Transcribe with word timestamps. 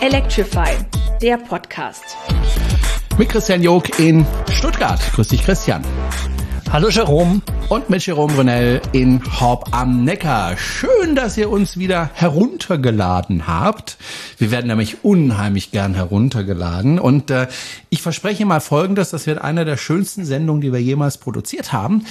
Electrify, 0.00 0.78
der 1.20 1.36
Podcast. 1.36 2.16
Mit 3.18 3.28
Christian 3.28 3.62
Jog 3.62 3.98
in 3.98 4.24
Stuttgart. 4.50 4.98
Grüß 5.12 5.28
dich, 5.28 5.44
Christian. 5.44 5.84
Hallo 6.72 6.88
Jerome. 6.88 7.42
Und 7.68 7.90
mit 7.90 8.06
Jerome 8.06 8.32
Brunel 8.32 8.80
in 8.92 9.20
Horb 9.38 9.68
am 9.72 10.04
Neckar. 10.04 10.56
Schön, 10.56 11.14
dass 11.14 11.36
ihr 11.36 11.50
uns 11.50 11.76
wieder 11.76 12.10
heruntergeladen 12.14 13.46
habt. 13.46 13.98
Wir 14.38 14.50
werden 14.50 14.68
nämlich 14.68 15.04
unheimlich 15.04 15.70
gern 15.70 15.94
heruntergeladen. 15.94 16.98
Und 16.98 17.30
äh, 17.30 17.46
ich 17.90 18.00
verspreche 18.00 18.46
mal 18.46 18.60
Folgendes, 18.60 19.10
das 19.10 19.26
wird 19.26 19.38
eine 19.38 19.66
der 19.66 19.76
schönsten 19.76 20.24
Sendungen, 20.24 20.62
die 20.62 20.72
wir 20.72 20.80
jemals 20.80 21.18
produziert 21.18 21.72
haben. 21.74 22.06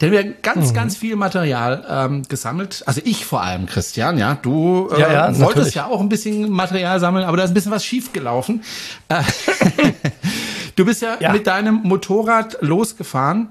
Denn 0.00 0.12
wir 0.12 0.18
haben 0.18 0.34
ganz, 0.42 0.70
mhm. 0.70 0.74
ganz 0.74 0.96
viel 0.96 1.16
Material 1.16 1.84
ähm, 1.88 2.22
gesammelt. 2.28 2.82
Also 2.86 3.00
ich 3.04 3.24
vor 3.24 3.42
allem, 3.42 3.66
Christian, 3.66 4.18
ja. 4.18 4.36
Du 4.40 4.88
äh, 4.92 5.00
ja, 5.00 5.12
ja, 5.12 5.26
wolltest 5.26 5.40
natürlich. 5.40 5.74
ja 5.74 5.86
auch 5.86 6.00
ein 6.00 6.08
bisschen 6.08 6.50
Material 6.50 7.00
sammeln, 7.00 7.24
aber 7.24 7.36
da 7.36 7.44
ist 7.44 7.50
ein 7.50 7.54
bisschen 7.54 7.72
was 7.72 7.84
schiefgelaufen. 7.84 8.62
Äh, 9.08 9.22
du 10.76 10.84
bist 10.84 11.02
ja, 11.02 11.16
ja, 11.20 11.32
mit 11.32 11.46
deinem 11.46 11.80
Motorrad 11.82 12.58
losgefahren 12.60 13.50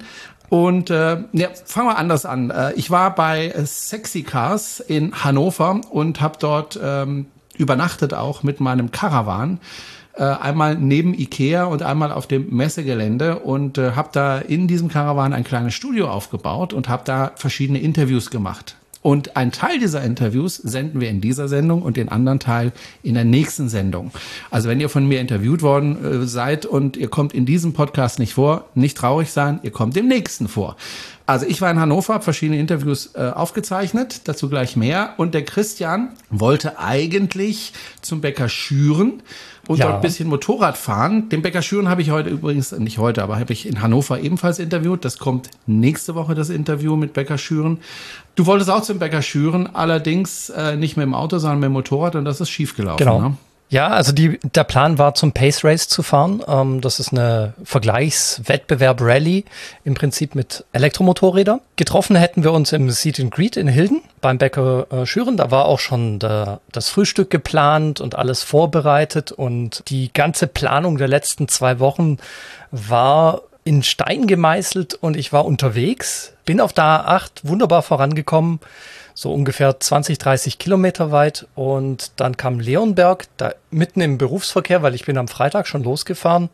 und 0.49 0.89
äh, 0.89 1.23
ja, 1.31 1.49
fangen 1.65 1.87
wir 1.87 1.97
anders 1.97 2.25
an. 2.25 2.49
Äh, 2.49 2.73
ich 2.73 2.91
war 2.91 3.15
bei 3.15 3.53
Sexy 3.65 4.23
Cars 4.23 4.79
in 4.79 5.23
Hannover 5.23 5.81
und 5.89 6.21
habe 6.21 6.37
dort 6.39 6.79
ähm, 6.81 7.27
übernachtet 7.57 8.13
auch 8.13 8.43
mit 8.43 8.59
meinem 8.59 8.91
Caravan. 8.91 9.59
Äh, 10.15 10.23
einmal 10.23 10.75
neben 10.75 11.15
Ikea 11.15 11.63
und 11.63 11.81
einmal 11.81 12.11
auf 12.11 12.27
dem 12.27 12.55
Messegelände 12.55 13.39
und 13.39 13.79
äh, 13.79 13.91
habe 13.91 14.09
da 14.11 14.37
in 14.37 14.67
diesem 14.67 14.87
Caravan 14.87 15.33
ein 15.33 15.43
kleines 15.43 15.73
Studio 15.73 16.07
aufgebaut 16.07 16.71
und 16.71 16.87
habe 16.87 17.01
da 17.03 17.31
verschiedene 17.35 17.79
Interviews 17.79 18.29
gemacht. 18.29 18.75
Und 19.03 19.35
ein 19.35 19.51
Teil 19.51 19.79
dieser 19.79 20.01
Interviews 20.01 20.55
senden 20.55 21.01
wir 21.01 21.09
in 21.09 21.19
dieser 21.19 21.49
Sendung 21.49 21.81
und 21.81 21.97
den 21.97 22.09
anderen 22.09 22.39
Teil 22.39 22.71
in 23.03 23.15
der 23.15 23.25
nächsten 23.25 23.67
Sendung. 23.67 24.11
Also 24.49 24.69
wenn 24.69 24.79
ihr 24.79 24.87
von 24.87 25.05
mir 25.05 25.19
interviewt 25.19 25.61
worden 25.61 26.23
äh, 26.23 26.25
seid 26.25 26.65
und 26.65 26.95
ihr 26.95 27.09
kommt 27.09 27.33
in 27.33 27.45
diesem 27.45 27.73
Podcast 27.73 28.17
nicht 28.17 28.33
vor, 28.33 28.69
nicht 28.75 28.95
traurig 28.95 29.31
sein, 29.31 29.59
ihr 29.63 29.71
kommt 29.71 29.97
im 29.97 30.07
nächsten 30.07 30.47
vor. 30.47 30.77
Also 31.25 31.45
ich 31.45 31.61
war 31.61 31.71
in 31.71 31.79
Hannover, 31.79 32.15
habe 32.15 32.23
verschiedene 32.23 32.59
Interviews 32.59 33.11
äh, 33.15 33.29
aufgezeichnet, 33.29 34.21
dazu 34.25 34.49
gleich 34.49 34.75
mehr. 34.75 35.13
Und 35.17 35.33
der 35.33 35.45
Christian 35.45 36.09
wollte 36.29 36.79
eigentlich 36.79 37.71
zum 38.01 38.19
Bäcker 38.19 38.49
Schüren 38.49 39.23
und 39.67 39.77
ja. 39.77 39.85
dort 39.85 39.95
ein 39.97 40.01
bisschen 40.01 40.27
Motorrad 40.27 40.77
fahren. 40.77 41.29
Den 41.29 41.41
Bäcker 41.41 41.61
Schüren 41.61 41.87
habe 41.87 42.01
ich 42.01 42.11
heute 42.11 42.29
übrigens, 42.29 42.73
nicht 42.73 42.97
heute, 42.97 43.23
aber 43.23 43.39
habe 43.39 43.53
ich 43.53 43.65
in 43.65 43.81
Hannover 43.81 44.19
ebenfalls 44.19 44.59
interviewt. 44.59 45.05
Das 45.05 45.17
kommt 45.17 45.49
nächste 45.65 46.15
Woche, 46.15 46.35
das 46.35 46.49
Interview 46.49 46.97
mit 46.97 47.13
Bäcker 47.13 47.37
Schüren. 47.37 47.79
Du 48.35 48.45
wolltest 48.45 48.69
auch 48.69 48.81
zum 48.81 48.99
Bäcker 48.99 49.21
Schüren, 49.21 49.73
allerdings 49.73 50.49
äh, 50.49 50.75
nicht 50.75 50.97
mit 50.97 51.05
dem 51.05 51.13
Auto, 51.13 51.37
sondern 51.37 51.59
mit 51.59 51.67
dem 51.67 51.73
Motorrad 51.73 52.15
und 52.17 52.25
das 52.25 52.41
ist 52.41 52.49
schiefgelaufen. 52.49 52.97
Genau. 52.97 53.21
Ne? 53.21 53.37
Ja, 53.73 53.87
also 53.87 54.11
die, 54.11 54.37
der 54.43 54.65
Plan 54.65 54.99
war 54.99 55.15
zum 55.15 55.31
Pace 55.31 55.63
Race 55.65 55.87
zu 55.87 56.03
fahren. 56.03 56.43
Ähm, 56.47 56.79
das 56.79 56.99
ist 56.99 57.11
eine 57.11 57.55
Vergleichswettbewerb 57.63 59.01
Rallye, 59.01 59.45
im 59.83 59.95
Prinzip 59.95 60.35
mit 60.35 60.63
Elektromotorrädern. 60.73 61.59
Getroffen 61.75 62.15
hätten 62.15 62.43
wir 62.43 62.51
uns 62.51 62.71
im 62.71 62.91
Seat 62.91 63.19
and 63.19 63.31
Greet 63.31 63.57
in 63.57 63.67
Hilden 63.67 64.03
beim 64.21 64.37
Bäcker 64.37 64.85
äh, 64.91 65.05
Schüren. 65.07 65.37
Da 65.37 65.49
war 65.49 65.65
auch 65.65 65.79
schon 65.79 66.19
der, 66.19 66.59
das 66.71 66.89
Frühstück 66.89 67.31
geplant 67.31 67.99
und 67.99 68.13
alles 68.13 68.43
vorbereitet. 68.43 69.31
Und 69.31 69.81
die 69.87 70.13
ganze 70.13 70.45
Planung 70.45 70.99
der 70.99 71.07
letzten 71.07 71.47
zwei 71.47 71.79
Wochen 71.79 72.19
war 72.69 73.41
in 73.63 73.81
Stein 73.81 74.27
gemeißelt 74.27 74.93
und 74.93 75.17
ich 75.17 75.33
war 75.33 75.45
unterwegs, 75.45 76.33
bin 76.45 76.61
auf 76.61 76.73
der 76.73 76.83
A8 76.83 77.31
wunderbar 77.41 77.81
vorangekommen 77.81 78.59
so 79.13 79.33
ungefähr 79.33 79.79
20, 79.79 80.17
30 80.17 80.57
Kilometer 80.57 81.11
weit. 81.11 81.47
Und 81.55 82.11
dann 82.17 82.37
kam 82.37 82.59
Leonberg, 82.59 83.25
da 83.37 83.53
mitten 83.71 84.01
im 84.01 84.17
Berufsverkehr, 84.17 84.81
weil 84.81 84.95
ich 84.95 85.05
bin 85.05 85.17
am 85.17 85.27
Freitag 85.27 85.67
schon 85.67 85.83
losgefahren. 85.83 86.49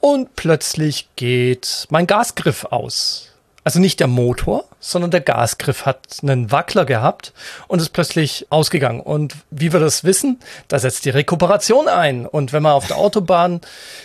Und 0.00 0.36
plötzlich 0.36 1.08
geht 1.16 1.86
mein 1.90 2.06
Gasgriff 2.06 2.64
aus. 2.66 3.27
Also 3.68 3.80
nicht 3.80 4.00
der 4.00 4.06
Motor, 4.06 4.64
sondern 4.80 5.10
der 5.10 5.20
Gasgriff 5.20 5.84
hat 5.84 5.98
einen 6.22 6.50
Wackler 6.50 6.86
gehabt 6.86 7.34
und 7.66 7.82
ist 7.82 7.90
plötzlich 7.90 8.46
ausgegangen. 8.48 9.00
Und 9.00 9.34
wie 9.50 9.74
wir 9.74 9.78
das 9.78 10.04
wissen, 10.04 10.40
da 10.68 10.78
setzt 10.78 11.04
die 11.04 11.10
Rekuperation 11.10 11.86
ein. 11.86 12.24
Und 12.24 12.54
wenn 12.54 12.62
man 12.62 12.72
auf 12.72 12.86
der 12.86 12.96
Autobahn 12.96 13.60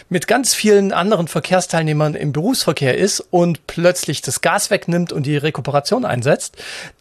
mit 0.09 0.28
ganz 0.28 0.53
vielen 0.53 0.91
anderen 0.91 1.29
Verkehrsteilnehmern 1.29 2.13
im 2.13 2.34
Berufsverkehr 2.34 2.97
ist 2.97 3.22
und 3.22 3.66
plötzlich 3.66 4.22
das 4.22 4.41
Gas 4.41 4.69
wegnimmt 4.69 5.13
und 5.13 5.25
die 5.25 5.38
Rekuperation 5.38 6.03
einsetzt, 6.03 6.57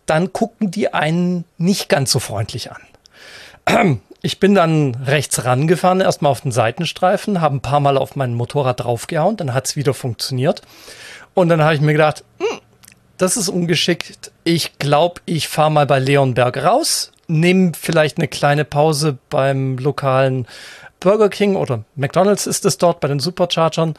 dann 0.07 0.33
gucken 0.33 0.71
die 0.71 0.95
einen 0.95 1.45
nicht 1.59 1.89
ganz 1.89 2.13
so 2.13 2.21
freundlich 2.21 2.71
an. 2.71 3.99
Ich 4.25 4.39
bin 4.39 4.55
dann 4.55 4.95
rechts 5.05 5.45
rangefahren, 5.45 6.01
erstmal 6.01 6.31
auf 6.31 6.43
den 6.43 6.53
Seitenstreifen, 6.53 7.41
habe 7.41 7.57
ein 7.57 7.61
paar 7.61 7.81
Mal 7.81 7.99
auf 7.99 8.15
mein 8.15 8.35
Motorrad 8.35 8.79
draufgehauen, 8.79 9.37
dann 9.37 9.53
hat's 9.53 9.75
wieder 9.75 9.95
funktioniert. 9.95 10.63
Und 11.35 11.49
dann 11.49 11.63
habe 11.63 11.75
ich 11.75 11.81
mir 11.81 11.93
gedacht, 11.93 12.25
hm, 12.39 12.52
das 13.23 13.37
ist 13.37 13.49
ungeschickt. 13.49 14.33
Ich 14.43 14.79
glaube, 14.79 15.21
ich 15.27 15.47
fahre 15.47 15.71
mal 15.71 15.87
bei 15.87 16.01
Leonberg 16.01 16.57
raus, 16.57 17.13
nehme 17.29 17.71
vielleicht 17.79 18.19
eine 18.19 18.27
kleine 18.27 18.65
Pause 18.65 19.17
beim 19.31 19.79
lokalen 19.79 20.49
Burger 20.99 21.29
King 21.29 21.55
oder 21.55 21.85
McDonald's 21.95 22.47
ist 22.47 22.65
es 22.65 22.79
dort 22.79 22.99
bei 23.01 23.07
den 23.07 23.21
Superchargern 23.21 23.95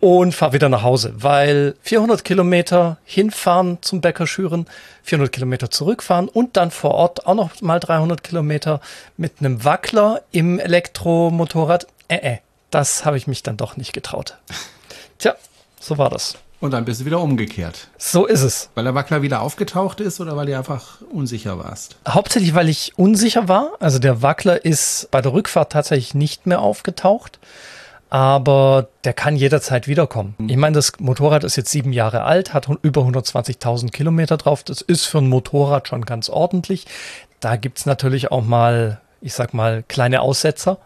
und 0.00 0.34
fahre 0.34 0.54
wieder 0.54 0.70
nach 0.70 0.82
Hause, 0.82 1.12
weil 1.16 1.74
400 1.82 2.24
Kilometer 2.24 2.96
hinfahren 3.04 3.76
zum 3.82 4.00
Bäcker 4.00 4.26
schüren, 4.26 4.66
400 5.02 5.32
Kilometer 5.32 5.70
zurückfahren 5.70 6.28
und 6.28 6.56
dann 6.56 6.70
vor 6.70 6.92
Ort 6.92 7.26
auch 7.26 7.34
noch 7.34 7.60
mal 7.60 7.78
300 7.78 8.24
Kilometer 8.24 8.80
mit 9.18 9.34
einem 9.40 9.64
Wackler 9.64 10.22
im 10.30 10.58
Elektromotorrad. 10.58 11.86
Äh, 12.08 12.16
äh, 12.16 12.38
das 12.70 13.04
habe 13.04 13.18
ich 13.18 13.26
mich 13.26 13.42
dann 13.42 13.58
doch 13.58 13.76
nicht 13.76 13.92
getraut. 13.92 14.38
Tja, 15.18 15.34
so 15.78 15.98
war 15.98 16.08
das. 16.08 16.36
Und 16.62 16.70
dann 16.70 16.84
bist 16.84 17.00
du 17.00 17.04
wieder 17.06 17.20
umgekehrt. 17.20 17.88
So 17.98 18.24
ist 18.24 18.42
es. 18.42 18.70
Weil 18.76 18.84
der 18.84 18.94
Wackler 18.94 19.20
wieder 19.20 19.42
aufgetaucht 19.42 20.00
ist 20.00 20.20
oder 20.20 20.36
weil 20.36 20.46
du 20.46 20.56
einfach 20.56 21.00
unsicher 21.10 21.58
warst? 21.58 21.96
Hauptsächlich, 22.08 22.54
weil 22.54 22.68
ich 22.68 22.92
unsicher 22.96 23.48
war. 23.48 23.72
Also 23.80 23.98
der 23.98 24.22
Wackler 24.22 24.64
ist 24.64 25.08
bei 25.10 25.20
der 25.20 25.32
Rückfahrt 25.32 25.72
tatsächlich 25.72 26.14
nicht 26.14 26.46
mehr 26.46 26.60
aufgetaucht. 26.60 27.40
Aber 28.10 28.86
der 29.02 29.12
kann 29.12 29.34
jederzeit 29.34 29.88
wiederkommen. 29.88 30.36
Ich 30.46 30.56
meine, 30.56 30.76
das 30.76 30.92
Motorrad 31.00 31.42
ist 31.42 31.56
jetzt 31.56 31.72
sieben 31.72 31.92
Jahre 31.92 32.22
alt, 32.22 32.54
hat 32.54 32.68
über 32.82 33.02
120.000 33.02 33.90
Kilometer 33.90 34.36
drauf. 34.36 34.62
Das 34.62 34.82
ist 34.82 35.06
für 35.06 35.18
ein 35.18 35.28
Motorrad 35.28 35.88
schon 35.88 36.04
ganz 36.04 36.28
ordentlich. 36.28 36.86
Da 37.40 37.56
gibt's 37.56 37.86
natürlich 37.86 38.30
auch 38.30 38.44
mal, 38.44 39.00
ich 39.20 39.34
sag 39.34 39.52
mal, 39.52 39.82
kleine 39.88 40.20
Aussetzer. 40.20 40.78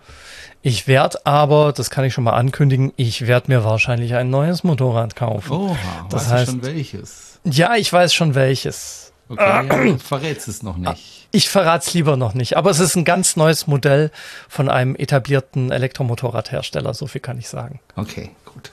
Ich 0.69 0.89
werde 0.89 1.25
aber, 1.25 1.73
das 1.73 1.91
kann 1.91 2.05
ich 2.05 2.13
schon 2.13 2.25
mal 2.25 2.33
ankündigen, 2.33 2.93
ich 2.97 3.29
werde 3.29 3.53
mir 3.53 3.63
wahrscheinlich 3.63 4.17
ein 4.17 4.31
neues 4.31 4.65
Motorrad 4.65 5.15
kaufen. 5.15 5.53
Oha, 5.53 5.77
das 6.11 6.23
weißt 6.23 6.33
heißt, 6.33 6.49
du 6.49 6.53
schon 6.55 6.63
welches? 6.65 7.39
Ja, 7.45 7.77
ich 7.77 7.93
weiß 7.93 8.13
schon 8.13 8.35
welches. 8.35 9.13
Okay, 9.29 9.69
ja, 9.91 9.99
verrätst 9.99 10.49
es 10.49 10.65
noch 10.65 10.77
nicht. 10.77 11.29
Ich 11.31 11.49
verrate 11.49 11.87
es 11.87 11.95
lieber 11.95 12.17
noch 12.17 12.35
nicht, 12.35 12.57
aber 12.57 12.71
es 12.71 12.81
ist 12.81 12.97
ein 12.97 13.05
ganz 13.05 13.37
neues 13.37 13.69
Modell 13.69 14.11
von 14.49 14.69
einem 14.69 14.97
etablierten 14.97 15.71
Elektromotorradhersteller, 15.71 16.95
so 16.95 17.07
viel 17.07 17.21
kann 17.21 17.39
ich 17.39 17.49
sagen. 17.49 17.79
Okay, 17.95 18.31
gut. 18.45 18.73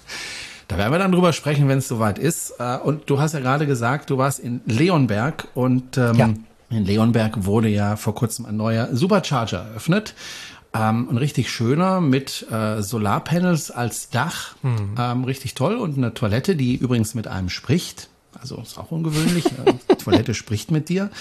Da 0.69 0.79
werden 0.79 0.91
wir 0.93 0.97
dann 0.97 1.11
drüber 1.11 1.31
sprechen, 1.31 1.67
wenn 1.67 1.77
es 1.77 1.87
soweit 1.87 2.17
ist. 2.17 2.55
Äh, 2.57 2.77
und 2.77 3.07
du 3.07 3.19
hast 3.19 3.33
ja 3.33 3.39
gerade 3.39 3.67
gesagt, 3.67 4.09
du 4.09 4.17
warst 4.17 4.39
in 4.39 4.61
Leonberg 4.65 5.47
und 5.53 5.95
ähm, 5.99 6.15
ja. 6.15 6.29
in 6.71 6.85
Leonberg 6.85 7.45
wurde 7.45 7.67
ja 7.67 7.97
vor 7.97 8.15
kurzem 8.15 8.47
ein 8.47 8.57
neuer 8.57 8.89
Supercharger 8.93 9.59
eröffnet. 9.59 10.15
Ähm, 10.75 11.07
ein 11.09 11.17
richtig 11.17 11.51
schöner 11.51 12.01
mit 12.01 12.47
äh, 12.51 12.81
Solarpanels 12.81 13.69
als 13.69 14.09
Dach. 14.09 14.55
Mhm. 14.63 14.95
Ähm, 14.97 15.23
richtig 15.23 15.53
toll. 15.53 15.75
Und 15.75 15.97
eine 15.97 16.13
Toilette, 16.13 16.55
die 16.55 16.75
übrigens 16.75 17.13
mit 17.13 17.27
einem 17.27 17.49
spricht. 17.49 18.09
Also 18.39 18.59
ist 18.59 18.77
auch 18.77 18.91
ungewöhnlich. 18.91 19.45
Die 19.89 19.95
Toilette 19.95 20.33
spricht 20.33 20.71
mit 20.71 20.89
dir 20.89 21.11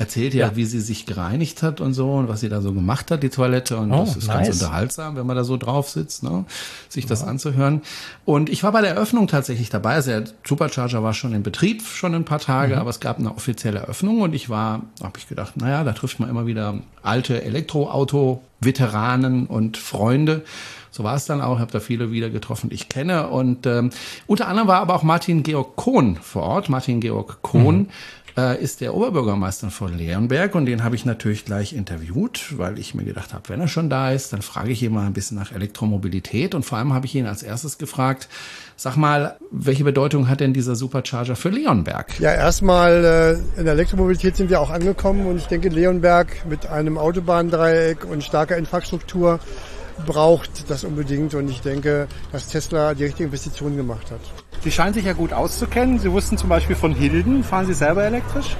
erzählt 0.00 0.32
ja, 0.32 0.46
ja, 0.48 0.56
wie 0.56 0.64
sie 0.64 0.80
sich 0.80 1.04
gereinigt 1.04 1.62
hat 1.62 1.82
und 1.82 1.92
so 1.92 2.14
und 2.14 2.26
was 2.26 2.40
sie 2.40 2.48
da 2.48 2.62
so 2.62 2.72
gemacht 2.72 3.10
hat, 3.10 3.22
die 3.22 3.28
Toilette. 3.28 3.76
Und 3.76 3.92
oh, 3.92 4.06
das 4.06 4.16
ist 4.16 4.28
nice. 4.28 4.48
ganz 4.48 4.62
unterhaltsam, 4.62 5.16
wenn 5.16 5.26
man 5.26 5.36
da 5.36 5.44
so 5.44 5.58
drauf 5.58 5.90
sitzt, 5.90 6.22
ne? 6.22 6.46
sich 6.88 7.04
das 7.04 7.22
anzuhören. 7.22 7.82
Und 8.24 8.48
ich 8.48 8.62
war 8.62 8.72
bei 8.72 8.80
der 8.80 8.92
Eröffnung 8.92 9.28
tatsächlich 9.28 9.68
dabei. 9.68 9.96
Also 9.96 10.10
der 10.10 10.24
Supercharger 10.42 11.02
war 11.02 11.12
schon 11.12 11.34
in 11.34 11.42
Betrieb, 11.42 11.82
schon 11.82 12.14
ein 12.14 12.24
paar 12.24 12.38
Tage, 12.38 12.76
mhm. 12.76 12.80
aber 12.80 12.88
es 12.88 13.00
gab 13.00 13.18
eine 13.18 13.34
offizielle 13.34 13.80
Eröffnung 13.80 14.22
und 14.22 14.34
ich 14.34 14.48
war, 14.48 14.84
habe 15.02 15.18
ich 15.18 15.28
gedacht, 15.28 15.58
naja, 15.58 15.84
da 15.84 15.92
trifft 15.92 16.18
man 16.18 16.30
immer 16.30 16.46
wieder 16.46 16.78
alte 17.02 17.42
Elektroauto-Veteranen 17.42 19.46
und 19.46 19.76
Freunde. 19.76 20.44
So 20.92 21.04
war 21.04 21.14
es 21.14 21.26
dann 21.26 21.42
auch. 21.42 21.56
Ich 21.56 21.60
habe 21.60 21.72
da 21.72 21.78
viele 21.78 22.10
wieder 22.10 22.30
getroffen, 22.30 22.70
die 22.70 22.74
ich 22.74 22.88
kenne. 22.88 23.28
Und 23.28 23.66
ähm, 23.66 23.90
unter 24.26 24.48
anderem 24.48 24.66
war 24.66 24.80
aber 24.80 24.94
auch 24.94 25.04
Martin 25.04 25.44
Georg 25.44 25.76
Kohn 25.76 26.16
vor 26.16 26.42
Ort. 26.42 26.68
Martin 26.68 27.00
Georg 27.00 27.42
Kohn. 27.42 27.76
Mhm 27.76 27.86
äh, 28.36 28.62
ist 28.62 28.80
der 28.80 28.94
Oberbürgermeister 28.94 29.70
von 29.70 29.96
Leonberg 29.96 30.54
und 30.54 30.66
den 30.66 30.84
habe 30.84 30.96
ich 30.96 31.04
natürlich 31.04 31.44
gleich 31.44 31.72
interviewt, 31.72 32.58
weil 32.58 32.78
ich 32.78 32.94
mir 32.94 33.04
gedacht 33.04 33.34
habe, 33.34 33.48
wenn 33.48 33.60
er 33.60 33.68
schon 33.68 33.90
da 33.90 34.12
ist, 34.12 34.32
dann 34.32 34.42
frage 34.42 34.70
ich 34.70 34.82
ihn 34.82 34.92
mal 34.92 35.06
ein 35.06 35.12
bisschen 35.12 35.36
nach 35.36 35.52
Elektromobilität 35.52 36.54
und 36.54 36.64
vor 36.64 36.78
allem 36.78 36.92
habe 36.92 37.06
ich 37.06 37.14
ihn 37.14 37.26
als 37.26 37.42
erstes 37.42 37.78
gefragt, 37.78 38.28
sag 38.76 38.96
mal, 38.96 39.36
welche 39.50 39.84
Bedeutung 39.84 40.28
hat 40.28 40.40
denn 40.40 40.52
dieser 40.52 40.74
Supercharger 40.74 41.36
für 41.36 41.50
Leonberg? 41.50 42.18
Ja, 42.18 42.32
erstmal 42.32 43.04
äh, 43.56 43.58
in 43.58 43.64
der 43.64 43.74
Elektromobilität 43.74 44.36
sind 44.36 44.50
wir 44.50 44.60
auch 44.60 44.70
angekommen 44.70 45.26
und 45.26 45.36
ich 45.36 45.46
denke, 45.46 45.68
Leonberg 45.68 46.46
mit 46.48 46.66
einem 46.66 46.96
Autobahndreieck 46.96 48.04
und 48.04 48.24
starker 48.24 48.56
Infrastruktur 48.56 49.40
braucht 50.06 50.70
das 50.70 50.84
unbedingt 50.84 51.34
und 51.34 51.48
ich 51.48 51.60
denke, 51.60 52.08
dass 52.32 52.48
Tesla 52.48 52.94
die 52.94 53.04
richtige 53.04 53.24
Investition 53.24 53.76
gemacht 53.76 54.10
hat. 54.10 54.20
Sie 54.62 54.70
scheinen 54.70 54.94
sich 54.94 55.04
ja 55.04 55.14
gut 55.14 55.32
auszukennen. 55.32 55.98
Sie 55.98 56.12
wussten 56.12 56.36
zum 56.36 56.48
Beispiel 56.48 56.76
von 56.76 56.94
Hilden. 56.94 57.44
Fahren 57.44 57.66
Sie 57.66 57.74
selber 57.74 58.04
elektrisch? 58.04 58.56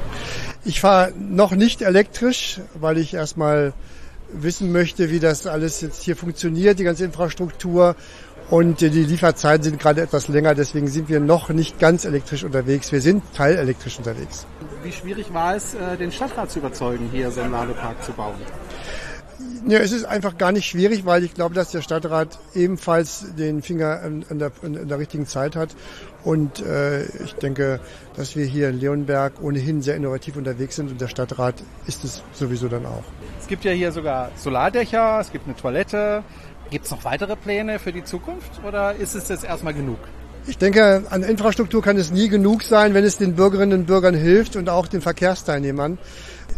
Ich 0.65 0.81
fahre 0.81 1.13
noch 1.19 1.53
nicht 1.53 1.83
elektrisch, 1.83 2.61
weil 2.75 2.99
ich 2.99 3.15
erstmal 3.15 3.73
wissen 4.33 4.73
möchte, 4.73 5.11
wie 5.11 5.21
das 5.21 5.47
alles 5.47 5.81
jetzt 5.81 6.03
hier 6.03 6.17
funktioniert, 6.17 6.79
die 6.79 6.85
ganze 6.85 7.05
Infrastruktur. 7.05 7.97
Und 8.49 8.81
die 8.81 8.89
Lieferzeiten 8.89 9.63
sind 9.63 9.79
gerade 9.79 10.01
etwas 10.01 10.27
länger, 10.27 10.57
deswegen 10.57 10.89
sind 10.89 11.09
wir 11.09 11.21
noch 11.21 11.51
nicht 11.51 11.79
ganz 11.79 12.05
elektrisch 12.05 12.43
unterwegs. 12.43 12.91
Wir 12.91 13.01
sind 13.01 13.23
teilelektrisch 13.35 13.99
unterwegs. 13.99 14.45
Wie 14.83 14.91
schwierig 14.91 15.33
war 15.33 15.55
es, 15.55 15.75
äh, 15.75 15.97
den 15.97 16.11
Stadtrat 16.11 16.51
zu 16.51 16.59
überzeugen, 16.59 17.09
hier 17.13 17.31
so 17.31 17.43
einen 17.43 17.53
Ladepark 17.53 18.03
zu 18.03 18.13
bauen? 18.13 18.35
Ja, 19.67 19.79
es 19.79 19.93
ist 19.93 20.05
einfach 20.05 20.39
gar 20.39 20.53
nicht 20.53 20.67
schwierig, 20.67 21.05
weil 21.05 21.23
ich 21.23 21.35
glaube, 21.35 21.55
dass 21.55 21.71
der 21.71 21.83
Stadtrat 21.83 22.39
ebenfalls 22.55 23.35
den 23.37 23.63
Finger 23.63 24.03
in, 24.03 24.23
in, 24.29 24.39
der, 24.39 24.53
in 24.63 24.89
der, 24.89 24.99
richtigen 24.99 25.27
Zeit 25.27 25.55
hat. 25.55 25.77
Und 26.25 26.61
äh, 26.61 27.05
ich 27.23 27.35
denke, 27.35 27.81
dass 28.17 28.37
wir 28.37 28.47
hier 28.47 28.71
in 28.71 28.81
Leonberg 28.81 29.35
ohnehin 29.43 29.83
sehr 29.83 29.97
innovativ 29.97 30.37
unterwegs 30.37 30.77
sind 30.77 30.91
und 30.91 31.01
der 31.01 31.09
Stadtrat 31.09 31.57
ist 31.87 32.05
es 32.05 32.23
sowieso 32.33 32.69
dann 32.69 32.87
auch. 32.87 33.05
Es 33.39 33.49
gibt 33.49 33.65
ja 33.65 33.73
hier 33.73 33.93
sogar 33.93 34.31
Solardächer, 34.37 35.21
es 35.21 35.31
gibt 35.31 35.47
eine 35.47 35.57
Toilette. 35.57 36.25
Gibt 36.71 36.85
es 36.85 36.91
noch 36.91 37.05
weitere 37.05 37.37
Pläne 37.37 37.79
für 37.79 37.93
die 37.93 38.05
Zukunft 38.05 38.63
oder 38.67 38.95
ist 38.95 39.15
es 39.15 39.29
jetzt 39.29 39.45
erstmal 39.45 39.75
genug? 39.75 39.99
Ich 40.47 40.57
denke, 40.57 41.05
an 41.11 41.23
Infrastruktur 41.23 41.83
kann 41.83 41.97
es 41.97 42.11
nie 42.11 42.29
genug 42.29 42.63
sein, 42.63 42.95
wenn 42.95 43.05
es 43.05 43.19
den 43.19 43.35
Bürgerinnen 43.35 43.81
und 43.81 43.87
Bürgern 43.87 44.15
hilft 44.15 44.57
und 44.57 44.69
auch 44.69 44.87
den 44.87 45.01
Verkehrsteilnehmern. 45.01 45.99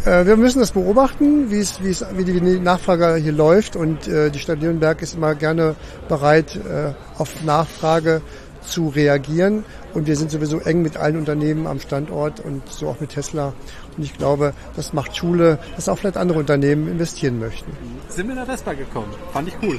Äh, 0.04 0.26
wir 0.26 0.36
müssen 0.36 0.60
das 0.60 0.72
beobachten, 0.72 1.50
wie, 1.50 1.60
es, 1.60 1.82
wie, 1.82 1.90
es, 1.90 2.04
wie 2.12 2.24
die 2.24 2.40
Nachfrage 2.58 3.16
hier 3.16 3.32
läuft 3.32 3.76
und 3.76 4.08
äh, 4.08 4.30
die 4.30 4.38
Stadt 4.38 4.60
Nürnberg 4.60 5.00
ist 5.02 5.14
immer 5.14 5.34
gerne 5.34 5.76
bereit, 6.08 6.56
äh, 6.56 6.92
auf 7.18 7.42
Nachfrage 7.44 8.22
zu 8.66 8.88
reagieren. 8.88 9.64
Und 9.94 10.06
wir 10.06 10.16
sind 10.16 10.30
sowieso 10.30 10.58
eng 10.60 10.82
mit 10.82 10.96
allen 10.96 11.18
Unternehmen 11.18 11.66
am 11.66 11.78
Standort 11.78 12.40
und 12.40 12.66
so 12.68 12.88
auch 12.88 13.00
mit 13.00 13.10
Tesla. 13.10 13.52
Und 13.96 14.02
ich 14.02 14.16
glaube, 14.16 14.54
das 14.74 14.92
macht 14.92 15.16
Schule, 15.16 15.58
dass 15.76 15.88
auch 15.88 15.98
vielleicht 15.98 16.16
andere 16.16 16.38
Unternehmen 16.38 16.88
investieren 16.88 17.38
möchten. 17.38 17.70
Sind 18.08 18.26
wir 18.26 18.32
in 18.32 18.38
der 18.38 18.46
Vespa 18.46 18.72
gekommen? 18.72 19.12
Fand 19.32 19.48
ich 19.48 19.54
cool. 19.62 19.78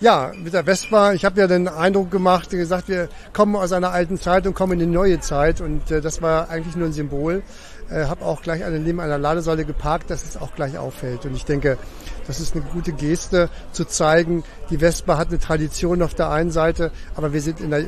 Ja, 0.00 0.32
mit 0.42 0.52
der 0.52 0.64
Vespa, 0.64 1.14
ich 1.14 1.24
habe 1.24 1.40
ja 1.40 1.46
den 1.46 1.66
Eindruck 1.66 2.10
gemacht, 2.10 2.50
gesagt, 2.50 2.88
wir 2.88 3.08
kommen 3.32 3.56
aus 3.56 3.72
einer 3.72 3.90
alten 3.90 4.18
Zeit 4.18 4.46
und 4.46 4.54
kommen 4.54 4.74
in 4.74 4.78
die 4.80 4.86
neue 4.94 5.20
Zeit. 5.20 5.60
Und 5.60 5.90
äh, 5.90 6.00
das 6.00 6.20
war 6.20 6.50
eigentlich 6.50 6.76
nur 6.76 6.88
ein 6.88 6.92
Symbol. 6.92 7.42
Äh, 7.90 8.04
habe 8.04 8.24
auch 8.24 8.42
gleich 8.42 8.64
eine, 8.64 8.78
neben 8.78 9.00
einer 9.00 9.18
Ladesäule 9.18 9.64
geparkt, 9.64 10.10
dass 10.10 10.24
es 10.24 10.36
auch 10.36 10.54
gleich 10.54 10.78
auffällt. 10.78 11.26
Und 11.26 11.34
ich 11.34 11.44
denke, 11.44 11.78
das 12.26 12.40
ist 12.40 12.54
eine 12.54 12.64
gute 12.64 12.92
Geste, 12.92 13.50
zu 13.72 13.84
zeigen, 13.84 14.44
die 14.70 14.78
Vespa 14.78 15.18
hat 15.18 15.28
eine 15.28 15.38
Tradition 15.38 16.02
auf 16.02 16.14
der 16.14 16.30
einen 16.30 16.50
Seite, 16.50 16.90
aber 17.14 17.32
wir 17.32 17.42
sind 17.42 17.60
in 17.60 17.70
der 17.70 17.84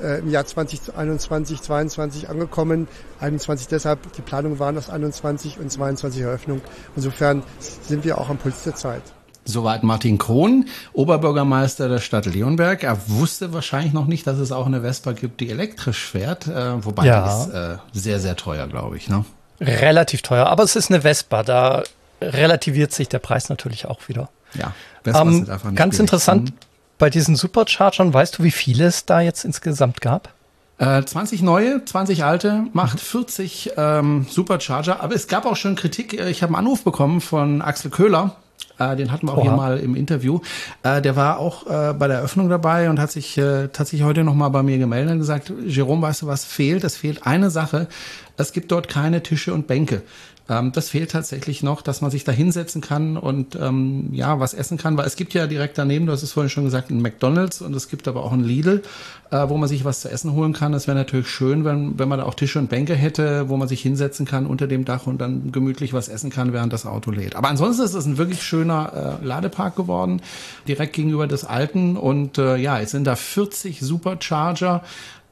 äh, 0.00 0.18
im 0.18 0.30
Jahr 0.30 0.44
2021, 0.44 1.62
22 1.62 2.28
angekommen. 2.28 2.88
21 3.20 3.68
deshalb, 3.68 4.12
die 4.12 4.22
Planungen 4.22 4.58
waren 4.58 4.76
aus 4.76 4.90
21 4.90 5.58
und 5.58 5.70
22 5.70 6.22
Eröffnung. 6.22 6.60
Insofern 6.96 7.42
sind 7.58 8.04
wir 8.04 8.18
auch 8.18 8.28
am 8.28 8.38
Puls 8.38 8.64
der 8.64 8.74
Zeit. 8.74 9.02
Soweit 9.44 9.82
Martin 9.82 10.18
Krohn, 10.18 10.66
Oberbürgermeister 10.92 11.88
der 11.88 11.98
Stadt 11.98 12.26
Leonberg. 12.26 12.82
Er 12.82 12.98
wusste 13.08 13.52
wahrscheinlich 13.52 13.92
noch 13.92 14.06
nicht, 14.06 14.26
dass 14.26 14.38
es 14.38 14.52
auch 14.52 14.66
eine 14.66 14.80
Vespa 14.80 15.12
gibt, 15.12 15.40
die 15.40 15.50
elektrisch 15.50 16.06
fährt, 16.06 16.46
äh, 16.46 16.84
wobei 16.84 17.04
ja. 17.04 17.22
die 17.22 17.50
ist 17.50 17.54
äh, 17.54 17.76
sehr, 17.92 18.20
sehr 18.20 18.36
teuer, 18.36 18.66
glaube 18.66 18.96
ich. 18.96 19.08
Ne? 19.08 19.24
Relativ 19.60 20.22
teuer, 20.22 20.46
aber 20.46 20.62
es 20.62 20.76
ist 20.76 20.90
eine 20.90 21.02
Vespa, 21.02 21.42
da 21.42 21.82
relativiert 22.20 22.92
sich 22.92 23.08
der 23.08 23.18
Preis 23.18 23.48
natürlich 23.48 23.86
auch 23.86 24.08
wieder. 24.08 24.30
Ja, 24.54 24.72
Vespa 25.02 25.22
ähm, 25.22 25.32
sind 25.32 25.50
einfach 25.50 25.70
nicht 25.70 25.78
Ganz 25.78 25.90
billig. 25.90 26.00
interessant, 26.00 26.50
mhm. 26.50 26.56
bei 26.98 27.10
diesen 27.10 27.36
Superchargern, 27.36 28.14
weißt 28.14 28.38
du, 28.38 28.44
wie 28.44 28.50
viele 28.50 28.86
es 28.86 29.04
da 29.04 29.20
jetzt 29.20 29.44
insgesamt 29.44 30.00
gab? 30.00 30.32
20 30.78 31.40
äh, 31.40 31.44
neue, 31.44 31.84
20 31.84 32.24
alte, 32.24 32.64
macht 32.72 32.98
40 32.98 33.72
ähm, 33.76 34.26
Supercharger. 34.28 35.02
Aber 35.02 35.14
es 35.14 35.28
gab 35.28 35.46
auch 35.46 35.56
schon 35.56 35.76
Kritik. 35.76 36.14
Ich 36.14 36.42
habe 36.42 36.50
einen 36.50 36.66
Anruf 36.66 36.82
bekommen 36.82 37.20
von 37.20 37.62
Axel 37.62 37.90
Köhler, 37.90 38.36
äh, 38.78 38.96
den 38.96 39.12
hatten 39.12 39.26
wir 39.26 39.32
auch 39.32 39.38
Oha. 39.38 39.42
hier 39.44 39.56
mal 39.56 39.78
im 39.78 39.94
Interview. 39.94 40.40
Äh, 40.82 41.02
der 41.02 41.16
war 41.16 41.38
auch 41.38 41.66
äh, 41.66 41.92
bei 41.94 42.08
der 42.08 42.18
Eröffnung 42.18 42.48
dabei 42.48 42.90
und 42.90 42.98
hat 42.98 43.10
sich 43.10 43.38
äh, 43.38 43.68
tatsächlich 43.68 44.02
heute 44.02 44.24
nochmal 44.24 44.50
bei 44.50 44.62
mir 44.62 44.78
gemeldet 44.78 45.12
und 45.12 45.18
gesagt, 45.18 45.52
Jerome, 45.66 46.02
weißt 46.02 46.22
du, 46.22 46.26
was 46.26 46.44
fehlt? 46.44 46.84
Es 46.84 46.96
fehlt 46.96 47.26
eine 47.26 47.50
Sache. 47.50 47.88
Es 48.36 48.52
gibt 48.52 48.72
dort 48.72 48.88
keine 48.88 49.22
Tische 49.22 49.54
und 49.54 49.66
Bänke. 49.66 50.02
Ähm, 50.48 50.72
das 50.72 50.90
fehlt 50.90 51.10
tatsächlich 51.10 51.62
noch, 51.62 51.80
dass 51.80 52.00
man 52.02 52.10
sich 52.10 52.24
da 52.24 52.32
hinsetzen 52.32 52.82
kann 52.82 53.16
und 53.16 53.56
ähm, 53.56 54.10
ja, 54.12 54.40
was 54.40 54.52
essen 54.52 54.76
kann, 54.76 54.96
weil 54.98 55.06
es 55.06 55.16
gibt 55.16 55.32
ja 55.32 55.46
direkt 55.46 55.78
daneben, 55.78 56.06
du 56.06 56.12
hast 56.12 56.22
es 56.22 56.32
vorhin 56.32 56.50
schon 56.50 56.64
gesagt, 56.64 56.90
ein 56.90 57.00
McDonalds 57.00 57.62
und 57.62 57.74
es 57.74 57.88
gibt 57.88 58.06
aber 58.08 58.22
auch 58.22 58.32
ein 58.32 58.44
Lidl, 58.44 58.82
äh, 59.30 59.48
wo 59.48 59.56
man 59.56 59.68
sich 59.68 59.86
was 59.86 60.00
zu 60.00 60.10
essen 60.10 60.32
holen 60.34 60.52
kann. 60.52 60.72
Das 60.72 60.86
wäre 60.86 60.98
natürlich 60.98 61.28
schön, 61.28 61.64
wenn, 61.64 61.98
wenn 61.98 62.08
man 62.08 62.18
da 62.18 62.26
auch 62.26 62.34
Tische 62.34 62.58
und 62.58 62.68
Bänke 62.68 62.94
hätte, 62.94 63.48
wo 63.48 63.56
man 63.56 63.68
sich 63.68 63.80
hinsetzen 63.80 64.26
kann 64.26 64.46
unter 64.46 64.66
dem 64.66 64.84
Dach 64.84 65.06
und 65.06 65.18
dann 65.18 65.50
gemütlich 65.50 65.94
was 65.94 66.08
essen 66.08 66.28
kann, 66.28 66.52
während 66.52 66.74
das 66.74 66.84
Auto 66.84 67.10
lädt. 67.10 67.36
Aber 67.36 67.48
ansonsten 67.48 67.82
ist 67.82 67.94
es 67.94 68.04
ein 68.04 68.18
wirklich 68.18 68.42
schöner 68.42 69.18
äh, 69.22 69.24
Ladepark 69.24 69.76
geworden, 69.76 70.20
direkt 70.68 70.92
gegenüber 70.92 71.26
des 71.26 71.44
alten 71.44 71.96
und 71.96 72.36
äh, 72.36 72.56
ja, 72.56 72.78
jetzt 72.78 72.90
sind 72.90 73.04
da 73.06 73.16
40 73.16 73.80
Supercharger, 73.80 74.82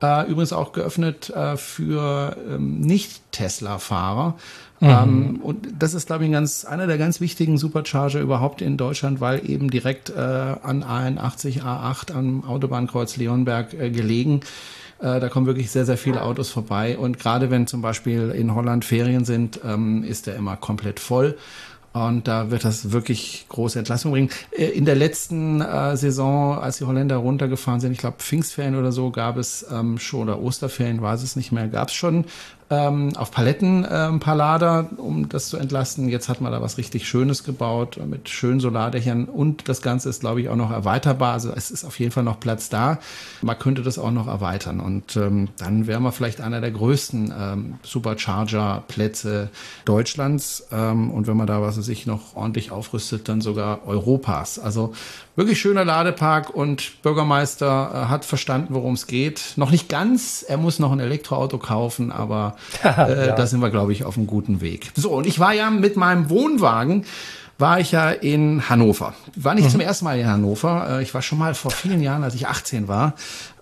äh, 0.02 0.28
übrigens 0.28 0.52
auch 0.52 0.72
geöffnet 0.72 1.30
äh, 1.30 1.56
für 1.56 2.36
ähm, 2.48 2.80
Nicht-Tesla-Fahrer. 2.80 4.36
Mhm. 4.82 4.88
Ähm, 4.88 5.40
und 5.42 5.68
das 5.78 5.94
ist, 5.94 6.06
glaube 6.06 6.24
ich, 6.24 6.30
ein 6.30 6.32
ganz, 6.32 6.64
einer 6.64 6.88
der 6.88 6.98
ganz 6.98 7.20
wichtigen 7.20 7.56
Supercharger 7.56 8.20
überhaupt 8.20 8.60
in 8.60 8.76
Deutschland, 8.76 9.20
weil 9.20 9.48
eben 9.48 9.70
direkt 9.70 10.10
äh, 10.10 10.18
an 10.18 10.82
A81, 10.82 11.62
A8 11.62 12.12
am 12.12 12.44
Autobahnkreuz 12.44 13.16
Leonberg 13.16 13.74
äh, 13.74 13.90
gelegen. 13.90 14.40
Äh, 14.98 15.20
da 15.20 15.28
kommen 15.28 15.46
wirklich 15.46 15.70
sehr, 15.70 15.84
sehr 15.84 15.96
viele 15.96 16.22
Autos 16.22 16.50
vorbei. 16.50 16.98
Und 16.98 17.20
gerade 17.20 17.48
wenn 17.48 17.68
zum 17.68 17.80
Beispiel 17.80 18.30
in 18.30 18.56
Holland 18.56 18.84
Ferien 18.84 19.24
sind, 19.24 19.60
ähm, 19.64 20.02
ist 20.02 20.26
der 20.26 20.34
immer 20.34 20.56
komplett 20.56 20.98
voll. 20.98 21.36
Und 21.92 22.26
da 22.26 22.50
wird 22.50 22.64
das 22.64 22.90
wirklich 22.90 23.46
große 23.50 23.78
Entlastung 23.78 24.12
bringen. 24.12 24.30
Äh, 24.50 24.64
in 24.66 24.84
der 24.84 24.96
letzten 24.96 25.60
äh, 25.60 25.96
Saison, 25.96 26.58
als 26.58 26.78
die 26.78 26.84
Holländer 26.84 27.16
runtergefahren 27.16 27.80
sind, 27.80 27.92
ich 27.92 27.98
glaube 27.98 28.16
Pfingstferien 28.18 28.76
oder 28.76 28.92
so, 28.92 29.10
gab 29.10 29.36
es 29.36 29.64
ähm, 29.70 29.98
schon, 29.98 30.22
oder 30.22 30.40
Osterferien, 30.40 31.02
weiß 31.02 31.22
es 31.22 31.36
nicht 31.36 31.52
mehr, 31.52 31.68
gab 31.68 31.88
es 31.88 31.94
schon 31.94 32.24
ähm, 32.72 33.14
auf 33.16 33.30
Paletten 33.30 33.84
äh, 33.84 33.88
ein 33.88 34.18
paar 34.18 34.34
Lader, 34.34 34.88
um 34.96 35.28
das 35.28 35.48
zu 35.48 35.58
entlasten. 35.58 36.08
Jetzt 36.08 36.30
hat 36.30 36.40
man 36.40 36.52
da 36.52 36.62
was 36.62 36.78
richtig 36.78 37.06
Schönes 37.06 37.44
gebaut 37.44 38.00
mit 38.08 38.30
schönen 38.30 38.60
Solardächern 38.60 39.26
und 39.26 39.68
das 39.68 39.82
Ganze 39.82 40.08
ist, 40.08 40.20
glaube 40.20 40.40
ich, 40.40 40.48
auch 40.48 40.56
noch 40.56 40.70
erweiterbar. 40.70 41.34
Also 41.34 41.52
es 41.54 41.70
ist 41.70 41.84
auf 41.84 42.00
jeden 42.00 42.12
Fall 42.12 42.22
noch 42.22 42.40
Platz 42.40 42.70
da. 42.70 42.98
Man 43.42 43.58
könnte 43.58 43.82
das 43.82 43.98
auch 43.98 44.10
noch 44.10 44.26
erweitern 44.26 44.80
und 44.80 45.16
ähm, 45.16 45.48
dann 45.58 45.86
wären 45.86 46.02
wir 46.02 46.12
vielleicht 46.12 46.40
einer 46.40 46.62
der 46.62 46.70
größten 46.70 47.34
ähm, 47.38 47.74
Supercharger-Plätze 47.82 49.50
Deutschlands 49.84 50.66
ähm, 50.72 51.10
und 51.10 51.26
wenn 51.26 51.36
man 51.36 51.46
da 51.46 51.60
was 51.60 51.74
sich 51.74 52.06
noch 52.06 52.36
ordentlich 52.36 52.70
aufrüstet, 52.70 53.28
dann 53.28 53.42
sogar 53.42 53.86
Europas. 53.86 54.58
Also 54.58 54.94
wirklich 55.36 55.60
schöner 55.60 55.84
Ladepark 55.84 56.50
und 56.50 57.02
Bürgermeister 57.02 57.90
äh, 57.92 58.08
hat 58.08 58.24
verstanden, 58.24 58.74
worum 58.74 58.94
es 58.94 59.06
geht. 59.06 59.54
Noch 59.56 59.70
nicht 59.70 59.88
ganz, 59.88 60.44
er 60.46 60.58
muss 60.58 60.78
noch 60.78 60.92
ein 60.92 61.00
Elektroauto 61.00 61.58
kaufen, 61.58 62.12
aber 62.12 62.56
äh, 62.84 63.28
ja. 63.28 63.34
da 63.34 63.46
sind 63.46 63.60
wir, 63.60 63.70
glaube 63.70 63.92
ich, 63.92 64.04
auf 64.04 64.16
einem 64.16 64.26
guten 64.26 64.60
Weg. 64.60 64.92
So, 64.94 65.10
und 65.10 65.26
ich 65.26 65.38
war 65.38 65.52
ja 65.52 65.70
mit 65.70 65.96
meinem 65.96 66.30
Wohnwagen 66.30 67.04
war 67.58 67.78
ich 67.78 67.92
ja 67.92 68.10
in 68.10 68.68
Hannover. 68.68 69.14
War 69.36 69.54
nicht 69.54 69.66
mhm. 69.66 69.70
zum 69.70 69.80
ersten 69.80 70.04
Mal 70.04 70.18
in 70.18 70.26
Hannover. 70.26 70.98
Äh, 70.98 71.02
ich 71.02 71.14
war 71.14 71.22
schon 71.22 71.38
mal 71.38 71.54
vor 71.54 71.70
vielen 71.70 72.02
Jahren, 72.02 72.24
als 72.24 72.34
ich 72.34 72.48
18 72.48 72.88
war, 72.88 73.14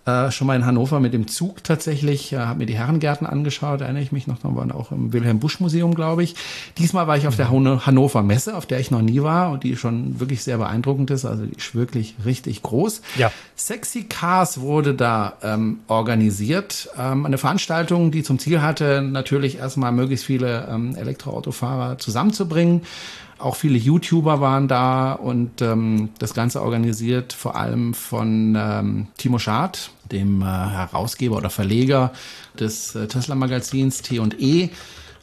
äh, 0.06 0.30
schon 0.30 0.46
mal 0.46 0.56
in 0.56 0.64
Hannover 0.64 0.98
mit 0.98 1.12
dem 1.12 1.28
Zug 1.28 1.62
tatsächlich, 1.62 2.32
äh, 2.32 2.38
habe 2.38 2.60
mir 2.60 2.66
die 2.66 2.74
Herrengärten 2.74 3.26
angeschaut, 3.26 3.82
erinnere 3.82 4.02
ich 4.02 4.12
mich 4.12 4.26
noch, 4.26 4.38
da 4.38 4.54
waren 4.56 4.72
auch 4.72 4.92
im 4.92 5.12
Wilhelm 5.12 5.40
Busch 5.40 5.60
Museum, 5.60 5.94
glaube 5.94 6.22
ich. 6.22 6.36
Diesmal 6.78 7.06
war 7.06 7.18
ich 7.18 7.26
auf 7.26 7.36
der 7.36 7.50
mhm. 7.50 7.84
Hannover 7.84 8.22
Messe, 8.22 8.56
auf 8.56 8.64
der 8.64 8.80
ich 8.80 8.90
noch 8.90 9.02
nie 9.02 9.22
war 9.22 9.50
und 9.50 9.62
die 9.62 9.76
schon 9.76 10.18
wirklich 10.18 10.42
sehr 10.42 10.58
beeindruckend 10.58 11.10
ist, 11.10 11.24
also 11.24 11.44
die 11.44 11.54
ist 11.54 11.74
wirklich 11.74 12.14
richtig 12.24 12.62
groß. 12.62 13.02
Ja. 13.16 13.30
Sexy 13.56 14.04
Cars 14.04 14.60
wurde 14.60 14.94
da 14.94 15.34
ähm, 15.42 15.80
organisiert, 15.86 16.88
ähm, 16.98 17.26
eine 17.26 17.36
Veranstaltung, 17.36 18.10
die 18.10 18.22
zum 18.22 18.38
Ziel 18.38 18.62
hatte, 18.62 19.02
natürlich 19.02 19.58
erstmal 19.58 19.92
möglichst 19.92 20.24
viele 20.24 20.66
ähm, 20.70 20.96
Elektroautofahrer 20.96 21.98
zusammenzubringen. 21.98 22.82
Auch 23.40 23.56
viele 23.56 23.78
YouTuber 23.78 24.40
waren 24.40 24.68
da 24.68 25.12
und 25.12 25.62
ähm, 25.62 26.10
das 26.18 26.34
Ganze 26.34 26.62
organisiert 26.62 27.32
vor 27.32 27.56
allem 27.56 27.94
von 27.94 28.56
ähm, 28.58 29.06
Timo 29.16 29.38
Schad, 29.38 29.90
dem 30.12 30.42
äh, 30.42 30.44
Herausgeber 30.44 31.36
oder 31.36 31.50
Verleger 31.50 32.12
des 32.58 32.94
äh, 32.94 33.06
Tesla-Magazins 33.08 34.02
T&E. 34.02 34.68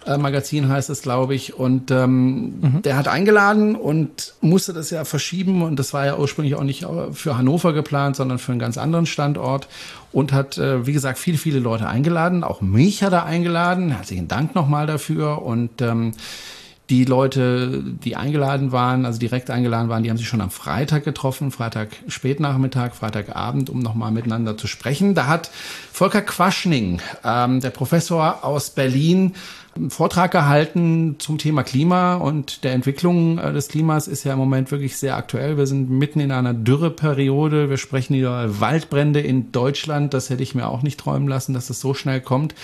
Äh, 0.07 0.17
Magazin 0.17 0.69
heißt 0.69 0.89
es, 0.89 1.01
glaube 1.01 1.35
ich. 1.35 1.53
Und 1.53 1.91
ähm, 1.91 2.59
mhm. 2.59 2.81
der 2.83 2.97
hat 2.97 3.07
eingeladen 3.07 3.75
und 3.75 4.33
musste 4.41 4.73
das 4.73 4.89
ja 4.89 5.05
verschieben. 5.05 5.61
Und 5.61 5.77
das 5.77 5.93
war 5.93 6.05
ja 6.05 6.17
ursprünglich 6.17 6.55
auch 6.55 6.63
nicht 6.63 6.85
für 7.11 7.37
Hannover 7.37 7.73
geplant, 7.73 8.15
sondern 8.15 8.39
für 8.39 8.51
einen 8.51 8.59
ganz 8.59 8.77
anderen 8.77 9.05
Standort. 9.05 9.67
Und 10.11 10.31
hat, 10.31 10.57
äh, 10.57 10.87
wie 10.87 10.93
gesagt, 10.93 11.19
viele, 11.19 11.37
viele 11.37 11.59
Leute 11.59 11.87
eingeladen. 11.87 12.43
Auch 12.43 12.61
mich 12.61 13.03
hat 13.03 13.13
er 13.13 13.25
eingeladen. 13.25 13.91
Herzlichen 13.91 14.27
Dank 14.27 14.55
nochmal 14.55 14.87
dafür. 14.87 15.41
Und 15.41 15.81
ähm, 15.81 16.13
Die 16.89 17.03
Leute, 17.03 17.83
die 17.83 18.15
eingeladen 18.15 18.71
waren, 18.71 19.05
also 19.05 19.19
direkt 19.19 19.49
eingeladen 19.49 19.89
waren, 19.89 20.03
die 20.03 20.09
haben 20.09 20.17
sich 20.17 20.27
schon 20.27 20.39
am 20.39 20.51
Freitag 20.51 21.03
getroffen, 21.03 21.51
Freitag 21.51 21.89
Spätnachmittag, 22.07 22.93
Freitagabend, 22.93 23.69
um 23.69 23.79
nochmal 23.79 24.11
miteinander 24.11 24.57
zu 24.57 24.67
sprechen. 24.67 25.13
Da 25.13 25.27
hat 25.27 25.51
Volker 25.91 26.21
Quaschning, 26.21 27.01
ähm, 27.25 27.59
der 27.59 27.71
Professor 27.71 28.45
aus 28.45 28.69
Berlin, 28.69 29.33
einen 29.77 29.89
Vortrag 29.89 30.31
gehalten 30.31 31.15
zum 31.19 31.37
Thema 31.37 31.63
Klima 31.63 32.15
und 32.15 32.63
der 32.63 32.73
Entwicklung 32.73 33.37
äh, 33.37 33.53
des 33.53 33.67
Klimas 33.67 34.07
ist 34.07 34.23
ja 34.23 34.33
im 34.33 34.39
Moment 34.39 34.71
wirklich 34.71 34.97
sehr 34.97 35.15
aktuell. 35.15 35.57
Wir 35.57 35.67
sind 35.67 35.89
mitten 35.89 36.19
in 36.19 36.31
einer 36.31 36.53
Dürreperiode. 36.53 37.69
Wir 37.69 37.77
sprechen 37.77 38.15
über 38.15 38.59
Waldbrände 38.59 39.19
in 39.19 39.51
Deutschland. 39.51 40.13
Das 40.13 40.29
hätte 40.29 40.43
ich 40.43 40.55
mir 40.55 40.67
auch 40.67 40.81
nicht 40.81 40.99
träumen 40.99 41.27
lassen, 41.27 41.53
dass 41.53 41.69
es 41.69 41.79
so 41.79 41.93
schnell 41.93 42.21
kommt. 42.21 42.55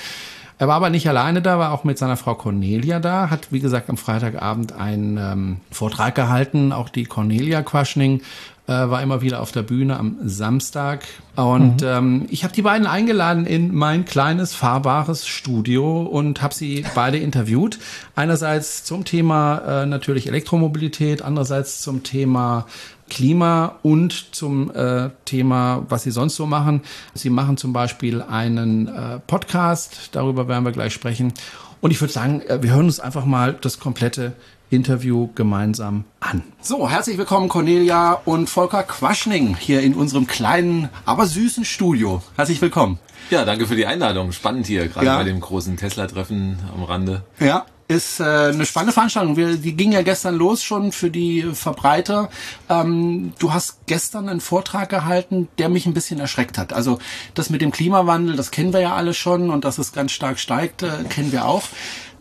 Er 0.60 0.68
war 0.68 0.76
aber 0.76 0.90
nicht 0.90 1.08
alleine 1.10 1.42
da, 1.42 1.60
war 1.60 1.72
auch 1.72 1.84
mit 1.84 1.98
seiner 1.98 2.18
Frau 2.18 2.36
Cornelia 2.36 3.00
da, 3.00 3.30
hat 3.30 3.52
wie 3.52 3.60
gesagt 3.60 3.90
am 3.90 3.98
Freitagabend 3.98 4.74
einen 4.74 5.18
ähm, 5.18 5.58
Vortrag 5.72 6.16
gehalten. 6.16 6.72
Auch 6.72 6.90
die 6.90 7.06
Cornelia 7.06 7.62
Quaschning 7.64 8.22
äh, 8.68 8.72
war 8.72 9.02
immer 9.02 9.22
wieder 9.22 9.42
auf 9.42 9.52
der 9.52 9.64
Bühne 9.64 9.98
am 9.98 10.18
Samstag. 10.24 11.04
Und 11.36 11.82
mhm. 11.82 11.88
ähm, 11.88 12.26
ich 12.30 12.44
habe 12.44 12.54
die 12.54 12.62
beiden 12.62 12.88
eingeladen 12.88 13.46
in 13.46 13.74
mein 13.76 14.06
kleines 14.06 14.54
fahrbares 14.54 15.28
Studio 15.28 16.04
und 16.04 16.42
habe 16.42 16.54
sie 16.54 16.86
beide 16.96 17.18
interviewt. 17.18 17.80
Einerseits 18.16 18.84
zum 18.84 19.04
Thema 19.04 19.84
äh, 19.84 19.86
natürlich 19.86 20.28
Elektromobilität, 20.28 21.22
andererseits 21.22 21.82
zum 21.82 22.04
Thema 22.04 22.66
Klima 23.10 23.80
und 23.84 24.34
zum 24.34 24.74
äh, 24.74 25.10
Thema, 25.26 25.86
was 25.90 26.04
Sie 26.04 26.12
sonst 26.12 26.36
so 26.36 26.46
machen. 26.46 26.82
Sie 27.14 27.30
machen 27.30 27.58
zum 27.58 27.74
Beispiel 27.74 28.22
einen 28.22 28.88
äh, 28.88 29.20
Podcast, 29.28 30.10
darüber 30.14 30.48
werden 30.48 30.64
wir 30.64 30.72
gleich 30.72 30.94
sprechen. 30.94 31.34
Und 31.82 31.92
ich 31.92 32.00
würde 32.00 32.14
sagen, 32.14 32.42
äh, 32.42 32.64
wir 32.64 32.74
hören 32.74 32.86
uns 32.86 33.00
einfach 33.00 33.26
mal 33.26 33.54
das 33.60 33.80
komplette 33.80 34.34
Interview 34.74 35.30
gemeinsam 35.36 36.04
an. 36.20 36.42
So, 36.62 36.90
herzlich 36.90 37.18
willkommen 37.18 37.48
Cornelia 37.48 38.14
und 38.26 38.50
Volker 38.50 38.84
Quaschning 38.84 39.56
hier 39.56 39.82
in 39.82 39.94
unserem 39.94 40.26
kleinen, 40.26 40.90
aber 41.06 41.28
süßen 41.28 41.64
Studio. 41.64 42.24
Herzlich 42.36 42.62
willkommen. 42.62 42.98
Ja, 43.30 43.46
danke 43.46 43.68
für 43.68 43.76
die 43.76 43.86
Einladung. 43.86 44.32
Spannend 44.32 44.66
hier, 44.66 44.88
gerade 44.88 45.06
ja. 45.06 45.18
bei 45.18 45.24
dem 45.24 45.40
großen 45.40 45.78
Tesla-Treffen 45.78 46.58
am 46.76 46.84
Rande. 46.84 47.24
Ja, 47.40 47.66
ist 47.88 48.20
äh, 48.20 48.24
eine 48.24 48.66
spannende 48.66 48.94
Veranstaltung. 48.94 49.38
Wir, 49.38 49.58
die 49.58 49.76
ging 49.76 49.92
ja 49.92 50.02
gestern 50.02 50.36
los 50.36 50.64
schon 50.64 50.92
für 50.92 51.12
die 51.12 51.44
Verbreiter. 51.54 52.30
Ähm, 52.70 53.34
du 53.40 53.54
hast 53.54 53.86
gestern 53.88 54.30
einen 54.30 54.42
Vortrag 54.42 54.90
gehalten, 54.90 55.48
der 55.58 55.70
mich 55.70 55.86
ein 55.86 55.94
bisschen 55.94 56.20
erschreckt 56.20 56.58
hat. 56.58 56.74
Also 56.74 57.00
das 57.34 57.50
mit 57.50 57.62
dem 57.62 57.72
Klimawandel, 57.72 58.36
das 58.36 58.52
kennen 58.52 58.74
wir 58.74 58.80
ja 58.80 58.96
alle 58.96 59.14
schon 59.14 59.50
und 59.50 59.66
dass 59.66 59.78
es 59.78 59.92
ganz 59.92 60.12
stark 60.12 60.40
steigt, 60.40 60.84
äh, 60.84 61.04
kennen 61.10 61.32
wir 61.32 61.46
auch 61.46 61.64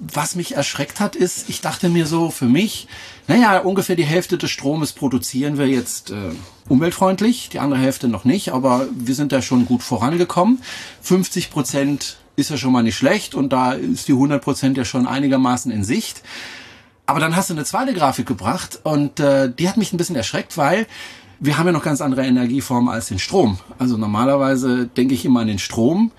was 0.02 0.34
mich 0.34 0.56
erschreckt 0.56 0.98
hat, 0.98 1.14
ist, 1.14 1.48
ich 1.48 1.60
dachte 1.60 1.88
mir 1.88 2.06
so 2.06 2.30
für 2.30 2.46
mich, 2.46 2.88
naja, 3.28 3.58
ungefähr 3.58 3.94
die 3.94 4.04
Hälfte 4.04 4.36
des 4.36 4.50
Stromes 4.50 4.92
produzieren 4.92 5.58
wir 5.58 5.68
jetzt 5.68 6.10
äh, 6.10 6.32
umweltfreundlich, 6.68 7.50
die 7.50 7.60
andere 7.60 7.80
Hälfte 7.80 8.08
noch 8.08 8.24
nicht, 8.24 8.52
aber 8.52 8.88
wir 8.92 9.14
sind 9.14 9.30
da 9.30 9.42
schon 9.42 9.64
gut 9.64 9.82
vorangekommen. 9.82 10.60
50 11.02 11.50
Prozent 11.50 12.16
ist 12.36 12.50
ja 12.50 12.56
schon 12.56 12.72
mal 12.72 12.82
nicht 12.82 12.96
schlecht 12.96 13.34
und 13.34 13.52
da 13.52 13.72
ist 13.72 14.08
die 14.08 14.12
100 14.12 14.42
Prozent 14.42 14.76
ja 14.76 14.84
schon 14.84 15.06
einigermaßen 15.06 15.70
in 15.70 15.84
Sicht. 15.84 16.22
Aber 17.06 17.20
dann 17.20 17.36
hast 17.36 17.50
du 17.50 17.54
eine 17.54 17.64
zweite 17.64 17.94
Grafik 17.94 18.26
gebracht 18.26 18.80
und 18.84 19.20
äh, 19.20 19.52
die 19.52 19.68
hat 19.68 19.76
mich 19.76 19.92
ein 19.92 19.96
bisschen 19.96 20.16
erschreckt, 20.16 20.56
weil 20.56 20.86
wir 21.40 21.58
haben 21.58 21.66
ja 21.66 21.72
noch 21.72 21.82
ganz 21.82 22.00
andere 22.00 22.24
Energieformen 22.24 22.88
als 22.88 23.08
den 23.08 23.18
Strom. 23.18 23.58
Also 23.78 23.96
normalerweise 23.96 24.86
denke 24.86 25.14
ich 25.14 25.24
immer 25.24 25.40
an 25.40 25.48
den 25.48 25.58
Strom 25.58 26.12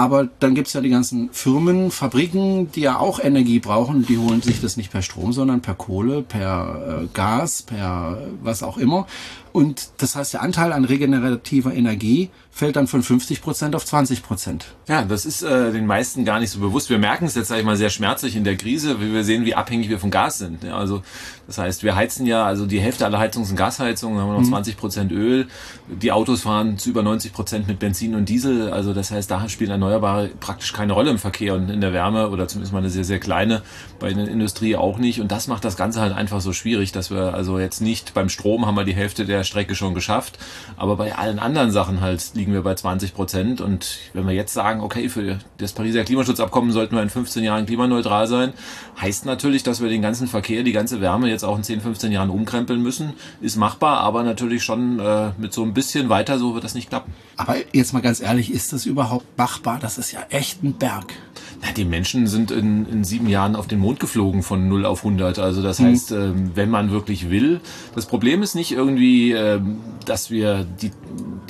aber 0.00 0.30
dann 0.40 0.54
gibt's 0.54 0.72
ja 0.72 0.80
die 0.80 0.88
ganzen 0.88 1.28
Firmen, 1.30 1.90
Fabriken, 1.90 2.72
die 2.72 2.80
ja 2.80 2.98
auch 2.98 3.20
Energie 3.20 3.58
brauchen. 3.58 4.06
Die 4.06 4.16
holen 4.16 4.40
sich 4.40 4.62
das 4.62 4.78
nicht 4.78 4.90
per 4.90 5.02
Strom, 5.02 5.34
sondern 5.34 5.60
per 5.60 5.74
Kohle, 5.74 6.22
per 6.22 7.02
äh, 7.02 7.06
Gas, 7.12 7.60
per 7.60 8.16
was 8.42 8.62
auch 8.62 8.78
immer. 8.78 9.06
Und 9.52 9.90
das 9.98 10.16
heißt, 10.16 10.32
der 10.32 10.40
Anteil 10.40 10.72
an 10.72 10.86
regenerativer 10.86 11.74
Energie 11.74 12.30
fällt 12.52 12.76
dann 12.76 12.86
von 12.86 13.02
50 13.02 13.40
Prozent 13.42 13.76
auf 13.76 13.84
20 13.84 14.22
Prozent. 14.22 14.74
Ja, 14.88 15.02
das 15.02 15.24
ist 15.24 15.42
äh, 15.42 15.72
den 15.72 15.86
meisten 15.86 16.24
gar 16.24 16.40
nicht 16.40 16.50
so 16.50 16.58
bewusst. 16.58 16.90
Wir 16.90 16.98
merken 16.98 17.24
es 17.24 17.34
jetzt, 17.34 17.48
sag 17.48 17.58
ich 17.58 17.64
mal, 17.64 17.76
sehr 17.76 17.90
schmerzlich 17.90 18.36
in 18.36 18.44
der 18.44 18.56
Krise, 18.56 19.00
wie 19.00 19.12
wir 19.12 19.24
sehen, 19.24 19.44
wie 19.44 19.54
abhängig 19.54 19.88
wir 19.88 19.98
von 19.98 20.10
Gas 20.10 20.38
sind. 20.38 20.64
Ja, 20.64 20.76
also 20.76 21.02
das 21.46 21.58
heißt, 21.58 21.82
wir 21.84 21.96
heizen 21.96 22.26
ja, 22.26 22.44
also 22.44 22.66
die 22.66 22.80
Hälfte 22.80 23.06
aller 23.06 23.18
Heizungen 23.18 23.46
sind 23.46 23.56
Gasheizungen, 23.56 24.20
haben 24.20 24.28
wir 24.28 24.34
noch 24.34 24.40
mhm. 24.40 24.50
20 24.50 24.76
Prozent 24.76 25.12
Öl. 25.12 25.48
Die 25.88 26.12
Autos 26.12 26.42
fahren 26.42 26.76
zu 26.76 26.90
über 26.90 27.02
90 27.02 27.32
Prozent 27.32 27.66
mit 27.66 27.78
Benzin 27.78 28.14
und 28.14 28.28
Diesel. 28.28 28.70
Also 28.70 28.92
das 28.92 29.10
heißt, 29.10 29.30
da 29.30 29.48
spielen 29.48 29.70
Erneuerbare 29.70 30.28
praktisch 30.40 30.72
keine 30.72 30.92
Rolle 30.92 31.10
im 31.10 31.18
Verkehr 31.18 31.54
und 31.54 31.70
in 31.70 31.80
der 31.80 31.92
Wärme 31.92 32.30
oder 32.30 32.46
zumindest 32.46 32.72
mal 32.72 32.80
eine 32.80 32.90
sehr, 32.90 33.04
sehr 33.04 33.20
kleine, 33.20 33.62
bei 33.98 34.12
der 34.12 34.28
Industrie 34.28 34.76
auch 34.76 34.98
nicht. 34.98 35.20
Und 35.20 35.32
das 35.32 35.46
macht 35.46 35.64
das 35.64 35.76
Ganze 35.76 36.00
halt 36.00 36.14
einfach 36.14 36.40
so 36.40 36.52
schwierig, 36.52 36.92
dass 36.92 37.10
wir 37.10 37.34
also 37.34 37.58
jetzt 37.58 37.80
nicht 37.80 38.12
beim 38.12 38.28
Strom 38.28 38.66
haben 38.66 38.76
wir 38.76 38.84
die 38.84 38.94
Hälfte 38.94 39.24
der 39.24 39.44
Strecke 39.44 39.74
schon 39.74 39.94
geschafft, 39.94 40.38
aber 40.76 40.96
bei 40.96 41.16
allen 41.16 41.38
anderen 41.38 41.70
Sachen 41.70 42.00
halt 42.00 42.36
liegen 42.40 42.54
wir 42.54 42.62
bei 42.62 42.74
20 42.74 43.12
Prozent. 43.14 43.60
Und 43.60 43.98
wenn 44.14 44.26
wir 44.26 44.32
jetzt 44.32 44.54
sagen, 44.54 44.80
okay, 44.80 45.10
für 45.10 45.38
das 45.58 45.72
Pariser 45.72 46.04
Klimaschutzabkommen 46.04 46.72
sollten 46.72 46.96
wir 46.96 47.02
in 47.02 47.10
15 47.10 47.44
Jahren 47.44 47.66
klimaneutral 47.66 48.26
sein, 48.26 48.54
heißt 48.98 49.26
natürlich, 49.26 49.62
dass 49.62 49.82
wir 49.82 49.90
den 49.90 50.00
ganzen 50.00 50.26
Verkehr, 50.26 50.62
die 50.62 50.72
ganze 50.72 51.02
Wärme 51.02 51.28
jetzt 51.28 51.44
auch 51.44 51.56
in 51.56 51.62
10, 51.62 51.82
15 51.82 52.12
Jahren 52.12 52.30
umkrempeln 52.30 52.82
müssen. 52.82 53.12
Ist 53.42 53.56
machbar, 53.56 54.00
aber 54.00 54.22
natürlich 54.22 54.64
schon 54.64 54.98
äh, 55.00 55.32
mit 55.36 55.52
so 55.52 55.62
ein 55.62 55.74
bisschen 55.74 56.08
weiter, 56.08 56.38
so 56.38 56.54
wird 56.54 56.64
das 56.64 56.74
nicht 56.74 56.88
klappen. 56.88 57.12
Aber 57.36 57.56
jetzt 57.72 57.92
mal 57.92 58.00
ganz 58.00 58.20
ehrlich, 58.20 58.50
ist 58.50 58.72
das 58.72 58.86
überhaupt 58.86 59.26
machbar? 59.36 59.78
Das 59.80 59.98
ist 59.98 60.12
ja 60.12 60.20
echt 60.30 60.62
ein 60.62 60.74
Berg. 60.74 61.12
Na, 61.62 61.72
die 61.72 61.84
Menschen 61.84 62.26
sind 62.26 62.50
in, 62.50 62.86
in 62.86 63.04
sieben 63.04 63.28
Jahren 63.28 63.54
auf 63.54 63.66
den 63.66 63.80
Mond 63.80 64.00
geflogen 64.00 64.42
von 64.42 64.68
0 64.68 64.86
auf 64.86 65.04
100. 65.04 65.38
Also 65.38 65.62
das 65.62 65.78
mhm. 65.78 65.86
heißt, 65.86 66.12
äh, 66.12 66.30
wenn 66.54 66.70
man 66.70 66.90
wirklich 66.90 67.28
will. 67.28 67.60
Das 67.94 68.06
Problem 68.06 68.42
ist 68.42 68.54
nicht 68.54 68.72
irgendwie, 68.72 69.32
äh, 69.32 69.60
dass 70.06 70.30
wir 70.30 70.64
die, 70.64 70.90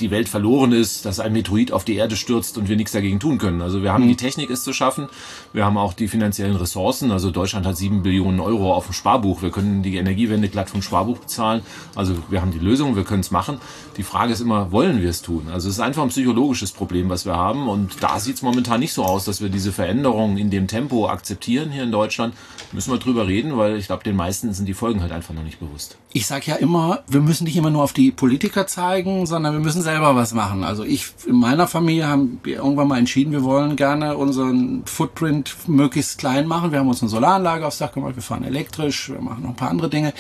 die 0.01 0.11
Welt 0.11 0.29
verloren 0.29 0.73
ist, 0.73 0.80
dass 0.81 1.21
ein 1.21 1.33
Meteorit 1.33 1.73
auf 1.73 1.85
die 1.85 1.97
Erde 1.97 2.17
stürzt 2.17 2.59
und 2.59 2.69
wir 2.69 2.77
nichts 2.77 2.93
dagegen 2.93 3.21
tun 3.21 3.39
können. 3.39 3.63
Also 3.63 3.83
wir 3.83 3.93
haben 3.93 4.05
mhm. 4.05 4.09
die 4.09 4.17
Technik, 4.17 4.51
es 4.51 4.63
zu 4.63 4.73
schaffen. 4.73 5.09
Wir 5.53 5.65
haben 5.65 5.77
auch 5.77 5.95
die 5.95 6.07
finanziellen 6.07 6.55
Ressourcen. 6.55 7.11
Also 7.11 7.31
Deutschland 7.31 7.67
hat 7.67 7.77
sieben 7.77 8.03
Billionen 8.03 8.39
Euro 8.39 8.73
auf 8.73 8.87
dem 8.87 8.93
Sparbuch. 8.93 9.43
Wir 9.43 9.51
können 9.51 9.83
die 9.83 9.97
Energiewende 9.97 10.49
glatt 10.49 10.71
vom 10.71 10.81
Sparbuch 10.81 11.19
bezahlen. 11.19 11.63
Also 11.97 12.15
wir 12.29 12.41
haben 12.41 12.53
die 12.53 12.61
Lösung, 12.61 12.95
wir 12.95 13.03
können 13.03 13.21
es 13.21 13.33
machen. 13.33 13.61
Die 13.97 14.05
Frage 14.05 14.33
ist 14.33 14.41
immer, 14.41 14.71
wollen 14.71 15.03
wir 15.03 15.11
es 15.11 15.23
tun? 15.23 15.49
Also 15.53 15.69
es 15.69 15.75
ist 15.75 15.81
einfach 15.81 16.03
ein 16.03 16.11
psychologisches 16.11 16.71
Problem, 16.71 17.09
was 17.09 17.27
wir 17.27 17.37
haben. 17.37 17.69
Und 17.69 18.01
da 18.01 18.21
sieht 18.21 18.37
es 18.37 18.43
momentan 18.43 18.79
nicht 18.79 18.93
so 18.93 19.05
aus, 19.05 19.25
dass 19.25 19.41
wir 19.41 19.49
diese 19.49 19.73
Veränderungen 19.73 20.39
in 20.39 20.51
dem 20.51 20.69
Tempo 20.69 21.09
akzeptieren 21.09 21.71
hier 21.71 21.83
in 21.83 21.91
Deutschland. 21.91 22.35
Müssen 22.71 22.93
wir 22.93 22.99
drüber 22.99 23.27
reden, 23.27 23.57
weil 23.57 23.77
ich 23.77 23.87
glaube, 23.87 24.05
den 24.05 24.15
meisten 24.15 24.53
sind 24.55 24.67
die 24.67 24.75
Folgen 24.75 25.03
halt 25.03 25.11
einfach 25.11 25.35
noch 25.35 25.43
nicht 25.43 25.59
bewusst. 25.59 25.99
Ich 26.13 26.27
sage 26.27 26.45
ja 26.47 26.57
immer, 26.57 27.01
wir 27.09 27.21
müssen 27.21 27.45
nicht 27.45 27.57
immer 27.57 27.71
nur 27.71 27.83
auf 27.83 27.93
die 27.93 28.13
Politiker 28.13 28.69
zeigen, 28.69 29.27
sondern 29.27 29.55
wir 29.55 29.61
müssen 29.61 29.83
selber 29.83 30.15
was 30.15 30.33
machen. 30.33 30.63
Also 30.63 30.85
ich 30.85 31.07
in 31.27 31.37
meiner 31.37 31.67
Familie 31.67 32.07
haben 32.07 32.41
wir 32.45 32.59
irgendwann 32.59 32.87
mal 32.87 32.99
entschieden, 32.99 33.33
wir 33.33 33.43
wollen 33.43 33.75
gerne 33.75 34.17
unseren 34.17 34.83
Footprint 34.87 35.40
möglichst 35.67 36.19
klein 36.19 36.47
machen. 36.47 36.73
Wir 36.73 36.79
haben 36.79 36.89
uns 36.89 37.03
eine 37.03 37.09
Solaranlage 37.09 37.67
aufs 37.67 37.79
Dach 37.79 37.93
gemacht, 37.93 38.17
wir 38.17 38.23
fahren 38.23 38.45
elektrisch, 38.45 39.11
wir 39.11 39.21
machen 39.21 39.43
noch 39.43 39.51
ein 39.51 39.57
paar 39.57 39.71
andere 39.71 39.89
Dinge. 39.89 40.13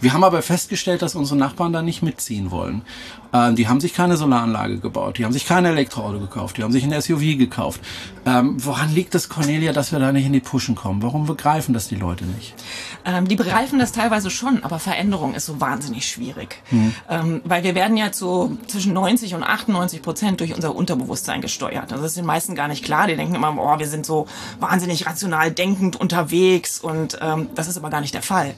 Wir 0.00 0.12
haben 0.12 0.24
aber 0.24 0.42
festgestellt, 0.42 1.02
dass 1.02 1.14
unsere 1.14 1.38
Nachbarn 1.38 1.72
da 1.72 1.82
nicht 1.82 2.02
mitziehen 2.02 2.50
wollen. 2.50 2.82
Ähm, 3.32 3.56
die 3.56 3.68
haben 3.68 3.80
sich 3.80 3.94
keine 3.94 4.16
Solaranlage 4.16 4.78
gebaut, 4.78 5.18
die 5.18 5.24
haben 5.24 5.32
sich 5.32 5.46
kein 5.46 5.64
Elektroauto 5.64 6.18
gekauft, 6.18 6.56
die 6.56 6.62
haben 6.62 6.72
sich 6.72 6.84
ein 6.84 7.00
SUV 7.00 7.38
gekauft. 7.38 7.80
Ähm, 8.24 8.56
woran 8.64 8.94
liegt 8.94 9.14
es, 9.14 9.28
Cornelia, 9.28 9.72
dass 9.72 9.92
wir 9.92 9.98
da 9.98 10.12
nicht 10.12 10.26
in 10.26 10.32
die 10.32 10.40
Pushen 10.40 10.74
kommen? 10.74 11.02
Warum 11.02 11.26
begreifen 11.26 11.74
das 11.74 11.88
die 11.88 11.94
Leute 11.94 12.24
nicht? 12.24 12.54
Ähm, 13.04 13.28
die 13.28 13.36
begreifen 13.36 13.78
das 13.78 13.92
teilweise 13.92 14.30
schon, 14.30 14.64
aber 14.64 14.78
Veränderung 14.78 15.34
ist 15.34 15.46
so 15.46 15.60
wahnsinnig 15.60 16.06
schwierig. 16.06 16.62
Hm. 16.70 16.94
Ähm, 17.08 17.40
weil 17.44 17.64
wir 17.64 17.74
werden 17.74 17.96
ja 17.96 18.12
so 18.12 18.56
zwischen 18.66 18.92
90 18.92 19.34
und 19.34 19.42
98 19.42 20.02
Prozent 20.02 20.40
durch 20.40 20.54
unser 20.54 20.74
Unterbewusstsein 20.74 21.40
gesteuert. 21.40 21.92
Also 21.92 22.02
das 22.02 22.12
ist 22.12 22.18
den 22.18 22.26
meisten 22.26 22.54
gar 22.54 22.68
nicht 22.68 22.84
klar. 22.84 23.06
Die 23.06 23.16
denken 23.16 23.34
immer, 23.34 23.54
oh, 23.58 23.78
wir 23.78 23.88
sind 23.88 24.06
so 24.06 24.26
wahnsinnig 24.68 25.06
rational 25.06 25.50
denkend 25.50 25.96
unterwegs 25.96 26.78
und 26.80 27.18
ähm, 27.20 27.48
das 27.54 27.68
ist 27.68 27.76
aber 27.76 27.90
gar 27.90 28.00
nicht 28.00 28.14
der 28.14 28.22
Fall. 28.22 28.54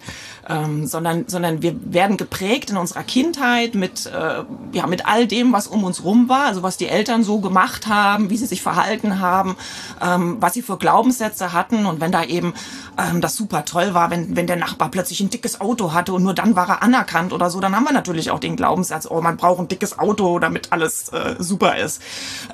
Ähm, 0.48 0.86
sondern, 0.86 1.24
sondern 1.28 1.62
wir 1.62 1.74
werden 1.92 2.16
geprägt 2.16 2.70
in 2.70 2.76
unserer 2.76 3.04
Kindheit 3.04 3.74
mit 3.74 4.06
äh, 4.06 4.42
ja, 4.72 4.86
mit 4.86 5.06
all 5.06 5.26
dem, 5.26 5.52
was 5.52 5.66
um 5.66 5.84
uns 5.84 6.02
rum 6.02 6.28
war, 6.28 6.46
also 6.46 6.62
was 6.62 6.76
die 6.76 6.88
Eltern 6.88 7.22
so 7.22 7.40
gemacht 7.40 7.86
haben, 7.86 8.30
wie 8.30 8.36
sie 8.36 8.46
sich 8.46 8.62
verhalten 8.62 9.20
haben, 9.20 9.56
ähm, 10.00 10.38
was 10.40 10.54
sie 10.54 10.62
für 10.62 10.78
Glaubenssätze 10.78 11.52
hatten 11.52 11.86
und 11.86 12.00
wenn 12.00 12.10
da 12.10 12.24
eben 12.24 12.54
ähm, 12.98 13.20
das 13.20 13.36
super 13.36 13.64
toll 13.64 13.94
war, 13.94 14.10
wenn, 14.10 14.34
wenn 14.36 14.46
der 14.46 14.56
Nachbar 14.56 14.90
plötzlich 14.90 15.20
ein 15.20 15.30
dickes 15.30 15.60
Auto 15.60 15.92
hatte 15.92 16.12
und 16.12 16.22
nur 16.22 16.34
dann 16.34 16.56
war 16.56 16.68
er 16.68 16.82
anerkannt 16.82 17.32
oder 17.32 17.50
so, 17.50 17.60
dann 17.60 17.74
haben 17.76 17.84
wir 17.84 17.92
natürlich 17.92 18.30
auch 18.30 18.40
den 18.40 18.56
Glaubenssatz, 18.56 19.06
oh, 19.08 19.20
man 19.20 19.36
braucht 19.36 19.60
ein 19.60 19.68
dickes 19.68 19.98
Auto, 19.98 20.38
damit 20.38 20.72
alles 20.72 21.08
äh, 21.10 21.36
super 21.38 21.76
ist. 21.76 22.02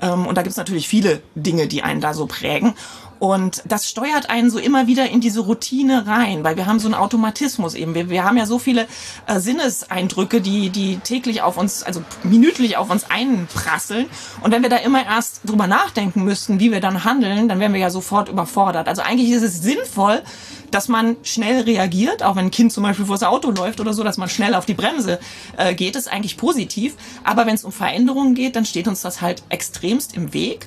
Ähm, 0.03 0.27
und 0.27 0.37
da 0.37 0.43
gibt's 0.43 0.57
natürlich 0.57 0.89
viele 0.89 1.23
Dinge, 1.35 1.67
die 1.67 1.83
einen 1.83 2.01
da 2.01 2.15
so 2.15 2.27
prägen. 2.27 2.75
Und 3.19 3.63
das 3.67 3.89
steuert 3.89 4.29
einen 4.29 4.51
so 4.51 4.59
immer 4.59 4.87
wieder 4.87 5.09
in 5.09 5.21
diese 5.21 5.41
Routine 5.41 6.07
rein, 6.07 6.45
weil 6.45 6.57
wir 6.57 6.67
haben 6.67 6.79
so 6.79 6.87
einen 6.87 6.95
Automatismus 6.95 7.75
eben. 7.75 7.95
Wir, 7.95 8.11
wir 8.11 8.25
haben 8.25 8.37
ja 8.37 8.47
so 8.47 8.59
viele 8.59 8.87
äh, 9.27 9.41
Sinneseindrücke, 9.41 10.41
die, 10.41 10.71
die 10.71 10.99
täglich 10.99 11.43
auf 11.43 11.57
uns, 11.57 11.83
also 11.83 12.03
minütlich 12.23 12.77
auf 12.77 12.91
uns 12.91 13.09
einprasseln. 13.11 14.07
Und 14.43 14.53
wenn 14.53 14.63
wir 14.63 14.69
da 14.69 14.77
immer 14.77 15.05
erst 15.05 15.41
drüber 15.45 15.67
nachdenken 15.67 16.25
müssten, 16.25 16.61
wie 16.61 16.73
wir 16.73 16.81
dann 16.81 17.05
handeln, 17.05 17.49
dann 17.49 17.61
wären 17.61 17.73
wir 17.73 17.81
ja 17.81 17.91
sofort 17.91 18.29
überfordert. 18.29 18.89
Also 18.89 19.03
eigentlich 19.03 19.31
ist 19.31 19.43
es 19.43 19.63
sinnvoll, 19.63 20.23
dass 20.71 20.89
man 20.89 21.17
schnell 21.23 21.63
reagiert, 21.63 22.23
auch 22.23 22.37
wenn 22.37 22.47
ein 22.47 22.51
Kind 22.51 22.73
zum 22.73 22.83
Beispiel 22.83 23.07
vors 23.07 23.23
Auto 23.23 23.51
läuft 23.51 23.81
oder 23.81 23.95
so, 23.95 24.03
dass 24.03 24.19
man 24.19 24.29
schnell 24.29 24.55
auf 24.55 24.67
die 24.67 24.75
Bremse 24.75 25.19
äh, 25.57 25.75
geht, 25.75 25.97
ist 25.97 26.13
eigentlich 26.13 26.37
positiv. 26.37 26.95
Aber 27.25 27.47
wenn 27.47 27.55
es 27.55 27.65
um 27.65 27.73
Veränderungen 27.73 28.35
geht, 28.35 28.57
dann 28.57 28.67
steht 28.67 28.89
uns 28.89 29.01
das 29.03 29.21
halt 29.21 29.43
extremst 29.49 30.15
im 30.15 30.35
Weg. 30.35 30.67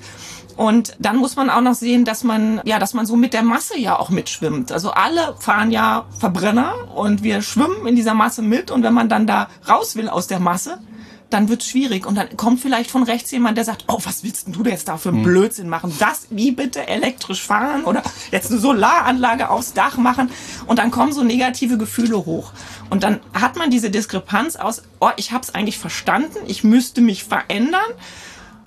Und 0.60 0.98
dann 1.00 1.16
muss 1.16 1.38
man 1.38 1.50
auch 1.50 1.62
noch 1.62 1.74
sehen, 1.74 2.04
dass 2.04 2.26
man, 2.26 2.60
ja, 2.66 2.80
dass 2.80 2.94
man 2.94 3.06
so 3.06 3.16
mit 3.16 3.34
der 3.34 3.44
Masse 3.44 3.80
ja 3.80 3.98
auch 3.98 4.10
mitschwimmt. 4.10 4.74
Also 4.74 4.92
alle 4.92 5.38
fahren 5.40 5.72
ja 5.72 6.04
Verbrenner 6.20 6.74
und 6.94 7.24
wir 7.24 7.42
schwimmen 7.42 7.88
in 7.88 7.96
dieser 7.96 8.14
Masse 8.14 8.42
mit. 8.42 8.70
Und 8.70 8.84
wenn 8.84 8.94
man 8.94 9.08
dann 9.08 9.26
da 9.26 9.48
raus 9.70 9.96
will 9.96 10.10
aus 10.10 10.28
der 10.28 10.42
Masse, 10.42 10.82
dann 11.30 11.48
wird's 11.48 11.66
schwierig. 11.66 12.06
Und 12.06 12.16
dann 12.16 12.36
kommt 12.36 12.60
vielleicht 12.60 12.92
von 12.92 13.04
rechts 13.04 13.32
jemand, 13.32 13.58
der 13.58 13.64
sagt, 13.64 13.86
oh, 13.88 14.00
was 14.04 14.26
willst 14.26 14.48
denn 14.48 14.54
du 14.54 14.66
jetzt 14.66 14.90
da 14.90 14.98
für 14.98 15.08
einen 15.10 15.24
Blödsinn 15.24 15.70
machen? 15.70 15.94
Das, 15.98 16.28
wie 16.30 16.52
bitte 16.52 16.86
elektrisch 16.86 17.42
fahren 17.42 17.86
oder 17.86 18.04
jetzt 18.32 18.52
eine 18.52 18.60
Solaranlage 18.60 19.50
aufs 19.50 19.72
Dach 19.72 19.96
machen? 19.96 20.30
Und 20.68 20.78
dann 20.78 20.92
kommen 20.92 21.14
so 21.14 21.24
negative 21.24 21.78
Gefühle 21.78 22.26
hoch. 22.26 22.52
Und 22.90 23.04
dann 23.04 23.22
hat 23.34 23.56
man 23.56 23.72
diese 23.72 23.92
Diskrepanz 23.92 24.58
aus, 24.58 24.82
oh, 25.00 25.12
ich 25.16 25.32
habe 25.32 25.44
es 25.44 25.56
eigentlich 25.56 25.78
verstanden, 25.78 26.40
ich 26.48 26.66
müsste 26.66 27.00
mich 27.00 27.24
verändern. 27.24 27.80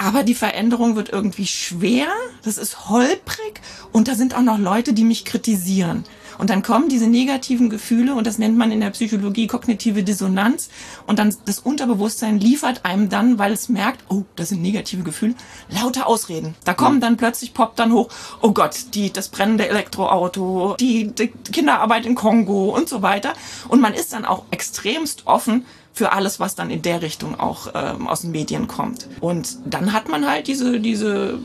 Aber 0.03 0.25
die 0.25 0.35
Veränderung 0.35 0.97
wird 0.97 1.11
irgendwie 1.11 1.47
schwer, 1.47 2.09
das 2.45 2.59
ist 2.59 2.89
holprig 2.89 3.61
und 3.93 4.09
da 4.09 4.17
sind 4.17 4.35
auch 4.35 4.43
noch 4.43 4.59
Leute, 4.59 4.95
die 4.95 5.05
mich 5.05 5.25
kritisieren. 5.25 6.05
Und 6.39 6.51
dann 6.51 6.63
kommen 6.63 6.89
diese 6.89 7.07
negativen 7.07 7.71
Gefühle 7.71 8.15
und 8.15 8.27
das 8.27 8.39
nennt 8.39 8.57
man 8.57 8.73
in 8.73 8.81
der 8.81 8.91
Psychologie 8.91 9.47
kognitive 9.47 10.03
Dissonanz. 10.03 10.71
Und 11.07 11.21
dann 11.21 11.33
das 11.45 11.61
Unterbewusstsein 11.61 12.41
liefert 12.41 12.85
einem 12.85 13.11
dann, 13.11 13.39
weil 13.39 13.53
es 13.53 13.69
merkt, 13.69 14.03
oh, 14.09 14.25
das 14.35 14.49
sind 14.49 14.61
negative 14.61 15.05
Gefühle, 15.05 15.35
lauter 15.69 16.09
Ausreden. 16.09 16.57
Da 16.65 16.75
kommen 16.75 17.01
dann 17.01 17.17
plötzlich, 17.17 17.55
poppt 17.55 17.79
dann 17.79 17.93
hoch, 17.93 18.09
oh 18.41 18.51
Gott, 18.51 18.75
die, 18.95 19.13
das 19.13 19.29
brennende 19.29 19.69
Elektroauto, 19.69 20.75
die, 20.81 21.13
die 21.13 21.29
Kinderarbeit 21.29 22.07
in 22.07 22.17
Kongo 22.17 22.75
und 22.75 22.89
so 22.89 23.03
weiter. 23.03 23.35
Und 23.69 23.81
man 23.81 23.95
ist 23.95 24.13
dann 24.13 24.25
auch 24.25 24.45
extremst 24.51 25.27
offen 25.27 25.65
für 25.93 26.13
alles, 26.13 26.41
was 26.41 26.55
dann 26.55 26.71
in 26.71 26.83
der 26.83 27.03
Richtung 27.03 27.39
auch 27.39 27.69
ähm, 27.75 28.09
aus 28.09 28.23
den 28.23 28.31
Medien 28.31 28.67
kommt. 28.67 29.09
Und 29.21 29.59
dann 29.67 29.93
hat 29.93 30.09
man 30.09 30.27
halt 30.27 30.47
diese, 30.47 30.81
diese 30.81 31.39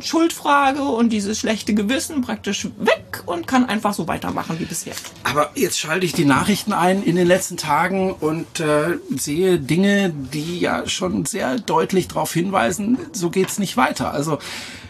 Schuldfrage 0.00 0.82
und 0.82 1.10
dieses 1.10 1.38
schlechte 1.38 1.74
Gewissen 1.74 2.22
praktisch 2.22 2.68
weg 2.78 3.22
und 3.26 3.46
kann 3.46 3.66
einfach 3.66 3.94
so 3.94 4.08
weitermachen 4.08 4.58
wie 4.58 4.64
bisher. 4.64 4.94
Aber 5.24 5.50
jetzt 5.54 5.78
schalte 5.78 6.06
ich 6.06 6.12
die 6.12 6.24
Nachrichten 6.24 6.72
ein 6.72 7.02
in 7.02 7.16
den 7.16 7.26
letzten 7.26 7.56
Tagen 7.56 8.12
und 8.12 8.60
äh, 8.60 8.98
sehe 9.16 9.58
Dinge, 9.58 10.10
die 10.10 10.58
ja 10.58 10.88
schon 10.88 11.24
sehr 11.24 11.58
deutlich 11.58 12.08
darauf 12.08 12.32
hinweisen, 12.32 12.98
so 13.12 13.30
geht's 13.30 13.58
nicht 13.58 13.76
weiter. 13.76 14.12
Also 14.12 14.38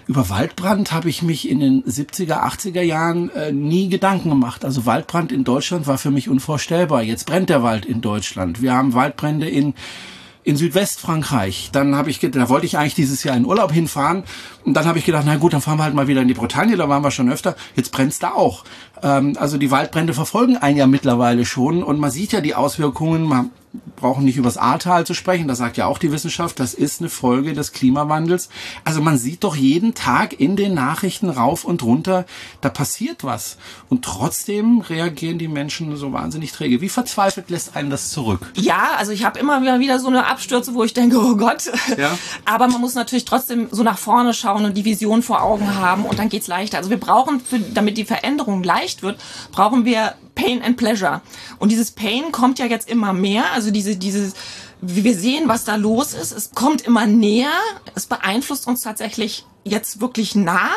über 0.06 0.28
Waldbrand 0.28 0.92
habe 0.92 1.09
ich 1.09 1.23
mich 1.23 1.49
in 1.49 1.61
den 1.61 1.85
70er, 1.85 2.42
80er 2.42 2.82
Jahren 2.82 3.30
äh, 3.30 3.52
nie 3.52 3.88
Gedanken 3.88 4.30
gemacht. 4.30 4.64
Also 4.64 4.87
Waldbrand 4.87 5.32
in 5.32 5.44
Deutschland 5.44 5.87
war 5.87 5.99
für 5.99 6.11
mich 6.11 6.28
unvorstellbar. 6.28 7.02
Jetzt 7.02 7.26
brennt 7.26 7.50
der 7.50 7.62
Wald 7.62 7.85
in 7.85 8.00
Deutschland. 8.00 8.62
Wir 8.62 8.75
haben 8.75 8.94
Waldbrände 8.94 9.49
in 9.49 9.75
in 10.44 10.56
Südwestfrankreich. 10.56 11.71
Dann 11.73 11.94
habe 11.94 12.11
ich, 12.11 12.18
da 12.18 12.49
wollte 12.49 12.66
ich 12.66 12.76
eigentlich 12.76 12.94
dieses 12.94 13.23
Jahr 13.23 13.37
in 13.37 13.47
Urlaub 13.47 13.73
hinfahren 13.73 14.25
und 14.64 14.75
dann 14.75 14.87
habe 14.87 14.99
ich 14.99 15.04
gedacht, 15.04 15.25
na 15.26 15.37
gut, 15.37 15.52
dann 15.52 15.61
fahren 15.61 15.78
wir 15.78 15.85
halt 15.85 15.94
mal 15.94 16.09
wieder 16.09 16.23
in 16.23 16.28
die 16.28 16.35
Bretagne, 16.35 16.76
da 16.76 16.88
waren 16.88 17.04
wir 17.04 17.11
schon 17.11 17.30
öfter. 17.30 17.54
Jetzt 17.76 17.92
brennt's 17.92 18.18
da 18.18 18.32
auch. 18.32 18.64
Ähm, 19.02 19.37
also 19.38 19.59
die 19.59 19.71
Waldbrände 19.71 20.14
verfolgen 20.14 20.56
einen 20.56 20.76
ja 20.76 20.87
mittlerweile 20.87 21.44
schon 21.44 21.82
und 21.82 21.99
man 21.99 22.11
sieht 22.11 22.32
ja 22.32 22.40
die 22.40 22.54
Auswirkungen. 22.54 23.25
Man 23.25 23.50
brauchen 23.97 24.25
nicht 24.25 24.37
übers 24.37 24.59
Ahrtal 24.59 25.06
zu 25.06 25.14
sprechen, 25.14 25.49
das 25.49 25.59
sagt 25.59 25.76
ja 25.76 25.87
auch 25.87 25.99
die 25.99 26.12
Wissenschaft, 26.12 26.61
das 26.61 26.75
ist 26.75 27.00
eine 27.00 27.09
Folge 27.09 27.54
des 27.54 27.73
Klimawandels. 27.73 28.49
Also 28.85 29.00
man 29.00 29.16
sieht 29.16 29.44
doch 29.44 29.56
jeden 29.56 29.94
Tag 29.94 30.38
in 30.38 30.56
den 30.56 30.75
Nachrichten 30.75 31.30
rauf 31.30 31.64
und 31.64 31.82
runter, 31.82 32.26
da 32.61 32.68
passiert 32.68 33.25
was. 33.25 33.56
Und 33.88 34.04
trotzdem 34.04 34.80
reagieren 34.80 35.38
die 35.38 35.49
Menschen 35.49 35.97
so 35.97 36.12
wahnsinnig 36.12 36.52
träge. 36.52 36.80
Wie 36.80 36.88
verzweifelt 36.88 37.49
lässt 37.49 37.76
einen 37.76 37.91
das 37.91 38.10
zurück? 38.10 38.52
Ja, 38.56 38.91
also 38.99 39.12
ich 39.12 39.25
habe 39.25 39.38
immer 39.38 39.62
wieder 39.78 39.99
so 39.99 40.08
eine 40.08 40.26
Abstürze, 40.26 40.75
wo 40.75 40.84
ich 40.84 40.93
denke, 40.93 41.19
oh 41.19 41.36
Gott. 41.36 41.71
Ja. 41.97 42.19
Aber 42.45 42.69
man 42.69 42.80
muss 42.80 42.95
natürlich 42.95 43.25
trotzdem 43.25 43.69
so 43.71 43.82
nach 43.82 43.99
vorne 43.99 44.34
schauen 44.34 44.65
und 44.65 44.76
die 44.76 44.84
Vision 44.84 45.23
vor 45.23 45.43
Augen 45.43 45.76
haben 45.76 46.04
und 46.04 46.19
dann 46.19 46.28
geht's 46.28 46.49
leichter. 46.49 46.78
Also 46.78 46.91
wir 46.91 47.00
brauchen, 47.00 47.41
für, 47.41 47.58
damit 47.58 47.97
die 47.97 48.04
Veränderung 48.04 48.62
leicht 48.62 48.92
wird, 49.00 49.19
brauchen 49.52 49.87
wir 49.87 50.15
Pain 50.35 50.63
and 50.63 50.76
Pleasure. 50.76 51.23
Und 51.59 51.71
dieses 51.71 51.93
Pain 51.93 52.33
kommt 52.33 52.59
ja 52.59 52.67
jetzt 52.67 52.91
immer 52.91 53.15
mehr. 53.15 53.52
Also 53.52 53.71
diese, 53.71 53.97
dieses, 53.97 54.35
wir 54.83 55.17
sehen, 55.17 55.49
was 55.49 55.65
da 55.65 55.76
los 55.76 56.13
ist. 56.13 56.33
Es 56.33 56.50
kommt 56.50 56.83
immer 56.83 57.07
näher. 57.07 57.52
Es 57.95 58.07
beeinflusst 58.07 58.67
uns 58.67 58.83
tatsächlich 58.83 59.47
jetzt 59.65 60.01
wirklich 60.01 60.35
nah. 60.35 60.71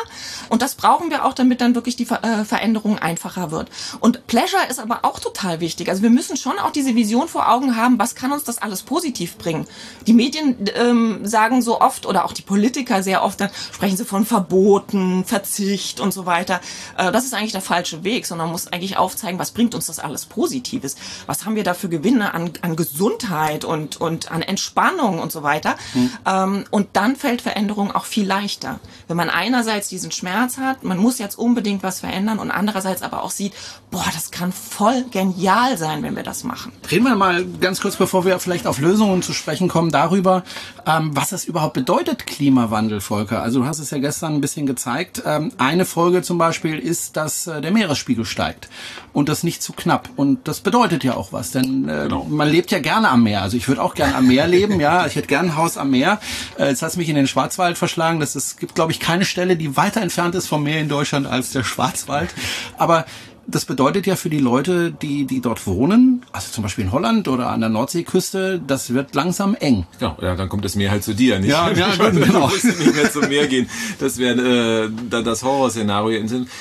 Und 0.48 0.62
das 0.62 0.74
brauchen 0.74 1.10
wir 1.10 1.24
auch, 1.24 1.34
damit 1.34 1.60
dann 1.60 1.74
wirklich 1.74 1.96
die 1.96 2.06
Ver 2.06 2.22
äh, 2.22 2.44
Veränderung 2.44 2.98
einfacher 2.98 3.50
wird. 3.50 3.70
Und 4.00 4.26
Pleasure 4.26 4.62
ist 4.68 4.78
aber 4.78 5.00
auch 5.02 5.18
total 5.20 5.60
wichtig. 5.60 5.88
Also 5.88 6.02
wir 6.02 6.10
müssen 6.10 6.36
schon 6.36 6.58
auch 6.58 6.70
diese 6.70 6.94
Vision 6.94 7.28
vor 7.28 7.50
Augen 7.50 7.76
haben, 7.76 7.98
was 7.98 8.14
kann 8.14 8.32
uns 8.32 8.44
das 8.44 8.58
alles 8.58 8.82
positiv 8.82 9.36
bringen. 9.36 9.66
Die 10.06 10.12
Medien 10.12 10.56
ähm, 10.74 11.26
sagen 11.26 11.62
so 11.62 11.80
oft, 11.80 12.06
oder 12.06 12.24
auch 12.24 12.32
die 12.32 12.42
Politiker 12.42 13.02
sehr 13.02 13.22
oft, 13.22 13.40
dann 13.40 13.50
sprechen 13.72 13.96
sie 13.96 14.04
von 14.04 14.24
Verboten, 14.24 15.24
Verzicht 15.24 16.00
und 16.00 16.12
so 16.12 16.26
weiter. 16.26 16.60
Äh, 16.96 17.12
das 17.12 17.24
ist 17.24 17.34
eigentlich 17.34 17.52
der 17.52 17.60
falsche 17.60 18.04
Weg, 18.04 18.26
sondern 18.26 18.48
man 18.48 18.52
muss 18.52 18.68
eigentlich 18.68 18.96
aufzeigen, 18.96 19.38
was 19.38 19.50
bringt 19.50 19.74
uns 19.74 19.86
das 19.86 19.98
alles 19.98 20.26
Positives. 20.26 20.96
Was 21.26 21.44
haben 21.44 21.56
wir 21.56 21.64
da 21.64 21.74
für 21.74 21.88
Gewinne 21.88 22.34
an, 22.34 22.50
an 22.62 22.76
Gesundheit 22.76 23.64
und, 23.64 24.00
und 24.00 24.30
an 24.30 24.42
Entspannung 24.42 25.18
und 25.18 25.32
so 25.32 25.42
weiter. 25.42 25.76
Mhm. 25.94 26.10
Ähm, 26.26 26.64
und 26.70 26.88
dann 26.92 27.16
fällt 27.16 27.42
Veränderung 27.42 27.94
auch 27.94 28.04
viel 28.04 28.26
leichter. 28.26 28.75
Wenn 29.08 29.16
man 29.16 29.30
einerseits 29.30 29.88
diesen 29.88 30.10
Schmerz 30.10 30.58
hat, 30.58 30.84
man 30.84 30.98
muss 30.98 31.18
jetzt 31.18 31.38
unbedingt 31.38 31.82
was 31.82 32.00
verändern 32.00 32.38
und 32.38 32.50
andererseits 32.50 33.02
aber 33.02 33.22
auch 33.22 33.30
sieht, 33.30 33.52
boah, 33.90 34.04
das 34.12 34.30
kann 34.30 34.52
voll 34.52 35.04
genial 35.10 35.78
sein, 35.78 36.02
wenn 36.02 36.16
wir 36.16 36.22
das 36.22 36.44
machen. 36.44 36.72
Reden 36.90 37.04
wir 37.04 37.14
mal 37.14 37.44
ganz 37.60 37.80
kurz, 37.80 37.96
bevor 37.96 38.24
wir 38.24 38.38
vielleicht 38.38 38.66
auf 38.66 38.78
Lösungen 38.78 39.22
zu 39.22 39.32
sprechen 39.32 39.68
kommen, 39.68 39.90
darüber, 39.90 40.42
ähm, 40.86 41.10
was 41.14 41.32
es 41.32 41.44
überhaupt 41.44 41.74
bedeutet, 41.74 42.26
Klimawandel, 42.26 43.00
Volker. 43.00 43.42
Also 43.42 43.60
du 43.60 43.66
hast 43.66 43.78
es 43.78 43.90
ja 43.90 43.98
gestern 43.98 44.34
ein 44.34 44.40
bisschen 44.40 44.66
gezeigt. 44.66 45.22
Ähm, 45.24 45.52
eine 45.58 45.84
Folge 45.84 46.22
zum 46.22 46.38
Beispiel 46.38 46.78
ist, 46.78 47.16
dass 47.16 47.46
äh, 47.46 47.60
der 47.60 47.70
Meeresspiegel 47.70 48.24
steigt 48.24 48.68
und 49.12 49.28
das 49.28 49.44
nicht 49.44 49.62
zu 49.62 49.72
knapp. 49.72 50.10
Und 50.16 50.48
das 50.48 50.60
bedeutet 50.60 51.04
ja 51.04 51.14
auch 51.14 51.32
was, 51.32 51.52
denn 51.52 51.88
äh, 51.88 52.04
genau. 52.04 52.24
man 52.24 52.48
lebt 52.48 52.70
ja 52.70 52.80
gerne 52.80 53.08
am 53.08 53.22
Meer. 53.22 53.42
Also 53.42 53.56
ich 53.56 53.68
würde 53.68 53.82
auch 53.82 53.94
gerne 53.94 54.14
am 54.14 54.26
Meer 54.26 54.46
leben, 54.46 54.80
ja. 54.80 55.06
Ich 55.06 55.16
hätte 55.16 55.28
gerne 55.28 55.50
ein 55.50 55.56
Haus 55.56 55.78
am 55.78 55.90
Meer. 55.90 56.20
Äh, 56.58 56.68
jetzt 56.68 56.82
hat 56.82 56.96
mich 56.96 57.08
in 57.08 57.16
den 57.16 57.26
Schwarzwald 57.26 57.78
verschlagen. 57.78 58.20
Das 58.20 58.36
ist, 58.36 58.58
gibt, 58.66 58.74
glaube 58.74 58.90
ich, 58.90 58.98
keine 58.98 59.24
Stelle, 59.24 59.56
die 59.56 59.76
weiter 59.76 60.02
entfernt 60.02 60.34
ist 60.34 60.48
vom 60.48 60.64
Meer 60.64 60.80
in 60.80 60.88
Deutschland 60.88 61.26
als 61.26 61.52
der 61.52 61.62
Schwarzwald. 61.62 62.34
Aber 62.76 63.06
das 63.48 63.64
bedeutet 63.64 64.06
ja 64.06 64.16
für 64.16 64.30
die 64.30 64.38
Leute, 64.38 64.90
die, 64.90 65.24
die 65.24 65.40
dort 65.40 65.66
wohnen, 65.66 66.24
also 66.32 66.50
zum 66.50 66.62
Beispiel 66.62 66.84
in 66.84 66.92
Holland 66.92 67.28
oder 67.28 67.50
an 67.50 67.60
der 67.60 67.68
Nordseeküste, 67.68 68.60
das 68.66 68.92
wird 68.92 69.14
langsam 69.14 69.54
eng. 69.54 69.86
Ja, 70.00 70.16
ja 70.20 70.34
dann 70.34 70.48
kommt 70.48 70.64
das 70.64 70.74
Meer 70.74 70.90
halt 70.90 71.04
zu 71.04 71.14
dir, 71.14 71.38
nicht? 71.38 71.50
Ja, 71.50 71.70
ja 71.70 71.94
genau. 72.10 72.48
Du 72.48 72.66
nicht 72.66 72.94
mehr 72.94 73.10
zum 73.10 73.28
Meer 73.28 73.46
gehen. 73.46 73.68
Das 73.98 74.18
wäre 74.18 74.86
äh, 74.86 75.22
das 75.22 75.42
Horrorszenario. 75.42 76.20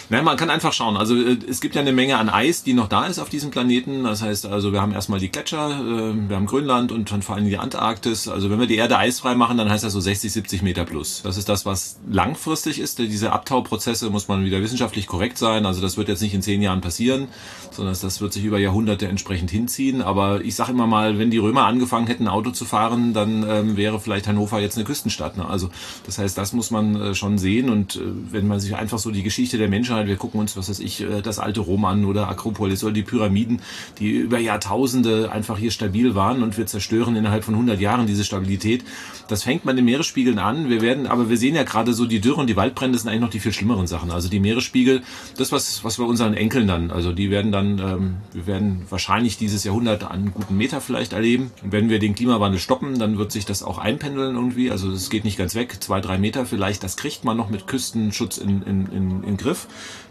Nein, 0.10 0.24
man 0.24 0.38
kann 0.38 0.50
einfach 0.50 0.74
schauen. 0.74 0.98
Also 0.98 1.16
äh, 1.16 1.38
es 1.50 1.62
gibt 1.62 1.76
ja 1.76 1.82
eine 1.82 1.92
Menge 1.92 2.18
an 2.18 2.30
Eis, 2.30 2.64
die 2.64 2.74
noch 2.74 2.88
da 2.88 3.06
ist 3.08 3.20
auf 3.20 3.30
diesem 3.30 3.52
Planeten. 3.52 4.04
Das 4.04 4.22
heißt, 4.22 4.46
also 4.46 4.72
wir 4.72 4.82
haben 4.82 4.94
erstmal 4.94 5.20
die 5.20 5.32
Gletscher, 5.32 5.70
äh, 5.70 6.30
wir 6.30 6.36
haben 6.36 6.46
Grönland 6.46 6.92
und 6.92 7.12
dann 7.12 7.22
vor 7.22 7.36
allem 7.36 7.46
die 7.46 7.58
Antarktis. 7.58 8.28
Also 8.28 8.50
wenn 8.50 8.60
wir 8.60 8.68
die 8.68 8.76
Erde 8.76 8.98
eisfrei 8.98 9.36
machen, 9.36 9.58
dann 9.58 9.70
heißt 9.70 9.84
das 9.84 9.94
so 9.94 10.00
60, 10.00 10.32
70 10.32 10.62
Meter 10.62 10.86
plus. 10.86 11.22
Das 11.24 11.38
ist 11.38 11.50
das, 11.50 11.66
was 11.66 12.00
langfristig 12.10 12.80
ist. 12.80 13.00
Diese 13.00 13.32
Abtauprozesse 13.32 14.10
muss 14.10 14.28
man 14.28 14.46
wieder 14.46 14.62
wissenschaftlich 14.62 15.08
korrekt 15.08 15.38
sein. 15.38 15.66
Also 15.66 15.82
das 15.82 15.98
wird 15.98 16.10
jetzt 16.10 16.22
nicht 16.22 16.34
in 16.34 16.42
zehn 16.42 16.62
Jahren 16.62 16.75
Jahren 16.76 16.82
passieren, 16.82 17.28
sondern 17.72 17.96
das 18.00 18.22
wird 18.22 18.34
sich 18.34 18.44
über 18.44 18.60
Jahrhunderte 18.60 19.08
entsprechend 19.08 19.52
hinziehen. 19.52 20.02
Aber 20.02 20.42
ich 20.42 20.56
sage 20.56 20.72
immer 20.72 20.88
mal, 20.88 21.18
wenn 21.18 21.32
die 21.32 21.38
Römer 21.38 21.66
angefangen 21.66 22.08
hätten, 22.08 22.28
Auto 22.28 22.52
zu 22.52 22.66
fahren, 22.66 23.14
dann 23.14 23.46
ähm, 23.48 23.78
wäre 23.78 24.00
vielleicht 24.00 24.28
Hannover 24.28 24.60
jetzt 24.60 24.78
eine 24.78 24.86
Küstenstadt. 24.86 25.38
Ne? 25.38 25.48
Also 25.48 25.70
das 26.06 26.18
heißt, 26.18 26.38
das 26.38 26.54
muss 26.54 26.72
man 26.72 26.96
äh, 26.96 27.16
schon 27.16 27.38
sehen. 27.38 27.70
Und 27.70 27.96
äh, 27.96 28.02
wenn 28.32 28.48
man 28.48 28.60
sich 28.60 28.76
einfach 28.76 29.00
so 29.00 29.12
die 29.12 29.24
Geschichte 29.24 29.58
der 29.58 29.70
Menschheit, 29.70 30.08
wir 30.08 30.16
gucken 30.16 30.40
uns, 30.40 30.56
was 30.56 30.70
weiß 30.70 30.80
ich, 30.80 31.02
äh, 31.02 31.22
das 31.22 31.40
alte 31.40 31.62
Rom 31.62 31.86
an 31.86 32.06
oder 32.06 32.30
Akropolis 32.30 32.84
oder 32.84 32.94
die 32.94 33.04
Pyramiden, 33.04 33.62
die 34.00 34.12
über 34.12 34.40
Jahrtausende 34.40 35.32
einfach 35.32 35.58
hier 35.58 35.72
stabil 35.72 36.16
waren 36.16 36.44
und 36.44 36.58
wir 36.58 36.66
zerstören 36.66 37.16
innerhalb 37.16 37.44
von 37.44 37.56
100 37.56 37.80
Jahren 37.80 38.08
diese 38.08 38.24
Stabilität. 38.24 38.84
Das 39.28 39.44
fängt 39.44 39.66
man 39.66 39.76
den 39.76 39.86
Meeresspiegeln 39.86 40.40
an. 40.40 40.70
Wir 40.70 40.82
werden, 40.82 41.08
aber 41.08 41.30
wir 41.30 41.38
sehen 41.38 41.56
ja 41.56 41.64
gerade 41.64 41.94
so 41.94 42.06
die 42.06 42.22
Dürre 42.22 42.42
und 42.42 42.48
die 42.48 42.56
Waldbrände 42.56 42.98
sind 42.98 43.10
eigentlich 43.10 43.22
noch 43.22 43.30
die 43.30 43.40
viel 43.40 43.54
schlimmeren 43.54 43.88
Sachen. 43.88 44.12
Also 44.12 44.30
die 44.30 44.40
Meeresspiegel, 44.40 45.02
das 45.38 45.52
was 45.52 45.84
was 45.84 46.00
wir 46.00 46.06
unseren 46.06 46.34
Enkeln 46.34 46.65
dann, 46.68 46.92
also 46.92 47.12
die 47.12 47.32
werden 47.32 47.52
dann, 47.52 47.80
ähm, 47.80 48.16
wir 48.34 48.48
werden 48.48 48.86
wahrscheinlich 48.90 49.38
dieses 49.38 49.64
Jahrhundert 49.64 50.10
einen 50.10 50.34
guten 50.34 50.58
Meter 50.58 50.82
vielleicht 50.82 51.14
erleben. 51.14 51.52
Und 51.64 51.72
wenn 51.72 51.90
wir 51.90 52.00
den 52.00 52.16
Klimawandel 52.16 52.60
stoppen, 52.60 53.00
dann 53.00 53.18
wird 53.18 53.32
sich 53.32 53.46
das 53.46 53.64
auch 53.64 53.78
einpendeln 53.78 54.36
irgendwie. 54.36 54.72
Also 54.72 54.92
es 54.92 55.10
geht 55.10 55.24
nicht 55.24 55.38
ganz 55.38 55.56
weg, 55.56 55.78
zwei 55.82 56.02
drei 56.02 56.18
Meter 56.18 56.46
vielleicht. 56.46 56.84
Das 56.84 56.98
kriegt 56.98 57.24
man 57.24 57.38
noch 57.38 57.50
mit 57.50 57.68
Küstenschutz 57.68 58.38
in 58.38 58.62
in, 58.64 58.88
in, 58.88 59.24
in 59.24 59.38
Griff. 59.38 59.68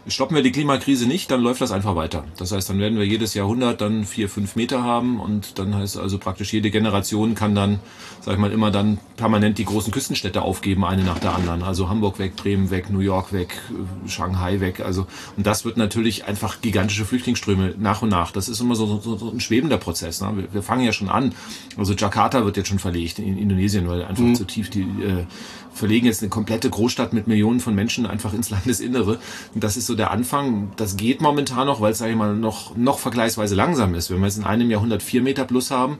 Stoppen 0.07 0.35
wir 0.35 0.43
die 0.43 0.51
Klimakrise 0.51 1.07
nicht, 1.07 1.31
dann 1.31 1.41
läuft 1.41 1.61
das 1.61 1.71
einfach 1.71 1.95
weiter. 1.95 2.25
Das 2.37 2.51
heißt, 2.51 2.69
dann 2.69 2.77
werden 2.77 2.99
wir 2.99 3.07
jedes 3.07 3.33
Jahrhundert 3.33 3.81
dann 3.81 4.05
vier, 4.05 4.29
fünf 4.29 4.55
Meter 4.55 4.83
haben 4.83 5.19
und 5.19 5.57
dann 5.57 5.73
heißt 5.73 5.97
also 5.97 6.19
praktisch 6.19 6.53
jede 6.53 6.69
Generation 6.69 7.33
kann 7.33 7.55
dann, 7.55 7.79
sag 8.21 8.35
ich 8.35 8.39
mal, 8.39 8.51
immer 8.51 8.69
dann 8.69 8.99
permanent 9.17 9.57
die 9.57 9.65
großen 9.65 9.91
Küstenstädte 9.91 10.43
aufgeben, 10.43 10.85
eine 10.85 11.03
nach 11.03 11.17
der 11.17 11.33
anderen. 11.33 11.63
Also 11.63 11.89
Hamburg 11.89 12.19
weg, 12.19 12.35
Bremen 12.35 12.69
weg, 12.69 12.91
New 12.91 12.99
York 12.99 13.33
weg, 13.33 13.59
Shanghai 14.05 14.59
weg. 14.59 14.79
Also 14.79 15.07
und 15.37 15.47
das 15.47 15.65
wird 15.65 15.75
natürlich 15.77 16.25
einfach 16.25 16.44
einfach 16.45 16.61
gigantische 16.61 17.05
Flüchtlingsströme 17.05 17.75
nach 17.77 18.01
und 18.01 18.09
nach. 18.09 18.31
Das 18.31 18.47
ist 18.49 18.59
immer 18.59 18.75
so, 18.75 18.99
so, 18.99 19.17
so 19.17 19.31
ein 19.31 19.39
schwebender 19.39 19.77
Prozess. 19.77 20.21
Ne? 20.21 20.31
Wir, 20.35 20.53
wir, 20.53 20.63
fangen 20.63 20.85
ja 20.85 20.93
schon 20.93 21.09
an. 21.09 21.33
Also 21.77 21.93
Jakarta 21.93 22.45
wird 22.45 22.57
jetzt 22.57 22.67
schon 22.67 22.79
verlegt 22.79 23.19
in 23.19 23.37
Indonesien, 23.37 23.87
weil 23.87 24.03
einfach 24.03 24.23
mhm. 24.23 24.35
zu 24.35 24.45
tief 24.45 24.69
die 24.69 24.81
äh, 24.81 25.25
verlegen 25.73 26.05
jetzt 26.05 26.21
eine 26.21 26.29
komplette 26.29 26.69
Großstadt 26.69 27.13
mit 27.13 27.27
Millionen 27.27 27.59
von 27.59 27.73
Menschen 27.73 28.05
einfach 28.05 28.33
ins 28.33 28.49
Landesinnere. 28.49 29.19
Und 29.53 29.63
das 29.63 29.75
ist 29.75 29.87
so 29.87 29.95
der 29.95 30.11
Anfang. 30.11 30.71
Das 30.75 30.97
geht 30.97 31.21
momentan 31.21 31.67
noch, 31.67 31.81
weil 31.81 31.91
es, 31.91 31.97
sage 31.97 32.11
ich 32.11 32.17
mal, 32.17 32.35
noch, 32.35 32.77
noch 32.77 32.99
vergleichsweise 32.99 33.55
langsam 33.55 33.95
ist. 33.95 34.11
Wenn 34.11 34.19
wir 34.19 34.27
jetzt 34.27 34.37
in 34.37 34.43
einem 34.43 34.69
Jahr 34.69 34.81
104 34.81 35.21
Meter 35.21 35.45
plus 35.45 35.71
haben, 35.71 35.97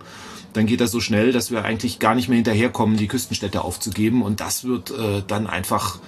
dann 0.53 0.67
geht 0.67 0.79
das 0.79 0.91
so 0.91 1.01
schnell, 1.01 1.34
dass 1.34 1.51
wir 1.51 1.65
eigentlich 1.65 1.99
gar 1.99 2.15
nicht 2.15 2.29
mehr 2.29 2.38
hinterherkommen, 2.38 2.95
die 2.95 3.08
Küstenstädte 3.08 3.62
aufzugeben. 3.63 4.21
Und 4.21 4.39
das 4.39 4.63
wird 4.63 4.91
äh, 4.91 5.21
dann 5.27 5.47
einfach 5.47 5.99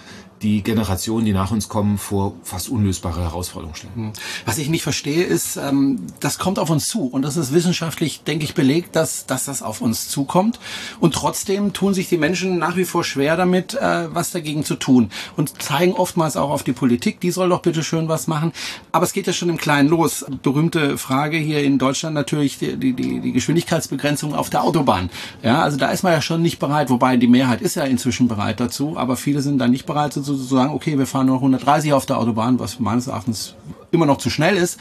die 0.42 0.62
Generationen, 0.62 1.26
die 1.26 1.34
nach 1.34 1.52
uns 1.52 1.68
kommen, 1.68 1.98
vor 1.98 2.34
fast 2.44 2.70
unlösbare 2.70 3.22
Herausforderungen 3.22 3.76
stellen. 3.76 3.94
Hm. 3.96 4.14
Was 4.46 4.58
ich 4.58 4.70
nicht 4.70 4.84
verstehe, 4.84 5.24
ist, 5.24 5.58
ähm, 5.58 6.08
das 6.20 6.38
kommt 6.38 6.60
auf 6.60 6.70
uns 6.70 6.88
zu 6.88 7.08
und 7.08 7.24
das 7.24 7.38
ist 7.38 7.54
wissenschaftlich, 7.54 8.22
denke 8.24 8.46
ich, 8.46 8.54
belegt, 8.54 8.96
dass, 8.96 9.26
dass 9.26 9.46
das 9.46 9.62
auf 9.62 9.82
uns 9.82 10.10
zukommt. 10.10 10.60
Und 11.00 11.16
trotzdem 11.16 11.74
tun 11.74 11.94
sich 11.94 12.10
die 12.10 12.18
Menschen 12.18 12.60
nach 12.60 12.78
wie 12.78 12.86
vor 12.86 13.04
schwer 13.04 13.36
damit, 13.36 13.74
äh, 13.74 14.14
was 14.14 14.32
dagegen 14.32 14.64
zu 14.64 14.76
tun 14.76 15.10
und 15.36 15.62
zeigen 15.62 15.94
oftmals 15.94 16.38
auch 16.38 16.52
auf 16.52 16.64
die 16.64 16.74
Politik, 16.74 17.20
die 17.20 17.32
soll 17.32 17.50
doch 17.50 17.62
bitte 17.62 17.84
schön 17.84 18.08
was 18.08 18.28
machen. 18.28 18.52
Aber 18.92 19.06
es 19.06 19.14
geht 19.14 19.28
ja 19.28 19.34
schon 19.34 19.50
im 19.50 19.58
Kleinen 19.58 19.90
los. 19.90 20.26
Berühmte 20.44 20.98
Frage 20.98 21.38
hier 21.38 21.64
in 21.64 21.80
Deutschland 21.80 22.14
natürlich 22.14 22.60
die, 22.60 22.78
die, 22.78 22.94
die 22.94 23.32
Geschwindigkeitsbegrenzung 23.32 24.36
auf 24.36 24.50
der 24.50 24.64
Autobahn. 24.64 25.10
Ja, 25.42 25.64
also 25.64 25.78
da 25.78 25.90
ist 25.90 26.04
man 26.04 26.14
ja 26.14 26.22
schon 26.22 26.42
nicht 26.42 26.60
bereit, 26.60 26.90
wobei 26.90 27.18
die 27.18 27.28
Mehrheit 27.28 27.62
ist 27.62 27.76
ja 27.76 27.84
inzwischen 27.84 28.28
bereit 28.28 28.60
dazu, 28.60 28.98
aber 28.98 29.18
viele 29.18 29.42
sind 29.42 29.58
da 29.58 29.68
nicht 29.68 29.86
bereit, 29.86 30.14
so 30.36 30.60
okay, 30.60 30.98
wir 30.98 31.06
fahren 31.06 31.28
nur 31.28 31.38
130 31.38 31.94
auf 31.94 32.06
der 32.06 32.18
Autobahn, 32.18 32.60
was 32.60 32.80
meines 32.80 33.08
Erachtens 33.08 33.56
immer 33.92 34.06
noch 34.06 34.18
zu 34.18 34.30
schnell 34.30 34.58
ist. 34.58 34.80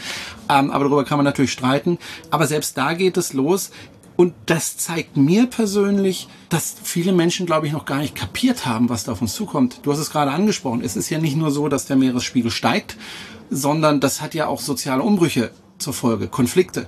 Ähm, 0.48 0.70
aber 0.70 0.85
darüber 0.85 1.04
kann 1.04 1.18
man 1.18 1.24
natürlich 1.24 1.52
streiten. 1.52 1.98
Aber 2.30 2.46
selbst 2.46 2.76
da 2.76 2.94
geht 2.94 3.16
es 3.16 3.32
los. 3.32 3.70
Und 4.16 4.32
das 4.46 4.78
zeigt 4.78 5.18
mir 5.18 5.46
persönlich, 5.46 6.26
dass 6.48 6.76
viele 6.82 7.12
Menschen, 7.12 7.44
glaube 7.44 7.66
ich, 7.66 7.72
noch 7.72 7.85
gar 7.85 7.98
nicht 7.98 8.14
kapiert 8.14 8.64
haben, 8.64 8.88
was 8.88 9.04
da 9.04 9.12
auf 9.12 9.20
uns 9.20 9.35
zukommt. 9.35 9.80
Du 9.82 9.92
hast 9.92 9.98
es 9.98 10.11
gerade 10.11 10.30
angesprochen. 10.30 10.80
Es 10.82 10.96
ist 10.96 11.11
ja 11.11 11.18
nicht 11.18 11.37
nur 11.37 11.50
so, 11.50 11.68
dass 11.68 11.85
der 11.85 11.96
Meeresspiegel 11.96 12.50
steigt, 12.50 12.96
sondern 13.50 14.00
das 14.00 14.22
hat 14.22 14.35
ja 14.35 14.46
auch 14.46 14.61
soziale 14.61 15.02
Umbrüche 15.02 15.50
zur 15.79 15.93
Folge, 15.93 16.29
Konflikte. 16.29 16.87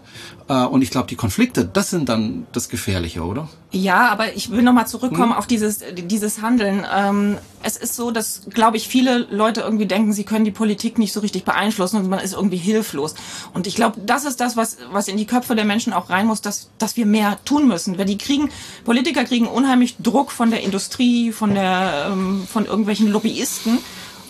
Äh, 0.49 0.65
und 0.65 0.83
ich 0.83 0.91
glaube, 0.91 1.09
die 1.09 1.17
Konflikte, 1.17 1.65
das 1.65 1.91
sind 1.91 2.09
dann 2.09 2.47
das 2.53 2.69
Gefährliche, 2.69 3.23
oder? 3.23 3.49
Ja, 3.71 4.09
aber 4.09 4.35
ich 4.35 4.51
will 4.51 4.63
nochmal 4.63 4.87
zurückkommen 4.87 5.33
hm. 5.33 5.39
auf 5.39 5.47
dieses, 5.47 5.81
dieses 5.93 6.41
Handeln. 6.41 6.87
Ähm, 6.95 7.37
es 7.63 7.77
ist 7.77 7.95
so, 7.97 8.11
dass, 8.11 8.43
glaube 8.51 8.79
ich, 8.79 8.89
viele 8.89 9.27
Leute 9.31 9.61
irgendwie 9.61 9.87
denken, 9.87 10.13
sie 10.13 10.25
können 10.25 10.45
die 10.45 10.51
Politik 10.51 10.99
nicht 10.99 11.13
so 11.13 11.21
richtig 11.21 11.45
beeinflussen 11.45 11.99
und 11.99 12.09
man 12.09 12.21
ist 12.21 12.33
irgendwie 12.33 12.57
hilflos. 12.57 13.15
Und 13.53 13.67
ich 13.67 13.75
glaube, 13.75 14.01
das 14.05 14.25
ist 14.25 14.41
das, 14.41 14.57
was, 14.57 14.79
was 14.91 15.09
in 15.09 15.17
die 15.17 15.27
Köpfe 15.27 15.55
der 15.55 15.67
Menschen 15.67 15.93
auch 15.93 16.09
rein 16.09 16.27
muss, 16.27 16.41
dass, 16.41 16.71
dass 16.79 16.97
wir 16.97 17.05
mehr 17.05 17.39
tun 17.45 17.69
müssen. 17.69 17.99
Weil 17.99 18.07
die 18.07 18.19
kriegen, 18.19 18.49
Politiker 18.85 19.25
kriegen 19.25 19.47
unheimlich 19.47 19.97
Druck 19.99 20.33
von 20.33 20.51
der 20.51 20.63
Industrie, 20.63 21.33
von 21.33 21.55
der, 21.55 22.09
ähm, 22.11 22.47
von 22.51 22.65
irgendwelchen 22.65 23.09
Lobbyisten. 23.09 23.79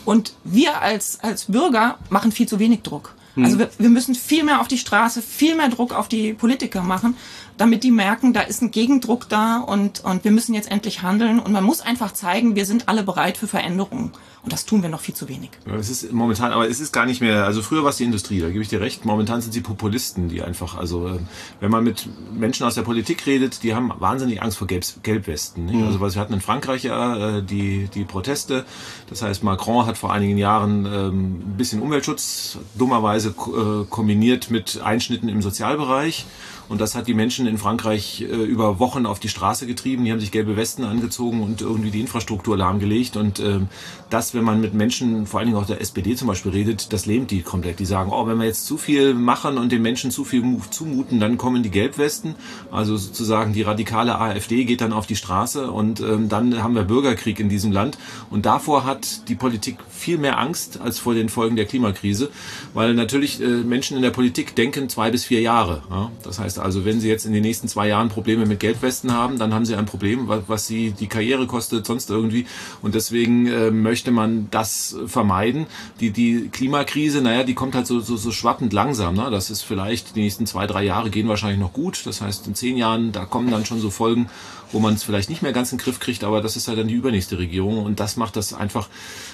Und 0.04 0.32
wir 0.42 0.80
als, 0.80 1.20
als 1.20 1.44
Bürger 1.44 1.98
machen 2.08 2.32
viel 2.32 2.48
zu 2.48 2.58
wenig 2.58 2.82
Druck. 2.82 3.14
Also 3.42 3.56
mhm. 3.56 3.60
wir, 3.60 3.70
wir 3.78 3.88
müssen 3.90 4.14
viel 4.14 4.44
mehr 4.44 4.60
auf 4.60 4.68
die 4.68 4.78
Straße, 4.78 5.22
viel 5.22 5.54
mehr 5.54 5.68
Druck 5.68 5.92
auf 5.92 6.08
die 6.08 6.32
Politiker 6.34 6.82
machen, 6.82 7.16
damit 7.58 7.82
die 7.82 7.90
merken, 7.90 8.32
da 8.32 8.40
ist 8.40 8.62
ein 8.62 8.70
Gegendruck 8.70 9.28
da 9.28 9.58
und, 9.58 10.04
und 10.04 10.24
wir 10.24 10.30
müssen 10.30 10.54
jetzt 10.54 10.70
endlich 10.70 11.02
handeln. 11.02 11.38
Und 11.40 11.52
man 11.52 11.64
muss 11.64 11.80
einfach 11.80 12.12
zeigen, 12.12 12.56
wir 12.56 12.64
sind 12.64 12.88
alle 12.88 13.02
bereit 13.02 13.36
für 13.36 13.48
Veränderungen. 13.48 14.12
Und 14.44 14.52
das 14.52 14.64
tun 14.64 14.82
wir 14.82 14.88
noch 14.88 15.00
viel 15.00 15.14
zu 15.14 15.28
wenig. 15.28 15.50
Es 15.78 15.90
ist 15.90 16.12
momentan, 16.12 16.52
aber 16.52 16.68
es 16.70 16.80
ist 16.80 16.92
gar 16.92 17.04
nicht 17.04 17.20
mehr, 17.20 17.44
also 17.44 17.60
früher 17.60 17.82
war 17.82 17.90
es 17.90 17.96
die 17.96 18.04
Industrie, 18.04 18.40
da 18.40 18.48
gebe 18.48 18.62
ich 18.62 18.68
dir 18.68 18.80
recht. 18.80 19.04
Momentan 19.04 19.42
sind 19.42 19.52
sie 19.52 19.60
Populisten, 19.60 20.28
die 20.28 20.42
einfach, 20.42 20.78
also 20.78 21.08
äh, 21.08 21.18
wenn 21.60 21.70
man 21.70 21.82
mit 21.82 22.08
Menschen 22.32 22.64
aus 22.64 22.76
der 22.76 22.82
Politik 22.82 23.26
redet, 23.26 23.62
die 23.64 23.74
haben 23.74 23.92
wahnsinnig 23.98 24.40
Angst 24.40 24.56
vor 24.56 24.66
Gelb 24.66 24.84
Gelbwesten. 25.02 25.66
Mhm. 25.66 25.86
Also 25.88 26.00
was 26.00 26.14
wir 26.14 26.22
hatten 26.22 26.32
in 26.32 26.40
Frankreich 26.40 26.84
ja 26.84 27.38
äh, 27.38 27.42
die, 27.42 27.88
die 27.92 28.04
Proteste. 28.04 28.64
Das 29.10 29.22
heißt, 29.22 29.42
Macron 29.42 29.86
hat 29.86 29.98
vor 29.98 30.12
einigen 30.12 30.38
Jahren 30.38 30.86
ähm, 30.86 31.34
ein 31.34 31.54
bisschen 31.56 31.82
Umweltschutz 31.82 32.58
dummerweise 32.76 33.30
äh, 33.30 33.84
kombiniert 33.90 34.50
mit 34.50 34.80
Einschnitten 34.80 35.28
im 35.28 35.42
Sozialbereich. 35.42 36.26
Und 36.68 36.80
das 36.80 36.94
hat 36.94 37.06
die 37.06 37.14
Menschen 37.14 37.46
in 37.46 37.58
Frankreich 37.58 38.20
äh, 38.20 38.24
über 38.24 38.78
Wochen 38.78 39.06
auf 39.06 39.20
die 39.20 39.28
Straße 39.28 39.66
getrieben. 39.66 40.04
Die 40.04 40.12
haben 40.12 40.20
sich 40.20 40.30
gelbe 40.30 40.56
Westen 40.56 40.84
angezogen 40.84 41.42
und 41.42 41.60
irgendwie 41.60 41.90
die 41.90 42.00
Infrastruktur 42.00 42.56
lahmgelegt. 42.56 43.16
Und 43.16 43.40
ähm, 43.40 43.68
das, 44.10 44.34
wenn 44.34 44.44
man 44.44 44.60
mit 44.60 44.74
Menschen, 44.74 45.26
vor 45.26 45.40
allen 45.40 45.48
Dingen 45.48 45.58
auch 45.58 45.66
der 45.66 45.80
SPD 45.80 46.14
zum 46.14 46.28
Beispiel 46.28 46.52
redet, 46.52 46.92
das 46.92 47.06
lähmt 47.06 47.30
die 47.30 47.42
komplett. 47.42 47.78
Die 47.78 47.86
sagen, 47.86 48.10
oh, 48.12 48.26
wenn 48.26 48.38
wir 48.38 48.46
jetzt 48.46 48.66
zu 48.66 48.76
viel 48.76 49.14
machen 49.14 49.58
und 49.58 49.72
den 49.72 49.82
Menschen 49.82 50.10
zu 50.10 50.24
viel 50.24 50.42
zumuten, 50.70 51.20
dann 51.20 51.38
kommen 51.38 51.62
die 51.62 51.70
Gelbwesten. 51.70 52.34
Also 52.70 52.96
sozusagen 52.96 53.52
die 53.52 53.62
radikale 53.62 54.18
AfD 54.18 54.64
geht 54.64 54.80
dann 54.80 54.92
auf 54.92 55.06
die 55.06 55.16
Straße 55.16 55.70
und 55.70 56.00
ähm, 56.00 56.28
dann 56.28 56.62
haben 56.62 56.74
wir 56.74 56.84
Bürgerkrieg 56.84 57.40
in 57.40 57.48
diesem 57.48 57.72
Land. 57.72 57.98
Und 58.30 58.46
davor 58.46 58.84
hat 58.84 59.28
die 59.28 59.34
Politik 59.34 59.78
viel 59.90 60.18
mehr 60.18 60.38
Angst 60.38 60.80
als 60.80 60.98
vor 60.98 61.14
den 61.14 61.28
Folgen 61.28 61.56
der 61.56 61.66
Klimakrise, 61.66 62.30
weil 62.74 62.94
natürlich 62.94 63.40
äh, 63.40 63.46
Menschen 63.46 63.96
in 63.96 64.02
der 64.02 64.10
Politik 64.10 64.54
denken 64.54 64.88
zwei 64.88 65.10
bis 65.10 65.24
vier 65.24 65.40
Jahre. 65.40 65.82
Ja? 65.90 66.10
Das 66.22 66.38
heißt 66.38 66.57
also, 66.58 66.84
wenn 66.84 67.00
Sie 67.00 67.08
jetzt 67.08 67.26
in 67.26 67.32
den 67.32 67.42
nächsten 67.42 67.68
zwei 67.68 67.88
Jahren 67.88 68.08
Probleme 68.08 68.46
mit 68.46 68.60
Geldwesten 68.60 69.12
haben, 69.12 69.38
dann 69.38 69.54
haben 69.54 69.64
Sie 69.64 69.74
ein 69.74 69.86
Problem, 69.86 70.28
was, 70.28 70.42
was 70.46 70.66
Sie 70.66 70.92
die 70.92 71.06
Karriere 71.06 71.46
kostet, 71.46 71.86
sonst 71.86 72.10
irgendwie. 72.10 72.46
Und 72.82 72.94
deswegen 72.94 73.46
äh, 73.46 73.70
möchte 73.70 74.10
man 74.10 74.48
das 74.50 74.96
vermeiden. 75.06 75.66
Die, 76.00 76.10
die 76.10 76.48
Klimakrise, 76.50 77.20
naja, 77.20 77.44
die 77.44 77.54
kommt 77.54 77.74
halt 77.74 77.86
so, 77.86 78.00
so, 78.00 78.16
so 78.16 78.30
schwappend 78.30 78.72
langsam. 78.72 79.14
Ne? 79.14 79.28
Das 79.30 79.50
ist 79.50 79.62
vielleicht, 79.62 80.16
die 80.16 80.20
nächsten 80.20 80.46
zwei, 80.46 80.66
drei 80.66 80.84
Jahre 80.84 81.10
gehen 81.10 81.28
wahrscheinlich 81.28 81.60
noch 81.60 81.72
gut. 81.72 82.04
Das 82.04 82.20
heißt, 82.20 82.46
in 82.46 82.54
zehn 82.54 82.76
Jahren, 82.76 83.12
da 83.12 83.24
kommen 83.24 83.50
dann 83.50 83.64
schon 83.64 83.80
so 83.80 83.90
Folgen, 83.90 84.28
wo 84.72 84.80
man 84.80 84.94
es 84.94 85.02
vielleicht 85.02 85.30
nicht 85.30 85.42
mehr 85.42 85.52
ganz 85.52 85.72
in 85.72 85.78
den 85.78 85.84
Griff 85.84 86.00
kriegt, 86.00 86.24
aber 86.24 86.40
das 86.40 86.56
ist 86.56 86.68
halt 86.68 86.78
dann 86.78 86.88
die 86.88 86.94
übernächste 86.94 87.38
Regierung 87.38 87.84
und 87.84 88.00
das 88.00 88.16
macht 88.16 88.36
das 88.36 88.52
einfach, 88.52 88.88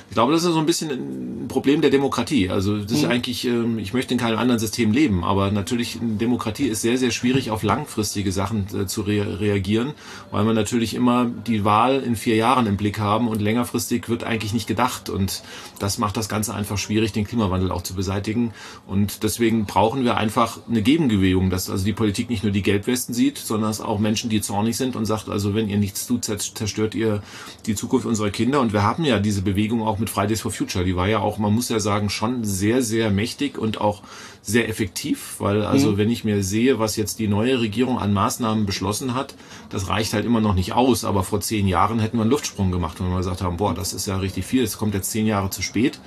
ich 0.09 0.15
glaube, 0.15 0.33
das 0.33 0.45
ist 0.45 0.53
so 0.53 0.59
ein 0.59 0.67
bisschen 0.67 0.91
ein 0.91 1.49
Problem 1.49 1.81
der 1.81 1.91
Demokratie. 1.91 2.49
Also 2.51 2.79
das 2.79 2.93
ist 2.93 3.05
mhm. 3.05 3.11
eigentlich, 3.11 3.47
ähm, 3.47 3.79
ich 3.79 3.93
möchte 3.93 4.15
in 4.15 4.21
keinem 4.21 4.39
anderen 4.39 4.61
System 4.61 4.93
leben, 4.93 5.25
aber 5.25 5.51
natürlich 5.51 5.99
Demokratie 6.01 6.67
ist 6.67 6.83
sehr, 6.83 6.99
sehr 6.99 7.11
schwierig 7.11 7.51
auf 7.51 7.63
langfristige 7.63 8.31
Sachen 8.31 8.67
äh, 8.75 8.87
zu 8.87 9.03
re 9.03 9.41
reagieren, 9.41 9.93
weil 10.31 10.45
man 10.45 10.55
natürlich 10.55 10.95
immer 10.95 11.27
die 11.47 11.65
Wahl 11.65 12.01
in 12.01 12.17
vier 12.17 12.37
Jahren 12.37 12.67
im 12.67 12.77
Blick 12.77 12.99
haben 12.99 13.29
und 13.29 13.41
längerfristig 13.41 14.09
wird 14.09 14.25
eigentlich 14.25 14.53
nicht 14.53 14.67
gedacht 14.67 15.09
und 15.09 15.43
das 15.79 15.99
macht 15.99 16.17
das 16.17 16.29
Ganze 16.29 16.55
einfach 16.55 16.79
schwierig, 16.79 17.13
den 17.13 17.25
Klimawandel 17.25 17.73
auch 17.73 17.83
zu 17.83 17.95
beseitigen 17.95 18.53
und 18.87 19.23
deswegen 19.23 19.65
brauchen 19.65 20.05
wir 20.05 20.17
einfach 20.17 20.59
eine 20.69 20.83
Gegenbewegung, 20.83 21.51
dass 21.51 21.71
also 21.71 21.85
die 21.85 21.93
Politik 21.93 22.31
nicht 22.31 22.45
nur 22.45 22.53
die 22.53 22.63
Gelbwesten 22.63 23.15
sieht, 23.15 23.39
sondern 23.39 23.71
dass 23.71 23.81
auch 23.81 23.99
Menschen, 23.99 24.31
die 24.31 24.41
zornig 24.41 24.77
sind 24.77 24.95
und 24.95 25.07
sagt, 25.07 25.29
also 25.29 25.55
wenn 25.55 25.69
ihr 25.69 25.79
nichts 25.79 26.07
tut, 26.07 26.25
zerstört 26.25 26.95
ihr 26.95 27.23
die 27.67 27.75
Zukunft 27.75 28.07
unserer 28.07 28.31
Kinder 28.31 28.61
und 28.61 28.73
wir 28.73 28.83
haben 28.83 29.05
ja 29.05 29.19
diese 29.19 29.43
Bewegung 29.43 29.83
auch 29.83 29.94
mit 29.99 30.11
Fridays 30.11 30.41
for 30.41 30.51
Future, 30.51 30.85
die 30.85 30.97
war 30.97 31.09
ja 31.09 31.19
auch, 31.19 31.39
man 31.39 31.55
muss 31.55 31.69
ja 31.69 31.81
sagen, 31.81 32.11
schon 32.11 32.45
sehr, 32.45 32.83
sehr 32.83 33.11
mächtig 33.11 33.59
und 33.59 33.81
auch 33.81 34.03
sehr 34.43 34.69
effektiv, 34.69 35.37
weil 35.39 35.65
also 35.65 35.93
mhm. 35.93 35.97
wenn 35.97 36.11
ich 36.11 36.25
mir 36.25 36.43
sehe, 36.43 36.79
was 36.79 36.97
jetzt 36.97 37.19
die 37.19 37.29
neue 37.29 37.61
Regierung 37.61 37.99
an 37.99 38.13
Maßnahmen 38.13 38.67
beschlossen 38.67 39.15
hat, 39.15 39.35
das 39.71 39.89
reicht 39.89 40.13
halt 40.13 40.27
immer 40.27 40.41
noch 40.41 40.55
nicht 40.55 40.75
aus. 40.75 41.05
Aber 41.05 41.23
vor 41.23 41.41
zehn 41.41 41.67
Jahren 41.67 41.99
hätten 41.99 42.19
wir 42.19 42.23
einen 42.23 42.31
Luftsprung 42.31 42.71
gemacht, 42.71 43.01
wenn 43.01 43.09
wir 43.09 43.17
gesagt 43.17 43.41
haben, 43.41 43.57
boah, 43.57 43.73
das 43.73 43.95
ist 43.95 44.07
ja 44.07 44.19
richtig 44.19 44.45
viel, 44.45 44.63
es 44.63 44.77
kommt 44.77 44.95
jetzt 44.95 45.11
zehn 45.11 45.27
Jahre 45.27 45.49
zu 45.49 45.63
spät. 45.63 45.99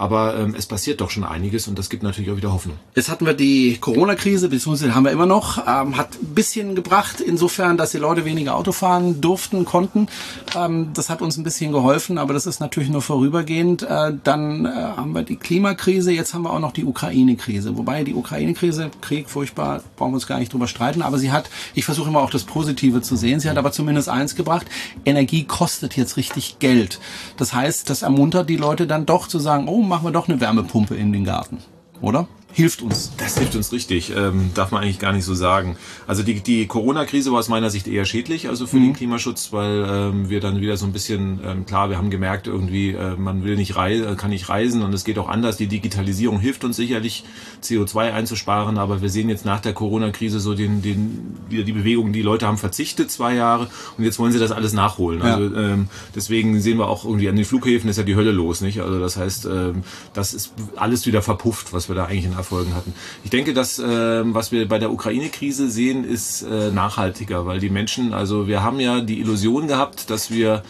Aber 0.00 0.34
ähm, 0.38 0.54
es 0.56 0.64
passiert 0.64 1.02
doch 1.02 1.10
schon 1.10 1.24
einiges 1.24 1.68
und 1.68 1.78
das 1.78 1.90
gibt 1.90 2.02
natürlich 2.02 2.30
auch 2.30 2.36
wieder 2.38 2.54
Hoffnung. 2.54 2.78
Jetzt 2.94 3.10
hatten 3.10 3.26
wir 3.26 3.34
die 3.34 3.76
Corona-Krise, 3.78 4.48
beziehungsweise 4.48 4.94
haben 4.94 5.04
wir 5.04 5.12
immer 5.12 5.26
noch, 5.26 5.58
ähm, 5.58 5.98
hat 5.98 6.14
ein 6.14 6.34
bisschen 6.34 6.74
gebracht, 6.74 7.20
insofern, 7.20 7.76
dass 7.76 7.90
die 7.90 7.98
Leute 7.98 8.24
weniger 8.24 8.56
Auto 8.56 8.72
fahren 8.72 9.20
durften, 9.20 9.66
konnten. 9.66 10.08
Ähm, 10.56 10.88
das 10.94 11.10
hat 11.10 11.20
uns 11.20 11.36
ein 11.36 11.44
bisschen 11.44 11.70
geholfen, 11.72 12.16
aber 12.16 12.32
das 12.32 12.46
ist 12.46 12.60
natürlich 12.60 12.88
nur 12.88 13.02
vorübergehend. 13.02 13.82
Äh, 13.82 14.14
dann 14.24 14.64
äh, 14.64 14.70
haben 14.70 15.12
wir 15.12 15.22
die 15.22 15.36
Klimakrise, 15.36 16.12
jetzt 16.12 16.32
haben 16.32 16.44
wir 16.44 16.54
auch 16.54 16.60
noch 16.60 16.72
die 16.72 16.86
Ukraine-Krise. 16.86 17.76
Wobei 17.76 18.02
die 18.02 18.14
Ukraine-Krise, 18.14 18.90
Krieg, 19.02 19.28
furchtbar, 19.28 19.82
brauchen 19.96 20.12
wir 20.12 20.14
uns 20.14 20.26
gar 20.26 20.38
nicht 20.38 20.54
drüber 20.54 20.66
streiten, 20.66 21.02
aber 21.02 21.18
sie 21.18 21.30
hat, 21.30 21.50
ich 21.74 21.84
versuche 21.84 22.08
immer 22.08 22.20
auch 22.20 22.30
das 22.30 22.44
Positive 22.44 23.02
zu 23.02 23.16
sehen, 23.16 23.38
sie 23.38 23.50
hat 23.50 23.58
aber 23.58 23.70
zumindest 23.70 24.08
eins 24.08 24.34
gebracht, 24.34 24.64
Energie 25.04 25.44
kostet 25.44 25.94
jetzt 25.98 26.16
richtig 26.16 26.58
Geld. 26.58 27.00
Das 27.36 27.52
heißt, 27.52 27.90
das 27.90 28.00
ermuntert 28.00 28.48
die 28.48 28.56
Leute 28.56 28.86
dann 28.86 29.04
doch 29.04 29.28
zu 29.28 29.38
sagen, 29.38 29.68
oh, 29.68 29.89
machen 29.90 30.06
wir 30.06 30.12
doch 30.12 30.28
eine 30.28 30.40
Wärmepumpe 30.40 30.94
in 30.94 31.12
den 31.12 31.24
Garten, 31.24 31.58
oder? 32.00 32.26
Hilft 32.52 32.82
uns. 32.82 33.12
Das 33.16 33.38
hilft 33.38 33.54
uns 33.54 33.72
richtig, 33.72 34.12
ähm, 34.16 34.50
darf 34.54 34.70
man 34.70 34.82
eigentlich 34.82 34.98
gar 34.98 35.12
nicht 35.12 35.24
so 35.24 35.34
sagen. 35.34 35.76
Also 36.06 36.22
die, 36.22 36.40
die 36.40 36.66
Corona-Krise 36.66 37.32
war 37.32 37.38
aus 37.38 37.48
meiner 37.48 37.70
Sicht 37.70 37.86
eher 37.86 38.04
schädlich, 38.04 38.48
also 38.48 38.66
für 38.66 38.76
mhm. 38.76 38.84
den 38.84 38.92
Klimaschutz, 38.94 39.52
weil 39.52 39.86
ähm, 39.88 40.30
wir 40.30 40.40
dann 40.40 40.60
wieder 40.60 40.76
so 40.76 40.86
ein 40.86 40.92
bisschen, 40.92 41.40
ähm, 41.44 41.66
klar, 41.66 41.90
wir 41.90 41.98
haben 41.98 42.10
gemerkt, 42.10 42.46
irgendwie, 42.46 42.90
äh, 42.90 43.16
man 43.16 43.44
will 43.44 43.56
nicht 43.56 43.76
reisen, 43.76 44.16
kann 44.16 44.30
nicht 44.30 44.48
reisen 44.48 44.82
und 44.82 44.92
es 44.92 45.04
geht 45.04 45.18
auch 45.18 45.28
anders. 45.28 45.56
Die 45.56 45.66
Digitalisierung 45.66 46.40
hilft 46.40 46.64
uns 46.64 46.76
sicherlich, 46.76 47.24
CO2 47.62 48.12
einzusparen, 48.12 48.78
aber 48.78 49.02
wir 49.02 49.10
sehen 49.10 49.28
jetzt 49.28 49.44
nach 49.44 49.60
der 49.60 49.72
Corona-Krise 49.72 50.40
so 50.40 50.54
den, 50.54 50.82
den, 50.82 51.36
wieder 51.48 51.64
die 51.64 51.72
Bewegung, 51.72 52.12
die 52.12 52.22
Leute 52.22 52.46
haben 52.46 52.58
verzichtet 52.58 53.10
zwei 53.10 53.34
Jahre 53.34 53.68
und 53.96 54.04
jetzt 54.04 54.18
wollen 54.18 54.32
sie 54.32 54.38
das 54.38 54.52
alles 54.52 54.72
nachholen. 54.72 55.20
Ja. 55.20 55.34
Also 55.34 55.56
ähm, 55.56 55.88
deswegen 56.14 56.60
sehen 56.60 56.78
wir 56.78 56.88
auch 56.88 57.04
irgendwie 57.04 57.28
an 57.28 57.36
den 57.36 57.44
Flughäfen 57.44 57.88
ist 57.90 57.96
ja 57.96 58.02
die 58.02 58.16
Hölle 58.16 58.32
los, 58.32 58.60
nicht? 58.60 58.80
Also 58.80 58.98
das 58.98 59.16
heißt, 59.16 59.46
ähm, 59.46 59.82
das 60.12 60.34
ist 60.34 60.52
alles 60.76 61.06
wieder 61.06 61.22
verpufft, 61.22 61.72
was 61.72 61.88
wir 61.88 61.94
da 61.94 62.06
eigentlich 62.06 62.24
in 62.24 62.34
Erfolgen 62.40 62.74
hatten. 62.74 62.94
Ich 63.24 63.30
denke, 63.30 63.54
dass 63.54 63.78
äh, 63.78 64.22
was 64.34 64.52
wir 64.52 64.66
bei 64.68 64.78
der 64.78 64.92
Ukraine-Krise 64.92 65.70
sehen, 65.70 66.04
ist 66.04 66.42
äh, 66.42 66.70
nachhaltiger, 66.70 67.46
weil 67.46 67.60
die 67.60 67.70
Menschen, 67.70 68.12
also 68.12 68.48
wir 68.48 68.62
haben 68.62 68.80
ja 68.80 69.00
die 69.00 69.20
Illusion 69.20 69.68
gehabt, 69.68 70.10
dass 70.10 70.30
wir 70.30 70.62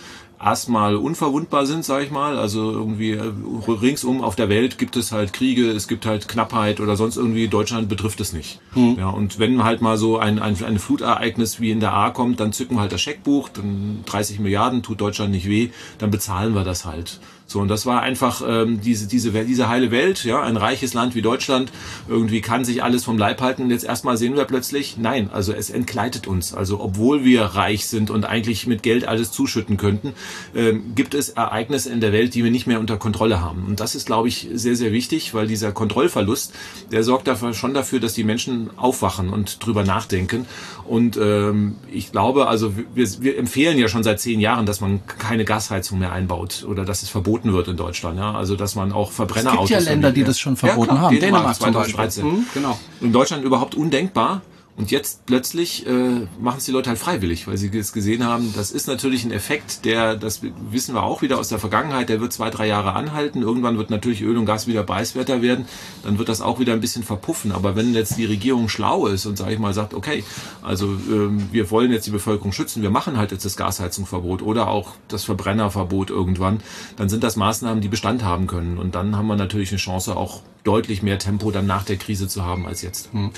erstmal 0.43 0.97
unverwundbar 0.97 1.67
sind, 1.67 1.85
sage 1.85 2.05
ich 2.05 2.11
mal. 2.11 2.39
Also 2.39 2.73
irgendwie 2.73 3.13
äh, 3.13 3.33
ringsum 3.69 4.23
auf 4.23 4.37
der 4.37 4.49
Welt 4.49 4.79
gibt 4.79 4.97
es 4.97 5.13
halt 5.13 5.33
Kriege, 5.33 5.71
es 5.71 5.87
gibt 5.87 6.07
halt 6.07 6.29
Knappheit 6.29 6.81
oder 6.81 6.97
sonst 6.97 7.17
irgendwie. 7.17 7.49
Deutschland 7.49 7.89
betrifft 7.89 8.21
es 8.21 8.33
nicht. 8.33 8.61
Mhm. 8.75 8.97
Ja, 8.99 9.11
und 9.11 9.39
wenn 9.39 9.63
halt 9.63 9.83
mal 9.83 9.99
so 9.99 10.19
ein, 10.19 10.39
ein, 10.39 10.63
ein 10.65 10.79
Flutereignis 10.79 11.61
wie 11.61 11.71
in 11.71 11.81
der 11.81 11.93
A 11.93 12.11
kommt, 12.11 12.41
dann 12.41 12.53
zücken 12.53 12.77
wir 12.77 12.81
halt 12.81 12.93
das 12.93 13.03
Scheckbuch, 13.03 13.51
dann 13.51 14.03
30 14.07 14.41
Milliarden 14.41 14.83
tut 14.83 15.01
Deutschland 15.01 15.31
nicht 15.31 15.49
weh, 15.49 15.71
dann 15.99 16.11
bezahlen 16.11 16.55
wir 16.55 16.65
das 16.65 16.85
halt. 16.85 17.21
So, 17.51 17.59
und 17.59 17.67
das 17.67 17.85
war 17.85 18.01
einfach 18.01 18.43
ähm, 18.47 18.81
diese, 18.81 19.09
diese, 19.09 19.33
diese 19.33 19.69
heile 19.69 19.91
Welt, 19.91 20.23
ja, 20.23 20.41
ein 20.41 20.57
reiches 20.57 20.95
Land 20.95 21.17
wie 21.17 21.21
Deutschland, 21.21 21.73
irgendwie 22.09 22.41
kann 22.43 22.65
sich 22.65 22.85
alles 22.85 23.03
vom 23.03 23.19
Leib 23.19 23.41
halten. 23.41 23.63
Und 23.63 23.71
jetzt 23.71 23.83
erstmal 23.83 24.17
sehen 24.17 24.37
wir 24.37 24.45
plötzlich, 24.45 24.99
nein, 24.99 25.31
also 25.33 25.53
es 25.53 25.69
entgleitet 25.69 26.29
uns. 26.29 26.55
Also 26.55 26.79
obwohl 26.79 27.25
wir 27.25 27.43
reich 27.43 27.89
sind 27.89 28.09
und 28.09 28.25
eigentlich 28.25 28.69
mit 28.69 28.85
Geld 28.85 29.05
alles 29.05 29.33
zuschütten 29.33 29.79
könnten, 29.79 30.13
ähm, 30.55 30.95
gibt 30.95 31.13
es 31.13 31.31
Ereignisse 31.31 31.91
in 31.91 32.01
der 32.01 32.13
Welt, 32.13 32.37
die 32.37 32.45
wir 32.45 32.53
nicht 32.53 32.69
mehr 32.69 32.79
unter 32.79 32.99
Kontrolle 32.99 33.41
haben. 33.41 33.65
Und 33.67 33.81
das 33.81 33.97
ist, 33.97 34.07
glaube 34.07 34.29
ich, 34.29 34.49
sehr, 34.55 34.77
sehr 34.77 34.93
wichtig, 34.93 35.35
weil 35.35 35.49
dieser 35.49 35.73
Kontrollverlust, 35.73 36.55
der 36.93 37.03
sorgt 37.03 37.27
dafür 37.27 37.53
schon 37.53 37.75
dafür, 37.75 37.99
dass 37.99 38.15
die 38.15 38.23
Menschen 38.23 38.71
aufwachen 38.77 39.29
und 39.29 39.67
drüber 39.67 39.83
nachdenken. 39.83 40.47
Und 40.87 41.17
ähm, 41.17 41.77
ich 41.93 42.13
glaube, 42.13 42.47
also 42.47 42.75
wir, 42.95 43.09
wir 43.21 43.39
empfehlen 43.39 43.77
ja 43.77 43.89
schon 43.89 44.05
seit 44.05 44.21
zehn 44.21 44.39
Jahren, 44.39 44.67
dass 44.67 44.81
man 44.81 45.01
keine 45.07 45.45
Gasheizung 45.45 45.99
mehr 45.99 46.13
einbaut 46.13 46.65
oder 46.69 46.85
dass 46.85 47.03
es 47.03 47.09
verboten 47.09 47.40
verboten 47.41 47.53
wird 47.53 47.69
in 47.69 47.77
Deutschland. 47.77 48.19
Ja? 48.19 48.33
Also 48.33 48.57
dass 48.57 48.75
man 48.75 48.93
auch 48.93 49.13
Verbrennerautos. 49.13 49.71
Es 49.71 49.77
gibt 49.77 49.83
ja 49.83 49.91
Länder, 49.91 50.13
die 50.13 50.25
das 50.25 50.39
schon 50.39 50.57
verboten 50.57 50.95
ja, 50.95 51.01
haben. 51.01 51.19
Dänemark, 51.19 51.59
Dänemark 51.59 51.87
2013. 51.89 52.25
Mhm, 52.25 52.47
genau. 52.55 52.79
In 53.01 53.13
Deutschland 53.13 53.45
überhaupt 53.45 53.75
undenkbar. 53.75 54.43
Und 54.81 54.91
jetzt 54.91 55.27
plötzlich 55.27 55.87
äh, 55.87 56.27
machen 56.41 56.57
es 56.57 56.65
die 56.65 56.71
Leute 56.71 56.89
halt 56.89 56.99
freiwillig, 56.99 57.47
weil 57.47 57.59
sie 57.59 57.69
es 57.77 57.93
gesehen 57.93 58.25
haben. 58.25 58.55
Das 58.57 58.71
ist 58.71 58.89
natürlich 58.89 59.25
ein 59.25 59.31
Effekt, 59.31 59.85
der, 59.85 60.17
das 60.17 60.41
wissen 60.71 60.95
wir 60.95 61.03
auch 61.03 61.21
wieder 61.21 61.39
aus 61.39 61.51
der 61.51 61.59
Vergangenheit, 61.59 62.09
der 62.09 62.23
wird 62.23 62.33
zwei, 62.33 62.49
drei 62.49 62.67
Jahre 62.67 62.95
anhalten. 62.95 63.43
Irgendwann 63.43 63.77
wird 63.77 63.91
natürlich 63.91 64.23
Öl 64.23 64.39
und 64.39 64.47
Gas 64.47 64.67
wieder 64.67 64.83
preiswerter 64.83 65.43
werden. 65.43 65.67
Dann 66.03 66.19
wird 66.19 66.31
das 66.31 66.41
auch 66.41 66.61
wieder 66.61 66.73
ein 66.73 66.81
bisschen 66.81 67.03
verpuffen. 67.03 67.53
Aber 67.53 67.77
wenn 67.77 67.93
jetzt 67.93 68.17
die 68.17 68.25
Regierung 68.25 68.71
schlau 68.71 69.07
ist 69.07 69.27
und, 69.27 69.37
sage 69.37 69.53
ich 69.53 69.59
mal, 69.59 69.75
sagt, 69.75 69.93
okay, 69.93 70.25
also 70.63 70.87
ähm, 70.87 71.51
wir 71.53 71.71
wollen 71.71 71.93
jetzt 71.93 72.07
die 72.07 72.11
Bevölkerung 72.11 72.53
schützen, 72.53 72.81
wir 72.81 72.89
machen 72.89 73.19
halt 73.19 73.33
jetzt 73.33 73.45
das 73.45 73.59
Gasheizungsverbot 73.59 74.41
oder 74.41 74.69
auch 74.69 74.93
das 75.09 75.25
Verbrennerverbot 75.25 76.09
irgendwann, 76.09 76.63
dann 76.97 77.11
sind 77.11 77.23
das 77.23 77.37
Maßnahmen, 77.37 77.83
die 77.83 77.89
Bestand 77.89 78.25
haben 78.25 78.47
können. 78.47 78.79
Und 78.79 78.95
dann 78.95 79.15
haben 79.15 79.27
wir 79.27 79.37
natürlich 79.37 79.73
eine 79.73 79.79
Chance, 79.79 80.17
auch 80.17 80.41
deutlich 80.65 81.03
mehr 81.03 81.19
Tempo 81.19 81.51
dann 81.51 81.67
nach 81.67 81.85
der 81.85 81.97
Krise 81.97 82.29
zu 82.29 82.45
haben 82.45 82.67
als 82.67 82.83
jetzt. 82.83 83.13
Hm. 83.13 83.31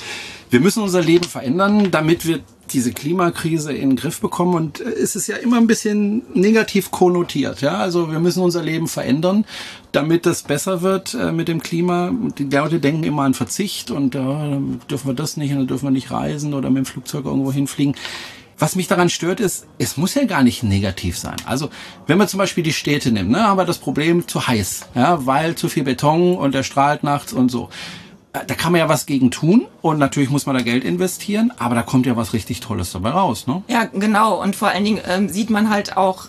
Wir 0.52 0.60
müssen 0.60 0.82
unser 0.82 1.00
Leben 1.00 1.24
verändern, 1.24 1.90
damit 1.90 2.26
wir 2.26 2.40
diese 2.74 2.92
Klimakrise 2.92 3.72
in 3.72 3.88
den 3.88 3.96
Griff 3.96 4.20
bekommen. 4.20 4.54
Und 4.54 4.80
äh, 4.80 4.84
es 4.84 5.16
ist 5.16 5.26
ja 5.26 5.36
immer 5.36 5.56
ein 5.56 5.66
bisschen 5.66 6.24
negativ 6.34 6.90
konnotiert. 6.90 7.62
Ja, 7.62 7.78
also 7.78 8.12
wir 8.12 8.20
müssen 8.20 8.42
unser 8.42 8.62
Leben 8.62 8.86
verändern, 8.86 9.46
damit 9.92 10.26
das 10.26 10.42
besser 10.42 10.82
wird 10.82 11.14
äh, 11.14 11.32
mit 11.32 11.48
dem 11.48 11.62
Klima. 11.62 12.12
Die 12.36 12.44
Leute 12.44 12.80
denken 12.80 13.02
immer 13.02 13.22
an 13.22 13.32
Verzicht 13.32 13.90
und 13.90 14.14
ja, 14.14 14.58
dürfen 14.90 15.06
wir 15.06 15.14
das 15.14 15.38
nicht 15.38 15.52
und 15.52 15.60
dann 15.60 15.66
dürfen 15.68 15.86
wir 15.86 15.90
nicht 15.90 16.10
reisen 16.10 16.52
oder 16.52 16.68
mit 16.68 16.84
dem 16.84 16.86
Flugzeug 16.86 17.24
irgendwo 17.24 17.50
hinfliegen. 17.50 17.94
Was 18.58 18.76
mich 18.76 18.88
daran 18.88 19.08
stört, 19.08 19.40
ist, 19.40 19.66
es 19.78 19.96
muss 19.96 20.14
ja 20.14 20.24
gar 20.24 20.42
nicht 20.42 20.62
negativ 20.62 21.16
sein. 21.16 21.36
Also, 21.46 21.70
wenn 22.06 22.18
man 22.18 22.28
zum 22.28 22.36
Beispiel 22.36 22.62
die 22.62 22.74
Städte 22.74 23.10
nimmt, 23.10 23.30
ne, 23.30 23.42
haben 23.42 23.56
wir 23.56 23.64
das 23.64 23.78
Problem 23.78 24.28
zu 24.28 24.46
heiß, 24.46 24.88
ja, 24.94 25.24
weil 25.24 25.54
zu 25.54 25.70
viel 25.70 25.84
Beton 25.84 26.36
und 26.36 26.54
der 26.54 26.62
strahlt 26.62 27.04
nachts 27.04 27.32
und 27.32 27.50
so. 27.50 27.70
Da 28.32 28.54
kann 28.54 28.72
man 28.72 28.78
ja 28.78 28.88
was 28.88 29.04
gegen 29.04 29.30
tun 29.30 29.66
und 29.82 29.98
natürlich 29.98 30.30
muss 30.30 30.46
man 30.46 30.56
da 30.56 30.62
Geld 30.62 30.84
investieren, 30.84 31.52
aber 31.58 31.74
da 31.74 31.82
kommt 31.82 32.06
ja 32.06 32.16
was 32.16 32.32
richtig 32.32 32.60
Tolles 32.60 32.90
dabei 32.92 33.10
raus, 33.10 33.46
ne? 33.46 33.62
Ja, 33.68 33.84
genau. 33.84 34.40
Und 34.40 34.56
vor 34.56 34.68
allen 34.68 34.84
Dingen 34.84 35.00
ähm, 35.06 35.28
sieht 35.28 35.50
man 35.50 35.68
halt 35.68 35.98
auch 35.98 36.28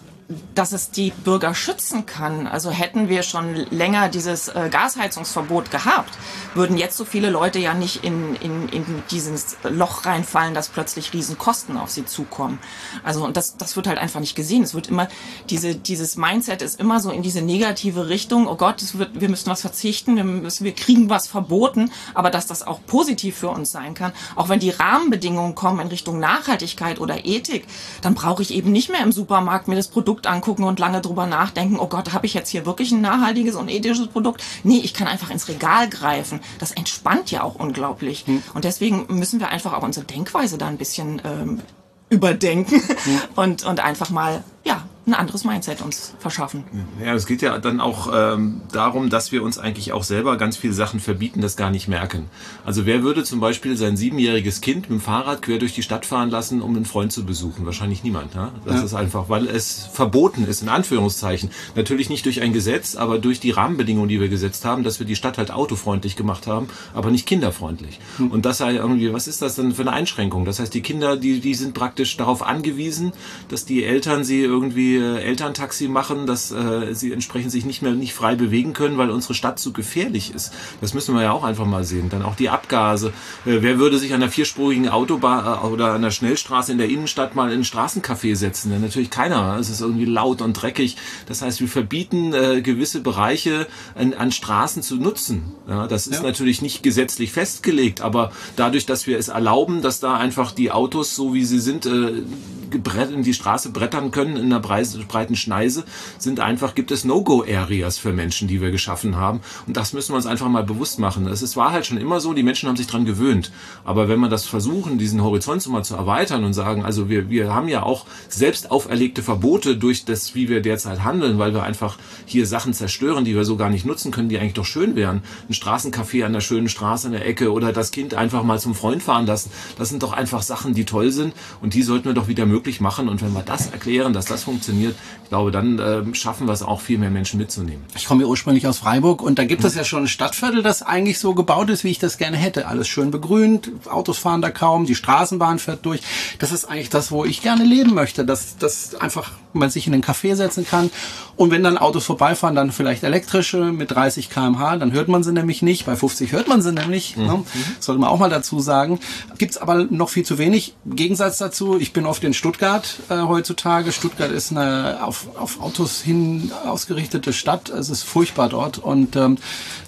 dass 0.56 0.72
es 0.72 0.92
die 0.92 1.12
Bürger 1.12 1.56
schützen 1.56 2.06
kann. 2.06 2.48
Also 2.48 2.72
hätten 2.72 3.10
wir 3.10 3.24
schon 3.24 3.56
länger 3.72 4.10
dieses 4.10 4.48
äh, 4.48 4.70
Gasheizungsverbot 4.70 5.72
gehabt, 5.72 6.18
würden 6.54 6.78
jetzt 6.78 6.98
so 6.98 7.06
viele 7.06 7.30
Leute 7.30 7.60
ja 7.60 7.74
nicht 7.74 8.04
in, 8.04 8.36
in, 8.36 8.70
in 8.70 8.86
dieses 9.12 9.58
Loch 9.64 10.06
reinfallen, 10.06 10.54
dass 10.54 10.70
plötzlich 10.70 11.14
Riesenkosten 11.14 11.78
auf 11.78 11.90
sie 11.90 12.06
zukommen. 12.06 12.60
Also 13.04 13.24
und 13.26 13.38
das, 13.38 13.58
das 13.58 13.76
wird 13.76 13.88
halt 13.88 13.98
einfach 13.98 14.20
nicht 14.20 14.36
gesehen. 14.36 14.64
Es 14.64 14.74
wird 14.74 14.88
immer, 14.88 15.08
diese, 15.50 15.76
dieses 15.76 16.18
Mindset 16.18 16.62
ist 16.62 16.80
immer 16.80 17.00
so 17.00 17.12
in 17.12 17.22
diese 17.22 17.42
negative 17.42 18.10
Richtung, 18.10 18.48
oh 18.48 18.56
Gott, 18.56 18.82
es 18.82 18.98
wird, 18.98 19.20
wir 19.20 19.30
müssen 19.30 19.50
was 19.50 19.62
verzichten, 19.62 20.16
wir, 20.16 20.24
müssen, 20.24 20.66
wir 20.66 20.74
kriegen 20.74 21.10
was 21.10 21.28
verboten, 21.28 21.92
aber 22.14 22.30
dass 22.30 22.48
das 22.48 22.66
auch 22.66 22.80
positiv 22.86 23.38
für 23.38 23.50
uns 23.50 23.72
sein 23.72 23.94
kann, 23.94 24.14
auch 24.36 24.50
wenn 24.50 24.60
die 24.60 24.70
Rahmenbedingungen 24.70 25.56
kommen 25.56 25.80
in 25.80 25.88
Richtung 25.88 26.20
Nachhaltigkeit 26.20 27.00
oder 27.00 27.26
Ethik, 27.26 27.66
dann 28.02 28.14
brauche 28.14 28.42
ich 28.42 28.54
eben 28.54 28.72
nicht 28.72 28.90
mehr 28.90 29.02
im 29.02 29.12
Supermarkt 29.12 29.68
mir 29.68 29.76
das 29.76 29.88
Produkt 29.88 30.23
Produkt 30.24 30.28
angucken 30.28 30.64
und 30.64 30.80
lange 30.80 31.02
drüber 31.02 31.26
nachdenken, 31.26 31.78
oh 31.80 31.88
Gott, 31.88 32.14
habe 32.14 32.26
ich 32.26 32.34
jetzt 32.34 32.50
hier 32.50 32.66
wirklich 32.66 32.92
ein 32.92 33.02
nachhaltiges 33.02 33.56
und 33.56 33.70
ethisches 33.70 34.08
Produkt? 34.08 34.44
Nee, 34.64 34.80
ich 34.84 34.94
kann 34.94 35.08
einfach 35.08 35.30
ins 35.30 35.48
Regal 35.48 35.90
greifen. 35.90 36.40
Das 36.60 36.72
entspannt 36.72 37.32
ja 37.32 37.44
auch 37.44 37.56
unglaublich. 37.56 38.26
Hm. 38.26 38.44
Und 38.54 38.64
deswegen 38.64 39.06
müssen 39.10 39.40
wir 39.40 39.50
einfach 39.50 39.74
auch 39.74 39.84
unsere 39.84 40.06
Denkweise 40.06 40.58
da 40.58 40.68
ein 40.68 40.78
bisschen 40.78 41.22
ähm, 41.26 41.62
überdenken 42.10 42.82
hm. 42.82 43.22
und, 43.36 43.66
und 43.66 43.80
einfach 43.80 44.10
mal, 44.10 44.44
ja, 44.64 44.84
ein 45.06 45.14
anderes 45.14 45.44
Mindset 45.44 45.82
uns 45.82 46.14
verschaffen. 46.18 46.64
Ja, 47.04 47.14
es 47.14 47.26
geht 47.26 47.42
ja 47.42 47.58
dann 47.60 47.82
auch 47.82 48.10
ähm, 48.14 48.62
darum, 48.72 49.10
dass 49.10 49.34
wir 49.34 49.44
uns 49.44 49.58
eigentlich 49.58 49.92
auch 49.92 50.04
selber 50.04 50.38
ganz 50.38 50.56
viele 50.56 50.74
Sachen 50.74 51.02
verbieten, 51.02 51.42
das 51.42 51.58
gar 51.58 51.72
nicht 51.72 51.90
merken. 51.90 52.30
Also 52.66 52.86
wer 52.86 53.04
würde 53.04 53.26
zum 53.26 53.42
Beispiel 53.42 53.76
sein 53.76 53.98
siebenjähriges 53.98 54.62
Kind 54.62 54.90
mit 54.90 54.92
dem 54.92 55.02
Fahrrad 55.02 55.42
quer 55.42 55.60
durch 55.60 55.74
die 55.74 55.84
Stadt 55.84 56.06
fahren 56.06 56.30
lassen, 56.30 56.62
um 56.62 56.74
einen 56.76 56.86
Freund 56.86 57.12
zu 57.12 57.26
besuchen? 57.26 57.66
Wahrscheinlich 57.66 58.04
niemand. 58.04 58.34
Ja? 58.34 58.52
Das 58.66 58.78
ja. 58.78 58.84
ist 58.84 58.94
einfach, 58.94 59.28
weil 59.28 59.48
es 59.48 59.90
verboten 59.92 60.46
ist, 60.46 60.62
in 60.62 60.70
Anführungszeichen. 60.70 61.52
Natürlich 61.76 62.10
nicht 62.10 62.26
durch 62.26 62.42
ein 62.42 62.54
Gesetz, 62.54 62.96
aber 62.96 63.20
durch 63.20 63.42
die 63.42 63.52
Rahmenbedingungen, 63.52 64.08
die 64.08 64.22
wir 64.22 64.30
gesetzt 64.30 64.64
haben, 64.64 64.84
dass 64.84 65.00
wir 65.00 65.06
die 65.06 65.18
Stadt 65.18 65.38
halt 65.38 65.52
autofreundlich 65.52 66.16
gemacht 66.16 66.48
haben, 66.48 66.68
aber 66.94 67.12
nicht 67.12 67.26
kinderfreundlich. 67.26 68.00
Hm. 68.18 68.32
Und 68.32 68.46
das 68.46 68.60
sei 68.60 68.76
irgendwie, 68.76 69.12
was 69.12 69.28
ist 69.28 69.42
das 69.42 69.56
denn 69.56 69.74
für 69.74 69.82
eine 69.82 69.92
Einschränkung? 69.92 70.46
Das 70.46 70.60
heißt, 70.60 70.74
die 70.74 70.82
Kinder, 70.82 71.18
die, 71.18 71.42
die 71.42 71.56
sind 71.56 71.74
praktisch 71.74 72.16
darauf 72.16 72.42
angewiesen, 72.42 73.12
dass 73.50 73.66
die 73.66 73.84
Eltern 73.84 74.24
sie 74.24 74.40
irgendwie 74.40 74.93
Elterntaxi 74.98 75.88
machen, 75.88 76.26
dass 76.26 76.52
äh, 76.52 76.94
sie 76.94 77.12
entsprechend 77.12 77.52
sich 77.52 77.66
nicht 77.66 77.82
mehr 77.82 77.94
nicht 77.94 78.14
frei 78.14 78.36
bewegen 78.36 78.74
können, 78.74 78.98
weil 78.98 79.10
unsere 79.10 79.34
Stadt 79.34 79.60
so 79.60 79.72
gefährlich 79.72 80.34
ist. 80.34 80.52
Das 80.82 80.94
müssen 80.94 81.16
wir 81.16 81.22
ja 81.24 81.32
auch 81.32 81.44
einfach 81.44 81.66
mal 81.66 81.84
sehen. 81.84 82.10
Dann 82.10 82.24
auch 82.24 82.36
die 82.36 82.50
Abgase. 82.50 83.14
Äh, 83.46 83.62
wer 83.62 83.80
würde 83.80 83.98
sich 83.98 84.14
an 84.14 84.22
einer 84.22 84.32
vierspurigen 84.32 84.90
Autobahn 84.90 85.46
äh, 85.46 85.68
oder 85.68 85.88
an 85.90 85.96
einer 85.96 86.12
Schnellstraße 86.12 86.72
in 86.72 86.78
der 86.78 86.90
Innenstadt 86.90 87.36
mal 87.36 87.52
in 87.52 87.60
ein 87.60 87.64
Straßencafé 87.64 88.36
setzen? 88.36 88.72
Denn 88.72 88.82
natürlich 88.82 89.10
keiner. 89.10 89.58
Es 89.60 89.70
ist 89.70 89.82
irgendwie 89.82 90.06
laut 90.06 90.42
und 90.42 90.54
dreckig. 90.54 90.98
Das 91.28 91.42
heißt, 91.42 91.60
wir 91.62 91.68
verbieten 91.68 92.34
äh, 92.34 92.62
gewisse 92.62 93.02
Bereiche 93.02 93.68
an, 93.96 94.14
an 94.14 94.32
Straßen 94.32 94.84
zu 94.84 94.98
nutzen. 94.98 95.52
Ja, 95.68 95.88
das 95.88 96.08
ist 96.08 96.18
ja. 96.18 96.24
natürlich 96.24 96.62
nicht 96.62 96.84
gesetzlich 96.84 97.32
festgelegt, 97.32 98.02
aber 98.02 98.32
dadurch, 98.56 98.86
dass 98.86 99.08
wir 99.08 99.18
es 99.18 99.28
erlauben, 99.28 99.82
dass 99.82 100.00
da 100.00 100.16
einfach 100.18 100.52
die 100.52 100.72
Autos, 100.72 101.16
so 101.16 101.34
wie 101.34 101.46
sie 101.46 101.60
sind, 101.60 101.86
äh, 101.86 102.24
in 102.72 103.24
die 103.24 103.34
Straße 103.34 103.72
brettern 103.72 104.12
können 104.12 104.36
in 104.36 104.46
einer 104.46 104.60
breiten 104.60 105.36
Schneise, 105.36 105.86
sind 106.18 106.40
einfach, 106.40 106.76
gibt 106.76 106.92
es 106.92 107.04
No-Go-Areas 107.04 107.98
für 107.98 108.14
Menschen, 108.14 108.48
die 108.48 108.62
wir 108.62 108.72
geschaffen 108.72 109.16
haben. 109.16 109.42
Und 109.68 109.78
das 109.78 109.94
müssen 109.94 110.14
wir 110.14 110.18
uns 110.18 110.26
einfach 110.26 110.50
mal 110.50 110.64
bewusst 110.64 111.00
machen. 111.00 111.28
Es 111.28 111.56
war 111.56 111.72
halt 111.72 111.86
schon 111.86 111.98
immer 111.98 112.20
so, 112.20 112.34
die 112.34 112.44
Menschen 112.44 112.70
haben 112.70 112.76
sich 112.76 112.88
dran 112.88 113.06
gewöhnt. 113.06 113.52
Aber 113.84 114.08
wenn 114.08 114.20
wir 114.20 114.30
das 114.30 114.46
versuchen, 114.46 114.98
diesen 114.98 115.22
Horizont 115.22 115.62
so 115.62 115.70
mal 115.70 115.84
zu 115.84 115.96
erweitern 115.96 116.44
und 116.44 116.54
sagen, 116.54 116.84
also 116.84 117.10
wir, 117.10 117.30
wir 117.30 117.54
haben 117.54 117.68
ja 117.68 117.84
auch 117.84 118.06
selbst 118.30 118.72
auferlegte 118.72 119.22
Verbote 119.22 119.78
durch 119.78 120.06
das, 120.06 120.36
wie 120.36 120.50
wir 120.50 120.62
derzeit 120.62 121.04
handeln, 121.04 121.40
weil 121.40 121.54
wir 121.54 121.64
einfach 121.64 121.98
hier 122.26 122.48
Sachen 122.48 122.74
zerstören, 122.74 123.26
die 123.26 123.36
wir 123.36 123.46
so 123.46 123.58
gar 123.58 123.70
nicht 123.70 123.86
nutzen 123.86 124.12
können, 124.12 124.30
die 124.30 124.40
eigentlich 124.40 124.54
doch 124.54 124.66
schön 124.66 124.96
wären. 124.96 125.22
Ein 125.50 125.54
Straßencafé 125.54 126.26
an 126.26 126.34
der 126.34 126.42
schönen 126.42 126.70
Straße 126.70 127.08
in 127.08 127.14
der 127.14 127.26
Ecke 127.26 127.52
oder 127.52 127.74
das 127.74 127.92
Kind 127.92 128.14
einfach 128.14 128.44
mal 128.44 128.60
zum 128.60 128.76
Freund 128.76 129.04
fahren 129.04 129.26
lassen. 129.26 129.52
Das 129.78 129.90
sind 129.90 130.04
doch 130.04 130.14
einfach 130.14 130.42
Sachen, 130.42 130.74
die 130.74 130.86
toll 130.86 131.12
sind 131.12 131.34
und 131.62 131.74
die 131.74 131.84
sollten 131.84 132.06
wir 132.06 132.14
doch 132.14 132.28
wieder 132.28 132.46
möglich 132.46 132.63
wirklich 132.64 132.80
machen. 132.80 133.10
Und 133.10 133.22
wenn 133.22 133.34
wir 133.34 133.42
das 133.44 133.72
erklären, 133.72 134.14
dass 134.14 134.26
das 134.26 134.44
funktioniert, 134.44 134.96
glaube, 135.34 135.50
dann 135.50 135.80
äh, 135.80 136.14
schaffen 136.14 136.46
wir 136.46 136.54
es 136.54 136.62
auch, 136.62 136.80
viel 136.80 137.00
mehr 137.00 137.10
Menschen 137.10 137.40
mitzunehmen. 137.40 137.84
Ich 137.96 138.06
komme 138.06 138.22
ja 138.22 138.28
ursprünglich 138.28 138.68
aus 138.68 138.78
Freiburg 138.78 139.24
und 139.24 139.40
da 139.40 139.46
gibt 139.46 139.64
es 139.64 139.74
ja 139.74 139.84
schon 139.84 140.04
ein 140.04 140.08
Stadtviertel, 140.08 140.62
das 140.62 140.84
eigentlich 140.84 141.18
so 141.18 141.34
gebaut 141.34 141.72
ist, 141.72 141.84
wie 141.84 141.90
ich 141.90 141.98
das 141.98 142.20
gerne 142.20 142.38
hätte. 142.38 142.68
Alles 142.68 142.88
schön 142.88 143.10
begrünt, 143.10 143.72
Autos 143.90 144.20
fahren 144.20 144.44
da 144.44 144.52
kaum, 144.52 144.86
die 144.86 144.94
Straßenbahn 144.94 145.58
fährt 145.58 145.88
durch. 145.88 146.02
Das 146.38 146.52
ist 146.52 146.66
eigentlich 146.66 146.92
das, 146.92 147.12
wo 147.12 147.26
ich 147.26 147.42
gerne 147.42 147.64
leben 147.64 147.96
möchte, 147.96 148.26
dass, 148.26 148.58
dass 148.60 148.94
einfach 148.94 149.32
man 149.54 149.70
sich 149.70 149.88
in 149.88 149.94
den 149.94 150.04
Café 150.04 150.36
setzen 150.36 150.68
kann. 150.68 150.92
Und 151.36 151.50
wenn 151.50 151.64
dann 151.64 151.78
Autos 151.78 152.06
vorbeifahren, 152.06 152.56
dann 152.56 152.72
vielleicht 152.72 153.04
elektrische 153.04 153.72
mit 153.72 153.92
30 153.92 154.30
km/h, 154.30 154.78
dann 154.78 154.92
hört 154.92 155.08
man 155.08 155.24
sie 155.24 155.32
nämlich 155.32 155.62
nicht. 155.62 155.86
Bei 155.86 155.96
50 155.96 156.32
hört 156.32 156.48
man 156.48 156.62
sie 156.62 156.72
nämlich. 156.72 157.18
Mhm. 157.18 157.26
Ne? 157.26 157.44
Sollte 157.80 158.00
man 158.00 158.10
auch 158.10 158.20
mal 158.20 158.30
dazu 158.30 158.60
sagen. 158.60 159.00
Gibt's 159.38 159.58
aber 159.58 159.86
noch 159.90 160.10
viel 160.10 160.26
zu 160.26 160.38
wenig. 160.38 160.76
Gegensatz 160.86 161.40
dazu, 161.40 161.80
ich 161.80 161.92
bin 161.92 162.06
oft 162.06 162.24
in 162.24 162.34
Stuttgart 162.34 163.00
äh, 163.10 163.18
heutzutage. 163.22 163.92
Stuttgart 163.92 164.32
ist 164.32 164.52
eine 164.52 165.00
auf, 165.02 165.23
auf 165.38 165.62
Autos 165.62 166.02
hin 166.02 166.52
ausgerichtete 166.66 167.34
Stadt. 167.34 167.70
Es 167.70 167.90
ist 167.90 168.04
furchtbar 168.04 168.50
dort. 168.50 168.78
Und 168.78 169.16
ähm, 169.16 169.38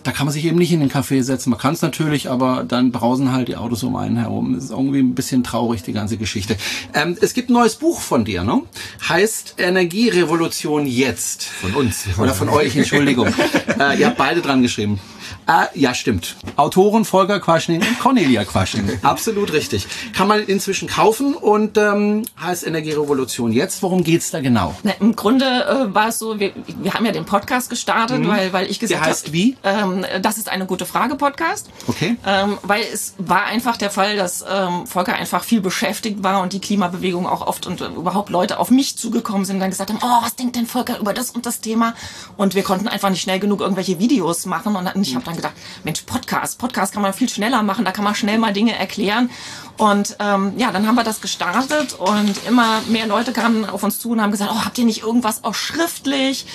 da 0.04 0.12
kann 0.12 0.26
man 0.26 0.34
sich 0.34 0.45
eben 0.45 0.58
nicht 0.58 0.71
in 0.71 0.80
den 0.80 0.91
Café 0.91 1.24
setzen. 1.24 1.50
Man 1.50 1.60
kann 1.60 1.74
es 1.74 1.82
natürlich, 1.82 2.30
aber 2.30 2.63
dann 2.67 2.91
brausen 2.91 3.32
halt 3.32 3.48
die 3.48 3.56
Autos 3.56 3.84
um 3.84 3.95
einen 3.95 4.17
herum. 4.17 4.56
Das 4.56 4.65
ist 4.65 4.71
irgendwie 4.71 5.00
ein 5.00 5.15
bisschen 5.15 5.43
traurig, 5.43 5.84
die 5.84 5.93
ganze 5.93 6.17
Geschichte. 6.17 6.58
Ähm, 6.93 7.17
es 7.21 7.34
gibt 7.34 7.50
ein 7.50 7.54
neues 7.54 7.76
Buch 7.76 8.00
von 8.00 8.26
dir, 8.26 8.43
ne? 8.43 8.62
Heißt 9.08 9.56
Energierevolution 9.58 10.86
jetzt. 10.88 11.43
Von 11.43 11.74
uns. 11.76 12.06
Oder 12.17 12.34
von 12.34 12.50
euch, 12.50 12.76
Entschuldigung. 12.76 13.28
äh, 13.80 14.00
ihr 14.00 14.08
habt 14.08 14.17
beide 14.17 14.41
dran 14.41 14.62
geschrieben. 14.62 15.00
Äh, 15.47 15.79
ja, 15.79 15.93
stimmt. 15.93 16.35
Autoren 16.55 17.05
Volker 17.05 17.39
Quaschning 17.39 17.81
und 17.81 17.99
Cornelia 17.99 18.43
Quaschning. 18.45 18.99
Absolut 19.03 19.53
richtig. 19.53 19.88
Kann 20.13 20.27
man 20.27 20.43
inzwischen 20.45 20.88
kaufen 20.88 21.33
und 21.35 21.77
ähm, 21.77 22.23
heißt 22.41 22.65
Energierevolution 22.65 23.51
jetzt. 23.51 23.81
Worum 23.83 24.03
geht's 24.03 24.31
da 24.31 24.39
genau? 24.41 24.75
Na, 24.83 24.91
Im 24.99 25.15
Grunde 25.15 25.45
äh, 25.45 25.93
war 25.93 26.07
es 26.09 26.19
so, 26.19 26.39
wir, 26.39 26.51
wir 26.81 26.93
haben 26.93 27.05
ja 27.05 27.11
den 27.11 27.25
Podcast 27.25 27.69
gestartet, 27.69 28.19
Mhm. 28.19 28.27
weil, 28.27 28.53
weil 28.53 28.69
ich 28.71 28.79
gesagt 28.79 29.01
Der 29.01 29.07
heißt 29.09 29.27
hab, 29.27 29.33
wie? 29.33 29.57
Ähm, 29.63 30.05
das 30.21 30.38
ist 30.38 30.49
eine 30.49 30.65
gute 30.65 30.85
Frage 30.85 31.15
Podcast. 31.15 31.69
Okay. 31.88 32.15
Ähm, 32.25 32.57
weil 32.63 32.81
es 32.93 33.13
war 33.17 33.45
einfach 33.45 33.77
der 33.77 33.89
Fall, 33.91 34.15
dass 34.15 34.43
ähm, 34.49 34.88
Volker 34.88 35.13
einfach 35.15 35.43
viel 35.43 35.61
beschäftigt 35.61 36.23
war 36.23 36.41
und 36.41 36.53
die 36.53 36.59
Klimabewegung 36.59 37.27
auch 37.27 37.45
oft 37.45 37.67
und 37.67 37.81
äh, 37.81 37.85
überhaupt 37.88 38.29
Leute 38.29 38.59
auf 38.59 38.71
mich 38.71 38.97
zugekommen 38.97 39.45
sind 39.45 39.57
und 39.57 39.59
dann 39.61 39.69
gesagt 39.69 39.89
haben, 39.91 39.99
oh, 40.01 40.23
was 40.23 40.35
denkt 40.35 40.55
denn 40.55 40.65
Volker 40.65 40.99
über 40.99 41.13
das 41.13 41.29
und 41.31 41.45
das 41.45 41.59
Thema? 41.61 41.93
Und 42.38 42.55
wir 42.55 42.63
konnten 42.63 42.88
einfach 42.88 43.09
nicht 43.09 43.21
schnell 43.21 43.39
genug 43.39 43.61
irgendwelche 43.61 43.99
Videos 43.99 44.45
machen 44.45 44.75
und 44.75 44.89
ich 45.01 45.14
habe 45.15 45.25
dann 45.25 45.36
gedacht, 45.36 45.54
Mensch, 45.84 46.01
Podcast, 46.01 46.60
Podcast 46.60 46.93
kann 46.93 47.01
man 47.01 47.13
viel 47.13 47.30
schneller 47.30 47.63
machen, 47.63 47.86
da 47.86 47.91
kann 47.91 48.04
man 48.04 48.15
schnell 48.15 48.38
mal 48.38 48.54
Dinge 48.54 48.78
erklären. 48.78 49.30
Und 49.77 50.15
ähm, 50.19 50.53
ja, 50.57 50.71
dann 50.71 50.88
haben 50.88 50.95
wir 50.95 51.03
das 51.03 51.19
gestartet 51.19 51.93
und 51.93 52.33
immer 52.47 52.81
mehr 52.88 53.07
Leute 53.07 53.33
kamen 53.33 53.65
auf 53.69 53.83
uns 53.83 53.99
zu 53.99 54.11
und 54.11 54.21
haben 54.21 54.31
gesagt, 54.31 54.51
oh, 54.53 54.63
habt 54.63 54.77
ihr 54.77 54.85
nicht 54.85 55.03
irgendwas 55.03 55.43
auch 55.43 55.53
schriftlich? 55.53 56.45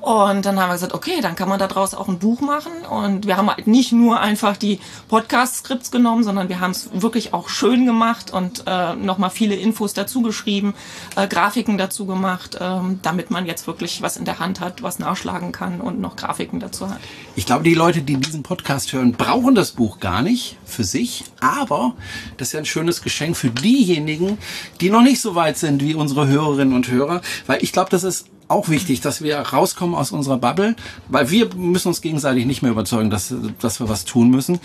Und 0.00 0.46
dann 0.46 0.60
haben 0.60 0.68
wir 0.68 0.74
gesagt, 0.74 0.94
okay, 0.94 1.20
dann 1.20 1.34
kann 1.34 1.48
man 1.48 1.58
daraus 1.58 1.92
auch 1.92 2.08
ein 2.08 2.18
Buch 2.18 2.40
machen. 2.40 2.72
Und 2.88 3.26
wir 3.26 3.36
haben 3.36 3.48
halt 3.48 3.66
nicht 3.66 3.92
nur 3.92 4.20
einfach 4.20 4.56
die 4.56 4.78
Podcast-Skripts 5.08 5.90
genommen, 5.90 6.22
sondern 6.22 6.48
wir 6.48 6.60
haben 6.60 6.70
es 6.70 6.90
wirklich 6.92 7.34
auch 7.34 7.48
schön 7.48 7.84
gemacht 7.84 8.32
und 8.32 8.62
äh, 8.66 8.94
nochmal 8.94 9.30
viele 9.30 9.56
Infos 9.56 9.94
dazu 9.94 10.22
geschrieben, 10.22 10.74
äh, 11.16 11.26
Grafiken 11.26 11.78
dazu 11.78 12.06
gemacht, 12.06 12.56
ähm, 12.60 13.00
damit 13.02 13.30
man 13.30 13.46
jetzt 13.46 13.66
wirklich 13.66 14.02
was 14.02 14.16
in 14.16 14.24
der 14.24 14.38
Hand 14.38 14.60
hat, 14.60 14.82
was 14.82 15.00
nachschlagen 15.00 15.50
kann 15.50 15.80
und 15.80 16.00
noch 16.00 16.14
Grafiken 16.14 16.60
dazu 16.60 16.88
hat. 16.88 17.00
Ich 17.34 17.46
glaube, 17.46 17.64
die 17.64 17.74
Leute, 17.74 18.02
die 18.02 18.16
diesen 18.16 18.42
Podcast 18.42 18.92
hören, 18.92 19.12
brauchen 19.12 19.54
das 19.54 19.72
Buch 19.72 19.98
gar 19.98 20.22
nicht 20.22 20.56
für 20.64 20.84
sich, 20.84 21.24
aber 21.40 21.94
das 22.36 22.48
ist 22.48 22.52
ja 22.52 22.60
ein 22.60 22.66
schönes 22.68 23.02
Geschenk 23.02 23.36
für 23.36 23.50
diejenigen, 23.50 24.38
die 24.80 24.90
noch 24.90 25.02
nicht 25.02 25.20
so 25.20 25.34
weit 25.34 25.58
sind 25.58 25.82
wie 25.82 25.94
unsere 25.94 26.28
Hörerinnen 26.28 26.74
und 26.74 26.88
Hörer, 26.88 27.20
weil 27.46 27.62
ich 27.62 27.72
glaube, 27.72 27.90
das 27.90 28.04
ist 28.04 28.26
auch 28.48 28.68
wichtig, 28.68 29.00
dass 29.00 29.22
wir 29.22 29.38
rauskommen 29.38 29.94
aus 29.94 30.10
unserer 30.10 30.38
Bubble, 30.38 30.74
weil 31.08 31.30
wir 31.30 31.54
müssen 31.54 31.88
uns 31.88 32.00
gegenseitig 32.00 32.46
nicht 32.46 32.62
mehr 32.62 32.70
überzeugen, 32.70 33.10
dass, 33.10 33.34
dass 33.60 33.78
wir 33.78 33.88
was 33.88 34.04
tun 34.04 34.30
müssen. 34.30 34.58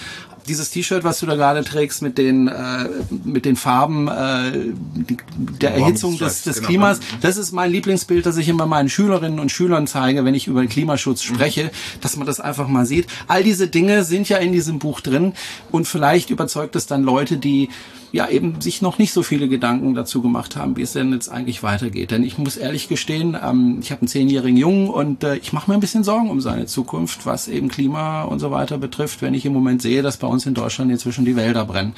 Dieses 0.48 0.72
T-Shirt, 0.72 1.04
was 1.04 1.20
du 1.20 1.26
da 1.26 1.36
gerade 1.36 1.64
trägst 1.64 2.02
mit 2.02 2.18
den 2.18 2.48
äh, 2.48 2.90
mit 3.24 3.46
den 3.46 3.56
Farben 3.56 4.08
äh, 4.08 4.52
die, 4.94 5.18
der 5.38 5.72
Warm 5.72 5.82
Erhitzung 5.82 6.18
des, 6.18 6.44
des 6.44 6.58
genau. 6.58 6.68
Klimas, 6.68 7.00
das 7.22 7.38
ist 7.38 7.52
mein 7.52 7.72
Lieblingsbild, 7.72 8.26
das 8.26 8.38
ich 8.38 8.50
immer 8.50 8.66
meinen 8.66 8.90
Schülerinnen 8.90 9.40
und 9.40 9.52
Schülern 9.52 9.88
zeige, 9.88 10.26
wenn 10.26 10.36
ich 10.36 10.48
über 10.48 10.62
den 10.62 10.70
Klimaschutz 10.70 11.24
spreche, 11.24 11.72
dass 12.02 12.18
man 12.18 12.28
das 12.28 12.40
einfach 12.40 12.68
mal 12.68 12.86
sieht. 12.86 13.08
All 13.28 13.44
diese 13.44 13.68
Dinge 13.68 14.04
sind 14.04 14.30
ja 14.30 14.38
in 14.38 14.52
diesem 14.52 14.80
Buch 14.80 15.02
drin 15.02 15.34
und 15.72 15.88
vielleicht 15.88 16.30
überzeugt 16.30 16.76
es 16.76 16.88
dann 16.88 17.04
Leute, 17.04 17.38
die 17.38 17.70
ja 18.14 18.30
eben 18.30 18.62
sich 18.62 18.84
noch 18.84 19.00
nicht 19.00 19.12
so 19.12 19.24
viele 19.24 19.50
Gedanken 19.50 19.96
dazu 19.96 20.22
gemacht 20.22 20.56
haben, 20.56 20.78
wie 20.78 20.84
es 20.84 20.94
denn 20.94 21.12
jetzt 21.12 21.30
eigentlich 21.30 21.64
weitergeht. 21.64 22.12
Denn 22.12 22.24
ich 22.24 22.38
muss 22.38 22.58
ehrlich 22.58 22.88
gestehen, 22.88 23.36
ähm, 23.44 23.80
ich 23.82 23.92
habe 23.92 24.02
einen 24.02 24.08
zehnjährigen 24.08 24.56
Jungen 24.56 24.88
und 24.88 25.24
äh, 25.24 25.36
ich 25.38 25.52
mache 25.52 25.70
mir 25.70 25.74
ein 25.74 25.80
bisschen 25.80 26.04
Sorgen 26.04 26.30
um 26.30 26.40
seine 26.40 26.68
Zukunft, 26.68 27.26
was 27.26 27.48
eben 27.48 27.70
Klima 27.70 28.22
und 28.22 28.38
so 28.38 28.52
weiter 28.52 28.78
betrifft, 28.78 29.24
wenn 29.24 29.34
ich 29.34 29.48
im 29.48 29.54
Moment 29.54 29.82
sehe, 29.82 30.04
dass 30.04 30.18
bei 30.18 30.28
uns 30.28 30.46
in 30.46 30.54
Deutschland 30.54 30.92
inzwischen 30.92 31.26
die 31.26 31.36
Wälder 31.36 31.66
brennen. 31.66 31.96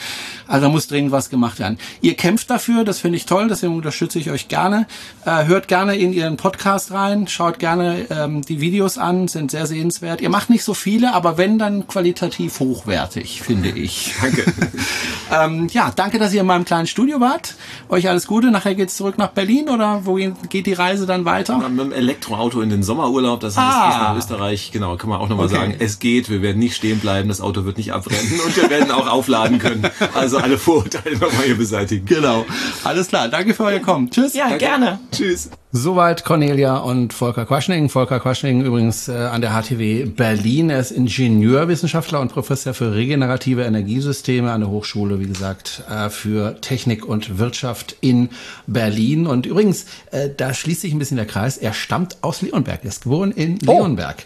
Also 0.48 0.68
da 0.68 0.72
muss 0.72 0.88
dringend 0.88 1.12
was 1.12 1.30
gemacht 1.30 1.60
werden. 1.60 1.78
Ihr 2.00 2.14
kämpft 2.14 2.50
dafür, 2.50 2.86
das 2.86 3.00
finde 3.00 3.18
ich 3.18 3.26
toll, 3.26 3.50
deswegen 3.50 3.76
unterstütze 3.76 4.18
ich 4.18 4.32
euch 4.32 4.48
gerne. 4.48 4.88
Äh, 5.26 5.46
hört 5.46 5.68
gerne 5.68 5.98
in 5.98 6.14
Ihren 6.14 6.38
Podcast 6.38 6.94
rein, 6.94 7.28
schaut 7.28 7.60
gerne 7.60 8.08
ähm, 8.10 8.42
die 8.42 8.62
Videos 8.62 8.98
an, 8.98 9.28
sind 9.28 9.52
sehr 9.52 9.68
sehenswert. 9.68 10.22
Ihr 10.22 10.30
macht 10.30 10.50
nicht 10.50 10.64
so 10.64 10.74
viele, 10.74 11.14
aber 11.14 11.38
wenn, 11.38 11.60
dann 11.60 11.88
qualitativ 11.88 12.62
hochwertig, 12.62 13.42
finde 13.42 13.68
ich. 13.68 14.14
Danke. 14.22 14.46
ähm, 15.34 15.68
ja, 15.74 15.92
danke, 15.94 16.05
dass 16.14 16.34
ihr 16.34 16.42
in 16.42 16.48
meinem 16.48 16.66
kleinen 16.66 16.88
Studio 16.88 17.20
wart. 17.20 17.56
Euch 17.90 18.08
alles 18.10 18.28
Gute. 18.28 18.52
Nachher 18.52 18.76
geht's 18.76 18.96
zurück 18.98 19.18
nach 19.18 19.30
Berlin 19.30 19.70
oder 19.70 20.02
wo 20.06 20.16
geht 20.16 20.66
die 20.66 20.74
Reise 20.74 21.06
dann 21.06 21.26
weiter? 21.26 21.58
Mit 21.70 21.80
dem 21.80 21.92
Elektroauto 21.92 22.62
in 22.62 22.70
den 22.70 22.84
Sommerurlaub, 22.84 23.40
das 23.40 23.58
heißt 23.58 23.68
Ah. 23.76 23.90
nach 24.12 24.18
Österreich, 24.18 24.72
genau, 24.72 24.96
kann 24.98 25.10
man 25.10 25.20
auch 25.20 25.30
nochmal 25.30 25.46
Okay. 25.48 25.56
sagen, 25.56 25.76
es 25.80 26.00
geht, 26.00 26.30
wir 26.30 26.42
werden 26.42 26.60
nicht 26.60 26.76
stehen 26.76 27.00
bleiben, 27.00 27.28
das 27.30 27.42
Auto 27.42 27.66
wird 27.66 27.78
nicht 27.78 27.94
abbrennen 27.94 28.40
und 28.46 28.56
wir 28.56 28.70
werden 28.70 28.92
auch 28.92 29.08
aufladen 29.08 29.60
können. 29.60 29.84
Also 30.14 30.38
alle 30.38 30.58
Vorurteile 30.58 31.18
nochmal 31.18 31.46
hier 31.46 31.58
beseitigen. 31.58 32.06
Genau. 32.06 32.46
Alles 32.84 33.08
klar. 33.10 33.28
Danke 33.28 33.54
für 33.54 33.64
euer 33.66 33.80
Kommen. 33.80 34.10
Tschüss. 34.10 34.34
Ja, 34.34 34.56
gerne. 34.58 35.00
Tschüss. 35.12 35.50
Soweit 35.78 36.24
Cornelia 36.24 36.78
und 36.78 37.12
Volker 37.12 37.46
Quaschning. 37.46 37.90
Volker 37.90 38.22
Quaschning 38.22 38.62
übrigens 38.64 39.10
äh, 39.10 39.12
an 39.12 39.42
der 39.42 39.52
HTW 39.52 40.06
Berlin. 40.06 40.70
Er 40.70 40.80
ist 40.80 40.92
Ingenieurwissenschaftler 40.92 42.22
und 42.22 42.32
Professor 42.32 42.74
für 42.74 42.96
regenerative 42.96 43.64
Energiesysteme 43.64 44.54
an 44.54 44.62
der 44.62 44.70
Hochschule, 44.70 45.20
wie 45.20 45.26
gesagt, 45.28 45.84
äh, 45.90 46.10
für 46.10 46.62
Technik 46.62 47.06
und 47.06 47.40
Wirtschaft 47.40 47.98
in 48.00 48.30
Berlin. 48.68 49.28
Und 49.28 49.46
übrigens, 49.46 49.86
äh, 50.12 50.30
da 50.36 50.54
schließt 50.54 50.80
sich 50.80 50.94
ein 50.94 51.00
bisschen 51.00 51.18
der 51.18 51.26
Kreis. 51.26 51.58
Er 51.58 51.74
stammt 51.74 52.20
aus 52.22 52.42
Leonberg. 52.42 52.80
Er 52.84 52.88
ist 52.90 53.04
geboren 53.04 53.32
in 53.34 53.60
Oh. 53.68 53.80
Leonberg. 53.80 54.24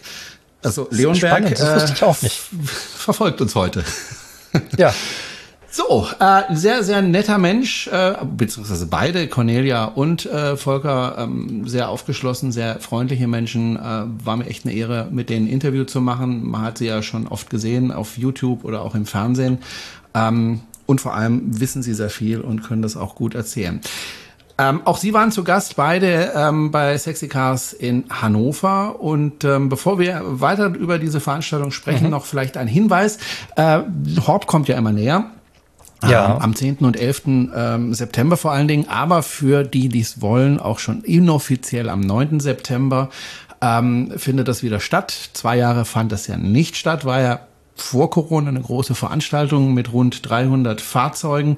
Also 0.62 0.86
Leonberg 0.92 1.56
Spannend, 1.58 2.22
nicht. 2.22 2.38
verfolgt 2.96 3.40
uns 3.40 3.56
heute. 3.56 3.82
Ja. 4.78 4.94
So, 5.72 6.04
äh, 6.18 6.42
sehr, 6.52 6.82
sehr 6.82 7.00
netter 7.00 7.38
Mensch, 7.38 7.86
äh, 7.86 8.14
beziehungsweise 8.36 8.86
beide, 8.86 9.28
Cornelia 9.28 9.84
und 9.84 10.26
äh, 10.26 10.56
Volker, 10.56 11.16
ähm, 11.18 11.68
sehr 11.68 11.90
aufgeschlossen, 11.90 12.50
sehr 12.50 12.80
freundliche 12.80 13.28
Menschen. 13.28 13.76
Äh, 13.76 13.80
war 14.24 14.36
mir 14.36 14.46
echt 14.46 14.66
eine 14.66 14.74
Ehre, 14.74 15.06
mit 15.12 15.30
denen 15.30 15.46
ein 15.46 15.50
Interview 15.50 15.84
zu 15.84 16.00
machen. 16.00 16.44
Man 16.50 16.62
hat 16.62 16.78
sie 16.78 16.86
ja 16.86 17.02
schon 17.02 17.28
oft 17.28 17.50
gesehen 17.50 17.92
auf 17.92 18.18
YouTube 18.18 18.64
oder 18.64 18.82
auch 18.82 18.96
im 18.96 19.06
Fernsehen. 19.06 19.58
Ähm, 20.12 20.62
und 20.86 21.00
vor 21.00 21.14
allem 21.14 21.60
wissen 21.60 21.84
sie 21.84 21.94
sehr 21.94 22.10
viel 22.10 22.40
und 22.40 22.64
können 22.64 22.82
das 22.82 22.96
auch 22.96 23.14
gut 23.14 23.36
erzählen. 23.36 23.80
Ähm, 24.58 24.82
auch 24.84 24.98
Sie 24.98 25.14
waren 25.14 25.30
zu 25.30 25.44
Gast, 25.44 25.76
beide 25.76 26.32
ähm, 26.34 26.72
bei 26.72 26.98
Sexy 26.98 27.28
Cars 27.28 27.72
in 27.72 28.04
Hannover. 28.10 29.00
Und 29.00 29.44
ähm, 29.44 29.68
bevor 29.68 30.00
wir 30.00 30.20
weiter 30.24 30.66
über 30.66 30.98
diese 30.98 31.20
Veranstaltung 31.20 31.70
sprechen, 31.70 32.10
noch 32.10 32.26
vielleicht 32.26 32.56
ein 32.56 32.66
Hinweis. 32.66 33.18
Äh, 33.54 33.82
Horb 34.26 34.48
kommt 34.48 34.66
ja 34.66 34.76
immer 34.76 34.90
näher. 34.90 35.30
Ja. 36.08 36.36
Ähm, 36.36 36.42
am 36.42 36.54
10. 36.54 36.78
und 36.78 36.96
11. 36.98 37.22
Ähm, 37.54 37.94
September 37.94 38.36
vor 38.36 38.52
allen 38.52 38.68
Dingen, 38.68 38.88
aber 38.88 39.22
für 39.22 39.64
die, 39.64 39.88
die 39.88 40.00
es 40.00 40.20
wollen, 40.20 40.58
auch 40.58 40.78
schon 40.78 41.02
inoffiziell 41.02 41.88
am 41.88 42.00
9. 42.00 42.40
September 42.40 43.10
ähm, 43.60 44.12
findet 44.16 44.48
das 44.48 44.62
wieder 44.62 44.80
statt. 44.80 45.30
Zwei 45.32 45.56
Jahre 45.56 45.84
fand 45.84 46.12
das 46.12 46.26
ja 46.26 46.36
nicht 46.36 46.76
statt, 46.76 47.04
war 47.04 47.20
ja 47.20 47.40
vor 47.80 48.10
Corona 48.10 48.48
eine 48.48 48.60
große 48.60 48.94
Veranstaltung 48.94 49.74
mit 49.74 49.92
rund 49.92 50.28
300 50.28 50.80
Fahrzeugen. 50.80 51.56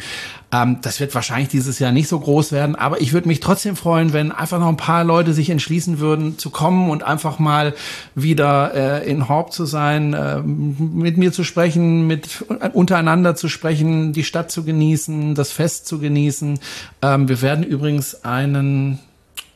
Ähm, 0.53 0.79
das 0.83 1.01
wird 1.01 1.15
wahrscheinlich 1.15 1.49
dieses 1.49 1.79
Jahr 1.79 1.93
nicht 1.93 2.09
so 2.09 2.21
groß 2.21 2.53
werden, 2.53 2.77
aber 2.77 3.01
ich 3.01 3.13
würde 3.13 3.29
mich 3.29 3.41
trotzdem 3.41 3.77
freuen, 3.77 4.13
wenn 4.13 4.33
einfach 4.33 4.59
noch 4.59 4.69
ein 4.69 4.77
paar 4.77 5.05
Leute 5.05 5.33
sich 5.33 5.51
entschließen 5.51 5.99
würden 5.99 6.39
zu 6.39 6.51
kommen 6.51 6.91
und 6.91 7.03
einfach 7.03 7.39
mal 7.39 7.75
wieder 8.15 8.75
äh, 8.75 9.11
in 9.11 9.29
Horb 9.29 9.53
zu 9.53 9.65
sein, 9.65 10.15
äh, 10.15 10.41
mit 10.41 11.17
mir 11.17 11.33
zu 11.33 11.45
sprechen, 11.45 12.07
mit 12.07 12.45
untereinander 12.73 13.35
zu 13.35 13.49
sprechen, 13.49 14.13
die 14.13 14.25
Stadt 14.25 14.51
zu 14.51 14.65
genießen, 14.65 15.35
das 15.35 15.53
Fest 15.53 15.87
zu 15.87 15.99
genießen. 15.99 16.59
Ähm, 17.03 17.29
wir 17.29 17.43
werden 17.43 17.65
übrigens 17.65 18.25
einen 18.25 18.99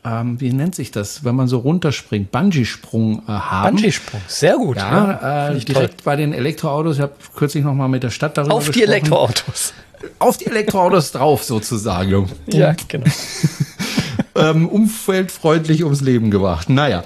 ähm, 0.07 0.41
wie 0.41 0.53
nennt 0.53 0.75
sich 0.77 0.93
das, 0.93 1.25
wenn 1.25 1.35
man 1.35 1.49
so 1.49 1.59
runterspringt, 1.59 2.31
Bungee-Sprung 2.31 3.23
äh, 3.27 3.33
haben. 3.33 3.77
Bungee-Sprung, 3.77 4.21
sehr 4.29 4.57
gut. 4.57 4.77
Ja, 4.77 5.13
äh, 5.13 5.47
Finde 5.47 5.59
ich 5.59 5.65
direkt 5.65 6.05
bei 6.05 6.15
den 6.15 6.33
Elektroautos. 6.33 6.97
Ich 6.97 7.03
habe 7.03 7.15
kürzlich 7.35 7.65
noch 7.65 7.75
mal 7.75 7.89
mit 7.89 8.05
der 8.05 8.11
Stadt 8.11 8.39
darüber 8.39 8.55
Auf 8.55 8.71
die 8.71 8.73
gesprochen. 8.73 8.91
Elektroautos. 8.93 9.75
Auf 10.21 10.37
die 10.37 10.47
Elektroautos 10.47 11.11
drauf 11.13 11.43
sozusagen. 11.43 12.31
Ja, 12.47 12.77
genau. 12.87 13.07
Ähm, 14.39 14.69
umweltfreundlich 14.69 15.85
ums 15.85 16.01
Leben 16.01 16.31
gebracht. 16.31 16.69
Naja. 16.69 17.05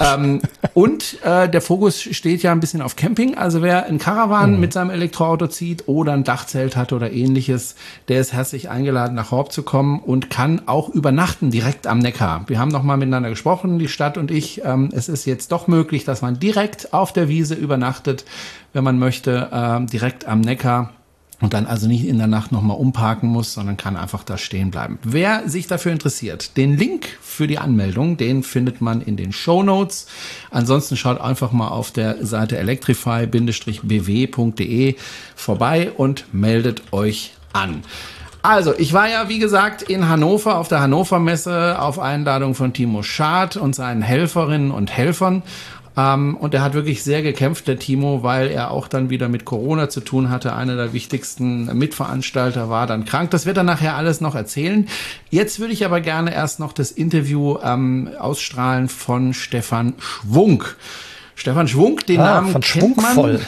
Ähm, 0.00 0.40
und 0.74 1.22
äh, 1.22 1.48
der 1.48 1.60
Fokus 1.60 2.00
steht 2.00 2.42
ja 2.42 2.52
ein 2.52 2.60
bisschen 2.60 2.82
auf 2.82 2.96
Camping. 2.96 3.36
Also 3.36 3.62
wer 3.62 3.86
ein 3.86 3.98
Caravan 3.98 4.54
mhm. 4.54 4.60
mit 4.60 4.72
seinem 4.72 4.90
Elektroauto 4.90 5.46
zieht 5.46 5.88
oder 5.88 6.12
ein 6.12 6.24
Dachzelt 6.24 6.76
hat 6.76 6.92
oder 6.92 7.12
ähnliches, 7.12 7.76
der 8.08 8.20
ist 8.20 8.32
herzlich 8.32 8.70
eingeladen, 8.70 9.14
nach 9.14 9.30
Horb 9.30 9.52
zu 9.52 9.62
kommen 9.62 10.00
und 10.00 10.30
kann 10.30 10.62
auch 10.66 10.88
übernachten 10.88 11.50
direkt 11.50 11.86
am 11.86 11.98
Neckar. 11.98 12.44
Wir 12.46 12.58
haben 12.58 12.70
noch 12.70 12.82
mal 12.82 12.96
miteinander 12.96 13.30
gesprochen, 13.30 13.78
die 13.78 13.88
Stadt 13.88 14.18
und 14.18 14.30
ich. 14.30 14.62
Ähm, 14.64 14.90
es 14.92 15.08
ist 15.08 15.24
jetzt 15.24 15.52
doch 15.52 15.68
möglich, 15.68 16.04
dass 16.04 16.22
man 16.22 16.38
direkt 16.38 16.92
auf 16.92 17.12
der 17.12 17.28
Wiese 17.28 17.54
übernachtet, 17.54 18.24
wenn 18.72 18.84
man 18.84 18.98
möchte, 18.98 19.48
äh, 19.52 19.86
direkt 19.86 20.26
am 20.26 20.40
Neckar 20.40 20.90
und 21.42 21.52
dann 21.52 21.66
also 21.66 21.86
nicht 21.88 22.06
in 22.06 22.16
der 22.18 22.28
Nacht 22.28 22.52
nochmal 22.52 22.78
umparken 22.78 23.28
muss, 23.28 23.52
sondern 23.52 23.76
kann 23.76 23.96
einfach 23.96 24.22
da 24.24 24.38
stehen 24.38 24.70
bleiben. 24.70 24.98
Wer 25.02 25.46
sich 25.48 25.66
dafür 25.66 25.90
interessiert, 25.92 26.56
den 26.56 26.78
Link 26.78 27.08
für 27.20 27.48
die 27.48 27.58
Anmeldung, 27.58 28.16
den 28.16 28.44
findet 28.44 28.80
man 28.80 29.02
in 29.02 29.18
den 29.18 29.32
Show 29.32 29.62
Notes. 29.62 30.06
Ansonsten 30.50 30.96
schaut 30.96 31.20
einfach 31.20 31.52
mal 31.52 31.68
auf 31.68 31.90
der 31.90 32.24
Seite 32.24 32.56
electrify-bw.de 32.56 34.96
vorbei 35.34 35.90
und 35.90 36.24
meldet 36.32 36.82
euch 36.92 37.34
an. 37.52 37.82
Also, 38.44 38.74
ich 38.76 38.92
war 38.92 39.08
ja, 39.08 39.28
wie 39.28 39.38
gesagt, 39.38 39.82
in 39.82 40.08
Hannover 40.08 40.58
auf 40.58 40.66
der 40.66 40.80
Hannover 40.80 41.20
Messe 41.20 41.80
auf 41.80 42.00
Einladung 42.00 42.56
von 42.56 42.72
Timo 42.72 43.04
Schad 43.04 43.56
und 43.56 43.72
seinen 43.74 44.02
Helferinnen 44.02 44.72
und 44.72 44.90
Helfern 44.90 45.44
ähm, 45.96 46.36
und 46.36 46.54
er 46.54 46.62
hat 46.62 46.74
wirklich 46.74 47.02
sehr 47.02 47.22
gekämpft, 47.22 47.68
der 47.68 47.78
Timo, 47.78 48.22
weil 48.22 48.48
er 48.50 48.70
auch 48.70 48.88
dann 48.88 49.10
wieder 49.10 49.28
mit 49.28 49.44
Corona 49.44 49.88
zu 49.88 50.00
tun 50.00 50.30
hatte. 50.30 50.54
Einer 50.54 50.76
der 50.76 50.92
wichtigsten 50.92 51.66
Mitveranstalter 51.76 52.70
war 52.70 52.86
dann 52.86 53.04
krank. 53.04 53.30
Das 53.30 53.44
wird 53.44 53.58
er 53.58 53.62
nachher 53.62 53.96
alles 53.96 54.20
noch 54.20 54.34
erzählen. 54.34 54.88
Jetzt 55.30 55.60
würde 55.60 55.72
ich 55.72 55.84
aber 55.84 56.00
gerne 56.00 56.34
erst 56.34 56.60
noch 56.60 56.72
das 56.72 56.90
Interview 56.90 57.58
ähm, 57.62 58.10
ausstrahlen 58.18 58.88
von 58.88 59.34
Stefan 59.34 59.94
Schwunk. 59.98 60.76
Stefan 61.34 61.68
Schwunk, 61.68 62.06
den 62.06 62.20
ah, 62.20 62.40
Namen 62.40 62.60
kennt 62.60 62.96
man. 62.96 63.40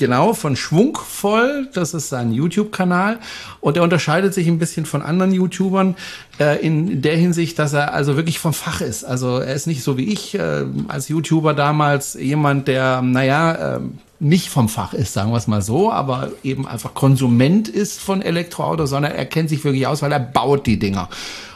Genau, 0.00 0.32
von 0.32 0.56
Schwungvoll, 0.56 1.68
das 1.74 1.92
ist 1.92 2.08
sein 2.08 2.32
YouTube-Kanal. 2.32 3.18
Und 3.60 3.76
er 3.76 3.82
unterscheidet 3.82 4.32
sich 4.32 4.48
ein 4.48 4.58
bisschen 4.58 4.86
von 4.86 5.02
anderen 5.02 5.30
YouTubern 5.30 5.94
äh, 6.40 6.58
in 6.66 7.02
der 7.02 7.18
Hinsicht, 7.18 7.58
dass 7.58 7.74
er 7.74 7.92
also 7.92 8.16
wirklich 8.16 8.38
vom 8.38 8.54
Fach 8.54 8.80
ist. 8.80 9.04
Also 9.04 9.40
er 9.40 9.52
ist 9.52 9.66
nicht 9.66 9.82
so 9.82 9.98
wie 9.98 10.10
ich 10.10 10.34
äh, 10.34 10.64
als 10.88 11.10
YouTuber 11.10 11.52
damals 11.52 12.14
jemand, 12.14 12.66
der, 12.66 13.02
naja, 13.02 13.76
äh, 13.76 13.80
nicht 14.20 14.48
vom 14.48 14.70
Fach 14.70 14.94
ist, 14.94 15.12
sagen 15.12 15.32
wir 15.32 15.36
es 15.36 15.46
mal 15.46 15.60
so, 15.60 15.92
aber 15.92 16.30
eben 16.42 16.66
einfach 16.66 16.94
Konsument 16.94 17.68
ist 17.68 18.00
von 18.00 18.22
Elektroautos, 18.22 18.88
sondern 18.88 19.12
er 19.12 19.26
kennt 19.26 19.50
sich 19.50 19.62
wirklich 19.64 19.86
aus, 19.86 20.00
weil 20.00 20.12
er 20.12 20.20
baut 20.20 20.66
die 20.66 20.78
Dinger. 20.78 21.10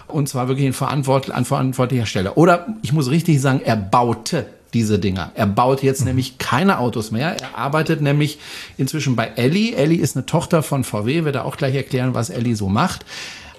Und 0.07 0.28
zwar 0.28 0.49
wirklich 0.49 0.66
in 0.66 0.74
Verantwort 0.74 1.30
an 1.30 1.47
verantwortlicher 1.47 2.05
Stelle. 2.05 2.34
Oder 2.34 2.66
ich 2.82 2.92
muss 2.92 3.11
richtig 3.11 3.40
sagen, 3.40 3.62
er 3.64 3.76
baute 3.76 4.45
diese 4.74 4.98
Dinger. 4.98 5.32
Er 5.34 5.46
baut 5.46 5.82
jetzt 5.82 6.00
mhm. 6.00 6.08
nämlich 6.08 6.38
keine 6.38 6.78
Autos 6.78 7.10
mehr. 7.10 7.40
Er 7.40 7.56
arbeitet 7.56 8.00
nämlich 8.00 8.38
inzwischen 8.76 9.16
bei 9.16 9.32
Elli. 9.36 9.72
Elli 9.72 9.96
ist 9.96 10.16
eine 10.16 10.26
Tochter 10.26 10.62
von 10.62 10.84
VW, 10.84 11.24
wird 11.24 11.36
er 11.36 11.44
auch 11.44 11.56
gleich 11.56 11.74
erklären, 11.74 12.14
was 12.14 12.28
Elli 12.28 12.54
so 12.54 12.68
macht. 12.68 13.06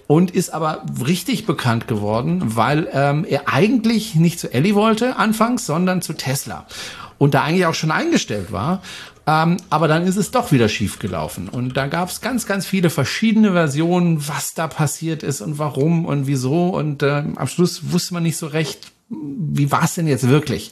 Und 0.08 0.30
ist 0.30 0.52
aber 0.52 0.86
richtig 1.08 1.48
bekannt 1.48 1.88
geworden, 1.88 2.56
weil 2.56 2.88
ähm, 2.94 3.26
er 3.28 3.50
eigentlich 3.52 4.14
nicht 4.14 4.40
zu 4.40 4.54
Elli 4.54 4.76
wollte 4.76 5.16
anfangs, 5.16 5.66
sondern 5.66 6.04
zu 6.04 6.14
Tesla. 6.14 6.68
Und 7.18 7.34
da 7.34 7.42
eigentlich 7.42 7.66
auch 7.66 7.74
schon 7.74 7.90
eingestellt 7.90 8.52
war. 8.52 8.84
Ähm, 9.28 9.58
aber 9.72 9.88
dann 9.88 10.06
ist 10.06 10.18
es 10.18 10.30
doch 10.30 10.52
wieder 10.52 10.70
schief 10.70 11.00
gelaufen. 11.00 11.50
Und 11.50 11.76
da 11.76 11.88
gab 11.88 12.10
es 12.10 12.22
ganz, 12.22 12.46
ganz 12.46 12.68
viele 12.68 12.92
verschiedene 12.92 13.54
Versionen, 13.54 14.28
was 14.28 14.54
da 14.54 14.68
passiert 14.68 15.24
ist 15.24 15.42
und 15.42 15.58
warum 15.58 16.06
und 16.06 16.28
wieso. 16.28 16.70
Und 16.70 17.02
äh, 17.02 17.24
am 17.36 17.48
Schluss 17.48 17.92
wusste 17.92 18.14
man 18.14 18.24
nicht 18.24 18.38
so 18.38 18.46
recht, 18.46 18.92
wie 19.10 19.72
war 19.72 19.84
es 19.84 19.96
denn 19.96 20.08
jetzt 20.08 20.28
wirklich? 20.28 20.72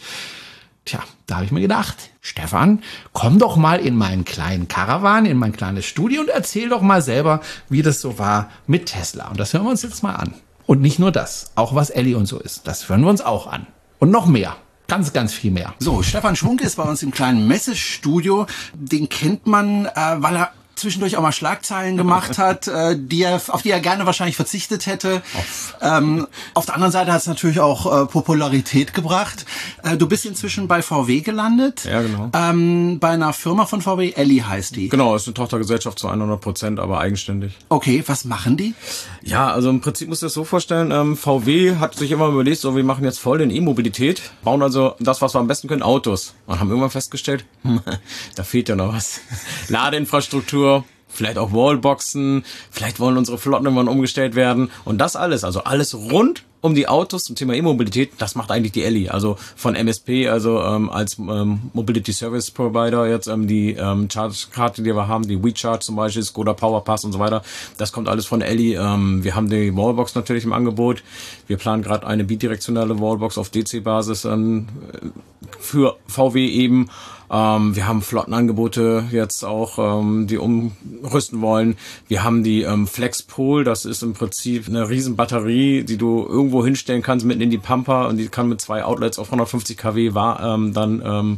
Tja, 0.86 1.00
da 1.28 1.36
habe 1.36 1.46
ich 1.46 1.52
mir 1.52 1.62
gedacht, 1.62 1.96
Stefan, 2.20 2.84
komm 3.14 3.40
doch 3.40 3.56
mal 3.56 3.80
in 3.80 3.96
meinen 3.96 4.26
kleinen 4.26 4.68
Caravan, 4.68 5.26
in 5.26 5.38
mein 5.38 5.54
kleines 5.54 5.86
Studio 5.86 6.22
und 6.22 6.30
erzähl 6.30 6.70
doch 6.70 6.82
mal 6.82 7.02
selber, 7.02 7.42
wie 7.70 7.82
das 7.82 8.02
so 8.02 8.20
war 8.20 8.50
mit 8.68 8.88
Tesla. 8.88 9.30
Und 9.30 9.40
das 9.40 9.54
hören 9.54 9.64
wir 9.64 9.72
uns 9.72 9.84
jetzt 9.84 10.04
mal 10.04 10.16
an. 10.16 10.34
Und 10.66 10.82
nicht 10.82 11.00
nur 11.00 11.12
das, 11.12 11.52
auch 11.56 11.76
was 11.76 11.90
Ellie 11.90 12.18
und 12.18 12.26
so 12.26 12.40
ist. 12.40 12.68
Das 12.68 12.90
hören 12.90 13.02
wir 13.02 13.10
uns 13.10 13.22
auch 13.22 13.48
an. 13.48 13.68
Und 14.00 14.12
noch 14.12 14.26
mehr. 14.26 14.58
Ganz, 14.88 15.14
ganz 15.14 15.34
viel 15.34 15.52
mehr. 15.52 15.74
So, 15.80 16.04
Stefan 16.04 16.36
Schwunk 16.36 16.62
ist 16.62 16.76
bei 16.76 16.84
uns 16.84 17.02
im 17.04 17.12
kleinen 17.12 17.48
Messestudio. 17.48 18.46
Den 18.74 19.08
kennt 19.08 19.48
man, 19.48 19.86
äh, 19.86 19.92
weil 20.18 20.36
er 20.36 20.52
zwischendurch 20.84 21.18
auch 21.18 21.22
mal 21.22 21.32
Schlagzeilen 21.32 21.98
gemacht 21.98 22.38
hat, 22.38 22.68
äh, 22.68 22.96
die 22.98 23.24
er, 23.24 23.42
auf 23.48 23.62
die 23.62 23.72
er 23.72 23.80
gerne 23.80 24.06
wahrscheinlich 24.06 24.36
verzichtet 24.36 24.86
hätte. 24.86 25.22
Ähm, 25.82 26.28
auf 26.54 26.66
der 26.66 26.76
anderen 26.76 26.92
Seite 26.92 27.12
hat 27.12 27.22
es 27.22 27.28
natürlich 27.28 27.60
auch 27.60 28.04
äh, 28.04 28.06
Popularität 28.06 28.94
gebracht. 28.94 29.46
Äh, 29.84 29.98
du 29.98 30.08
bist 30.08 30.26
inzwischen 30.26 30.68
bei 30.68 30.82
VW 30.82 31.22
gelandet. 31.22 31.86
Ja, 31.86 32.02
genau. 32.02 32.30
Ähm, 32.34 33.00
bei 33.00 33.10
einer 33.10 33.34
Firma 33.34 33.66
von 33.66 33.82
VW, 33.82 34.12
Elli 34.12 34.40
heißt 34.40 34.76
die. 34.76 34.90
Genau, 34.90 35.16
ist 35.16 35.28
eine 35.28 35.34
Tochtergesellschaft 35.34 35.98
zu 35.98 36.08
100 36.08 36.40
Prozent, 36.42 36.80
aber 36.80 37.00
eigenständig. 37.00 37.54
Okay, 37.70 38.04
was 38.06 38.26
machen 38.26 38.58
die? 38.58 38.76
Ja, 39.22 39.52
also 39.52 39.70
im 39.70 39.80
Prinzip 39.82 40.10
musst 40.10 40.22
du 40.22 40.26
das 40.26 40.34
so 40.34 40.44
vorstellen, 40.44 40.92
ähm, 40.92 41.16
VW 41.16 41.78
hat 41.78 41.96
sich 41.96 42.12
immer 42.12 42.28
überlegt, 42.28 42.60
so 42.60 42.76
wir 42.76 42.84
machen 42.84 43.06
jetzt 43.06 43.20
voll 43.20 43.38
den 43.38 43.52
E-Mobilität, 43.52 44.22
bauen 44.44 44.62
also 44.62 44.96
das, 45.00 45.22
was 45.22 45.34
wir 45.34 45.40
am 45.40 45.48
besten 45.48 45.68
können, 45.68 45.82
Autos. 45.82 46.34
Und 46.46 46.60
haben 46.60 46.70
irgendwann 46.70 46.92
festgestellt, 46.92 47.46
da 48.36 48.44
fehlt 48.44 48.68
ja 48.68 48.76
noch 48.76 48.94
was. 48.94 49.22
Ladeinfrastruktur, 49.70 50.73
vielleicht 51.14 51.38
auch 51.38 51.54
Wallboxen, 51.54 52.44
vielleicht 52.72 53.00
wollen 53.00 53.18
unsere 53.18 53.38
Flotten 53.38 53.66
irgendwann 53.66 53.88
umgestellt 53.88 54.36
werden 54.36 54.72
und 54.86 55.00
das 55.00 55.16
alles, 55.16 55.44
also 55.44 55.64
alles 55.64 55.94
rund 55.96 56.44
um 56.64 56.76
die 56.76 56.88
Autos 56.88 57.26
zum 57.26 57.36
Thema 57.36 57.56
E-Mobilität, 57.56 58.12
das 58.20 58.36
macht 58.36 58.50
eigentlich 58.50 58.72
die 58.72 58.84
Elli, 58.84 59.10
also 59.10 59.36
von 59.58 59.76
MSP, 59.76 60.30
also 60.30 60.62
ähm, 60.62 60.90
als 60.90 61.20
ähm, 61.20 61.60
Mobility 61.74 62.14
Service 62.14 62.52
Provider 62.52 63.06
jetzt 63.06 63.28
ähm, 63.28 63.48
die 63.48 63.72
ähm, 63.74 64.10
Charge-Karte, 64.10 64.82
die 64.82 64.96
wir 64.96 65.10
haben, 65.10 65.28
die 65.28 65.44
WeCharge 65.44 65.80
zum 65.80 65.98
Beispiel, 65.98 66.24
Skoda 66.24 66.54
Power 66.54 66.86
Pass 66.86 67.04
und 67.04 67.12
so 67.12 67.20
weiter, 67.20 67.44
das 67.78 67.92
kommt 67.92 68.08
alles 68.08 68.26
von 68.26 68.42
Elli. 68.42 68.76
Ähm, 68.76 69.26
wir 69.26 69.36
haben 69.36 69.50
die 69.50 69.76
Wallbox 69.76 70.16
natürlich 70.16 70.46
im 70.46 70.54
Angebot. 70.54 71.04
Wir 71.48 71.58
planen 71.58 71.84
gerade 71.84 72.08
eine 72.08 72.24
bidirektionale 72.24 72.98
Wallbox 72.98 73.38
auf 73.38 73.50
DC-Basis 73.50 74.24
ähm, 74.24 74.70
für 75.60 75.98
VW 76.08 76.48
eben 76.48 76.90
ähm, 77.34 77.76
wir 77.76 77.88
haben 77.88 78.04
Flottenangebote 78.04 79.06
jetzt 79.12 79.44
auch, 79.44 79.80
ähm, 79.80 80.28
die 80.28 80.38
umrüsten 80.38 81.42
wollen. 81.42 81.78
Wir 82.08 82.24
haben 82.24 82.44
die 82.44 82.62
ähm, 82.62 82.86
Flexpol, 82.86 83.64
das 83.64 83.86
ist 83.86 84.04
im 84.04 84.14
Prinzip 84.14 84.68
eine 84.68 84.88
Riesenbatterie, 84.88 85.84
die 85.84 85.98
du 85.98 86.24
irgendwo 86.28 86.64
hinstellen 86.64 87.02
kannst, 87.02 87.26
mitten 87.26 87.42
in 87.42 87.50
die 87.50 87.58
Pampa 87.58 88.06
und 88.06 88.18
die 88.18 88.28
kann 88.28 88.48
mit 88.50 88.62
zwei 88.62 88.84
Outlets 88.84 89.18
auf 89.18 89.28
150 89.28 89.76
kW 89.76 90.14
war, 90.14 90.44
ähm, 90.44 90.74
dann 90.74 91.02
ähm, 91.04 91.38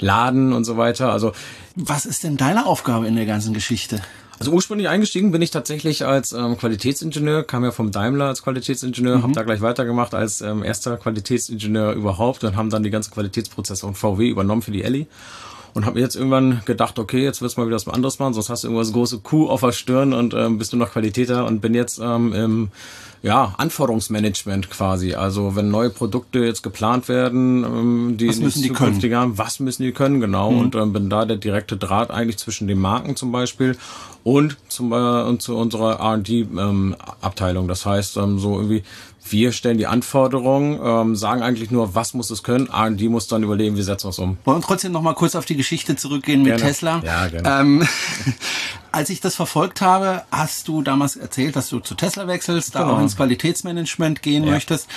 laden 0.00 0.52
und 0.52 0.64
so 0.64 0.76
weiter. 0.76 1.12
Also 1.12 1.30
was 1.76 2.06
ist 2.06 2.24
denn 2.24 2.36
deine 2.36 2.66
Aufgabe 2.66 3.06
in 3.06 3.14
der 3.14 3.26
ganzen 3.26 3.54
Geschichte? 3.54 4.02
Also 4.38 4.52
ursprünglich 4.52 4.88
eingestiegen 4.88 5.32
bin 5.32 5.40
ich 5.40 5.50
tatsächlich 5.50 6.04
als 6.04 6.32
ähm, 6.32 6.58
Qualitätsingenieur, 6.58 7.44
kam 7.44 7.64
ja 7.64 7.70
vom 7.70 7.90
Daimler 7.90 8.26
als 8.26 8.42
Qualitätsingenieur, 8.42 9.18
mhm. 9.18 9.22
habe 9.22 9.32
da 9.32 9.42
gleich 9.42 9.62
weitergemacht 9.62 10.14
als 10.14 10.42
ähm, 10.42 10.62
erster 10.62 10.96
Qualitätsingenieur 10.98 11.92
überhaupt 11.92 12.44
und 12.44 12.56
haben 12.56 12.68
dann 12.68 12.82
die 12.82 12.90
ganzen 12.90 13.12
Qualitätsprozesse 13.12 13.80
von 13.80 13.94
VW 13.94 14.28
übernommen 14.28 14.62
für 14.62 14.72
die 14.72 14.82
Elli 14.82 15.06
und 15.76 15.84
habe 15.84 15.96
mir 15.96 16.00
jetzt 16.00 16.16
irgendwann 16.16 16.62
gedacht, 16.64 16.98
okay, 16.98 17.22
jetzt 17.22 17.42
wirst 17.42 17.56
du 17.56 17.60
mal 17.60 17.66
wieder 17.66 17.76
was 17.76 17.86
anderes 17.86 18.18
machen, 18.18 18.32
sonst 18.32 18.48
hast 18.48 18.64
du 18.64 18.68
irgendwas 18.68 18.94
große 18.94 19.18
Kuh 19.18 19.46
auf 19.50 19.60
der 19.60 19.72
Stirn 19.72 20.14
und 20.14 20.32
ähm, 20.32 20.56
bist 20.56 20.72
du 20.72 20.78
noch 20.78 20.92
Qualitäter 20.92 21.44
und 21.44 21.60
bin 21.60 21.74
jetzt 21.74 22.00
ähm, 22.02 22.32
im 22.32 22.68
ja, 23.22 23.54
Anforderungsmanagement 23.58 24.70
quasi. 24.70 25.14
Also 25.14 25.54
wenn 25.54 25.70
neue 25.70 25.90
Produkte 25.90 26.38
jetzt 26.38 26.62
geplant 26.62 27.08
werden, 27.08 27.62
ähm, 27.64 28.16
die 28.16 28.28
was 28.28 28.38
müssen 28.38 28.62
die 28.62 28.70
können? 28.70 29.14
haben, 29.14 29.36
was 29.36 29.60
müssen 29.60 29.82
die 29.82 29.92
können, 29.92 30.18
genau. 30.20 30.50
Mhm. 30.50 30.58
Und 30.60 30.74
ähm, 30.76 30.94
bin 30.94 31.10
da 31.10 31.26
der 31.26 31.36
direkte 31.36 31.76
Draht 31.76 32.10
eigentlich 32.10 32.38
zwischen 32.38 32.68
den 32.68 32.78
Marken 32.78 33.14
zum 33.14 33.30
Beispiel 33.30 33.76
und, 34.24 34.56
zum, 34.68 34.92
äh, 34.92 35.22
und 35.22 35.42
zu 35.42 35.56
unserer 35.56 36.00
R&D-Abteilung. 36.00 37.64
Ähm, 37.64 37.68
das 37.68 37.84
heißt, 37.84 38.16
ähm, 38.16 38.38
so 38.38 38.56
irgendwie, 38.56 38.82
wir 39.30 39.52
stellen 39.52 39.78
die 39.78 39.86
Anforderungen, 39.86 40.80
ähm, 40.82 41.16
sagen 41.16 41.42
eigentlich 41.42 41.70
nur, 41.70 41.94
was 41.94 42.14
muss 42.14 42.30
es 42.30 42.42
können. 42.42 42.68
R&D 42.68 43.08
muss 43.08 43.28
dann 43.28 43.42
überlegen, 43.42 43.76
wie 43.76 43.82
setzen 43.82 44.06
wir 44.06 44.10
es 44.10 44.18
um. 44.18 44.38
Wollen 44.44 44.58
wir 44.58 44.66
trotzdem 44.66 44.92
noch 44.92 45.02
mal 45.02 45.14
kurz 45.14 45.34
auf 45.34 45.44
die 45.44 45.56
Geschichte 45.56 45.96
zurückgehen 45.96 46.42
mit 46.42 46.56
gerne. 46.56 46.62
Tesla? 46.62 47.02
Ja, 47.04 47.26
gerne. 47.28 47.60
Ähm, 47.60 47.88
als 48.92 49.10
ich 49.10 49.20
das 49.20 49.34
verfolgt 49.34 49.80
habe, 49.80 50.22
hast 50.30 50.68
du 50.68 50.82
damals 50.82 51.16
erzählt, 51.16 51.56
dass 51.56 51.68
du 51.68 51.80
zu 51.80 51.94
Tesla 51.94 52.26
wechselst, 52.26 52.72
genau. 52.72 52.86
da 52.86 52.92
auch 52.92 53.00
ins 53.00 53.16
Qualitätsmanagement 53.16 54.22
gehen 54.22 54.44
ja. 54.44 54.52
möchtest 54.52 54.88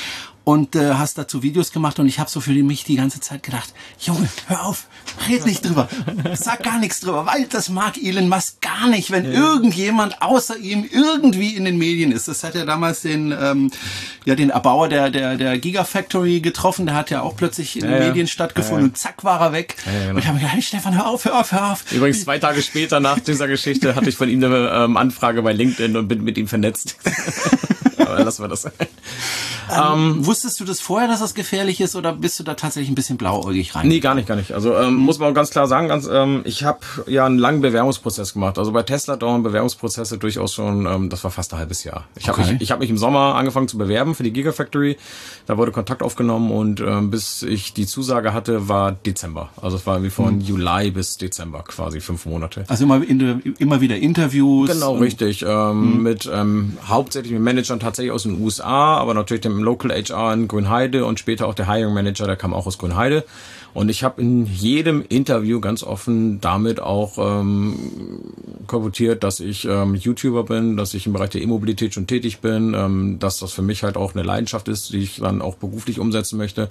und 0.50 0.76
äh, 0.76 0.96
hast 0.96 1.20
dazu 1.20 1.44
Videos 1.44 1.72
gemacht 1.72 2.00
und 2.00 2.08
ich 2.08 2.18
habe 2.18 2.28
so 2.28 2.42
für 2.42 2.52
mich 2.52 2.84
die 2.84 2.96
ganze 2.96 3.20
Zeit 3.20 3.44
gedacht, 3.44 3.72
Junge, 4.00 4.28
hör 4.48 4.66
auf, 4.66 4.88
red 5.30 5.46
nicht 5.46 5.64
drüber, 5.64 5.88
sag 6.34 6.64
gar 6.64 6.80
nichts 6.80 7.02
drüber, 7.02 7.28
weil 7.28 7.46
das 7.46 7.70
mag 7.70 7.98
Elon 8.02 8.30
Musk 8.30 8.60
gar 8.60 8.88
nicht, 8.88 9.12
wenn 9.12 9.26
ja. 9.26 9.32
irgendjemand 9.32 10.24
außer 10.24 10.58
ihm 10.58 10.90
irgendwie 10.92 11.56
in 11.56 11.66
den 11.66 11.78
Medien 11.78 12.12
ist. 12.12 12.28
Das 12.28 12.44
hat 12.44 12.56
ja 12.56 12.66
damals 12.66 13.02
den 13.02 13.32
ähm, 13.32 13.70
ja 14.26 14.34
den 14.34 14.50
Erbauer 14.50 14.90
der 14.90 15.12
der 15.12 15.38
der 15.38 15.60
Gigafactory 15.60 16.40
getroffen, 16.40 16.88
der 16.88 16.96
hat 16.96 17.12
ja 17.12 17.22
auch 17.22 17.36
plötzlich 17.36 17.78
in 17.78 17.86
ja, 17.86 18.00
den 18.00 18.08
Medien 18.08 18.28
stattgefunden 18.28 18.86
und 18.86 18.98
zack 18.98 19.24
war 19.24 19.40
er 19.42 19.54
weg. 19.54 19.76
Genau. 19.86 20.10
Und 20.14 20.18
ich 20.18 20.26
habe 20.26 20.34
mir 20.34 20.40
gedacht, 20.40 20.56
hey, 20.56 20.64
Stefan, 20.64 20.96
hör 20.96 21.06
auf, 21.06 21.26
hör 21.26 21.40
auf, 21.40 21.52
hör 21.52 21.74
auf. 21.74 21.92
Übrigens 21.92 22.24
zwei 22.24 22.40
Tage 22.40 22.64
später 22.64 23.00
nach 23.00 23.20
dieser 23.20 23.48
Geschichte 23.48 23.94
hatte 23.94 24.10
ich 24.10 24.16
von 24.16 24.28
ihm 24.28 24.44
eine 24.44 24.72
ähm, 24.74 24.98
Anfrage 24.98 25.44
bei 25.44 25.54
LinkedIn 25.54 25.96
und 25.96 26.08
bin 26.08 26.24
mit 26.24 26.40
ihm 26.40 26.48
vernetzt. 26.48 26.96
Aber 28.00 28.24
lassen 28.24 28.44
wir 28.44 28.48
das. 28.48 28.66
Ähm, 29.72 30.26
wusstest 30.26 30.60
du 30.60 30.66
das 30.66 30.80
vorher, 30.80 31.08
dass 31.08 31.20
das 31.20 31.36
gefährlich 31.36 31.80
ist 31.80 31.96
oder 31.96 32.12
bist 32.14 32.40
du 32.40 32.44
da 32.44 32.56
tatsächlich 32.56 32.90
ein 32.90 32.96
bisschen 32.96 33.18
blauäugig 33.18 33.76
rein? 33.76 33.88
Nee, 33.88 34.00
gar 34.00 34.16
nicht, 34.16 34.28
gar 34.28 34.36
nicht. 34.36 34.52
Also 34.52 34.76
ähm, 34.76 34.96
Mhm. 34.96 35.00
muss 35.02 35.20
man 35.20 35.30
auch 35.30 35.36
ganz 35.36 35.52
klar 35.52 35.68
sagen, 35.68 35.88
ganz, 35.88 36.10
ähm, 36.12 36.42
ich 36.46 36.64
habe 36.64 36.80
ja 37.06 37.26
einen 37.28 37.38
langen 37.38 37.62
Bewerbungsprozess 37.62 38.34
gemacht. 38.34 38.58
Also 38.58 38.72
bei 38.72 38.82
Tesla 38.82 39.16
dauern 39.16 39.44
Bewerbungsprozesse 39.44 40.18
durchaus 40.18 40.56
schon, 40.56 40.88
ähm, 40.88 41.10
das 41.10 41.24
war 41.24 41.30
fast 41.30 41.54
ein 41.54 41.60
halbes 41.60 41.84
Jahr. 41.84 42.06
Ich 42.16 42.28
habe 42.28 42.42
Okay. 42.42 42.54
mich, 42.54 42.62
ich 42.64 42.72
hab 42.72 42.80
mich 42.80 42.90
im 42.90 42.98
Sommer 42.98 43.36
angefangen 43.36 43.68
zu 43.68 43.78
bewerben 43.78 44.16
für 44.16 44.24
die 44.24 44.34
Gigafactory. 44.34 44.98
Da 45.46 45.58
wurde 45.58 45.72
Kontakt 45.72 46.02
aufgenommen 46.02 46.50
und 46.52 46.80
ähm, 46.80 47.12
bis 47.12 47.44
ich 47.44 47.74
die 47.74 47.86
Zusage 47.86 48.34
hatte, 48.34 48.68
war 48.70 48.92
Dezember. 48.92 49.50
Also 49.62 49.78
es 49.78 49.86
war 49.86 50.02
wie 50.02 50.10
von 50.10 50.36
Mhm. 50.38 50.42
Juli 50.42 50.90
bis 50.92 51.18
Dezember 51.18 51.62
quasi 51.64 52.02
fünf 52.02 52.26
Monate. 52.26 52.64
Also 52.70 52.86
immer, 52.86 53.04
in, 53.04 53.42
immer 53.60 53.82
wieder 53.82 53.98
Interviews. 53.98 54.72
Genau, 54.72 54.96
richtig. 54.96 55.46
Ähm, 55.48 56.02
Mit 56.02 56.28
ähm, 56.34 56.78
hauptsächlich 56.88 57.34
mit 57.34 57.42
Managern 57.44 57.80
tatsächlich 57.90 58.12
aus 58.12 58.24
den 58.24 58.42
USA, 58.42 58.98
aber 58.98 59.14
natürlich 59.14 59.42
dem 59.42 59.64
Local 59.64 59.92
HR 59.92 60.34
in 60.34 60.48
Grünheide 60.48 61.06
und 61.06 61.20
später 61.20 61.48
auch 61.48 61.56
der 61.56 61.68
Hiring 61.68 61.94
Manager, 61.94 62.28
der 62.28 62.36
kam 62.36 62.54
auch 62.54 62.68
aus 62.68 62.78
Grünheide. 62.78 63.26
Und 63.74 63.90
ich 63.90 64.04
habe 64.04 64.22
in 64.22 64.46
jedem 64.46 65.04
Interview 65.08 65.60
ganz 65.60 65.84
offen 65.84 66.42
damit 66.42 66.80
auch 66.80 67.18
ähm, 67.18 67.76
korportiert, 68.68 69.24
dass 69.24 69.40
ich 69.40 69.66
ähm, 69.66 69.96
YouTuber 69.96 70.44
bin, 70.44 70.76
dass 70.76 70.94
ich 70.94 71.06
im 71.06 71.14
Bereich 71.14 71.30
der 71.32 71.42
E-Mobilität 71.42 71.94
schon 71.94 72.08
tätig 72.08 72.40
bin, 72.40 72.74
ähm, 72.74 73.18
dass 73.20 73.40
das 73.40 73.52
für 73.52 73.62
mich 73.62 73.84
halt 73.84 73.96
auch 73.96 74.16
eine 74.16 74.24
Leidenschaft 74.24 74.68
ist, 74.68 74.92
die 74.92 75.00
ich 75.00 75.18
dann 75.18 75.42
auch 75.42 75.56
beruflich 75.56 76.00
umsetzen 76.00 76.38
möchte. 76.38 76.70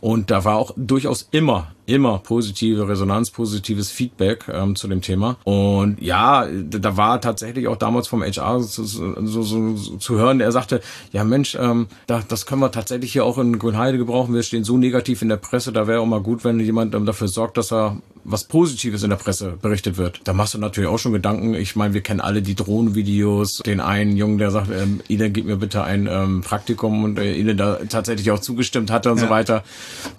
Und 0.00 0.32
da 0.32 0.44
war 0.44 0.56
auch 0.56 0.72
durchaus 0.76 1.28
immer, 1.30 1.72
immer 1.92 2.18
positive 2.18 2.88
Resonanz, 2.88 3.30
positives 3.30 3.90
Feedback 3.90 4.46
ähm, 4.50 4.74
zu 4.76 4.88
dem 4.88 5.02
Thema. 5.02 5.36
Und 5.44 6.00
ja, 6.00 6.46
da 6.46 6.96
war 6.96 7.20
tatsächlich 7.20 7.68
auch 7.68 7.76
damals 7.76 8.08
vom 8.08 8.22
HR 8.22 8.60
so, 8.60 8.82
so, 8.84 9.14
so, 9.26 9.42
so 9.76 9.96
zu 9.98 10.16
hören, 10.16 10.38
der 10.38 10.52
sagte, 10.52 10.80
ja 11.12 11.22
Mensch, 11.22 11.54
ähm, 11.60 11.88
da, 12.06 12.22
das 12.26 12.46
können 12.46 12.62
wir 12.62 12.72
tatsächlich 12.72 13.12
hier 13.12 13.26
auch 13.26 13.36
in 13.36 13.58
Grünheide 13.58 13.98
gebrauchen. 13.98 14.34
Wir 14.34 14.42
stehen 14.42 14.64
so 14.64 14.78
negativ 14.78 15.20
in 15.20 15.28
der 15.28 15.36
Presse, 15.36 15.70
da 15.70 15.86
wäre 15.86 16.00
auch 16.00 16.06
mal 16.06 16.22
gut, 16.22 16.44
wenn 16.44 16.58
jemand 16.60 16.94
ähm, 16.94 17.04
dafür 17.04 17.28
sorgt, 17.28 17.58
dass 17.58 17.70
er 17.70 17.98
was 18.24 18.44
Positives 18.44 19.02
in 19.02 19.10
der 19.10 19.16
Presse 19.16 19.58
berichtet 19.60 19.96
wird. 19.96 20.20
Da 20.24 20.32
machst 20.32 20.54
du 20.54 20.58
natürlich 20.58 20.88
auch 20.88 20.98
schon 20.98 21.12
Gedanken. 21.12 21.54
Ich 21.54 21.76
meine, 21.76 21.92
wir 21.92 22.02
kennen 22.02 22.20
alle 22.20 22.40
die 22.40 22.54
Drohnenvideos. 22.54 23.58
Den 23.66 23.80
einen 23.80 24.16
Jungen, 24.16 24.38
der 24.38 24.50
sagt, 24.50 24.70
ähm, 24.70 25.00
Ida, 25.08 25.28
gib 25.28 25.44
mir 25.44 25.56
bitte 25.56 25.82
ein 25.82 26.08
ähm, 26.10 26.40
Praktikum 26.42 27.04
und 27.04 27.18
äh, 27.18 27.34
Ida 27.34 27.54
da 27.54 27.78
tatsächlich 27.88 28.30
auch 28.30 28.38
zugestimmt 28.38 28.90
hatte 28.90 29.10
und 29.10 29.18
so 29.18 29.28
weiter. 29.28 29.64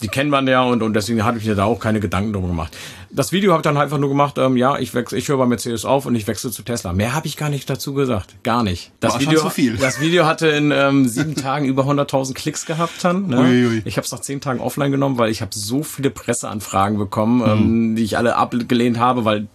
Die 0.02 0.08
kennen 0.08 0.30
man 0.30 0.48
ja 0.48 0.64
und, 0.64 0.84
und 0.84 0.94
deswegen 0.94 1.24
habe 1.24 1.38
ich 1.38 1.46
mir 1.46 1.56
da 1.56 1.63
auch 1.66 1.80
keine 1.80 2.00
Gedanken 2.00 2.34
drum 2.34 2.48
gemacht. 2.48 2.78
Das 3.16 3.32
Video 3.32 3.52
habe 3.52 3.62
ich 3.62 3.64
dann 3.64 3.78
einfach 3.78 4.00
nur 4.00 4.10
gemacht, 4.10 4.38
ähm, 4.40 4.58
ja, 4.58 4.78
ich 4.80 4.94
wechsle, 4.96 5.18
ich 5.20 5.28
höre 5.28 5.38
bei 5.38 5.46
Mercedes 5.46 5.86
auf 5.86 6.06
und 6.08 6.16
ich 6.16 6.26
wechsle 6.28 6.50
zu 6.50 6.64
Tesla. 6.64 6.94
Mehr 6.94 7.14
habe 7.14 7.28
ich 7.28 7.38
gar 7.38 7.50
nicht 7.50 7.70
dazu 7.70 7.94
gesagt. 7.94 8.36
Gar 8.44 8.64
nicht. 8.64 8.92
Das 9.00 9.14
War 9.14 9.22
schon 9.22 9.30
Video, 9.32 9.42
zu 9.44 9.50
viel. 9.52 9.78
das 9.78 10.00
Video 10.00 10.26
hatte 10.26 10.48
in 10.48 10.72
ähm, 10.72 11.08
sieben 11.08 11.36
Tagen 11.36 11.66
über 11.66 11.84
100.000 11.84 12.34
Klicks 12.34 12.66
gehabt 12.66 13.04
dann. 13.04 13.28
Ne? 13.28 13.38
Uiui. 13.40 13.82
Ich 13.86 13.98
habe 13.98 14.06
es 14.06 14.12
nach 14.12 14.22
zehn 14.22 14.42
Tagen 14.42 14.60
offline 14.60 14.92
genommen, 14.92 15.20
weil 15.20 15.30
ich 15.30 15.42
habe 15.42 15.52
so 15.54 15.84
viele 15.84 16.10
Presseanfragen 16.10 16.98
bekommen, 16.98 17.44
ähm, 17.46 17.96
die 17.96 18.04
ich 18.04 18.18
alle 18.18 18.36
abgelehnt 18.36 18.98
habe, 18.98 19.26
weil 19.26 19.48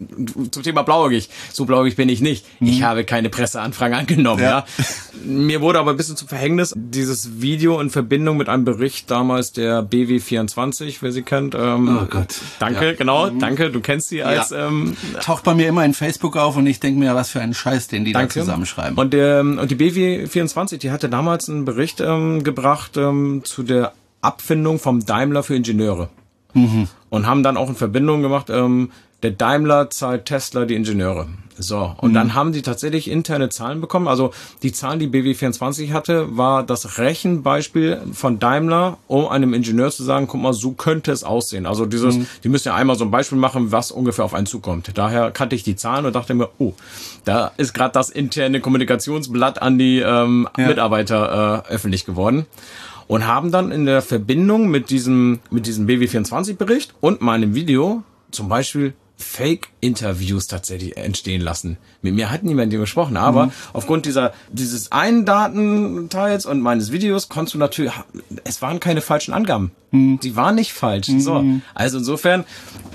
zum 0.52 0.62
Thema 0.62 0.82
blauäugig, 0.82 1.28
so 1.52 1.64
blauäugig 1.64 1.96
bin 1.96 2.08
ich 2.08 2.20
nicht. 2.20 2.46
Ich 2.60 2.82
habe 2.84 3.02
keine 3.04 3.28
Presseanfragen 3.28 3.96
angenommen. 3.98 4.40
Ja. 4.42 4.66
Mir 5.24 5.60
wurde 5.60 5.80
aber 5.80 5.90
ein 5.92 5.96
bisschen 5.96 6.16
zum 6.16 6.28
Verhängnis 6.28 6.74
dieses 6.76 7.40
Video 7.40 7.80
in 7.80 7.90
Verbindung 7.90 8.36
mit 8.36 8.48
einem 8.48 8.64
Bericht 8.64 9.10
damals 9.10 9.52
der 9.52 9.82
BW24, 9.82 10.98
wer 11.00 11.10
sie 11.12 11.22
kennt. 11.22 11.56
Ähm, 11.56 11.98
Oh 12.02 12.06
Gott. 12.08 12.36
Danke, 12.60 12.86
Ja. 12.86 12.92
genau, 12.92 13.26
danke. 13.30 13.47
Du 13.56 13.80
kennst 13.80 14.08
sie 14.08 14.22
als 14.22 14.50
Ja. 14.50 14.68
ähm, 14.68 14.96
Taucht 15.22 15.44
bei 15.44 15.54
mir 15.54 15.68
immer 15.68 15.84
in 15.84 15.94
Facebook 15.94 16.36
auf 16.36 16.56
und 16.56 16.66
ich 16.66 16.80
denke 16.80 16.98
mir, 17.00 17.14
was 17.14 17.30
für 17.30 17.40
ein 17.40 17.54
Scheiß, 17.54 17.88
den 17.88 18.04
die 18.04 18.12
da 18.12 18.20
zusammenschreiben. 18.28 18.96
Und, 18.98 19.12
der, 19.12 19.40
und 19.40 19.70
die 19.70 19.76
BW24, 19.76 20.78
die 20.78 20.90
hatte 20.90 21.08
damals 21.08 21.48
einen 21.48 21.64
Bericht 21.64 22.00
ähm, 22.00 22.44
gebracht 22.44 22.96
ähm, 22.96 23.42
zu 23.44 23.62
der 23.62 23.92
Abfindung 24.20 24.78
vom 24.78 25.04
Daimler 25.06 25.42
für 25.42 25.54
Ingenieure. 25.54 26.08
Und 27.10 27.26
haben 27.26 27.42
dann 27.42 27.56
auch 27.56 27.68
in 27.68 27.76
Verbindung 27.76 28.22
gemacht, 28.22 28.50
ähm, 28.50 28.90
der 29.22 29.30
Daimler 29.32 29.90
zahlt 29.90 30.26
Tesla 30.26 30.64
die 30.64 30.74
Ingenieure. 30.74 31.28
So, 31.60 31.94
und 31.98 32.14
dann 32.14 32.34
haben 32.34 32.52
die 32.52 32.62
tatsächlich 32.62 33.10
interne 33.10 33.48
Zahlen 33.48 33.80
bekommen. 33.80 34.06
Also 34.06 34.32
die 34.62 34.72
Zahlen, 34.72 35.00
die 35.00 35.08
BW24 35.08 35.92
hatte, 35.92 36.36
war 36.36 36.62
das 36.62 36.98
Rechenbeispiel 36.98 38.00
von 38.12 38.38
Daimler, 38.38 38.98
um 39.08 39.26
einem 39.26 39.54
Ingenieur 39.54 39.90
zu 39.90 40.04
sagen, 40.04 40.28
guck 40.28 40.40
mal, 40.40 40.52
so 40.52 40.72
könnte 40.72 41.10
es 41.10 41.24
aussehen. 41.24 41.66
Also 41.66 41.84
dieses, 41.84 42.16
die 42.44 42.48
müssen 42.48 42.68
ja 42.68 42.76
einmal 42.76 42.96
so 42.96 43.04
ein 43.04 43.10
Beispiel 43.10 43.38
machen, 43.38 43.72
was 43.72 43.90
ungefähr 43.90 44.24
auf 44.24 44.34
einen 44.34 44.46
zukommt. 44.46 44.92
Daher 44.94 45.32
kannte 45.32 45.56
ich 45.56 45.64
die 45.64 45.74
Zahlen 45.74 46.06
und 46.06 46.14
dachte 46.14 46.32
mir, 46.34 46.48
oh, 46.58 46.74
da 47.24 47.50
ist 47.56 47.74
gerade 47.74 47.92
das 47.92 48.08
interne 48.08 48.60
Kommunikationsblatt 48.60 49.60
an 49.60 49.78
die 49.78 49.98
ähm, 49.98 50.48
Mitarbeiter 50.56 51.64
äh, 51.68 51.72
öffentlich 51.72 52.04
geworden 52.04 52.46
und 53.08 53.26
haben 53.26 53.50
dann 53.50 53.72
in 53.72 53.84
der 53.84 54.02
Verbindung 54.02 54.68
mit 54.68 54.90
diesem, 54.90 55.40
mit 55.50 55.66
diesem 55.66 55.88
BW24-Bericht 55.88 56.94
und 57.00 57.20
meinem 57.20 57.54
Video 57.54 58.04
zum 58.30 58.48
Beispiel 58.48 58.92
Fake-Interviews 59.18 60.46
tatsächlich 60.46 60.96
entstehen 60.96 61.40
lassen. 61.40 61.76
Mit 62.02 62.14
mir 62.14 62.30
hat 62.30 62.44
niemand 62.44 62.72
hier 62.72 62.78
gesprochen, 62.78 63.16
aber 63.16 63.50
aufgrund 63.72 64.06
dieser, 64.06 64.32
dieses 64.52 64.92
einen 64.92 65.24
Datenteils 65.24 66.46
und 66.46 66.60
meines 66.60 66.92
Videos 66.92 67.28
konntest 67.28 67.54
du 67.54 67.58
natürlich, 67.58 67.92
es 68.44 68.62
waren 68.62 68.78
keine 68.78 69.00
falschen 69.00 69.34
Angaben. 69.34 69.72
Die 69.90 70.36
waren 70.36 70.54
nicht 70.54 70.72
falsch. 70.72 71.08
So. 71.18 71.44
Also 71.74 71.98
insofern 71.98 72.44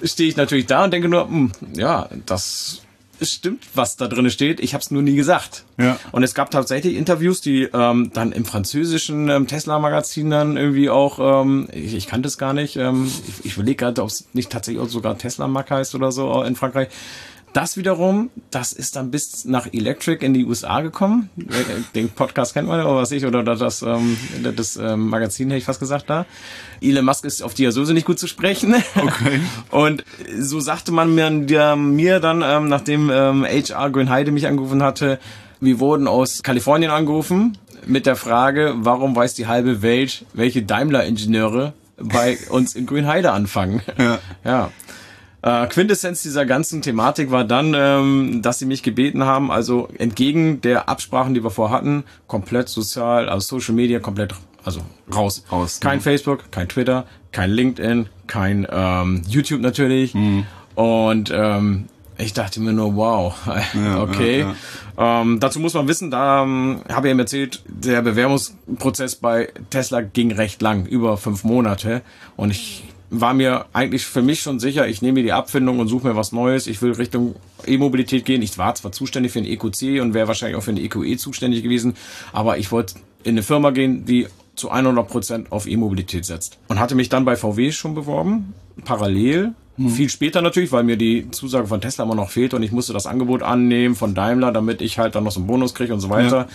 stehe 0.04 0.30
ich 0.30 0.38
natürlich 0.38 0.66
da 0.68 0.86
und 0.86 0.92
denke 0.92 1.10
nur, 1.10 1.28
hm, 1.28 1.52
ja, 1.76 2.08
das 2.26 2.83
stimmt, 3.32 3.64
was 3.74 3.96
da 3.96 4.08
drin 4.08 4.30
steht. 4.30 4.60
Ich 4.60 4.74
habe 4.74 4.82
es 4.82 4.92
nur 4.92 5.02
nie 5.02 5.16
gesagt. 5.16 5.64
Ja. 5.78 6.00
Und 6.12 6.24
es 6.24 6.34
gab 6.34 6.52
tatsächlich 6.52 6.96
Interviews, 6.96 7.42
die 7.42 7.64
ähm, 7.74 8.12
dann 8.14 8.32
im 8.32 8.46
französischen 8.46 9.30
ähm, 9.30 9.48
Tesla-Magazin 9.48 10.30
dann 10.30 10.58
irgendwie 10.58 10.90
auch, 10.90 11.42
ähm, 11.42 11.68
ich, 11.72 11.94
ich 11.94 12.08
kannte 12.08 12.28
es 12.28 12.38
gar 12.38 12.54
nicht, 12.54 12.76
ähm, 12.76 13.06
ich, 13.06 13.46
ich 13.46 13.54
überlege 13.56 13.78
gerade, 13.78 14.02
ob 14.02 14.10
es 14.10 14.26
nicht 14.34 14.52
tatsächlich 14.52 14.84
auch 14.84 14.90
sogar 14.90 15.18
Tesla-Mag 15.18 15.70
heißt 15.70 15.96
oder 15.96 16.12
so 16.12 16.44
in 16.44 16.56
Frankreich. 16.56 16.90
Das 17.54 17.78
wiederum, 17.78 18.32
das 18.49 18.74
ist 18.74 18.95
dann 18.95 19.12
bis 19.12 19.45
nach 19.45 19.68
Electric 19.72 20.26
in 20.26 20.34
die 20.34 20.43
USA 20.43 20.82
gekommen. 20.82 21.30
Den 21.93 22.10
Podcast 22.10 22.56
kennt 22.56 22.68
man 22.68 22.80
ja, 22.80 22.86
oder 22.86 22.95
was 22.95 23.12
ich, 23.12 23.26
oder 23.26 23.43
das, 23.43 23.84
ähm, 23.84 24.18
das 24.56 24.76
ähm, 24.76 25.08
Magazin 25.08 25.49
hätte 25.49 25.60
ich 25.60 25.66
fast 25.66 25.80
gesagt 25.80 26.10
da. 26.10 26.26
Elon 26.82 27.06
Musk 27.06 27.26
ist 27.26 27.43
auf 27.43 27.54
die 27.54 27.64
ja 27.64 27.72
sowieso 27.72 27.93
nicht 27.93 28.08
gut 28.08 28.18
zu 28.18 28.26
sprechen. 28.28 28.74
Okay. 28.95 29.39
Und 29.70 30.04
so 30.39 30.60
sagte 30.60 30.91
man 30.91 31.14
mir, 31.14 31.30
mir 31.76 32.20
dann, 32.20 32.41
ähm, 32.43 32.70
nachdem 32.70 33.12
ähm, 33.12 33.45
HR 33.45 33.91
Grünheide 33.91 34.32
mich 34.32 34.47
angerufen 34.47 34.82
hatte, 34.82 35.20
wir 35.60 35.80
wurden 35.80 36.08
aus 36.08 36.41
Kalifornien 36.41 36.91
angerufen 36.91 37.58
mit 37.86 38.08
der 38.08 38.16
Frage, 38.16 38.74
warum 38.78 39.16
weiß 39.16 39.36
die 39.36 39.45
halbe 39.45 39.82
Welt, 39.84 40.26
welche 40.34 40.64
Daimler-Ingenieure 40.64 41.74
bei 41.97 42.38
uns 42.49 42.76
in 42.76 42.86
Grünheide 42.86 43.32
anfangen. 43.32 43.82
Ja. 43.97 44.20
ja. 44.43 44.72
Äh, 45.44 45.68
Quintessenz 45.68 46.24
dieser 46.24 46.46
ganzen 46.46 46.82
Thematik 46.82 47.30
war 47.30 47.44
dann, 47.44 47.74
ähm, 47.76 48.41
dass 48.41 48.60
sie 48.60 48.66
mich 48.66 48.82
gebeten 48.82 49.26
haben, 49.26 49.52
also 49.52 49.89
entgegen 49.98 50.62
der 50.62 50.88
Absprachen, 50.88 51.34
die 51.34 51.44
wir 51.44 51.52
vorhatten, 51.52 52.06
komplett 52.28 52.70
sozial, 52.70 53.28
also 53.28 53.60
Social 53.60 53.76
Media 53.76 54.00
komplett, 54.00 54.34
also 54.64 54.80
raus. 55.14 55.44
Raus, 55.52 55.82
Kein 55.82 55.98
ne? 55.98 56.02
Facebook, 56.02 56.50
kein 56.50 56.70
Twitter, 56.70 57.06
kein 57.34 57.52
LinkedIn, 57.52 58.08
kein 58.26 58.66
ähm, 58.72 59.22
YouTube 59.28 59.60
natürlich. 59.60 60.14
Mhm. 60.14 60.46
Und 60.76 61.30
ähm, 61.36 61.89
ich 62.18 62.32
dachte 62.32 62.62
mir 62.62 62.72
nur, 62.72 62.96
wow, 62.96 63.36
okay. 64.00 64.46
Ähm, 64.98 65.39
dazu 65.41 65.60
muss 65.60 65.74
man 65.74 65.89
wissen, 65.89 66.10
da 66.10 66.44
ähm, 66.44 66.84
habe 66.88 67.08
ich 67.08 67.14
ihm 67.14 67.20
erzählt, 67.20 67.64
der 67.68 68.02
Bewerbungsprozess 68.02 69.16
bei 69.16 69.50
Tesla 69.72 70.00
ging 70.00 70.32
recht 70.32 70.62
lang, 70.62 70.86
über 70.86 71.18
fünf 71.18 71.44
Monate. 71.44 72.02
Und 72.38 72.52
ich 72.52 72.86
war 73.14 73.34
mir 73.34 73.66
eigentlich 73.74 74.05
für 74.05 74.24
mich 74.24 74.41
schon 74.41 74.59
sicher, 74.59 74.88
ich 74.88 75.01
nehme 75.01 75.20
mir 75.20 75.24
die 75.24 75.34
Abfindung 75.34 75.80
und 75.80 75.88
suche 75.88 76.07
mir 76.07 76.16
was 76.16 76.32
Neues. 76.32 76.66
Ich 76.66 76.82
will 76.82 76.93
Richtung 76.93 77.36
E-Mobilität 77.66 78.26
gehen. 78.26 78.41
Ich 78.41 78.57
war 78.57 78.74
zwar 78.74 78.91
zuständig 78.91 79.32
für 79.32 79.41
den 79.41 79.51
EQC 79.51 80.01
und 80.01 80.14
wäre 80.14 80.28
wahrscheinlich 80.28 80.57
auch 80.57 80.64
für 80.64 80.74
den 80.74 80.84
EQE 80.84 81.18
zuständig 81.18 81.61
gewesen, 81.64 81.95
aber 82.32 82.57
ich 82.57 82.72
wollte 82.72 82.95
in 83.24 83.36
eine 83.36 83.43
Firma 83.43 83.70
gehen, 83.70 84.05
die 84.05 84.28
zu 84.55 84.70
100 84.70 85.07
Prozent 85.07 85.51
auf 85.51 85.68
E-Mobilität 85.68 86.26
setzt. 86.26 86.57
Und 86.68 86.80
hatte 86.80 86.95
mich 86.95 87.09
dann 87.09 87.24
bei 87.24 87.36
VW 87.36 87.72
schon 87.72 87.95
beworben, 87.95 88.53
parallel. 88.84 89.53
Viel 89.89 90.09
später 90.09 90.41
natürlich, 90.43 90.72
weil 90.72 90.84
mir 90.84 90.97
die 90.97 91.32
Zusage 91.32 91.66
von 91.66 91.82
Tesla 91.82 92.05
immer 92.05 92.14
noch 92.14 92.30
fehlt 92.30 92.53
und 92.53 92.61
ich 92.61 92.72
musste 92.72 92.93
das 92.93 93.07
Angebot 93.07 93.41
annehmen 93.41 93.95
von 93.95 94.14
Daimler, 94.14 94.51
damit 94.51 94.82
ich 94.84 94.99
halt 94.99 95.16
dann 95.16 95.24
noch 95.24 95.32
so 95.32 95.39
einen 95.39 95.47
Bonus 95.47 95.74
kriege 95.74 95.93
und 95.93 95.99
so 95.99 96.09
weiter. 96.11 96.47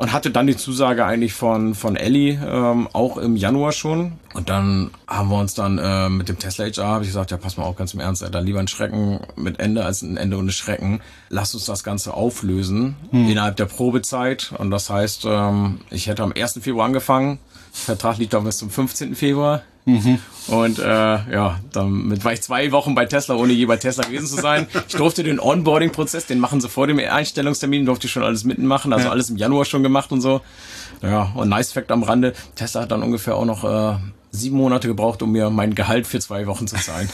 Und 0.00 0.14
hatte 0.14 0.30
dann 0.30 0.46
die 0.46 0.56
Zusage 0.56 1.04
eigentlich 1.04 1.34
von, 1.34 1.74
von 1.74 1.94
Ellie 1.94 2.40
ähm, 2.42 2.88
auch 2.94 3.18
im 3.18 3.36
Januar 3.36 3.72
schon. 3.72 4.12
Und 4.32 4.48
dann 4.48 4.92
haben 5.06 5.28
wir 5.28 5.38
uns 5.38 5.52
dann 5.52 5.76
äh, 5.76 6.08
mit 6.08 6.30
dem 6.30 6.38
Tesla 6.38 6.64
HR, 6.64 6.86
habe 6.86 7.04
ich 7.04 7.10
gesagt, 7.10 7.30
ja 7.32 7.36
pass 7.36 7.58
mal 7.58 7.64
auf, 7.64 7.76
ganz 7.76 7.92
im 7.92 8.00
Ernst, 8.00 8.24
Alter, 8.24 8.40
lieber 8.40 8.60
ein 8.60 8.66
Schrecken 8.66 9.20
mit 9.36 9.60
Ende 9.60 9.84
als 9.84 10.00
ein 10.00 10.16
Ende 10.16 10.38
ohne 10.38 10.52
Schrecken. 10.52 11.02
Lass 11.28 11.52
uns 11.52 11.66
das 11.66 11.84
Ganze 11.84 12.14
auflösen 12.14 12.96
innerhalb 13.12 13.56
der 13.56 13.66
Probezeit. 13.66 14.54
Und 14.56 14.70
das 14.70 14.88
heißt, 14.88 15.26
ähm, 15.26 15.80
ich 15.90 16.06
hätte 16.06 16.22
am 16.22 16.32
1. 16.32 16.60
Februar 16.62 16.86
angefangen. 16.86 17.38
Vertrag 17.70 18.16
liegt 18.16 18.32
dann 18.32 18.44
bis 18.44 18.56
zum 18.56 18.70
15. 18.70 19.14
Februar. 19.14 19.60
Und 20.48 20.78
äh, 20.78 20.82
ja, 20.84 21.58
damit 21.72 22.24
war 22.24 22.32
ich 22.32 22.42
zwei 22.42 22.70
Wochen 22.72 22.94
bei 22.94 23.06
Tesla, 23.06 23.34
ohne 23.34 23.52
je 23.52 23.66
bei 23.66 23.76
Tesla 23.76 24.04
gewesen 24.04 24.26
zu 24.26 24.36
sein. 24.40 24.66
Ich 24.88 24.94
durfte 24.96 25.22
den 25.22 25.40
Onboarding-Prozess, 25.40 26.26
den 26.26 26.38
machen 26.38 26.60
sie 26.60 26.68
vor 26.68 26.86
dem 26.86 26.98
Einstellungstermin, 26.98 27.86
durfte 27.86 28.06
ich 28.06 28.12
schon 28.12 28.22
alles 28.22 28.44
mitmachen, 28.44 28.92
also 28.92 29.08
alles 29.08 29.30
im 29.30 29.36
Januar 29.36 29.64
schon 29.64 29.82
gemacht 29.82 30.12
und 30.12 30.20
so. 30.20 30.40
Ja, 31.02 31.32
und 31.34 31.48
nice 31.48 31.72
Fact 31.72 31.90
am 31.92 32.02
Rande, 32.02 32.34
Tesla 32.56 32.82
hat 32.82 32.90
dann 32.90 33.02
ungefähr 33.02 33.36
auch 33.36 33.44
noch 33.46 33.64
äh, 33.64 33.96
sieben 34.32 34.56
Monate 34.56 34.86
gebraucht, 34.86 35.22
um 35.22 35.32
mir 35.32 35.50
mein 35.50 35.74
Gehalt 35.74 36.06
für 36.06 36.20
zwei 36.20 36.46
Wochen 36.46 36.66
zu 36.66 36.76
zahlen. 36.76 37.08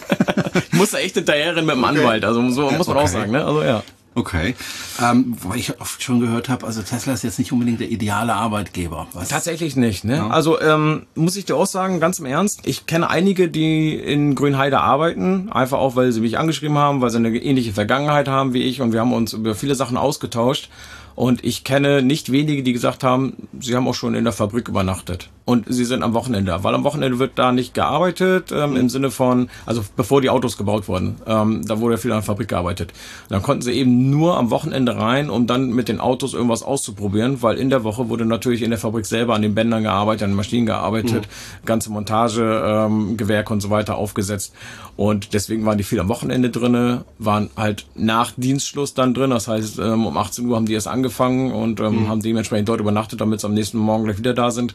ich 0.72 0.72
musste 0.72 0.98
echt 0.98 1.14
hinterherrennen 1.14 1.66
mit 1.66 1.74
dem 1.76 1.84
Anwalt, 1.84 2.24
also 2.24 2.48
so 2.50 2.70
muss 2.70 2.86
man 2.86 2.96
auch 2.96 3.02
Okay. 3.02 3.12
sagen, 3.12 3.32
ne? 3.32 3.44
Also 3.44 3.62
ja. 3.62 3.82
Okay. 4.18 4.56
Ähm, 5.00 5.36
wobei 5.40 5.56
ich 5.56 5.80
oft 5.80 6.02
schon 6.02 6.18
gehört 6.18 6.48
habe, 6.48 6.66
also 6.66 6.82
Tesla 6.82 7.12
ist 7.12 7.22
jetzt 7.22 7.38
nicht 7.38 7.52
unbedingt 7.52 7.78
der 7.78 7.88
ideale 7.88 8.34
Arbeitgeber. 8.34 9.06
Was? 9.12 9.28
Tatsächlich 9.28 9.76
nicht, 9.76 10.04
ne? 10.04 10.28
Also 10.28 10.60
ähm, 10.60 11.06
muss 11.14 11.36
ich 11.36 11.44
dir 11.44 11.54
auch 11.54 11.66
sagen, 11.66 12.00
ganz 12.00 12.18
im 12.18 12.26
Ernst, 12.26 12.62
ich 12.64 12.86
kenne 12.86 13.08
einige, 13.08 13.48
die 13.48 13.94
in 13.94 14.34
Grünheide 14.34 14.80
arbeiten, 14.80 15.50
einfach 15.52 15.78
auch, 15.78 15.94
weil 15.94 16.10
sie 16.10 16.20
mich 16.20 16.36
angeschrieben 16.36 16.78
haben, 16.78 17.00
weil 17.00 17.10
sie 17.10 17.18
eine 17.18 17.28
ähnliche 17.28 17.72
Vergangenheit 17.72 18.26
haben 18.26 18.54
wie 18.54 18.62
ich 18.62 18.80
und 18.80 18.92
wir 18.92 18.98
haben 19.00 19.12
uns 19.12 19.34
über 19.34 19.54
viele 19.54 19.76
Sachen 19.76 19.96
ausgetauscht. 19.96 20.68
Und 21.14 21.44
ich 21.44 21.64
kenne 21.64 22.02
nicht 22.02 22.30
wenige, 22.30 22.62
die 22.62 22.72
gesagt 22.72 23.02
haben, 23.02 23.48
sie 23.58 23.74
haben 23.74 23.88
auch 23.88 23.94
schon 23.94 24.14
in 24.14 24.24
der 24.24 24.32
Fabrik 24.32 24.68
übernachtet. 24.68 25.30
Und 25.48 25.64
sie 25.66 25.86
sind 25.86 26.02
am 26.02 26.12
Wochenende, 26.12 26.62
weil 26.62 26.74
am 26.74 26.84
Wochenende 26.84 27.18
wird 27.18 27.38
da 27.38 27.52
nicht 27.52 27.72
gearbeitet, 27.72 28.52
ähm, 28.52 28.76
im 28.76 28.90
Sinne 28.90 29.10
von, 29.10 29.48
also 29.64 29.82
bevor 29.96 30.20
die 30.20 30.28
Autos 30.28 30.58
gebaut 30.58 30.88
wurden, 30.88 31.16
ähm, 31.26 31.66
da 31.66 31.80
wurde 31.80 31.94
ja 31.94 31.98
viel 31.98 32.12
an 32.12 32.18
der 32.18 32.22
Fabrik 32.22 32.48
gearbeitet. 32.48 32.90
Und 32.90 33.30
dann 33.30 33.42
konnten 33.42 33.62
sie 33.62 33.72
eben 33.72 34.10
nur 34.10 34.36
am 34.36 34.50
Wochenende 34.50 34.98
rein, 34.98 35.30
um 35.30 35.46
dann 35.46 35.70
mit 35.70 35.88
den 35.88 36.00
Autos 36.00 36.34
irgendwas 36.34 36.62
auszuprobieren, 36.62 37.40
weil 37.40 37.56
in 37.56 37.70
der 37.70 37.82
Woche 37.82 38.10
wurde 38.10 38.26
natürlich 38.26 38.60
in 38.60 38.68
der 38.68 38.78
Fabrik 38.78 39.06
selber 39.06 39.34
an 39.34 39.40
den 39.40 39.54
Bändern 39.54 39.84
gearbeitet, 39.84 40.24
an 40.24 40.32
den 40.32 40.36
Maschinen 40.36 40.66
gearbeitet, 40.66 41.26
ganze 41.64 41.90
Montage, 41.90 42.62
ähm, 42.66 43.16
Gewerke 43.16 43.50
und 43.50 43.62
so 43.62 43.70
weiter 43.70 43.96
aufgesetzt. 43.96 44.52
Und 44.98 45.32
deswegen 45.32 45.64
waren 45.64 45.78
die 45.78 45.84
viel 45.84 46.00
am 46.00 46.08
Wochenende 46.08 46.50
drinne, 46.50 47.06
waren 47.18 47.48
halt 47.56 47.86
nach 47.94 48.32
Dienstschluss 48.36 48.92
dann 48.92 49.14
drin. 49.14 49.30
Das 49.30 49.48
heißt, 49.48 49.78
ähm, 49.78 50.04
um 50.04 50.18
18 50.18 50.44
Uhr 50.44 50.56
haben 50.56 50.66
die 50.66 50.74
erst 50.74 50.88
angefangen 50.88 51.52
und 51.52 51.80
ähm, 51.80 52.06
haben 52.06 52.20
dementsprechend 52.20 52.68
dort 52.68 52.80
übernachtet, 52.80 53.22
damit 53.22 53.40
sie 53.40 53.46
am 53.46 53.54
nächsten 53.54 53.78
Morgen 53.78 54.04
gleich 54.04 54.18
wieder 54.18 54.34
da 54.34 54.50
sind. 54.50 54.74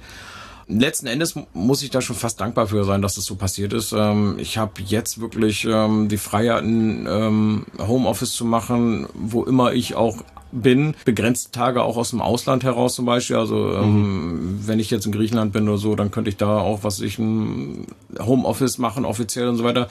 Letzten 0.79 1.07
Endes 1.07 1.35
muss 1.53 1.83
ich 1.83 1.89
da 1.89 2.01
schon 2.01 2.15
fast 2.15 2.41
dankbar 2.41 2.67
für 2.67 2.83
sein, 2.83 3.01
dass 3.01 3.15
das 3.15 3.25
so 3.25 3.35
passiert 3.35 3.73
ist. 3.73 3.93
Ähm, 3.93 4.35
ich 4.39 4.57
habe 4.57 4.81
jetzt 4.85 5.19
wirklich 5.19 5.65
ähm, 5.65 6.09
die 6.09 6.17
Freiheit, 6.17 6.63
ein 6.63 7.07
ähm, 7.09 7.65
Homeoffice 7.79 8.33
zu 8.33 8.45
machen, 8.45 9.07
wo 9.13 9.43
immer 9.43 9.73
ich 9.73 9.95
auch 9.95 10.23
bin, 10.51 10.95
begrenzte 11.03 11.51
Tage 11.51 11.83
auch 11.83 11.97
aus 11.97 12.11
dem 12.11 12.21
Ausland 12.21 12.63
heraus 12.63 12.95
zum 12.95 13.05
Beispiel. 13.05 13.35
Also 13.35 13.73
ähm, 13.73 14.59
wenn 14.65 14.79
ich 14.79 14.89
jetzt 14.89 15.05
in 15.05 15.11
Griechenland 15.11 15.51
bin 15.51 15.67
oder 15.67 15.77
so, 15.77 15.95
dann 15.95 16.11
könnte 16.11 16.29
ich 16.29 16.37
da 16.37 16.59
auch, 16.59 16.83
was 16.83 17.01
ich 17.01 17.17
ein 17.19 17.87
Homeoffice 18.19 18.77
machen, 18.77 19.05
offiziell 19.05 19.47
und 19.47 19.57
so 19.57 19.63
weiter. 19.63 19.89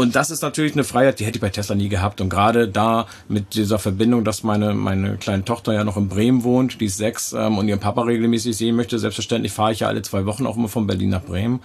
Und 0.00 0.16
das 0.16 0.30
ist 0.30 0.40
natürlich 0.40 0.72
eine 0.72 0.84
Freiheit, 0.84 1.20
die 1.20 1.26
hätte 1.26 1.36
ich 1.36 1.42
bei 1.42 1.50
Tesla 1.50 1.74
nie 1.74 1.90
gehabt. 1.90 2.22
Und 2.22 2.30
gerade 2.30 2.66
da 2.66 3.06
mit 3.28 3.54
dieser 3.54 3.78
Verbindung, 3.78 4.24
dass 4.24 4.42
meine, 4.42 4.72
meine 4.72 5.18
kleine 5.18 5.44
Tochter 5.44 5.74
ja 5.74 5.84
noch 5.84 5.98
in 5.98 6.08
Bremen 6.08 6.42
wohnt, 6.42 6.80
die 6.80 6.86
ist 6.86 6.96
sechs 6.96 7.34
ähm, 7.34 7.58
und 7.58 7.68
ihren 7.68 7.80
Papa 7.80 8.00
regelmäßig 8.04 8.56
sehen 8.56 8.76
möchte, 8.76 8.98
selbstverständlich 8.98 9.52
fahre 9.52 9.72
ich 9.72 9.80
ja 9.80 9.88
alle 9.88 10.00
zwei 10.00 10.24
Wochen 10.24 10.46
auch 10.46 10.56
immer 10.56 10.68
von 10.68 10.86
Berlin 10.86 11.10
nach 11.10 11.22
Bremen. 11.22 11.60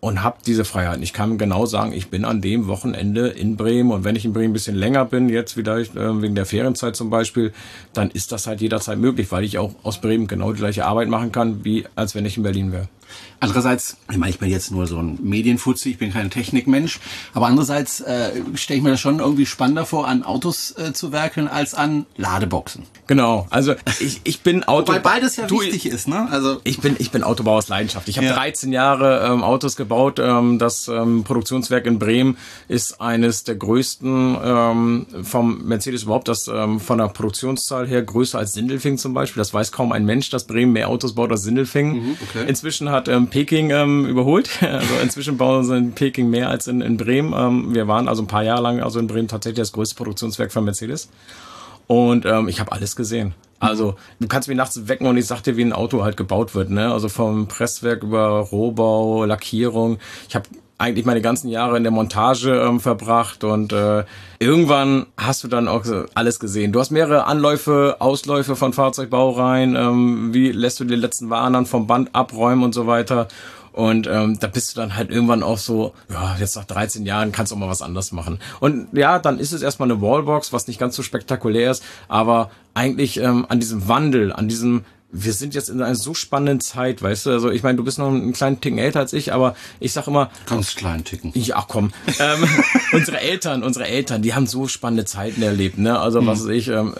Und 0.00 0.24
habe 0.24 0.38
diese 0.44 0.64
Freiheit. 0.64 0.98
Ich 1.02 1.12
kann 1.12 1.38
genau 1.38 1.64
sagen, 1.64 1.92
ich 1.92 2.08
bin 2.08 2.24
an 2.24 2.40
dem 2.40 2.66
Wochenende 2.66 3.28
in 3.28 3.56
Bremen 3.56 3.92
und 3.92 4.02
wenn 4.02 4.16
ich 4.16 4.24
in 4.24 4.32
Bremen 4.32 4.50
ein 4.50 4.52
bisschen 4.54 4.74
länger 4.74 5.04
bin, 5.04 5.28
jetzt 5.28 5.52
vielleicht 5.52 5.94
äh, 5.94 6.22
wegen 6.22 6.34
der 6.34 6.46
Ferienzeit 6.46 6.96
zum 6.96 7.08
Beispiel, 7.08 7.52
dann 7.92 8.10
ist 8.10 8.32
das 8.32 8.48
halt 8.48 8.60
jederzeit 8.60 8.98
möglich, 8.98 9.30
weil 9.30 9.44
ich 9.44 9.58
auch 9.58 9.74
aus 9.84 10.00
Bremen 10.00 10.26
genau 10.26 10.52
die 10.52 10.58
gleiche 10.58 10.86
Arbeit 10.86 11.06
machen 11.06 11.30
kann, 11.30 11.64
wie 11.64 11.84
als 11.94 12.16
wenn 12.16 12.26
ich 12.26 12.36
in 12.36 12.42
Berlin 12.42 12.72
wäre. 12.72 12.88
Andererseits, 13.40 13.96
ich 14.10 14.18
meine, 14.18 14.30
ich 14.30 14.38
bin 14.38 14.50
jetzt 14.50 14.70
nur 14.70 14.86
so 14.86 14.98
ein 14.98 15.18
Medienfuzzi, 15.22 15.90
ich 15.90 15.98
bin 15.98 16.12
kein 16.12 16.30
Technikmensch, 16.30 17.00
aber 17.32 17.46
andererseits 17.46 18.00
äh, 18.00 18.32
stelle 18.54 18.78
ich 18.78 18.84
mir 18.84 18.90
das 18.90 19.00
schon 19.00 19.18
irgendwie 19.18 19.46
spannender 19.46 19.86
vor, 19.86 20.06
an 20.06 20.22
Autos 20.22 20.74
äh, 20.76 20.92
zu 20.92 21.10
werkeln, 21.12 21.48
als 21.48 21.74
an 21.74 22.04
Ladeboxen. 22.16 22.82
Genau, 23.06 23.46
also 23.50 23.74
ich, 23.98 24.20
ich 24.24 24.42
bin 24.42 24.64
Auto... 24.68 24.92
Weil 24.92 25.00
beides 25.00 25.36
ja 25.36 25.46
Du, 25.46 25.60
wichtig 25.62 25.86
ist, 25.86 26.06
ne? 26.06 26.28
Also 26.30 26.60
Ich 26.64 26.80
bin, 26.80 26.96
ich 26.98 27.10
bin 27.10 27.24
Autobauer 27.24 27.58
aus 27.58 27.68
Leidenschaft. 27.68 28.08
Ich 28.08 28.16
habe 28.18 28.26
Ja. 28.26 28.34
13 28.34 28.72
Jahre 28.72 29.26
ähm, 29.26 29.42
Autos 29.42 29.74
gebaut. 29.76 30.18
Ähm, 30.18 30.58
das 30.58 30.88
ähm, 30.88 31.24
Produktionswerk 31.24 31.86
in 31.86 31.98
Bremen 31.98 32.36
ist 32.68 33.00
eines 33.00 33.44
der 33.44 33.54
größten 33.56 34.36
ähm, 34.44 35.06
vom 35.22 35.64
Mercedes 35.64 36.02
überhaupt. 36.02 36.28
Das 36.28 36.46
ähm, 36.46 36.78
von 36.78 36.98
der 36.98 37.08
Produktionszahl 37.08 37.88
her 37.88 38.02
größer 38.02 38.38
als 38.38 38.52
Sindelfing 38.52 38.98
zum 38.98 39.14
Beispiel. 39.14 39.40
Das 39.40 39.54
weiß 39.54 39.72
kaum 39.72 39.92
ein 39.92 40.04
Mensch, 40.04 40.30
dass 40.30 40.44
Bremen 40.46 40.72
mehr 40.72 40.88
Autos 40.88 41.14
baut 41.14 41.30
als 41.30 41.42
Sindelfing. 41.42 42.16
okay. 42.22 42.44
Inzwischen 42.46 42.90
hat 42.90 42.99
ähm, 43.08 43.28
Peking 43.28 43.70
ähm, 43.70 44.06
überholt. 44.06 44.50
Also 44.62 44.94
inzwischen 45.02 45.36
bauen 45.36 45.64
sie 45.64 45.76
in 45.76 45.92
Peking 45.92 46.30
mehr 46.30 46.48
als 46.48 46.66
in, 46.66 46.80
in 46.80 46.96
Bremen. 46.96 47.32
Ähm, 47.36 47.74
wir 47.74 47.88
waren 47.88 48.08
also 48.08 48.22
ein 48.22 48.26
paar 48.26 48.42
Jahre 48.44 48.62
lang 48.62 48.80
also 48.80 48.98
in 48.98 49.06
Bremen 49.06 49.28
tatsächlich 49.28 49.58
das 49.58 49.72
größte 49.72 49.96
Produktionswerk 49.96 50.52
von 50.52 50.64
Mercedes. 50.64 51.08
Und 51.86 52.24
ähm, 52.24 52.48
ich 52.48 52.60
habe 52.60 52.72
alles 52.72 52.94
gesehen. 52.94 53.34
Also 53.58 53.96
du 54.20 54.28
kannst 54.28 54.48
mich 54.48 54.56
nachts 54.56 54.88
wecken 54.88 55.06
und 55.06 55.16
ich 55.16 55.26
sag 55.26 55.42
dir, 55.42 55.56
wie 55.56 55.62
ein 55.62 55.72
Auto 55.72 56.02
halt 56.02 56.16
gebaut 56.16 56.54
wird. 56.54 56.70
Ne? 56.70 56.90
Also 56.92 57.08
vom 57.08 57.46
Presswerk 57.46 58.02
über 58.02 58.38
Rohbau, 58.38 59.24
Lackierung. 59.24 59.98
Ich 60.28 60.34
habe 60.34 60.48
eigentlich 60.80 61.04
meine 61.04 61.20
ganzen 61.20 61.48
Jahre 61.48 61.76
in 61.76 61.82
der 61.82 61.92
Montage 61.92 62.52
ähm, 62.52 62.80
verbracht 62.80 63.44
und 63.44 63.72
äh, 63.72 64.04
irgendwann 64.38 65.06
hast 65.16 65.44
du 65.44 65.48
dann 65.48 65.68
auch 65.68 65.84
alles 66.14 66.40
gesehen. 66.40 66.72
Du 66.72 66.80
hast 66.80 66.90
mehrere 66.90 67.24
Anläufe, 67.26 67.96
Ausläufe 67.98 68.56
von 68.56 68.72
Fahrzeugbaureihen. 68.72 69.76
Ähm, 69.76 70.32
wie 70.32 70.50
lässt 70.52 70.80
du 70.80 70.84
die 70.84 70.96
letzten 70.96 71.28
Waren 71.28 71.52
dann 71.52 71.66
vom 71.66 71.86
Band 71.86 72.14
abräumen 72.14 72.64
und 72.64 72.74
so 72.74 72.86
weiter. 72.86 73.28
Und 73.72 74.08
ähm, 74.10 74.38
da 74.40 74.46
bist 74.48 74.74
du 74.74 74.80
dann 74.80 74.96
halt 74.96 75.10
irgendwann 75.10 75.42
auch 75.42 75.58
so, 75.58 75.92
ja, 76.08 76.36
jetzt 76.40 76.56
nach 76.56 76.64
13 76.64 77.06
Jahren 77.06 77.30
kannst 77.30 77.52
du 77.52 77.56
auch 77.56 77.60
mal 77.60 77.68
was 77.68 77.82
anderes 77.82 78.10
machen. 78.10 78.40
Und 78.58 78.88
ja, 78.92 79.18
dann 79.18 79.38
ist 79.38 79.52
es 79.52 79.62
erstmal 79.62 79.90
eine 79.90 80.00
Wallbox, 80.00 80.52
was 80.52 80.66
nicht 80.66 80.80
ganz 80.80 80.96
so 80.96 81.02
spektakulär 81.02 81.70
ist, 81.70 81.84
aber 82.08 82.50
eigentlich 82.74 83.18
ähm, 83.18 83.46
an 83.48 83.60
diesem 83.60 83.86
Wandel, 83.86 84.32
an 84.32 84.48
diesem 84.48 84.84
wir 85.12 85.32
sind 85.32 85.54
jetzt 85.54 85.68
in 85.68 85.82
einer 85.82 85.94
so 85.94 86.14
spannenden 86.14 86.60
Zeit, 86.60 87.02
weißt 87.02 87.26
du? 87.26 87.30
Also 87.30 87.50
ich 87.50 87.62
meine, 87.62 87.76
du 87.76 87.84
bist 87.84 87.98
noch 87.98 88.08
einen 88.08 88.32
kleinen 88.32 88.60
Ticken 88.60 88.78
älter 88.78 89.00
als 89.00 89.12
ich, 89.12 89.32
aber 89.32 89.54
ich 89.80 89.92
sag 89.92 90.06
immer, 90.06 90.30
ganz 90.46 90.74
klein 90.74 91.04
ticken. 91.04 91.32
ich, 91.34 91.56
ach 91.56 91.66
komm, 91.68 91.92
ähm, 92.18 92.48
unsere 92.92 93.20
Eltern, 93.20 93.62
unsere 93.62 93.86
Eltern, 93.86 94.22
die 94.22 94.34
haben 94.34 94.46
so 94.46 94.68
spannende 94.68 95.04
Zeiten 95.04 95.42
erlebt, 95.42 95.78
ne? 95.78 95.98
Also 95.98 96.24
was 96.26 96.44
weiß 96.44 96.50
ich, 96.50 96.68
ähm, 96.68 96.94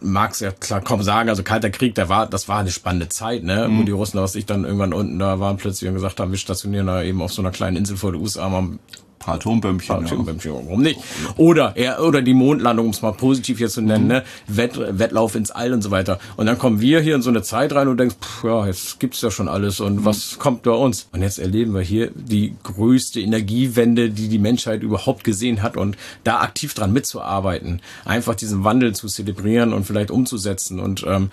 mag's 0.00 0.40
ja 0.40 0.50
klar 0.50 0.80
kaum 0.80 1.02
sagen, 1.02 1.28
also 1.28 1.42
Kalter 1.42 1.70
Krieg, 1.70 1.94
der 1.94 2.08
war, 2.08 2.26
das 2.26 2.48
war 2.48 2.58
eine 2.58 2.70
spannende 2.70 3.08
Zeit, 3.08 3.42
ne? 3.44 3.68
Wo 3.70 3.82
die 3.82 3.92
Russen, 3.92 4.20
was 4.20 4.34
ich 4.34 4.46
dann 4.46 4.64
irgendwann 4.64 4.92
unten 4.92 5.18
da 5.18 5.40
waren 5.40 5.56
plötzlich 5.56 5.88
und 5.88 5.94
gesagt 5.94 6.20
haben, 6.20 6.30
wir 6.30 6.38
stationieren 6.38 6.86
da 6.86 7.02
eben 7.02 7.22
auf 7.22 7.32
so 7.32 7.40
einer 7.40 7.50
kleinen 7.50 7.76
Insel 7.76 7.96
vor 7.96 8.12
der 8.12 8.20
USA 8.20 8.48
mal 8.48 8.78
Paar 9.24 9.36
Atombömmchen. 9.36 10.06
ja. 10.06 10.52
Warum 10.66 10.82
nicht? 10.82 11.00
Oder, 11.36 11.78
ja, 11.78 11.98
oder 11.98 12.20
die 12.20 12.34
Mondlandung, 12.34 12.86
um 12.86 12.90
es 12.92 13.00
mal 13.00 13.12
positiv 13.12 13.58
jetzt 13.58 13.74
zu 13.74 13.80
nennen, 13.80 14.06
ne? 14.06 14.22
Wett, 14.46 14.78
Wettlauf 14.78 15.34
ins 15.34 15.50
All 15.50 15.72
und 15.72 15.80
so 15.80 15.90
weiter. 15.90 16.18
Und 16.36 16.44
dann 16.44 16.58
kommen 16.58 16.80
wir 16.80 17.00
hier 17.00 17.14
in 17.14 17.22
so 17.22 17.30
eine 17.30 17.42
Zeit 17.42 17.74
rein 17.74 17.88
und 17.88 17.98
denkst, 17.98 18.16
pff, 18.20 18.44
ja, 18.44 18.66
jetzt 18.66 19.00
gibt's 19.00 19.22
ja 19.22 19.30
schon 19.30 19.48
alles 19.48 19.80
und 19.80 20.04
was 20.04 20.38
kommt 20.38 20.62
bei 20.62 20.72
uns? 20.72 21.08
Und 21.12 21.22
jetzt 21.22 21.38
erleben 21.38 21.72
wir 21.72 21.80
hier 21.80 22.10
die 22.14 22.54
größte 22.64 23.20
Energiewende, 23.20 24.10
die 24.10 24.28
die 24.28 24.38
Menschheit 24.38 24.82
überhaupt 24.82 25.24
gesehen 25.24 25.62
hat 25.62 25.76
und 25.78 25.96
da 26.22 26.40
aktiv 26.40 26.74
dran 26.74 26.92
mitzuarbeiten, 26.92 27.80
einfach 28.04 28.34
diesen 28.34 28.62
Wandel 28.64 28.94
zu 28.94 29.06
zelebrieren 29.06 29.72
und 29.72 29.84
vielleicht 29.84 30.10
umzusetzen. 30.10 30.80
Und 30.80 31.04
ähm, 31.08 31.30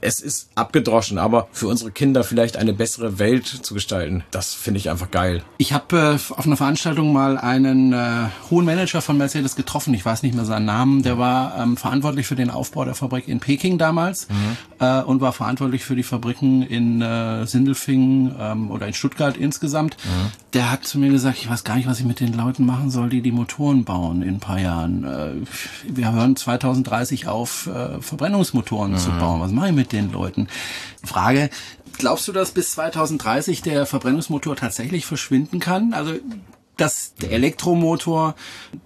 es 0.00 0.18
ist 0.18 0.48
abgedroschen, 0.56 1.18
aber 1.18 1.46
für 1.52 1.68
unsere 1.68 1.92
Kinder 1.92 2.24
vielleicht 2.24 2.56
eine 2.56 2.72
bessere 2.72 3.20
Welt 3.20 3.46
zu 3.46 3.74
gestalten, 3.74 4.24
das 4.32 4.54
finde 4.54 4.78
ich 4.78 4.90
einfach 4.90 5.12
geil. 5.12 5.42
Ich 5.58 5.72
habe 5.72 5.96
äh, 5.96 6.32
auf 6.32 6.46
einer 6.46 6.56
Veranstaltung 6.56 7.12
mal 7.12 7.19
einen 7.38 7.92
äh, 7.92 8.28
hohen 8.50 8.64
Manager 8.64 9.00
von 9.00 9.16
Mercedes 9.16 9.56
getroffen. 9.56 9.94
Ich 9.94 10.04
weiß 10.04 10.22
nicht 10.22 10.34
mehr 10.34 10.44
seinen 10.44 10.66
Namen. 10.66 11.02
Der 11.02 11.18
war 11.18 11.58
ähm, 11.58 11.76
verantwortlich 11.76 12.26
für 12.26 12.36
den 12.36 12.50
Aufbau 12.50 12.84
der 12.84 12.94
Fabrik 12.94 13.28
in 13.28 13.40
Peking 13.40 13.78
damals 13.78 14.28
äh, 14.78 15.02
und 15.02 15.20
war 15.20 15.32
verantwortlich 15.32 15.84
für 15.84 15.96
die 15.96 16.02
Fabriken 16.02 16.62
in 16.62 17.02
äh, 17.02 17.46
Sindelfingen 17.46 18.34
ähm, 18.38 18.70
oder 18.70 18.86
in 18.86 18.94
Stuttgart 18.94 19.36
insgesamt. 19.36 19.96
Der 20.52 20.70
hat 20.70 20.84
zu 20.84 20.98
mir 20.98 21.10
gesagt, 21.10 21.38
ich 21.38 21.48
weiß 21.48 21.64
gar 21.64 21.76
nicht, 21.76 21.88
was 21.88 22.00
ich 22.00 22.06
mit 22.06 22.20
den 22.20 22.32
Leuten 22.32 22.66
machen 22.66 22.90
soll, 22.90 23.08
die 23.08 23.22
die 23.22 23.32
Motoren 23.32 23.84
bauen 23.84 24.22
in 24.22 24.36
ein 24.36 24.40
paar 24.40 24.58
Jahren. 24.58 25.04
Äh, 25.04 25.32
wir 25.84 26.12
hören 26.12 26.36
2030 26.36 27.28
auf, 27.28 27.66
äh, 27.66 28.00
Verbrennungsmotoren 28.00 28.96
zu 28.98 29.10
bauen. 29.10 29.40
Was 29.40 29.52
mache 29.52 29.68
ich 29.68 29.74
mit 29.74 29.92
den 29.92 30.12
Leuten? 30.12 30.48
Frage, 31.04 31.50
glaubst 31.98 32.26
du, 32.28 32.32
dass 32.32 32.52
bis 32.52 32.72
2030 32.72 33.62
der 33.62 33.86
Verbrennungsmotor 33.86 34.56
tatsächlich 34.56 35.06
verschwinden 35.06 35.60
kann? 35.60 35.92
Also 35.92 36.14
dass 36.80 37.14
der 37.14 37.32
Elektromotor 37.32 38.34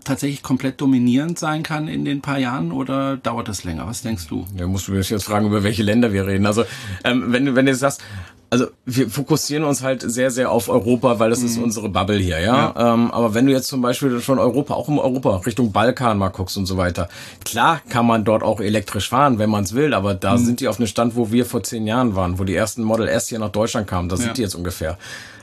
tatsächlich 0.03 0.43
komplett 0.43 0.81
dominierend 0.81 1.39
sein 1.39 1.63
kann 1.63 1.87
in 1.89 2.05
den 2.05 2.21
paar 2.21 2.39
Jahren 2.39 2.73
oder 2.73 3.17
dauert 3.17 3.49
das 3.49 3.65
länger? 3.65 3.87
Was 3.87 4.03
denkst 4.03 4.27
du? 4.29 4.47
Ja, 4.57 4.67
musst 4.67 4.89
du 4.89 4.93
mich 4.93 5.11
jetzt 5.11 5.25
fragen, 5.25 5.47
über 5.47 5.63
welche 5.63 5.83
Länder 5.83 6.13
wir 6.13 6.27
reden. 6.27 6.47
Also, 6.47 6.65
ähm, 7.05 7.33
wenn, 7.33 7.55
wenn 7.55 7.67
du 7.67 7.73
jetzt 7.73 7.81
sagst, 7.81 8.03
also 8.51 8.67
wir 8.85 9.11
fokussieren 9.11 9.65
uns 9.65 9.83
halt 9.83 10.03
sehr, 10.03 10.31
sehr 10.31 10.51
auf 10.51 10.69
Europa, 10.69 11.19
weil 11.19 11.31
das 11.31 11.43
ist 11.43 11.59
unsere 11.59 11.89
Bubble 11.89 12.19
hier, 12.19 12.41
ja. 12.41 12.73
Ähm, 12.77 13.11
aber 13.11 13.35
wenn 13.35 13.47
du 13.47 13.53
jetzt 13.53 13.67
zum 13.69 13.83
Beispiel 13.83 14.21
von 14.21 14.39
Europa, 14.39 14.75
auch 14.75 14.89
in 14.89 14.99
Europa, 14.99 15.37
Richtung 15.39 15.73
Balkan 15.73 16.19
mal 16.19 16.29
guckst 16.29 16.57
und 16.57 16.67
so 16.67 16.77
weiter, 16.77 17.09
klar 17.45 17.81
kann 17.89 18.07
man 18.07 18.25
dort 18.25 18.43
auch 18.43 18.61
elektrisch 18.61 19.09
fahren, 19.09 19.39
wenn 19.39 19.51
man 19.51 19.65
es 19.65 19.75
will, 19.75 19.93
aber 19.95 20.15
da 20.15 20.39
sind 20.39 20.61
die 20.61 20.69
auf 20.69 20.79
einem 20.79 20.87
Stand, 20.87 21.17
wo 21.17 21.33
wir 21.33 21.47
vor 21.47 21.63
zehn 21.63 21.87
Jahren 21.87 22.15
waren, 22.15 22.39
wo 22.39 22.45
die 22.45 22.55
ersten 22.55 22.83
Model 22.85 23.09
S 23.09 23.29
hier 23.29 23.39
nach 23.41 23.51
Deutschland 23.51 23.87
kamen, 23.87 24.09
da 24.09 24.17
sind 24.17 24.29
Ja. 24.29 24.33
die 24.35 24.43
jetzt 24.43 24.55
ungefähr. 24.55 24.99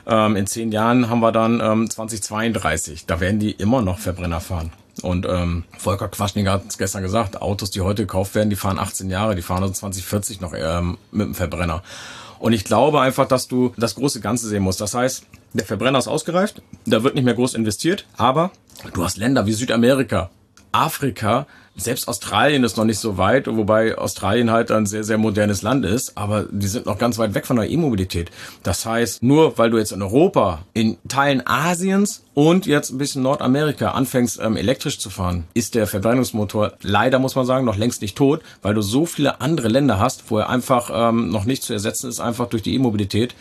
Ähm, 0.06 0.34
in 0.36 0.46
zehn 0.46 0.72
Jahren 0.72 1.08
haben 1.10 1.20
wir 1.20 1.30
dann 1.32 1.60
ähm, 1.60 1.88
2032. 1.88 3.06
Da 3.06 3.20
werden 3.20 3.38
die 3.38 3.52
immer 3.52 3.82
noch 3.82 3.98
Verbrenner 3.98 4.40
fahren. 4.40 4.72
Und 5.02 5.26
ähm, 5.26 5.64
Volker 5.78 6.08
Quaschninger 6.08 6.50
hat 6.52 6.64
es 6.68 6.76
gestern 6.78 7.02
gesagt, 7.02 7.40
Autos, 7.40 7.70
die 7.70 7.80
heute 7.80 8.02
gekauft 8.02 8.34
werden, 8.34 8.50
die 8.50 8.56
fahren 8.56 8.78
18 8.78 9.10
Jahre, 9.10 9.34
die 9.34 9.42
fahren 9.42 9.62
also 9.62 9.72
2040 9.74 10.40
noch 10.40 10.52
ähm, 10.56 10.98
mit 11.12 11.26
dem 11.28 11.34
Verbrenner. 11.34 11.82
Und 12.42 12.54
ich 12.54 12.64
glaube 12.64 13.00
einfach, 13.00 13.28
dass 13.28 13.46
du 13.46 13.72
das 13.76 13.94
große 13.94 14.20
Ganze 14.20 14.48
sehen 14.48 14.64
musst. 14.64 14.80
Das 14.80 14.94
heißt, 14.94 15.24
der 15.52 15.64
Verbrenner 15.64 16.00
ist 16.00 16.08
ausgereift, 16.08 16.60
da 16.86 17.04
wird 17.04 17.14
nicht 17.14 17.22
mehr 17.22 17.34
groß 17.34 17.54
investiert, 17.54 18.04
aber 18.16 18.50
du 18.94 19.04
hast 19.04 19.16
Länder 19.16 19.46
wie 19.46 19.52
Südamerika, 19.52 20.28
Afrika, 20.72 21.46
selbst 21.76 22.08
Australien 22.08 22.64
ist 22.64 22.76
noch 22.76 22.84
nicht 22.84 22.98
so 22.98 23.16
weit, 23.16 23.46
wobei 23.46 23.96
Australien 23.96 24.50
halt 24.50 24.70
ein 24.70 24.86
sehr, 24.86 25.04
sehr 25.04 25.18
modernes 25.18 25.62
Land 25.62 25.84
ist, 25.84 26.16
aber 26.16 26.44
die 26.50 26.66
sind 26.66 26.86
noch 26.86 26.98
ganz 26.98 27.18
weit 27.18 27.34
weg 27.34 27.46
von 27.46 27.56
der 27.56 27.70
E-Mobilität. 27.70 28.30
Das 28.62 28.84
heißt, 28.84 29.22
nur 29.22 29.56
weil 29.58 29.70
du 29.70 29.78
jetzt 29.78 29.92
in 29.92 30.02
Europa, 30.02 30.64
in 30.74 30.98
Teilen 31.08 31.42
Asiens 31.46 32.24
und 32.34 32.66
jetzt 32.66 32.90
ein 32.90 32.98
bisschen 32.98 33.22
Nordamerika 33.22 33.92
anfängst, 33.92 34.40
ähm, 34.42 34.56
elektrisch 34.56 34.98
zu 34.98 35.10
fahren, 35.10 35.44
ist 35.54 35.74
der 35.74 35.86
Verbrennungsmotor 35.86 36.74
leider, 36.82 37.18
muss 37.18 37.36
man 37.36 37.46
sagen, 37.46 37.64
noch 37.64 37.76
längst 37.76 38.02
nicht 38.02 38.16
tot, 38.16 38.42
weil 38.60 38.74
du 38.74 38.82
so 38.82 39.06
viele 39.06 39.40
andere 39.40 39.68
Länder 39.68 39.98
hast, 39.98 40.30
wo 40.30 40.38
er 40.38 40.50
einfach 40.50 40.90
ähm, 40.92 41.30
noch 41.30 41.44
nicht 41.44 41.62
zu 41.62 41.72
ersetzen 41.72 42.08
ist, 42.08 42.20
einfach 42.20 42.46
durch 42.48 42.62
die 42.62 42.74
E-Mobilität 42.74 43.34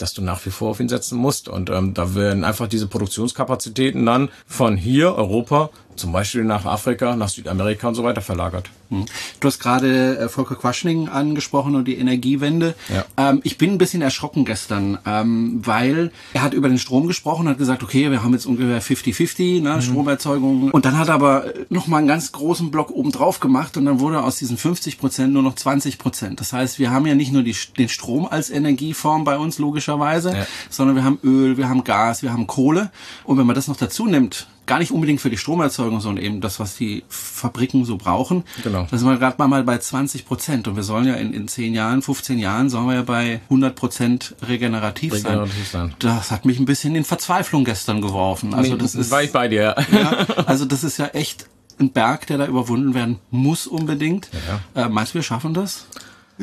dass 0.00 0.14
du 0.14 0.22
nach 0.22 0.44
wie 0.46 0.50
vor 0.50 0.70
auf 0.70 0.80
ihn 0.80 0.88
setzen 0.88 1.18
musst. 1.18 1.48
Und 1.48 1.70
ähm, 1.70 1.94
da 1.94 2.14
werden 2.14 2.44
einfach 2.44 2.68
diese 2.68 2.86
Produktionskapazitäten 2.86 4.06
dann 4.06 4.30
von 4.46 4.76
hier, 4.76 5.14
Europa, 5.14 5.70
zum 6.00 6.12
Beispiel 6.12 6.44
nach 6.44 6.64
Afrika, 6.64 7.14
nach 7.14 7.28
Südamerika 7.28 7.86
und 7.88 7.94
so 7.94 8.02
weiter 8.02 8.22
verlagert. 8.22 8.70
Hm. 8.88 9.06
Du 9.38 9.46
hast 9.46 9.60
gerade 9.60 10.18
äh, 10.18 10.28
Volker 10.28 10.56
Quaschning 10.56 11.08
angesprochen 11.08 11.76
und 11.76 11.84
die 11.86 11.96
Energiewende. 11.96 12.74
Ja. 12.88 13.04
Ähm, 13.16 13.40
ich 13.44 13.58
bin 13.58 13.70
ein 13.72 13.78
bisschen 13.78 14.02
erschrocken 14.02 14.44
gestern, 14.44 14.98
ähm, 15.06 15.60
weil 15.64 16.10
er 16.32 16.42
hat 16.42 16.54
über 16.54 16.68
den 16.68 16.78
Strom 16.78 17.06
gesprochen, 17.06 17.48
hat 17.48 17.58
gesagt, 17.58 17.82
okay, 17.82 18.10
wir 18.10 18.22
haben 18.22 18.32
jetzt 18.32 18.46
ungefähr 18.46 18.82
50-50 18.82 19.62
ne, 19.62 19.80
Stromerzeugung. 19.80 20.70
Und 20.70 20.84
dann 20.84 20.98
hat 20.98 21.08
er 21.08 21.14
aber 21.14 21.44
noch 21.68 21.86
mal 21.86 21.98
einen 21.98 22.08
ganz 22.08 22.32
großen 22.32 22.70
Block 22.70 22.90
oben 22.90 23.12
drauf 23.12 23.38
gemacht 23.38 23.76
und 23.76 23.84
dann 23.84 24.00
wurde 24.00 24.22
aus 24.22 24.36
diesen 24.36 24.56
50 24.56 24.98
Prozent 24.98 25.32
nur 25.32 25.42
noch 25.42 25.54
20 25.54 25.98
Prozent. 25.98 26.40
Das 26.40 26.52
heißt, 26.52 26.78
wir 26.78 26.90
haben 26.90 27.06
ja 27.06 27.14
nicht 27.14 27.32
nur 27.32 27.42
die, 27.42 27.54
den 27.78 27.88
Strom 27.88 28.26
als 28.26 28.50
Energieform 28.50 29.24
bei 29.24 29.38
uns 29.38 29.58
logischerweise, 29.58 30.30
Ja. 30.30 30.46
sondern 30.70 30.96
wir 30.96 31.04
haben 31.04 31.18
Öl, 31.22 31.56
wir 31.56 31.68
haben 31.68 31.84
Gas, 31.84 32.22
wir 32.22 32.32
haben 32.32 32.46
Kohle. 32.46 32.90
Und 33.24 33.38
wenn 33.38 33.46
man 33.46 33.54
das 33.54 33.68
noch 33.68 33.76
dazu 33.76 34.06
nimmt, 34.06 34.48
gar 34.70 34.78
nicht 34.78 34.92
unbedingt 34.92 35.20
für 35.20 35.30
die 35.30 35.36
Stromerzeugung, 35.36 36.00
sondern 36.00 36.24
eben 36.24 36.40
das, 36.40 36.60
was 36.60 36.76
die 36.76 37.02
Fabriken 37.08 37.84
so 37.84 37.96
brauchen. 37.96 38.44
Genau. 38.62 38.86
Da 38.88 38.96
sind 38.96 39.08
wir 39.08 39.18
gerade 39.18 39.44
mal 39.48 39.64
bei 39.64 39.78
20 39.78 40.24
Prozent. 40.24 40.68
Und 40.68 40.76
wir 40.76 40.84
sollen 40.84 41.08
ja 41.08 41.14
in, 41.14 41.32
in 41.34 41.48
10 41.48 41.74
Jahren, 41.74 42.02
15 42.02 42.38
Jahren, 42.38 42.70
sollen 42.70 42.86
wir 42.86 42.94
ja 42.94 43.02
bei 43.02 43.40
100 43.46 43.74
Prozent 43.74 44.36
regenerativ, 44.46 45.12
Regenerativ 45.12 45.68
sein. 45.68 45.88
sein. 45.88 45.94
Das 45.98 46.30
hat 46.30 46.44
mich 46.44 46.60
ein 46.60 46.66
bisschen 46.66 46.94
in 46.94 47.02
Verzweiflung 47.02 47.64
gestern 47.64 48.00
geworfen. 48.00 48.54
Also 48.54 48.76
das 48.76 48.94
ist, 48.94 49.10
war 49.10 49.24
ich 49.24 49.32
bei 49.32 49.48
dir. 49.48 49.74
ja, 49.90 50.10
also 50.46 50.66
das 50.66 50.84
ist 50.84 50.98
ja 50.98 51.06
echt 51.06 51.46
ein 51.80 51.90
Berg, 51.90 52.28
der 52.28 52.38
da 52.38 52.46
überwunden 52.46 52.94
werden 52.94 53.18
muss 53.32 53.66
unbedingt. 53.66 54.30
Äh, 54.76 54.88
meinst 54.88 55.14
du, 55.14 55.14
wir 55.16 55.24
schaffen 55.24 55.52
das? 55.52 55.86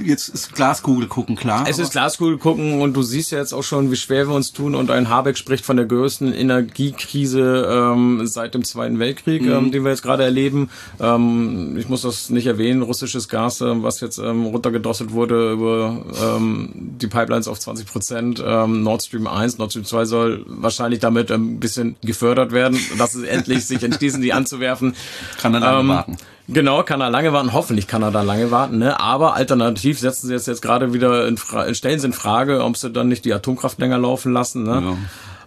Jetzt 0.04 0.30
ist 0.30 0.54
Glaskugel 0.54 1.08
gucken, 1.08 1.36
klar. 1.36 1.66
Es 1.68 1.80
ist 1.80 1.92
Glaskugel 1.92 2.38
gucken 2.38 2.82
und 2.82 2.94
du 2.94 3.02
siehst 3.02 3.32
ja 3.32 3.40
jetzt 3.40 3.54
auch 3.54 3.64
schon, 3.64 3.92
wie 3.92 3.96
schwer 3.96 4.28
wir 4.28 4.36
uns 4.36 4.52
tun 4.54 4.76
und 4.76 4.92
ein 4.92 5.10
Habeck 5.10 5.38
spricht 5.38 5.66
von 5.66 5.78
der 5.78 5.86
größten 5.86 6.34
Energiekrise 6.34 7.68
ähm, 7.70 8.26
seit 8.28 8.54
dem 8.54 8.64
Zweiten 8.64 9.00
Weltkrieg, 9.00 9.42
ähm, 9.44 9.72
den 9.72 9.84
wir 9.84 9.92
jetzt 9.92 10.04
gerade 10.04 10.24
erleben. 10.24 10.70
Ähm, 11.00 11.76
ich 11.78 11.90
muss 11.90 12.04
das 12.04 12.30
nicht 12.30 12.46
erwähnen, 12.48 12.82
russisches 12.82 13.28
Gas, 13.30 13.62
ähm, 13.62 13.84
was 13.84 14.00
jetzt 14.00 14.18
ähm, 14.20 14.46
runtergedrosselt 14.46 15.12
wurde 15.12 15.52
über 15.52 16.06
ähm, 16.22 16.70
die 16.76 17.08
Pipelines 17.08 17.48
auf 17.48 17.60
20 17.60 17.88
Prozent. 17.88 18.44
Ähm, 18.46 18.84
Nord 18.84 19.04
Stream 19.04 19.28
1, 19.28 19.58
Nord 19.58 19.72
Stream 19.72 19.86
2 19.86 20.06
soll 20.06 20.46
wahrscheinlich 20.48 21.00
damit 21.00 21.32
ein 21.32 21.60
bisschen 21.60 21.96
gefördert 22.04 22.52
werden, 22.52 22.80
dass 22.98 23.16
es 23.16 23.24
endlich 23.24 23.66
sich 23.66 23.84
entschließen, 23.84 24.22
die 24.22 24.34
anzuwerfen. 24.34 24.96
Kann 25.42 25.54
lange 25.54 25.80
Ähm, 25.80 25.88
warten. 25.90 26.18
Genau, 26.50 26.84
kann 26.84 27.02
er 27.02 27.10
lange 27.10 27.34
warten. 27.34 27.52
Hoffentlich 27.54 27.88
kann 27.88 28.04
er 28.04 28.12
da 28.12 28.22
lange 28.22 28.52
warten. 28.52 28.78
Ne? 28.78 29.00
Aber 29.00 29.36
alternativ 29.36 30.00
setzen 30.00 30.28
sie 30.28 30.34
jetzt, 30.34 30.48
jetzt 30.48 30.62
gerade 30.62 30.94
wieder 30.94 31.28
in 31.28 31.38
Fra 31.38 31.74
stellen 31.74 32.00
sie 32.00 32.08
in 32.08 32.14
Frage, 32.14 32.64
ob 32.64 32.78
sie 32.78 32.90
dann 32.90 33.10
nicht 33.10 33.26
die 33.26 33.34
Atomkraft 33.34 33.80
länger 33.80 33.98
laufen 33.98 34.32
lassen. 34.32 34.64
Ne? 34.64 34.98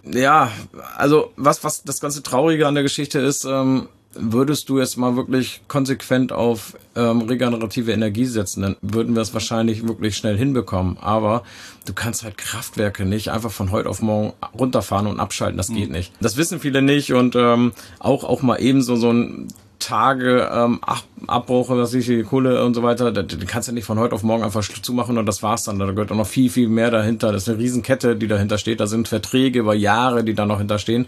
Ja. 0.03 0.51
also 0.97 1.31
was, 1.37 1.63
was 1.63 1.83
das 1.83 1.99
ganze 1.99 2.23
Traurige 2.23 2.67
an 2.67 2.75
der 2.75 2.83
Geschichte 2.83 3.19
ist, 3.19 3.45
ähm, 3.45 3.87
würdest 4.13 4.69
du 4.69 4.79
jetzt 4.79 4.97
mal 4.97 5.15
wirklich 5.15 5.61
konsequent 5.67 6.31
auf 6.31 6.75
ähm, 6.95 7.21
regenerative 7.21 7.91
Energie 7.91 8.25
setzen, 8.25 8.61
dann 8.61 8.75
würden 8.81 9.15
wir 9.15 9.21
es 9.21 9.33
wahrscheinlich 9.33 9.87
wirklich 9.87 10.17
schnell 10.17 10.37
hinbekommen. 10.37 10.97
Aber 10.99 11.43
du 11.85 11.93
kannst 11.93 12.23
halt 12.23 12.37
Kraftwerke 12.37 13.05
nicht 13.05 13.29
einfach 13.29 13.51
von 13.51 13.71
heute 13.71 13.89
auf 13.89 14.01
morgen 14.01 14.33
runterfahren 14.57 15.07
und 15.07 15.19
abschalten. 15.19 15.57
Das 15.57 15.69
geht 15.69 15.91
nicht. 15.91 16.11
Das 16.19 16.37
wissen 16.37 16.59
viele 16.59 16.81
nicht 16.81 17.13
und 17.13 17.35
ähm, 17.35 17.71
auch 17.99 18.23
auch 18.23 18.41
mal 18.41 18.57
eben 18.57 18.81
so 18.81 18.95
so 18.95 19.11
ein 19.11 19.47
Tage 19.81 20.49
ähm, 20.53 20.79
Ab 20.81 21.03
Abbruch, 21.27 21.69
was 21.69 21.93
ich 21.93 22.07
die 22.07 22.23
Kohle 22.23 22.63
und 22.63 22.73
so 22.73 22.81
weiter, 22.81 23.11
die 23.11 23.45
kannst 23.45 23.67
du 23.67 23.73
nicht 23.73 23.85
von 23.85 23.99
heute 23.99 24.15
auf 24.15 24.23
morgen 24.23 24.43
einfach 24.43 24.63
zumachen 24.63 25.17
und 25.17 25.25
das 25.27 25.43
war's 25.43 25.63
dann. 25.63 25.77
Da 25.77 25.91
gehört 25.91 26.11
auch 26.11 26.15
noch 26.15 26.27
viel, 26.27 26.49
viel 26.49 26.67
mehr 26.67 26.89
dahinter. 26.89 27.31
Das 27.31 27.43
ist 27.43 27.49
eine 27.49 27.59
Riesenkette, 27.59 28.15
die 28.15 28.27
dahinter 28.27 28.57
steht. 28.57 28.79
Da 28.79 28.87
sind 28.87 29.07
Verträge 29.07 29.59
über 29.59 29.75
Jahre, 29.75 30.23
die 30.23 30.33
da 30.33 30.45
noch 30.45 30.57
hinterstehen. 30.57 31.07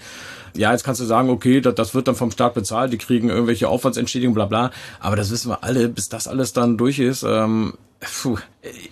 Ja, 0.56 0.72
jetzt 0.72 0.84
kannst 0.84 1.02
du 1.02 1.06
sagen, 1.06 1.30
okay, 1.30 1.62
das, 1.62 1.76
das 1.76 1.96
wird 1.96 2.08
dann 2.08 2.16
vom 2.16 2.30
Staat 2.30 2.54
bezahlt, 2.54 2.94
die 2.94 2.98
kriegen 2.98 3.30
irgendwelche 3.30 3.68
Aufwandsentschädigungen, 3.68 4.36
bla 4.36 4.46
bla. 4.46 4.72
Aber 5.00 5.16
das 5.16 5.32
wissen 5.32 5.50
wir 5.50 5.64
alle, 5.64 5.90
bis 5.90 6.10
das 6.10 6.28
alles 6.28 6.54
dann 6.54 6.78
durch 6.78 7.00
ist. 7.00 7.24
Ähm, 7.24 7.74
puh. 8.04 8.38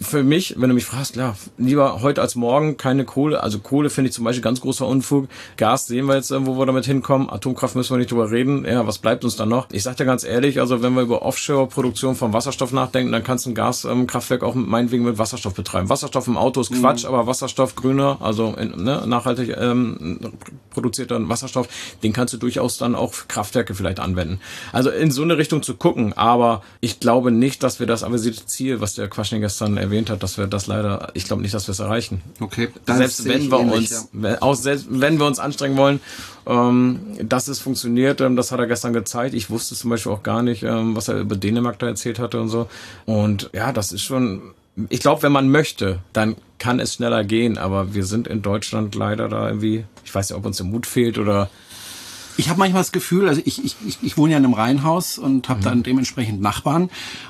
Für 0.01 0.21
mich, 0.21 0.55
wenn 0.57 0.67
du 0.67 0.75
mich 0.75 0.83
fragst, 0.83 1.13
klar, 1.13 1.37
lieber 1.57 2.01
heute 2.01 2.21
als 2.21 2.35
morgen 2.35 2.75
keine 2.75 3.05
Kohle. 3.05 3.41
Also 3.41 3.59
Kohle 3.59 3.89
finde 3.89 4.09
ich 4.09 4.13
zum 4.13 4.25
Beispiel 4.25 4.43
ganz 4.43 4.59
großer 4.59 4.85
Unfug. 4.85 5.29
Gas 5.55 5.87
sehen 5.87 6.07
wir 6.07 6.15
jetzt, 6.15 6.29
wo 6.29 6.59
wir 6.59 6.65
damit 6.65 6.83
hinkommen. 6.83 7.29
Atomkraft 7.29 7.75
müssen 7.75 7.93
wir 7.93 7.97
nicht 7.99 8.11
drüber 8.11 8.31
reden. 8.31 8.65
Ja, 8.65 8.85
was 8.85 8.97
bleibt 8.97 9.23
uns 9.23 9.37
dann 9.37 9.47
noch? 9.47 9.67
Ich 9.71 9.83
sag 9.83 9.95
dir 9.95 10.03
ganz 10.03 10.25
ehrlich, 10.25 10.59
also 10.59 10.81
wenn 10.81 10.93
wir 10.93 11.03
über 11.03 11.21
Offshore-Produktion 11.21 12.15
von 12.15 12.33
Wasserstoff 12.33 12.73
nachdenken, 12.73 13.13
dann 13.13 13.23
kannst 13.23 13.45
du 13.45 13.51
ein 13.51 13.55
Gaskraftwerk 13.55 14.43
auch 14.43 14.55
meinetwegen 14.55 15.05
mit 15.05 15.17
Wasserstoff 15.17 15.53
betreiben. 15.53 15.87
Wasserstoff 15.87 16.27
im 16.27 16.35
Auto 16.35 16.59
ist 16.59 16.73
Quatsch, 16.73 17.05
aber 17.05 17.25
Wasserstoff 17.25 17.75
grüner, 17.75 18.17
also 18.19 18.53
in, 18.57 18.83
ne, 18.83 19.03
nachhaltig 19.07 19.55
ähm, 19.57 20.19
produzierter 20.71 21.29
Wasserstoff, 21.29 21.69
den 22.03 22.11
kannst 22.11 22.33
du 22.33 22.37
durchaus 22.37 22.77
dann 22.77 22.93
auch 22.93 23.13
für 23.13 23.27
Kraftwerke 23.27 23.73
vielleicht 23.73 24.01
anwenden. 24.01 24.41
Also 24.73 24.89
in 24.89 25.11
so 25.11 25.21
eine 25.21 25.37
Richtung 25.37 25.63
zu 25.63 25.75
gucken, 25.75 26.11
aber 26.11 26.61
ich 26.81 26.99
glaube 26.99 27.31
nicht, 27.31 27.63
dass 27.63 27.79
wir 27.79 27.87
das 27.87 28.03
avisierte 28.03 28.45
Ziel, 28.45 28.81
was 28.81 28.95
der 28.95 29.00
Quaschning 29.07 29.41
gestern 29.41 29.77
erwähnt 29.77 30.09
hat, 30.09 30.23
dass 30.23 30.37
wir 30.37 30.47
das 30.47 30.67
leider, 30.67 31.09
ich 31.13 31.25
glaube 31.25 31.41
nicht, 31.41 31.53
dass 31.53 31.67
wir 31.67 31.73
es 31.73 31.79
erreichen. 31.79 32.21
Okay, 32.39 32.69
das 32.85 32.97
selbst 32.97 33.25
wenn 33.25 33.51
wir 33.51 33.59
ähnlich, 33.59 33.91
uns, 33.91 34.09
wenn, 34.11 34.41
auch 34.41 34.55
selbst 34.55 34.87
wenn 34.89 35.19
wir 35.19 35.25
uns 35.25 35.39
anstrengen 35.39 35.77
wollen, 35.77 35.99
ähm, 36.45 36.99
dass 37.21 37.47
es 37.47 37.59
funktioniert, 37.59 38.21
ähm, 38.21 38.35
das 38.35 38.51
hat 38.51 38.59
er 38.59 38.67
gestern 38.67 38.93
gezeigt. 38.93 39.33
Ich 39.33 39.49
wusste 39.49 39.75
zum 39.75 39.89
Beispiel 39.89 40.11
auch 40.11 40.23
gar 40.23 40.43
nicht, 40.43 40.63
ähm, 40.63 40.95
was 40.95 41.07
er 41.07 41.19
über 41.19 41.35
Dänemark 41.35 41.79
da 41.79 41.87
erzählt 41.87 42.19
hatte 42.19 42.39
und 42.39 42.49
so. 42.49 42.67
Und 43.05 43.49
ja, 43.53 43.71
das 43.71 43.91
ist 43.91 44.01
schon, 44.01 44.41
ich 44.89 44.99
glaube, 44.99 45.23
wenn 45.23 45.31
man 45.31 45.49
möchte, 45.49 45.99
dann 46.13 46.35
kann 46.57 46.79
es 46.79 46.93
schneller 46.93 47.23
gehen, 47.23 47.57
aber 47.57 47.93
wir 47.93 48.05
sind 48.05 48.27
in 48.27 48.41
Deutschland 48.41 48.95
leider 48.95 49.27
da 49.27 49.47
irgendwie, 49.47 49.85
ich 50.05 50.13
weiß 50.13 50.29
nicht, 50.29 50.37
ob 50.37 50.45
uns 50.45 50.57
der 50.57 50.65
Mut 50.65 50.85
fehlt 50.85 51.17
oder 51.17 51.49
Ich 52.37 52.49
habe 52.49 52.59
manchmal 52.59 52.81
das 52.81 52.91
Gefühl, 52.91 53.27
also 53.27 53.41
ich, 53.45 53.63
ich, 53.63 53.75
ich, 54.01 54.17
wohne 54.17 54.33
ja 54.33 54.37
in 54.37 54.45
einem 54.45 54.53
Reihenhaus 54.53 55.17
und 55.17 55.49
habe 55.49 55.61
dann 55.61 55.83
dementsprechend 55.83 56.41
Nachbarn. 56.41 56.89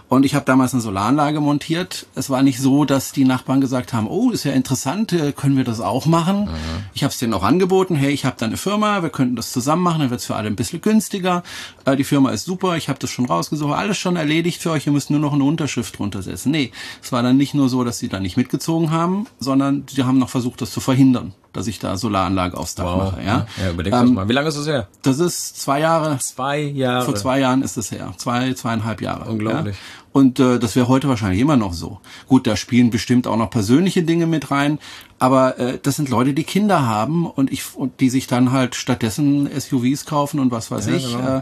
Und 0.09 0.25
ich 0.25 0.35
habe 0.35 0.45
damals 0.45 0.73
eine 0.73 0.81
Solaranlage 0.81 1.39
montiert. 1.39 2.05
Es 2.15 2.29
war 2.29 2.43
nicht 2.43 2.59
so, 2.59 2.85
dass 2.85 3.11
die 3.11 3.23
Nachbarn 3.23 3.61
gesagt 3.61 3.93
haben, 3.93 4.07
oh, 4.07 4.31
ist 4.31 4.43
ja 4.43 4.51
interessant, 4.51 5.13
äh, 5.13 5.31
können 5.31 5.57
wir 5.57 5.63
das 5.63 5.79
auch 5.79 6.05
machen. 6.05 6.49
Ich 6.93 7.03
habe 7.03 7.11
es 7.11 7.17
denen 7.17 7.33
auch 7.33 7.43
angeboten, 7.43 7.95
hey, 7.95 8.11
ich 8.11 8.25
habe 8.25 8.35
da 8.37 8.45
eine 8.45 8.57
Firma, 8.57 9.03
wir 9.03 9.09
könnten 9.09 9.35
das 9.35 9.51
zusammen 9.51 9.83
machen, 9.83 10.01
dann 10.01 10.09
wird's 10.09 10.25
für 10.25 10.35
alle 10.35 10.47
ein 10.47 10.55
bisschen 10.55 10.81
günstiger. 10.81 11.43
Äh, 11.85 11.95
die 11.95 12.03
Firma 12.03 12.31
ist 12.31 12.45
super, 12.45 12.75
ich 12.77 12.89
habe 12.89 12.99
das 12.99 13.09
schon 13.09 13.25
rausgesucht, 13.25 13.73
alles 13.73 13.97
schon 13.97 14.15
erledigt 14.15 14.61
für 14.61 14.71
euch, 14.71 14.85
ihr 14.85 14.93
müsst 14.93 15.09
nur 15.09 15.19
noch 15.19 15.33
eine 15.33 15.43
Unterschrift 15.43 15.97
drunter 15.97 16.21
setzen. 16.21 16.51
Nee, 16.51 16.71
es 17.01 17.11
war 17.11 17.23
dann 17.23 17.37
nicht 17.37 17.53
nur 17.53 17.69
so, 17.69 17.83
dass 17.83 17.99
sie 17.99 18.09
da 18.09 18.19
nicht 18.19 18.37
mitgezogen 18.37 18.91
haben, 18.91 19.27
sondern 19.39 19.85
sie 19.89 20.03
haben 20.03 20.19
noch 20.19 20.29
versucht, 20.29 20.61
das 20.61 20.71
zu 20.71 20.79
verhindern, 20.79 21.33
dass 21.53 21.67
ich 21.67 21.79
da 21.79 21.97
Solaranlage 21.97 22.57
aufs 22.57 22.75
Dach 22.75 22.95
mache. 22.97 23.21
Ja, 23.23 23.45
ja 23.61 23.71
überleg 23.71 23.91
das 23.91 24.01
Ähm, 24.07 24.13
mal. 24.15 24.29
Wie 24.29 24.33
lange 24.33 24.47
ist 24.47 24.57
das 24.57 24.67
her? 24.67 24.87
das 25.01 25.19
ist 25.19 25.61
zwei 25.61 25.79
Jahre. 25.79 26.17
Zwei 26.19 26.59
Jahre. 26.61 27.05
Vor 27.05 27.15
zwei 27.15 27.39
Jahren 27.39 27.61
ist 27.61 27.77
es 27.77 27.91
her. 27.91 28.13
Zwei, 28.17 28.53
zweieinhalb 28.53 29.01
Jahre. 29.01 29.29
Unglaublich. 29.29 29.75
Ja? 29.75 29.81
Und 30.13 30.39
äh, 30.39 30.59
das 30.59 30.75
wäre 30.75 30.87
heute 30.89 31.07
wahrscheinlich 31.07 31.39
immer 31.39 31.55
noch 31.57 31.73
so. 31.73 31.99
Gut, 32.27 32.45
da 32.47 32.55
spielen 32.57 32.89
bestimmt 32.89 33.27
auch 33.27 33.37
noch 33.37 33.49
persönliche 33.49 34.03
Dinge 34.03 34.27
mit 34.27 34.51
rein. 34.51 34.77
Aber 35.19 35.57
äh, 35.59 35.79
das 35.81 35.95
sind 35.95 36.09
Leute, 36.09 36.33
die 36.33 36.43
Kinder 36.43 36.85
haben 36.85 37.25
und 37.25 37.51
ich 37.51 37.63
und 37.75 37.99
die 38.01 38.09
sich 38.09 38.27
dann 38.27 38.51
halt 38.51 38.75
stattdessen 38.75 39.49
SUVs 39.57 40.05
kaufen 40.05 40.39
und 40.39 40.51
was 40.51 40.69
weiß 40.71 40.87
Ja, 40.87 40.95
ich. 40.95 41.15
genau. 41.15 41.37
Äh, 41.37 41.41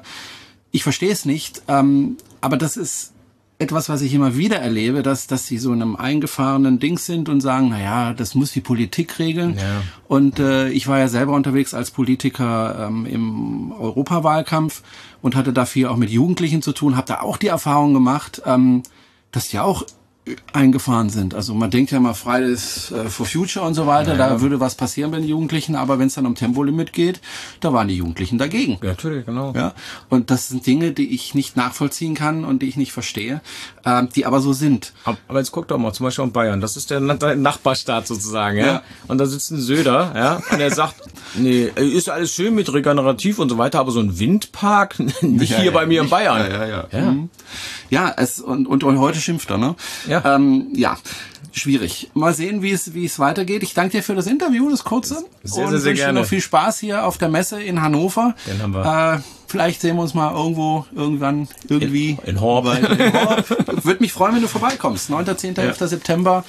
ich 0.72 0.84
verstehe 0.84 1.12
es 1.12 1.26
nicht. 1.26 1.64
Ähm, 1.68 2.18
aber 2.42 2.58
das 2.58 2.78
ist 2.78 3.12
etwas, 3.60 3.90
was 3.90 4.02
ich 4.02 4.14
immer 4.14 4.38
wieder 4.38 4.58
erlebe, 4.58 5.04
dass, 5.04 5.28
dass 5.28 5.46
sie 5.46 5.58
so 5.58 5.74
in 5.74 5.82
einem 5.82 5.98
eingefahrenen 5.98 6.80
Ding 6.80 6.98
sind 6.98 7.28
und 7.28 7.42
sagen, 7.42 7.68
na 7.70 7.82
ja, 7.82 8.14
das 8.14 8.34
muss 8.34 8.54
die 8.54 8.62
Politik 8.62 9.20
regeln. 9.20 9.58
Ja. 9.58 9.84
Und 10.08 10.40
äh, 10.40 10.70
ich 10.70 10.88
war 10.88 10.98
ja 10.98 11.10
selber 11.10 11.34
unterwegs 11.34 11.74
als 11.74 11.92
Politiker 11.92 12.88
ähm, 12.88 13.06
im 13.06 13.74
Europawahlkampf 13.74 14.82
und 15.22 15.36
hatte 15.36 15.52
da 15.52 15.66
viel 15.66 15.88
auch 15.88 15.98
mit 15.98 16.10
Jugendlichen 16.10 16.62
zu 16.62 16.72
tun, 16.72 16.96
habe 16.96 17.08
da 17.08 17.20
auch 17.20 17.36
die 17.36 17.48
Erfahrung 17.48 17.94
gemacht, 17.94 18.42
ähm, 18.46 18.82
dass 19.32 19.50
die 19.50 19.60
auch 19.60 19.84
eingefahren 20.54 21.10
sind. 21.10 21.34
Also 21.34 21.54
man 21.54 21.72
denkt 21.72 21.92
ja 21.92 22.00
mal 22.00 22.14
Fridays 22.14 22.92
äh, 22.92 23.10
for 23.10 23.26
Future 23.26 23.66
und 23.66 23.74
so 23.74 23.88
weiter, 23.88 24.12
ja, 24.12 24.18
da 24.18 24.42
würde 24.42 24.60
was 24.60 24.76
passieren 24.76 25.12
bei 25.12 25.18
den 25.18 25.28
Jugendlichen, 25.28 25.76
aber 25.76 26.00
wenn 26.00 26.08
es 26.08 26.16
dann 26.16 26.26
um 26.26 26.36
Tempolimit 26.36 26.94
geht, 26.94 27.22
da 27.60 27.74
waren 27.74 27.88
die 27.88 27.96
Jugendlichen 27.96 28.38
dagegen. 28.38 28.78
Ja, 28.82 28.90
natürlich, 28.90 29.26
genau. 29.26 29.54
Ja, 29.56 29.74
und 30.10 30.32
das 30.32 30.50
sind 30.50 30.66
Dinge, 30.66 30.92
die 30.92 31.14
ich 31.14 31.36
nicht 31.36 31.56
nachvollziehen 31.56 32.16
kann 32.16 32.46
und 32.46 32.62
die 32.62 32.68
ich 32.68 32.78
nicht 32.78 32.92
verstehe, 32.92 33.42
äh, 33.84 34.04
die 34.16 34.26
aber 34.26 34.42
so 34.42 34.54
sind. 34.54 34.94
Aber 35.28 35.40
jetzt 35.40 35.52
guck 35.52 35.68
doch 35.68 35.78
mal, 35.78 35.94
zum 35.94 36.06
Beispiel 36.06 36.26
in 36.26 36.32
Bayern, 36.32 36.62
das 36.62 36.78
ist 36.78 36.92
der 36.92 37.00
Nachbarstaat 37.00 38.08
sozusagen, 38.08 38.58
ja. 38.58 38.66
ja. 38.66 38.84
Und 39.08 39.18
da 39.18 39.26
sitzt 39.26 39.52
ein 39.52 39.60
Söder, 39.60 40.12
ja, 40.16 40.42
und 40.52 40.60
er 40.60 40.72
sagt, 40.72 40.96
nee, 41.36 41.72
ist 41.76 42.10
alles 42.10 42.34
schön 42.34 42.56
mit 42.56 42.72
regenerativ 42.74 43.40
und 43.40 43.50
so 43.50 43.58
weiter, 43.58 43.80
aber 43.80 43.92
so 43.92 44.00
ein 44.00 44.20
Windpark 44.20 45.00
nicht 45.22 45.52
ja, 45.52 45.58
hier 45.58 45.66
ja, 45.66 45.72
bei 45.72 45.86
mir 45.86 46.02
nicht, 46.02 46.04
in 46.04 46.10
Bayern. 46.10 46.52
Ja, 46.52 46.66
ja, 46.66 46.68
ja. 46.68 46.88
Ja, 46.92 47.12
mhm. 47.12 47.30
ja 47.90 48.14
es, 48.18 48.40
und, 48.40 48.68
und, 48.68 48.84
und 48.84 49.00
heute 49.00 49.20
schimpft 49.20 49.50
er, 49.50 49.58
ne? 49.58 49.76
Ja. 50.08 50.19
Ähm, 50.26 50.68
ja 50.74 50.98
schwierig. 51.52 52.10
Mal 52.14 52.34
sehen, 52.34 52.62
wie 52.62 52.72
es, 52.72 52.94
wie 52.94 53.06
es 53.06 53.20
weitergeht. 53.20 53.64
Ich 53.64 53.74
danke 53.74 53.98
dir 53.98 54.04
für 54.04 54.16
das 54.16 54.28
Interview, 54.28 54.70
das 54.70 54.84
kurze. 54.84 55.24
Sehr, 55.44 55.66
und 55.66 55.72
sehr, 55.72 55.80
sehr 55.80 55.94
gerne. 55.94 56.22
noch 56.22 56.28
viel 56.28 56.42
Spaß 56.42 56.80
hier 56.80 57.06
auf 57.06 57.18
der 57.18 57.30
Messe 57.30 57.62
in 57.62 57.82
Hannover. 57.82 58.36
Den 58.48 58.62
haben 58.62 58.74
wir. 58.74 59.16
Äh, 59.16 59.20
vielleicht 59.48 59.82
sehen 59.82 59.96
wir 59.96 60.04
uns 60.04 60.14
mal 60.14 60.34
irgendwo, 60.34 60.86
irgendwann, 60.96 61.48
irgendwie. 61.68 62.18
In, 62.24 62.36
in 62.36 62.42
Horb. 62.42 62.66
In 62.66 63.14
Horb. 63.14 63.86
Würde 63.86 64.02
mich 64.02 64.14
freuen, 64.14 64.36
wenn 64.36 64.42
du 64.42 64.48
vorbeikommst. 64.48 65.10
9., 65.10 65.38
10., 65.38 65.56
ja. 65.56 65.64
11. 65.64 65.78
September 65.80 66.44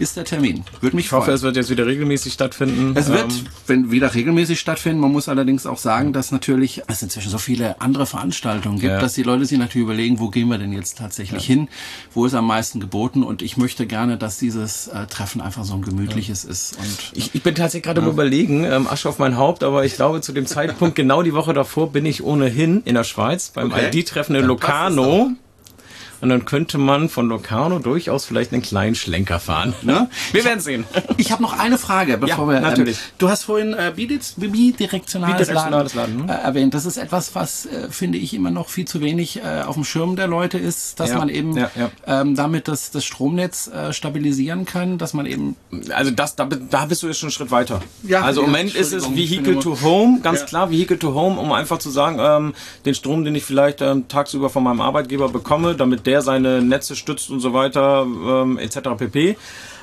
ist 0.00 0.16
der 0.16 0.24
Termin. 0.24 0.64
Würde 0.80 0.96
mich 0.96 1.06
ich 1.06 1.10
freuen. 1.10 1.22
hoffe, 1.22 1.32
es 1.32 1.42
wird 1.42 1.56
jetzt 1.56 1.70
wieder 1.70 1.86
regelmäßig 1.86 2.32
stattfinden. 2.32 2.94
Es 2.96 3.08
wird 3.08 3.30
ähm, 3.30 3.46
wenn 3.66 3.90
wieder 3.90 4.14
regelmäßig 4.14 4.58
stattfinden. 4.58 5.00
Man 5.00 5.12
muss 5.12 5.28
allerdings 5.28 5.66
auch 5.66 5.78
sagen, 5.78 6.12
dass 6.12 6.32
natürlich 6.32 6.82
es 6.86 7.02
inzwischen 7.02 7.30
so 7.30 7.38
viele 7.38 7.80
andere 7.80 8.06
Veranstaltungen 8.06 8.78
gibt, 8.78 8.92
ja. 8.92 9.00
dass 9.00 9.14
die 9.14 9.22
Leute 9.22 9.44
sich 9.44 9.58
natürlich 9.58 9.84
überlegen, 9.84 10.18
wo 10.18 10.28
gehen 10.28 10.48
wir 10.48 10.58
denn 10.58 10.72
jetzt 10.72 10.98
tatsächlich 10.98 11.48
ja. 11.48 11.54
hin? 11.54 11.68
Wo 12.14 12.24
ist 12.24 12.34
am 12.34 12.46
meisten 12.46 12.80
geboten? 12.80 13.22
Und 13.22 13.42
ich 13.42 13.56
möchte 13.56 13.86
gerne, 13.86 14.16
dass 14.16 14.38
dieses 14.38 14.88
äh, 14.88 15.06
Treffen 15.06 15.40
einfach 15.40 15.64
so 15.64 15.74
ein 15.74 15.82
gemütliches 15.82 16.44
ja. 16.44 16.50
ist. 16.50 16.76
Und, 16.78 17.12
ich, 17.14 17.34
ich 17.34 17.42
bin 17.42 17.54
tatsächlich 17.54 17.84
gerade 17.84 18.00
ja. 18.00 18.08
überlegen, 18.08 18.64
ähm, 18.64 18.86
Asche 18.88 19.08
auf 19.08 19.18
mein 19.18 19.36
Haupt, 19.36 19.62
aber 19.62 19.84
ich 19.84 19.94
glaube, 19.94 20.20
zu 20.22 20.32
dem 20.32 20.46
Zeitpunkt, 20.46 20.94
genau 20.96 21.22
die 21.22 21.34
Woche 21.34 21.52
davor, 21.52 21.92
bin 21.92 22.06
ich 22.06 22.24
ohnehin 22.24 22.82
in 22.84 22.94
der 22.94 23.04
Schweiz 23.04 23.50
beim 23.50 23.70
okay. 23.70 23.90
ID-Treffen 23.92 24.34
in 24.34 24.44
Locarno. 24.44 25.32
Und 26.20 26.28
dann 26.28 26.44
könnte 26.44 26.78
man 26.78 27.08
von 27.08 27.28
Locarno 27.28 27.78
durchaus 27.78 28.26
vielleicht 28.26 28.52
einen 28.52 28.62
kleinen 28.62 28.94
Schlenker 28.94 29.40
fahren. 29.40 29.74
Ne? 29.82 30.08
Wir 30.32 30.44
werden 30.44 30.60
sehen. 30.60 30.84
Ich 31.16 31.32
habe 31.32 31.42
noch 31.42 31.58
eine 31.58 31.78
Frage, 31.78 32.18
bevor 32.18 32.52
ja, 32.52 32.60
wir. 32.60 32.68
Natürlich. 32.68 32.98
Ähm, 32.98 33.12
du 33.18 33.28
hast 33.28 33.44
vorhin 33.44 33.72
äh, 33.72 33.92
bidirektionales, 33.94 34.34
bidirektionales 34.36 35.94
Laden, 35.94 36.26
Laden 36.26 36.28
äh, 36.28 36.32
erwähnt. 36.32 36.74
Das 36.74 36.84
ist 36.84 36.98
etwas, 36.98 37.34
was 37.34 37.66
äh, 37.66 37.88
finde 37.90 38.18
ich 38.18 38.34
immer 38.34 38.50
noch 38.50 38.68
viel 38.68 38.84
zu 38.84 39.00
wenig 39.00 39.38
äh, 39.38 39.62
auf 39.62 39.74
dem 39.74 39.84
Schirm 39.84 40.16
der 40.16 40.26
Leute 40.26 40.58
ist, 40.58 41.00
dass 41.00 41.10
ja, 41.10 41.18
man 41.18 41.28
eben 41.28 41.56
ja, 41.56 41.70
ähm, 42.06 42.34
damit 42.34 42.68
das, 42.68 42.90
das 42.90 43.04
Stromnetz 43.04 43.68
äh, 43.68 43.92
stabilisieren 43.92 44.66
kann, 44.66 44.98
dass 44.98 45.14
man 45.14 45.26
eben. 45.26 45.56
Also 45.94 46.10
das, 46.10 46.36
da, 46.36 46.44
da 46.44 46.84
bist 46.84 47.02
du 47.02 47.06
jetzt 47.06 47.18
schon 47.18 47.28
einen 47.28 47.32
Schritt 47.32 47.50
weiter. 47.50 47.80
Ja, 48.02 48.22
also 48.22 48.42
im 48.42 48.48
Moment 48.48 48.74
ist 48.74 48.92
es 48.92 49.10
Vehicle 49.14 49.58
to 49.58 49.80
Home, 49.82 50.20
ganz 50.22 50.44
klar 50.44 50.70
Vehicle 50.70 50.98
to 50.98 51.14
Home, 51.14 51.40
um 51.40 51.52
einfach 51.52 51.78
zu 51.78 51.90
sagen, 51.90 52.18
ähm, 52.20 52.54
den 52.84 52.94
Strom, 52.94 53.24
den 53.24 53.34
ich 53.34 53.44
vielleicht 53.44 53.80
ähm, 53.80 54.08
tagsüber 54.08 54.50
von 54.50 54.62
meinem 54.62 54.80
Arbeitgeber 54.80 55.28
bekomme, 55.28 55.74
damit 55.74 56.06
der 56.06 56.09
seine 56.18 56.62
Netze 56.62 56.96
stützt 56.96 57.30
und 57.30 57.40
so 57.40 57.52
weiter, 57.52 58.02
ähm, 58.02 58.58
etc. 58.58 58.80
pp. 58.98 59.36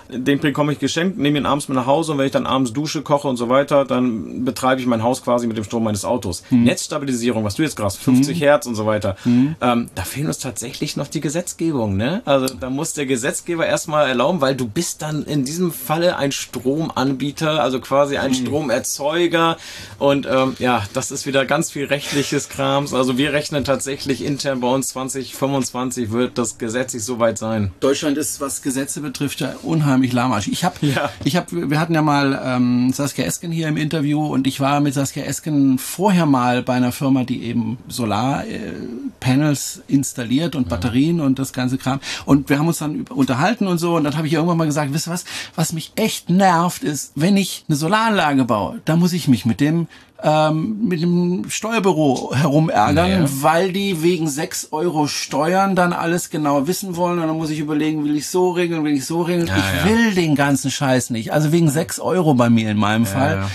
Den 0.10 0.40
bekomme 0.40 0.72
ich 0.72 0.80
geschenkt, 0.80 1.18
nehme 1.18 1.38
ihn 1.38 1.46
abends 1.46 1.68
mit 1.68 1.76
nach 1.76 1.86
Hause 1.86 2.14
und 2.14 2.18
wenn 2.18 2.26
ich 2.26 2.32
dann 2.32 2.46
abends 2.46 2.74
dusche, 2.74 3.02
koche 3.02 3.28
und 3.28 3.38
so 3.38 3.50
weiter, 3.50 3.86
dann 3.86 4.46
betreibe 4.46 4.82
ich 4.82 4.88
mein 4.88 5.04
Haus 5.04 5.24
quasi 5.24 5.48
mit 5.48 5.58
dem 5.58 5.64
Strom 5.64 5.84
meines 5.84 6.06
Autos. 6.06 6.44
Mhm. 6.50 6.64
Netzstabilisierung, 6.64 7.44
was 7.44 7.56
du 7.56 7.64
jetzt 7.64 7.76
gerade 7.76 7.94
50 7.94 8.36
mhm. 8.36 8.40
Hertz 8.40 8.66
und 8.66 8.76
so 8.76 8.86
weiter. 8.86 9.16
Mhm. 9.26 9.56
Ähm, 9.62 9.90
da 9.96 10.04
fehlen 10.04 10.28
uns 10.28 10.40
tatsächlich 10.40 10.98
noch 10.98 11.08
die 11.08 11.22
Gesetzgebung. 11.22 11.98
Ne? 11.98 12.22
Also 12.26 12.54
da 12.54 12.70
muss 12.70 12.94
der 12.94 13.06
Gesetzgeber 13.06 13.66
erstmal 13.66 14.08
erlauben, 14.08 14.42
weil 14.42 14.56
du 14.56 14.68
bist 14.68 15.02
dann 15.02 15.24
in 15.24 15.46
diesem 15.46 15.72
Falle 15.72 16.18
ein 16.18 16.32
Stromanbieter, 16.32 17.62
also 17.62 17.80
quasi 17.80 18.18
ein 18.18 18.32
mhm. 18.32 18.36
Stromerzeuger. 18.36 19.58
Und 20.00 20.26
ähm, 20.26 20.56
ja, 20.60 20.84
das 20.94 21.12
ist 21.12 21.26
wieder 21.26 21.46
ganz 21.46 21.72
viel 21.72 21.86
rechtliches 21.86 22.50
Krams. 22.50 22.94
Also 22.94 23.18
wir 23.18 23.34
rechnen 23.34 23.64
tatsächlich 23.64 24.24
intern 24.24 24.62
bei 24.62 24.68
uns 24.68 24.88
2025 24.88 26.12
wird 26.12 26.38
das 26.38 26.58
gesetzlich 26.58 27.04
soweit 27.04 27.38
sein. 27.38 27.72
Deutschland 27.80 28.18
ist, 28.18 28.42
was 28.42 28.62
Gesetze 28.62 29.02
betrifft, 29.02 29.42
ja 29.42 29.56
unheimlich 29.64 29.97
unheimlich 29.98 30.14
lahmarsch. 30.14 30.48
Ich 30.48 30.64
habe, 30.64 30.76
ja. 30.86 31.10
ich 31.24 31.36
habe, 31.36 31.70
wir 31.70 31.80
hatten 31.80 31.94
ja 31.94 32.02
mal 32.02 32.40
ähm, 32.44 32.92
Saskia 32.94 33.26
Esken 33.26 33.52
hier 33.52 33.68
im 33.68 33.78
Interview 33.78 34.26
und 34.26 34.46
ich 34.46 34.60
war 34.60 34.80
mit 34.80 34.94
Saskia 34.94 35.24
Esken 35.24 35.80
vorher 35.80 36.26
mal 36.26 36.62
bei 36.62 36.74
einer 36.74 36.92
Firma, 36.92 37.24
die 37.24 37.44
eben 37.44 37.78
Solarpanels 37.88 39.82
äh, 39.88 39.94
installiert 39.94 40.56
und 40.56 40.70
Batterien 40.70 41.20
und 41.20 41.40
das 41.40 41.52
ganze 41.52 41.78
Kram. 41.78 42.00
Und 42.26 42.50
wir 42.50 42.60
haben 42.60 42.68
uns 42.68 42.78
dann 42.78 43.02
unterhalten 43.10 43.68
und 43.68 43.80
so 43.80 43.96
und 43.96 44.04
dann 44.04 44.16
habe 44.16 44.28
ich 44.28 44.34
irgendwann 44.34 44.58
mal 44.58 44.66
gesagt, 44.66 44.94
wisst 44.94 45.08
ihr 45.08 45.14
was, 45.14 45.26
was 45.56 45.74
mich 45.74 45.94
echt 45.96 46.30
nervt, 46.30 46.84
ist, 46.84 47.14
wenn 47.16 47.38
ich 47.38 47.66
eine 47.68 47.76
Solaranlage 47.76 48.46
baue, 48.46 48.80
da 48.86 48.96
muss 48.96 49.14
ich 49.14 49.28
mich 49.28 49.46
mit 49.46 49.60
dem 49.60 49.88
ähm, 50.24 50.88
mit 50.88 51.02
dem 51.02 51.46
Steuerbüro 51.50 52.34
herumärgern, 52.34 52.96
naja. 52.96 53.26
weil 53.42 53.72
die 53.72 54.02
wegen 54.02 54.28
sechs 54.28 54.70
Euro 54.72 55.08
Steuern 55.08 55.76
dann 55.76 55.94
alles 55.94 56.30
genau 56.30 56.68
wissen 56.68 56.96
wollen. 56.96 57.20
Und 57.20 57.28
dann 57.28 57.38
muss 57.38 57.50
ich 57.50 57.60
überlegen, 57.60 58.04
will 58.04 58.16
ich 58.16 58.28
so 58.28 58.52
regeln, 58.52 58.84
will 58.84 58.94
ich 58.94 59.06
so 59.06 59.22
regeln. 59.22 59.48
Ja, 59.48 59.58
ich 59.58 59.86
ja. 59.86 59.86
will 59.86 60.16
den 60.16 60.36
ganzen 60.36 60.72
Scheiß 60.72 61.12
nicht. 61.12 61.34
Also 61.34 61.52
wegen 61.52 61.70
sechs 61.70 62.00
Euro 62.00 62.34
bei 62.34 62.50
mir 62.50 62.72
in 62.72 62.78
meinem 62.78 63.04
ja, 63.06 63.10
Fall. 63.10 63.46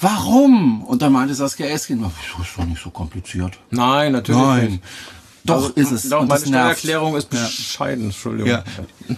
Warum? 0.00 0.84
Und 0.84 1.02
dann 1.02 1.12
meinte 1.12 1.34
Saskia 1.34 1.66
Eskin, 1.66 2.02
das 2.02 2.12
ist 2.46 2.56
doch 2.56 2.64
nicht 2.64 2.82
so 2.82 2.90
kompliziert. 2.90 3.58
Nein, 3.70 4.12
natürlich 4.12 4.40
Nein. 4.40 4.66
nicht. 4.66 4.82
Doch 5.48 5.56
also, 5.56 5.72
ist 5.74 5.92
es. 5.92 6.08
Doch, 6.08 6.26
meine 6.26 6.40
Steuererklärung 6.40 7.16
ist 7.16 7.30
bescheiden, 7.30 8.06
Entschuldigung. 8.06 8.50
Ja. 8.50 8.64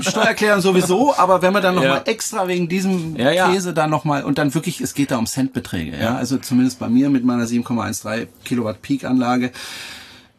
Steuererklärung 0.01 0.61
sowieso, 0.61 1.15
aber 1.17 1.43
wenn 1.43 1.53
man 1.53 1.63
dann 1.63 1.75
nochmal 1.75 2.03
ja. 2.07 2.13
extra 2.13 2.49
wegen 2.49 2.69
diesem 2.69 3.17
ja, 3.17 3.31
ja. 3.31 3.51
Käse 3.51 3.75
dann 3.75 3.91
nochmal, 3.91 4.25
und 4.25 4.39
dann 4.39 4.55
wirklich, 4.55 4.81
es 4.81 4.95
geht 4.95 5.11
da 5.11 5.19
um 5.19 5.27
Centbeträge, 5.27 5.97
ja. 5.99 6.17
Also 6.17 6.39
zumindest 6.39 6.79
bei 6.79 6.89
mir 6.89 7.11
mit 7.11 7.25
meiner 7.25 7.45
7,13 7.45 8.29
Kilowatt 8.45 8.83
Peak 8.83 9.05
Anlage. 9.05 9.51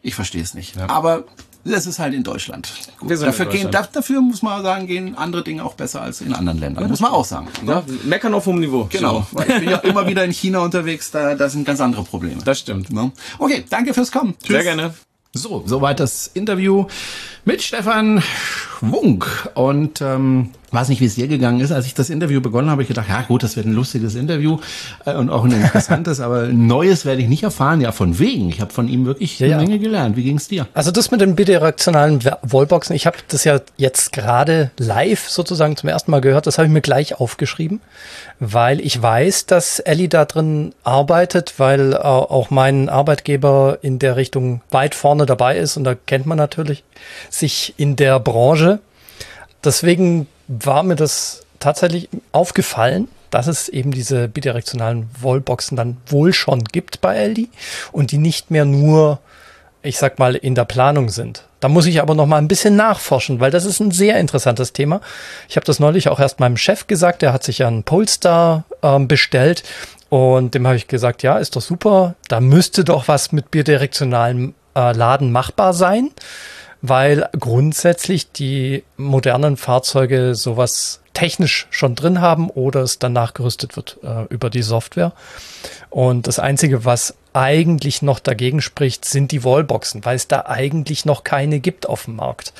Ich 0.02 0.14
verstehe 0.14 0.42
es 0.42 0.54
nicht. 0.54 0.76
Ja. 0.76 0.88
Aber 0.88 1.24
das 1.64 1.86
ist 1.86 1.98
halt 1.98 2.12
in 2.14 2.24
Deutschland. 2.24 2.72
dafür, 3.00 3.16
in 3.16 3.20
Deutschland. 3.20 3.50
Gehen, 3.52 3.70
dafür 3.70 4.20
muss 4.20 4.42
man 4.42 4.62
sagen, 4.62 4.86
gehen 4.86 5.16
andere 5.16 5.44
Dinge 5.44 5.64
auch 5.64 5.74
besser 5.74 6.02
als 6.02 6.20
in 6.20 6.34
anderen 6.34 6.58
Ländern. 6.58 6.88
Muss 6.88 7.00
man 7.00 7.12
auch 7.12 7.24
sagen. 7.24 7.48
Ja, 7.66 7.84
meckern 8.04 8.34
auf 8.34 8.46
hohem 8.46 8.58
Niveau. 8.58 8.88
Genau. 8.90 9.26
So. 9.32 9.40
ich 9.40 9.46
bin 9.46 9.70
ja 9.70 9.76
immer 9.78 10.06
wieder 10.08 10.24
in 10.24 10.32
China 10.32 10.60
unterwegs, 10.60 11.10
da, 11.10 11.34
da 11.34 11.48
sind 11.48 11.64
ganz 11.64 11.80
andere 11.80 12.02
Probleme. 12.02 12.42
Das 12.44 12.58
stimmt. 12.58 12.88
Okay, 13.38 13.64
danke 13.70 13.94
fürs 13.94 14.10
Kommen. 14.10 14.34
Tschüss. 14.42 14.48
Sehr 14.48 14.62
gerne. 14.64 14.94
So, 15.34 15.62
soweit 15.64 15.98
das 15.98 16.30
Interview 16.34 16.84
mit 17.44 17.62
Stefan 17.62 18.22
Schwunk. 18.22 19.50
Und 19.54 20.00
ähm, 20.00 20.50
weiß 20.72 20.88
nicht, 20.88 21.00
wie 21.00 21.06
es 21.06 21.14
dir 21.14 21.28
gegangen 21.28 21.60
ist. 21.60 21.70
Als 21.70 21.86
ich 21.86 21.94
das 21.94 22.10
Interview 22.10 22.40
begonnen 22.40 22.68
habe, 22.68 22.72
habe 22.72 22.82
ich 22.82 22.88
gedacht, 22.88 23.08
ja 23.08 23.22
gut, 23.22 23.42
das 23.42 23.56
wird 23.56 23.66
ein 23.66 23.72
lustiges 23.72 24.14
Interview 24.14 24.58
äh, 25.04 25.14
und 25.14 25.30
auch 25.30 25.44
ein 25.44 25.52
interessantes, 25.52 26.20
aber 26.20 26.46
Neues 26.48 27.04
werde 27.04 27.22
ich 27.22 27.28
nicht 27.28 27.42
erfahren. 27.42 27.80
Ja, 27.80 27.92
von 27.92 28.18
wegen. 28.18 28.48
Ich 28.48 28.60
habe 28.60 28.72
von 28.72 28.88
ihm 28.88 29.04
wirklich 29.04 29.38
ja, 29.38 29.46
eine 29.46 29.56
Menge 29.56 29.78
gelernt. 29.78 30.16
Wie 30.16 30.24
ging 30.24 30.36
es 30.36 30.48
dir? 30.48 30.66
Also 30.74 30.90
das 30.90 31.10
mit 31.10 31.20
den 31.20 31.36
bidirektionalen 31.36 32.24
Wallboxen, 32.42 32.96
ich 32.96 33.06
habe 33.06 33.18
das 33.28 33.44
ja 33.44 33.60
jetzt 33.76 34.12
gerade 34.12 34.70
live 34.78 35.28
sozusagen 35.28 35.76
zum 35.76 35.88
ersten 35.88 36.10
Mal 36.10 36.20
gehört. 36.20 36.46
Das 36.46 36.58
habe 36.58 36.66
ich 36.66 36.72
mir 36.72 36.80
gleich 36.80 37.20
aufgeschrieben, 37.20 37.80
weil 38.40 38.80
ich 38.80 39.00
weiß, 39.00 39.46
dass 39.46 39.78
Ellie 39.78 40.08
da 40.08 40.24
drin 40.24 40.74
arbeitet, 40.84 41.54
weil 41.58 41.92
äh, 41.92 41.96
auch 41.96 42.50
mein 42.50 42.88
Arbeitgeber 42.88 43.78
in 43.82 43.98
der 43.98 44.16
Richtung 44.16 44.62
weit 44.70 44.94
vorne 44.94 45.26
dabei 45.26 45.58
ist 45.58 45.76
und 45.76 45.84
da 45.84 45.94
kennt 45.94 46.26
man 46.26 46.38
natürlich 46.38 46.82
sich 47.34 47.74
in 47.76 47.96
der 47.96 48.20
Branche. 48.20 48.80
Deswegen 49.64 50.26
war 50.48 50.82
mir 50.82 50.96
das 50.96 51.42
tatsächlich 51.58 52.08
aufgefallen, 52.32 53.08
dass 53.30 53.46
es 53.46 53.68
eben 53.68 53.92
diese 53.92 54.28
bidirektionalen 54.28 55.08
Wallboxen 55.20 55.76
dann 55.76 55.96
wohl 56.06 56.32
schon 56.32 56.64
gibt 56.64 57.00
bei 57.00 57.18
Aldi 57.18 57.48
und 57.90 58.12
die 58.12 58.18
nicht 58.18 58.50
mehr 58.50 58.64
nur, 58.64 59.20
ich 59.82 59.96
sag 59.96 60.18
mal, 60.18 60.34
in 60.34 60.54
der 60.54 60.66
Planung 60.66 61.08
sind. 61.08 61.44
Da 61.60 61.68
muss 61.68 61.86
ich 61.86 62.02
aber 62.02 62.14
noch 62.14 62.26
mal 62.26 62.38
ein 62.38 62.48
bisschen 62.48 62.76
nachforschen, 62.76 63.40
weil 63.40 63.50
das 63.50 63.64
ist 63.64 63.80
ein 63.80 63.92
sehr 63.92 64.18
interessantes 64.18 64.72
Thema. 64.72 65.00
Ich 65.48 65.56
habe 65.56 65.64
das 65.64 65.80
neulich 65.80 66.08
auch 66.08 66.20
erst 66.20 66.40
meinem 66.40 66.56
Chef 66.56 66.88
gesagt, 66.88 67.22
der 67.22 67.32
hat 67.32 67.44
sich 67.44 67.58
ja 67.58 67.68
einen 67.68 67.84
Polestar 67.84 68.64
ähm, 68.82 69.08
bestellt 69.08 69.62
und 70.10 70.54
dem 70.54 70.66
habe 70.66 70.76
ich 70.76 70.88
gesagt, 70.88 71.22
ja, 71.22 71.38
ist 71.38 71.56
doch 71.56 71.62
super, 71.62 72.16
da 72.28 72.40
müsste 72.40 72.84
doch 72.84 73.08
was 73.08 73.32
mit 73.32 73.50
bidirektionalem 73.50 74.54
äh, 74.74 74.92
Laden 74.92 75.32
machbar 75.32 75.72
sein 75.72 76.10
weil 76.82 77.28
grundsätzlich 77.38 78.32
die 78.32 78.82
modernen 78.96 79.56
Fahrzeuge 79.56 80.34
sowas 80.34 81.00
technisch 81.14 81.68
schon 81.70 81.94
drin 81.94 82.20
haben 82.20 82.50
oder 82.50 82.80
es 82.80 82.98
dann 82.98 83.12
nachgerüstet 83.12 83.76
wird 83.76 83.98
äh, 84.02 84.24
über 84.28 84.50
die 84.50 84.62
Software. 84.62 85.12
Und 85.90 86.26
das 86.26 86.38
Einzige, 86.38 86.84
was 86.84 87.14
eigentlich 87.32 88.02
noch 88.02 88.18
dagegen 88.18 88.60
spricht, 88.60 89.04
sind 89.04 89.30
die 89.30 89.44
Wallboxen, 89.44 90.04
weil 90.04 90.16
es 90.16 90.28
da 90.28 90.44
eigentlich 90.46 91.04
noch 91.04 91.22
keine 91.22 91.60
gibt 91.60 91.88
auf 91.88 92.06
dem 92.06 92.16
Markt. 92.16 92.52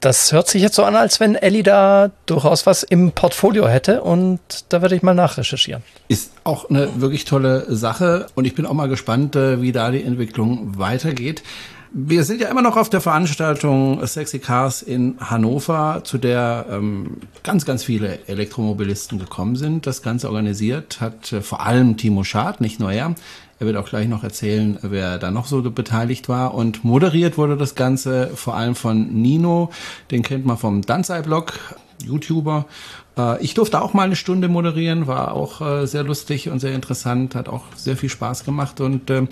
Das 0.00 0.32
hört 0.32 0.48
sich 0.48 0.62
jetzt 0.62 0.76
so 0.76 0.84
an, 0.84 0.96
als 0.96 1.20
wenn 1.20 1.34
Ellie 1.34 1.62
da 1.62 2.10
durchaus 2.24 2.64
was 2.64 2.82
im 2.82 3.12
Portfolio 3.12 3.68
hätte 3.68 4.02
und 4.02 4.40
da 4.70 4.80
werde 4.80 4.94
ich 4.94 5.02
mal 5.02 5.14
nachrecherchieren. 5.14 5.82
Ist 6.08 6.30
auch 6.44 6.70
eine 6.70 7.00
wirklich 7.00 7.26
tolle 7.26 7.66
Sache 7.74 8.26
und 8.34 8.46
ich 8.46 8.54
bin 8.54 8.64
auch 8.64 8.72
mal 8.72 8.88
gespannt, 8.88 9.36
äh, 9.36 9.60
wie 9.60 9.72
da 9.72 9.90
die 9.90 10.02
Entwicklung 10.02 10.78
weitergeht. 10.78 11.42
Wir 11.92 12.22
sind 12.22 12.40
ja 12.40 12.48
immer 12.48 12.62
noch 12.62 12.76
auf 12.76 12.88
der 12.88 13.00
Veranstaltung 13.00 14.06
Sexy 14.06 14.38
Cars 14.38 14.80
in 14.80 15.16
Hannover, 15.18 16.02
zu 16.04 16.18
der 16.18 16.66
ähm, 16.70 17.16
ganz, 17.42 17.64
ganz 17.64 17.82
viele 17.82 18.28
Elektromobilisten 18.28 19.18
gekommen 19.18 19.56
sind. 19.56 19.88
Das 19.88 20.00
Ganze 20.00 20.28
organisiert 20.28 21.00
hat 21.00 21.32
äh, 21.32 21.40
vor 21.40 21.66
allem 21.66 21.96
Timo 21.96 22.22
Schad, 22.22 22.60
nicht 22.60 22.78
nur 22.78 22.92
er. 22.92 23.16
Er 23.58 23.66
wird 23.66 23.76
auch 23.76 23.88
gleich 23.88 24.06
noch 24.06 24.22
erzählen, 24.22 24.78
wer 24.82 25.18
da 25.18 25.32
noch 25.32 25.46
so 25.46 25.62
beteiligt 25.62 26.28
war. 26.28 26.54
Und 26.54 26.84
moderiert 26.84 27.36
wurde 27.36 27.56
das 27.56 27.74
Ganze 27.74 28.30
vor 28.36 28.54
allem 28.54 28.76
von 28.76 29.12
Nino, 29.12 29.70
den 30.12 30.22
kennt 30.22 30.46
man 30.46 30.58
vom 30.58 30.82
Danzai-Blog, 30.82 31.58
YouTuber. 32.04 32.66
Äh, 33.18 33.42
ich 33.42 33.54
durfte 33.54 33.82
auch 33.82 33.94
mal 33.94 34.04
eine 34.04 34.16
Stunde 34.16 34.46
moderieren, 34.46 35.08
war 35.08 35.34
auch 35.34 35.60
äh, 35.60 35.86
sehr 35.86 36.04
lustig 36.04 36.50
und 36.50 36.60
sehr 36.60 36.72
interessant, 36.72 37.34
hat 37.34 37.48
auch 37.48 37.64
sehr 37.74 37.96
viel 37.96 38.10
Spaß 38.10 38.44
gemacht 38.44 38.80
und 38.80 39.10
ähm, 39.10 39.28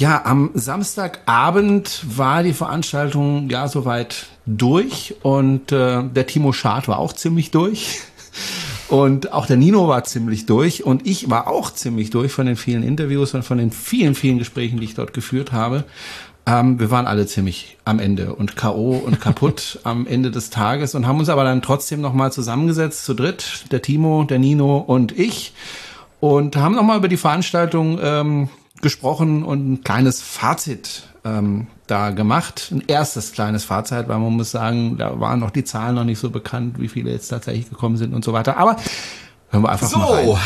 ja, 0.00 0.24
am 0.24 0.50
Samstagabend 0.54 2.04
war 2.16 2.42
die 2.42 2.54
Veranstaltung 2.54 3.50
ja 3.50 3.68
soweit 3.68 4.28
durch 4.46 5.14
und 5.20 5.72
äh, 5.72 6.02
der 6.02 6.26
Timo 6.26 6.54
Schad 6.54 6.88
war 6.88 6.98
auch 6.98 7.12
ziemlich 7.12 7.50
durch. 7.50 8.00
Und 8.88 9.32
auch 9.32 9.46
der 9.46 9.56
Nino 9.56 9.86
war 9.86 10.02
ziemlich 10.02 10.46
durch 10.46 10.84
und 10.84 11.06
ich 11.06 11.30
war 11.30 11.46
auch 11.46 11.72
ziemlich 11.72 12.10
durch 12.10 12.32
von 12.32 12.46
den 12.46 12.56
vielen 12.56 12.82
Interviews 12.82 13.34
und 13.34 13.44
von 13.44 13.56
den 13.56 13.70
vielen, 13.70 14.16
vielen 14.16 14.38
Gesprächen, 14.38 14.80
die 14.80 14.84
ich 14.86 14.94
dort 14.96 15.14
geführt 15.14 15.52
habe. 15.52 15.84
Ähm, 16.44 16.80
wir 16.80 16.90
waren 16.90 17.06
alle 17.06 17.24
ziemlich 17.26 17.76
am 17.84 18.00
Ende 18.00 18.34
und 18.34 18.56
K.O. 18.56 18.96
und 18.96 19.20
kaputt 19.20 19.78
am 19.84 20.08
Ende 20.08 20.32
des 20.32 20.50
Tages 20.50 20.96
und 20.96 21.06
haben 21.06 21.20
uns 21.20 21.28
aber 21.28 21.44
dann 21.44 21.62
trotzdem 21.62 22.00
nochmal 22.00 22.32
zusammengesetzt, 22.32 23.04
zu 23.04 23.14
dritt, 23.14 23.66
der 23.70 23.80
Timo, 23.80 24.24
der 24.24 24.40
Nino 24.40 24.78
und 24.78 25.16
ich 25.16 25.52
und 26.18 26.56
haben 26.56 26.74
nochmal 26.74 26.98
über 26.98 27.08
die 27.08 27.16
Veranstaltung 27.16 28.00
ähm, 28.02 28.48
gesprochen 28.80 29.42
und 29.42 29.72
ein 29.72 29.84
kleines 29.84 30.22
Fazit 30.22 31.08
ähm, 31.24 31.66
da 31.86 32.10
gemacht. 32.10 32.68
Ein 32.70 32.82
erstes 32.86 33.32
kleines 33.32 33.64
Fazit, 33.64 34.08
weil 34.08 34.18
man 34.18 34.32
muss 34.32 34.50
sagen, 34.50 34.96
da 34.96 35.20
waren 35.20 35.40
noch 35.40 35.50
die 35.50 35.64
Zahlen 35.64 35.94
noch 35.94 36.04
nicht 36.04 36.18
so 36.18 36.30
bekannt, 36.30 36.78
wie 36.78 36.88
viele 36.88 37.10
jetzt 37.10 37.28
tatsächlich 37.28 37.68
gekommen 37.68 37.96
sind 37.96 38.14
und 38.14 38.24
so 38.24 38.32
weiter. 38.32 38.56
Aber 38.56 38.76
hören 39.50 39.62
wir 39.64 39.68
einfach 39.70 39.88
So. 39.88 39.98
mal 39.98 40.12
rein. 40.30 40.38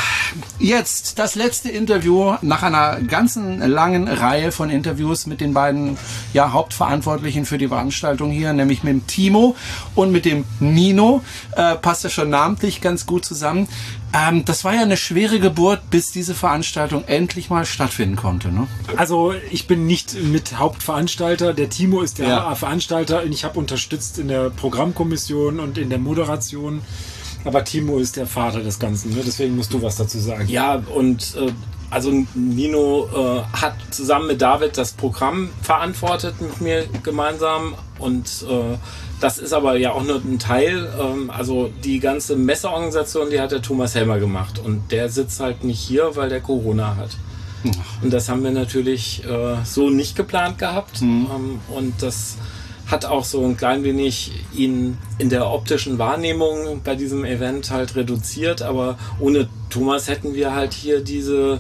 Jetzt 0.59 1.19
das 1.19 1.35
letzte 1.35 1.69
Interview 1.69 2.35
nach 2.43 2.63
einer 2.63 3.01
ganzen 3.03 3.59
langen 3.61 4.09
Reihe 4.09 4.51
von 4.51 4.71
Interviews 4.71 5.27
mit 5.27 5.41
den 5.41 5.53
beiden 5.55 5.97
ja, 6.33 6.53
Hauptverantwortlichen 6.53 7.45
für 7.45 7.59
die 7.59 7.69
Veranstaltung 7.69 8.31
hier, 8.31 8.53
nämlich 8.53 8.83
mit 8.83 8.93
dem 8.93 9.07
Timo 9.07 9.57
und 9.95 10.11
mit 10.11 10.25
dem 10.25 10.45
Nino. 10.61 11.23
Äh, 11.57 11.77
passt 11.77 12.05
ja 12.05 12.11
schon 12.11 12.31
namentlich 12.31 12.81
ganz 12.81 13.07
gut 13.07 13.25
zusammen. 13.25 13.69
Ähm, 14.15 14.45
das 14.45 14.65
war 14.65 14.75
ja 14.75 14.83
eine 14.83 14.97
schwere 14.97 15.39
Geburt, 15.39 15.91
bis 15.91 16.11
diese 16.11 16.35
Veranstaltung 16.35 17.05
endlich 17.07 17.51
mal 17.51 17.67
stattfinden 17.67 18.17
konnte. 18.17 18.49
Ne? 18.49 18.67
Also 18.97 19.35
ich 19.51 19.67
bin 19.67 19.87
nicht 19.87 20.15
mit 20.23 20.59
Hauptveranstalter. 20.59 21.53
Der 21.53 21.69
Timo 21.69 22.01
ist 22.01 22.19
der 22.19 22.29
Ja. 22.29 22.55
Veranstalter 22.55 23.23
und 23.23 23.33
ich 23.33 23.45
habe 23.45 23.59
unterstützt 23.59 24.19
in 24.19 24.29
der 24.29 24.51
Programmkommission 24.51 25.61
und 25.61 25.79
in 25.79 25.91
der 25.91 25.99
Moderation. 25.99 26.83
Aber 27.45 27.65
Timo 27.65 27.99
ist 27.99 28.17
der 28.17 28.27
Vater 28.27 28.61
des 28.61 28.79
Ganzen. 28.79 29.15
Ne? 29.15 29.23
Deswegen 29.25 29.57
musst 29.57 29.73
du 29.73 29.83
was 29.83 29.97
dazu 29.97 30.19
sagen. 30.19 30.49
Ja, 30.49 30.83
und 30.95 31.37
äh, 31.37 31.53
also 31.91 32.11
Nino 32.35 33.09
äh, 33.15 33.57
hat 33.57 33.75
zusammen 33.91 34.29
mit 34.29 34.43
David 34.43 34.77
das 34.79 34.93
Programm 34.93 35.51
verantwortet 35.63 36.41
mit 36.41 36.61
mir 36.61 36.87
gemeinsam 37.03 37.75
und 37.99 38.27
äh, 38.49 38.77
das 39.21 39.39
ist 39.39 39.53
aber 39.53 39.77
ja 39.77 39.93
auch 39.93 40.03
nur 40.03 40.17
ein 40.17 40.39
Teil. 40.39 40.93
Ähm, 41.01 41.31
also 41.31 41.71
die 41.85 42.01
ganze 42.01 42.37
Messeorganisation, 42.37 43.31
die 43.31 43.41
hat 43.41 43.53
der 43.53 43.63
Thomas 43.63 43.95
Helmer 43.95 44.19
gemacht 44.19 44.59
und 44.59 44.91
der 44.91 45.09
sitzt 45.09 45.41
halt 45.41 45.65
nicht 45.65 45.79
hier, 45.79 46.17
weil 46.17 46.29
der 46.29 46.41
Corona 46.41 46.97
hat. 46.97 47.11
Und 48.03 48.13
das 48.13 48.29
haben 48.29 48.45
wir 48.45 48.51
natürlich 48.51 49.25
äh, 49.25 49.57
so 49.65 49.89
nicht 49.89 50.17
geplant 50.17 50.59
gehabt. 50.59 51.01
Ähm, 51.01 51.61
und 51.75 51.95
das 52.03 52.37
hat 52.95 53.05
auch 53.05 53.25
so 53.25 53.45
ein 53.45 53.57
klein 53.57 53.83
wenig 53.83 54.31
ihn 54.55 54.99
in 55.19 55.29
der 55.29 55.51
optischen 55.51 55.99
Wahrnehmung 55.99 56.81
bei 56.85 56.95
diesem 56.95 57.25
Event 57.25 57.71
halt 57.73 57.97
reduziert. 57.97 58.63
Aber 58.63 58.97
ohne 59.19 59.49
Thomas 59.69 60.09
hätten 60.09 60.35
wir 60.35 60.55
halt 60.55 60.73
hier 60.73 61.01
diese 61.01 61.59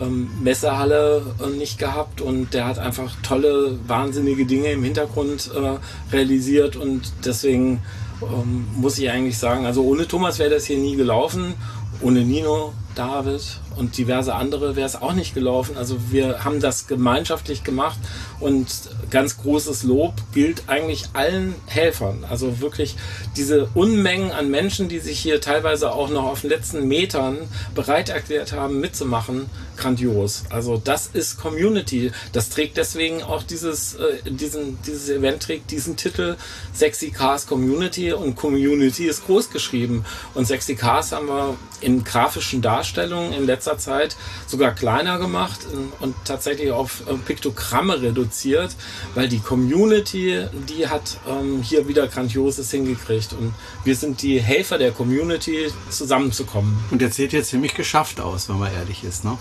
ähm, 0.00 0.30
Messehalle 0.42 1.22
äh, 1.44 1.48
nicht 1.56 1.78
gehabt 1.78 2.20
und 2.20 2.54
der 2.54 2.66
hat 2.66 2.78
einfach 2.78 3.12
tolle, 3.22 3.78
wahnsinnige 3.88 4.46
Dinge 4.46 4.70
im 4.70 4.84
Hintergrund 4.84 5.50
äh, 5.54 6.14
realisiert 6.14 6.76
und 6.76 7.12
deswegen 7.24 7.82
ähm, 8.22 8.66
muss 8.76 8.98
ich 8.98 9.10
eigentlich 9.10 9.38
sagen, 9.38 9.66
also 9.66 9.82
ohne 9.82 10.06
Thomas 10.06 10.38
wäre 10.38 10.50
das 10.50 10.66
hier 10.66 10.78
nie 10.78 10.94
gelaufen, 10.94 11.54
ohne 12.00 12.20
Nino, 12.20 12.74
David 12.94 13.42
und 13.76 13.96
diverse 13.98 14.34
andere 14.34 14.76
wäre 14.76 14.86
es 14.86 15.00
auch 15.00 15.12
nicht 15.12 15.34
gelaufen. 15.34 15.76
Also 15.76 15.96
wir 16.10 16.44
haben 16.44 16.60
das 16.60 16.86
gemeinschaftlich 16.86 17.64
gemacht 17.64 17.98
und 18.40 18.66
ganz 19.10 19.38
großes 19.38 19.82
Lob 19.82 20.14
gilt 20.32 20.64
eigentlich 20.68 21.04
allen 21.12 21.54
Helfern. 21.66 22.24
Also 22.28 22.60
wirklich 22.60 22.96
diese 23.36 23.68
Unmengen 23.74 24.32
an 24.32 24.50
Menschen, 24.50 24.88
die 24.88 24.98
sich 24.98 25.18
hier 25.18 25.40
teilweise 25.40 25.92
auch 25.92 26.08
noch 26.08 26.24
auf 26.24 26.40
den 26.42 26.50
letzten 26.50 26.86
Metern 26.88 27.38
bereit 27.74 28.08
erklärt 28.08 28.52
haben, 28.52 28.80
mitzumachen, 28.80 29.46
grandios. 29.76 30.44
Also 30.50 30.80
das 30.82 31.08
ist 31.12 31.38
Community. 31.38 32.12
Das 32.32 32.48
trägt 32.48 32.76
deswegen 32.76 33.22
auch 33.22 33.42
dieses, 33.42 33.94
äh, 33.94 34.18
diesen, 34.24 34.78
dieses 34.82 35.08
Event 35.08 35.42
trägt 35.42 35.70
diesen 35.70 35.96
Titel 35.96 36.36
Sexy 36.74 37.10
Cars 37.10 37.46
Community 37.46 38.12
und 38.12 38.36
Community 38.36 39.06
ist 39.06 39.26
groß 39.26 39.50
geschrieben. 39.50 40.04
Und 40.34 40.46
Sexy 40.46 40.74
Cars 40.74 41.12
haben 41.12 41.28
wir 41.28 41.56
in 41.80 42.04
grafischen 42.04 42.62
Darstellungen 42.62 43.32
in 43.32 43.46
letzter 43.46 43.78
Zeit 43.78 44.16
sogar 44.46 44.72
kleiner 44.72 45.18
gemacht 45.18 45.60
äh, 45.72 46.04
und 46.04 46.14
tatsächlich 46.24 46.70
auf 46.70 47.02
äh, 47.06 47.14
Piktogramme 47.14 48.00
reduziert, 48.00 48.74
weil 49.14 49.28
die 49.28 49.38
Community, 49.40 50.44
die 50.68 50.88
hat 50.88 51.18
ähm, 51.28 51.62
hier 51.62 51.88
wieder 51.88 52.06
Grandioses 52.06 52.70
hingekriegt 52.70 53.32
und 53.32 53.54
wir 53.84 53.94
sind 53.96 54.22
die 54.22 54.40
Helfer 54.40 54.78
der 54.78 54.92
Community, 54.92 55.68
zusammenzukommen. 55.90 56.76
Und 56.90 57.00
der 57.00 57.10
sieht 57.10 57.32
jetzt 57.32 57.50
ziemlich 57.50 57.74
geschafft 57.74 58.20
aus, 58.20 58.48
wenn 58.48 58.58
man 58.58 58.72
ehrlich 58.72 59.04
ist. 59.04 59.24
Ne? 59.24 59.36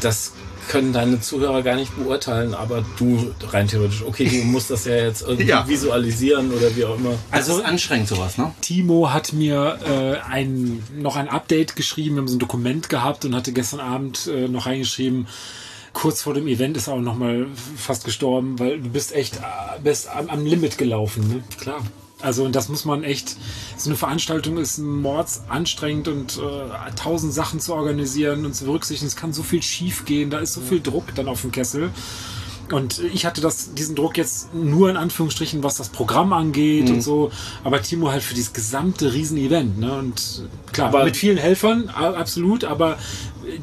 Das 0.00 0.32
können 0.68 0.92
deine 0.92 1.20
Zuhörer 1.20 1.62
gar 1.62 1.76
nicht 1.76 1.96
beurteilen, 1.96 2.52
aber 2.52 2.84
du 2.98 3.32
rein 3.50 3.68
theoretisch, 3.68 4.02
okay, 4.02 4.28
du 4.28 4.44
musst 4.46 4.68
das 4.68 4.84
ja 4.84 4.96
jetzt 4.96 5.22
irgendwie 5.26 5.46
Ja. 5.48 5.68
visualisieren 5.68 6.50
oder 6.50 6.74
wie 6.74 6.84
auch 6.84 6.96
immer. 6.98 7.14
Also 7.30 7.52
es 7.52 7.58
ist 7.58 7.64
anstrengend 7.64 8.08
sowas, 8.08 8.36
ne? 8.36 8.52
Timo 8.62 9.12
hat 9.12 9.32
mir 9.32 9.78
äh, 9.88 10.16
ein, 10.28 10.82
noch 10.96 11.14
ein 11.14 11.28
Update 11.28 11.76
geschrieben, 11.76 12.16
wir 12.16 12.22
haben 12.22 12.28
so 12.28 12.34
ein 12.34 12.40
Dokument 12.40 12.88
gehabt 12.88 13.24
und 13.24 13.34
hatte 13.36 13.52
gestern 13.52 13.78
Abend 13.78 14.26
äh, 14.26 14.48
noch 14.48 14.66
reingeschrieben, 14.66 15.28
kurz 15.96 16.20
vor 16.20 16.34
dem 16.34 16.46
Event 16.46 16.76
ist 16.76 16.88
er 16.88 16.94
auch 16.94 17.00
noch 17.00 17.16
mal 17.16 17.46
fast 17.74 18.04
gestorben, 18.04 18.58
weil 18.58 18.78
du 18.82 18.90
bist 18.90 19.14
echt 19.14 19.36
äh, 19.36 19.40
bist 19.82 20.08
am, 20.14 20.28
am 20.28 20.44
Limit 20.44 20.76
gelaufen. 20.76 21.26
Ne? 21.26 21.42
Klar. 21.58 21.80
Also 22.20 22.44
und 22.44 22.54
das 22.54 22.68
muss 22.68 22.84
man 22.84 23.02
echt, 23.02 23.34
so 23.78 23.88
eine 23.88 23.96
Veranstaltung 23.96 24.58
ist 24.58 24.76
mords 24.76 25.42
anstrengend 25.48 26.08
und 26.08 26.36
äh, 26.36 26.92
tausend 26.96 27.32
Sachen 27.32 27.60
zu 27.60 27.72
organisieren 27.74 28.44
und 28.44 28.54
zu 28.54 28.66
berücksichtigen. 28.66 29.08
Es 29.08 29.16
kann 29.16 29.32
so 29.32 29.42
viel 29.42 29.62
schief 29.62 30.04
gehen, 30.04 30.28
da 30.28 30.38
ist 30.38 30.52
so 30.52 30.60
viel 30.60 30.82
Druck 30.82 31.14
dann 31.14 31.28
auf 31.28 31.40
dem 31.40 31.50
Kessel. 31.50 31.90
Und 32.72 32.98
ich 33.14 33.24
hatte 33.24 33.40
das, 33.40 33.74
diesen 33.74 33.94
Druck 33.94 34.18
jetzt 34.18 34.52
nur 34.52 34.90
in 34.90 34.96
Anführungsstrichen, 34.96 35.62
was 35.62 35.76
das 35.76 35.88
Programm 35.88 36.32
angeht 36.32 36.90
und 36.90 37.00
so. 37.00 37.30
Aber 37.64 37.80
Timo 37.80 38.10
halt 38.10 38.22
für 38.22 38.34
dieses 38.34 38.52
gesamte 38.52 39.14
Riesen-Event. 39.14 39.78
Ne? 39.78 39.92
Und 39.96 40.42
klar, 40.72 40.88
Aber- 40.88 41.04
mit 41.04 41.16
vielen 41.16 41.38
Helfern, 41.38 41.88
absolut, 41.88 42.64
aber 42.64 42.98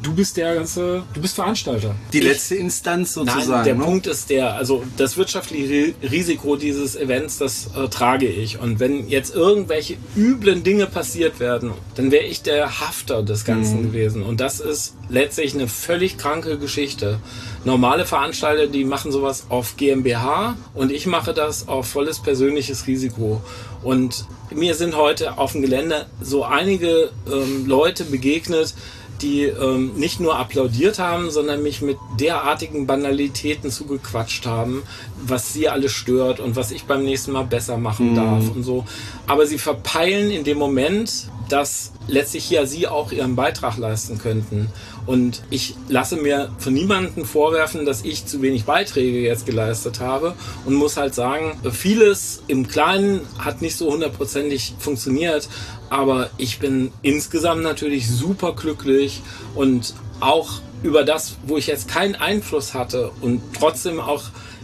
du 0.01 0.13
bist 0.13 0.37
der 0.37 0.55
ganze, 0.55 1.03
du 1.13 1.21
bist 1.21 1.35
Veranstalter. 1.35 1.95
Die 2.11 2.19
letzte 2.19 2.55
Instanz 2.55 3.13
sozusagen. 3.13 3.49
Nein, 3.49 3.63
der 3.65 3.75
ne? 3.75 3.83
Punkt 3.83 4.07
ist 4.07 4.29
der, 4.29 4.55
also 4.55 4.83
das 4.97 5.17
wirtschaftliche 5.17 5.93
Risiko 6.01 6.55
dieses 6.55 6.95
Events, 6.95 7.37
das 7.37 7.69
äh, 7.75 7.87
trage 7.89 8.27
ich. 8.27 8.59
Und 8.59 8.79
wenn 8.79 9.07
jetzt 9.07 9.35
irgendwelche 9.35 9.95
üblen 10.15 10.63
Dinge 10.63 10.85
passiert 10.87 11.39
werden, 11.39 11.71
dann 11.95 12.11
wäre 12.11 12.25
ich 12.25 12.41
der 12.41 12.79
Hafter 12.79 13.23
des 13.23 13.45
Ganzen 13.45 13.81
Mhm. 13.81 13.83
gewesen. 13.91 14.23
Und 14.23 14.39
das 14.39 14.59
ist 14.59 14.95
letztlich 15.09 15.53
eine 15.53 15.67
völlig 15.67 16.17
kranke 16.17 16.57
Geschichte. 16.57 17.19
Normale 17.65 18.05
Veranstalter, 18.05 18.67
die 18.67 18.83
machen 18.83 19.11
sowas 19.11 19.45
auf 19.49 19.77
GmbH 19.77 20.57
und 20.73 20.91
ich 20.91 21.05
mache 21.05 21.33
das 21.33 21.67
auf 21.67 21.87
volles 21.87 22.19
persönliches 22.19 22.87
Risiko. 22.87 23.41
Und 23.83 24.25
mir 24.51 24.75
sind 24.75 24.95
heute 24.95 25.37
auf 25.37 25.53
dem 25.53 25.61
Gelände 25.61 26.05
so 26.21 26.43
einige 26.43 27.09
ähm, 27.31 27.65
Leute 27.65 28.03
begegnet, 28.05 28.73
die 29.21 29.43
ähm, 29.43 29.93
nicht 29.95 30.19
nur 30.19 30.37
applaudiert 30.37 30.99
haben, 30.99 31.31
sondern 31.31 31.63
mich 31.63 31.81
mit 31.81 31.97
derartigen 32.19 32.87
Banalitäten 32.87 33.71
zugequatscht 33.71 34.45
haben, 34.45 34.83
was 35.21 35.53
sie 35.53 35.69
alles 35.69 35.91
stört 35.91 36.39
und 36.39 36.55
was 36.55 36.71
ich 36.71 36.85
beim 36.85 37.03
nächsten 37.03 37.31
Mal 37.31 37.45
besser 37.45 37.77
machen 37.77 38.15
darf 38.15 38.49
und 38.53 38.63
so. 38.63 38.85
Aber 39.27 39.45
sie 39.45 39.57
verpeilen 39.57 40.31
in 40.31 40.43
dem 40.43 40.57
Moment, 40.57 41.29
dass 41.49 41.91
letztlich 42.07 42.49
ja 42.49 42.65
sie 42.65 42.87
auch 42.87 43.11
ihren 43.11 43.35
Beitrag 43.35 43.77
leisten 43.77 44.17
könnten. 44.17 44.69
Und 45.05 45.43
ich 45.49 45.75
lasse 45.89 46.15
mir 46.15 46.49
von 46.57 46.73
niemandem 46.73 47.25
vorwerfen, 47.25 47.85
dass 47.85 48.05
ich 48.05 48.25
zu 48.25 48.41
wenig 48.41 48.63
Beiträge 48.63 49.19
jetzt 49.19 49.45
geleistet 49.45 49.99
habe 49.99 50.33
und 50.65 50.73
muss 50.75 50.97
halt 50.97 51.13
sagen, 51.13 51.59
vieles 51.71 52.41
im 52.47 52.67
Kleinen 52.67 53.21
hat 53.37 53.61
nicht 53.61 53.75
so 53.75 53.91
hundertprozentig 53.91 54.75
funktioniert, 54.79 55.49
aber 55.93 56.31
ich 56.37 56.57
bin 56.57 56.91
insgesamt 57.03 57.61
natürlich 57.61 58.09
super 58.09 58.53
glücklich 58.53 59.21
und 59.53 59.93
auch 60.21 60.59
über 60.81 61.03
das, 61.03 61.35
wo 61.45 61.55
ich 61.55 61.67
jetzt 61.67 61.87
keinen 61.87 62.15
Einfluss 62.15 62.73
hatte 62.73 63.11
und 63.21 63.41
trotzdem 63.53 63.99
auch 63.99 64.23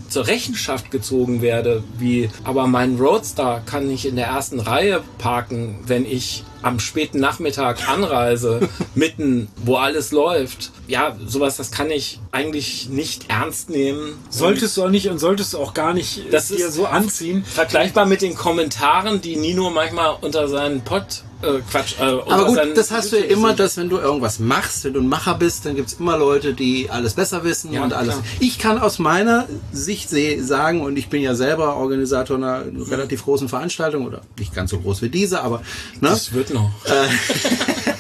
zur 0.10 0.26
Rechenschaft 0.26 0.90
gezogen 0.90 1.44
werde, 1.44 1.84
wie 2.00 2.32
aber 2.44 2.66
mein 2.66 2.98
Roadster 2.98 3.62
kann 3.68 3.88
nicht 3.88 4.06
in 4.06 4.16
der 4.16 4.26
ersten 4.26 4.60
Reihe 4.60 5.04
parken, 5.20 5.78
wenn 5.86 6.04
ich 6.04 6.44
am 6.62 6.80
späten 6.80 7.20
Nachmittag 7.20 7.88
anreise, 7.89 8.68
mitten, 8.95 9.47
wo 9.57 9.76
alles 9.78 10.12
läuft. 10.12 10.72
Ja, 10.88 11.16
sowas, 11.26 11.57
das 11.57 11.72
kann 11.72 11.89
ich 11.91 12.20
eigentlich 12.32 12.89
nicht 12.89 13.30
ernst 13.30 13.70
nehmen. 13.70 14.14
Solltest 14.30 14.76
du 14.78 14.84
auch 14.84 14.89
nicht 14.89 15.07
und 15.10 15.20
solltest 15.20 15.53
du 15.53 15.57
auch 15.60 15.74
gar 15.74 15.93
nicht 15.93 16.22
Das 16.34 16.47
dir 16.49 16.68
ist- 16.68 16.74
so 16.74 16.86
anziehen. 16.86 17.43
Vergleichbar 17.45 18.05
mit 18.05 18.22
den 18.22 18.36
Kommentaren, 18.36 19.22
die 19.22 19.36
Nino 19.36 19.70
manchmal 19.70 20.18
unter 20.22 20.47
seinen 20.47 20.82
Pod, 20.82 21.24
äh, 21.42 21.60
Quatsch, 21.70 21.96
äh, 22.00 22.04
Aber 22.04 22.46
gut, 22.46 22.60
das 22.76 22.92
hast 22.92 23.12
du 23.12 23.18
ja 23.18 23.26
immer, 23.26 23.54
dass 23.54 23.78
wenn 23.78 23.90
du 23.90 23.98
irgendwas 23.98 24.40
machst, 24.40 24.84
wenn 24.84 24.94
du 24.94 25.00
ein 25.02 25.08
Macher 25.08 25.36
bist, 25.36 25.66
dann 25.66 25.76
gibt's 25.76 25.94
immer 25.94 26.18
Leute, 26.18 26.54
die 26.54 26.90
alles 26.90 27.14
besser 27.14 27.44
wissen 27.44 27.72
Ja, 27.72 27.84
und 27.84 27.94
alles. 27.94 28.16
klar. 28.16 28.24
Ich 28.40 28.60
kann 28.60 28.78
aus 28.80 29.00
meiner 29.00 29.48
Sicht 29.72 30.10
sagen, 30.10 30.82
und 30.82 30.98
ich 30.98 31.10
bin 31.10 31.22
ja 31.22 31.36
selber 31.36 31.76
Organisator 31.78 32.38
einer 32.38 32.64
relativ 32.90 33.24
großen 33.24 33.48
Veranstaltung, 33.50 34.06
oder 34.06 34.22
nicht 34.38 34.54
ganz 34.54 34.72
so 34.72 34.80
groß 34.80 35.02
wie 35.02 35.10
diese, 35.10 35.42
aber 35.42 35.62
ne? 36.02 36.10
Das 36.10 36.34
wird 36.34 36.54
noch. 36.54 36.72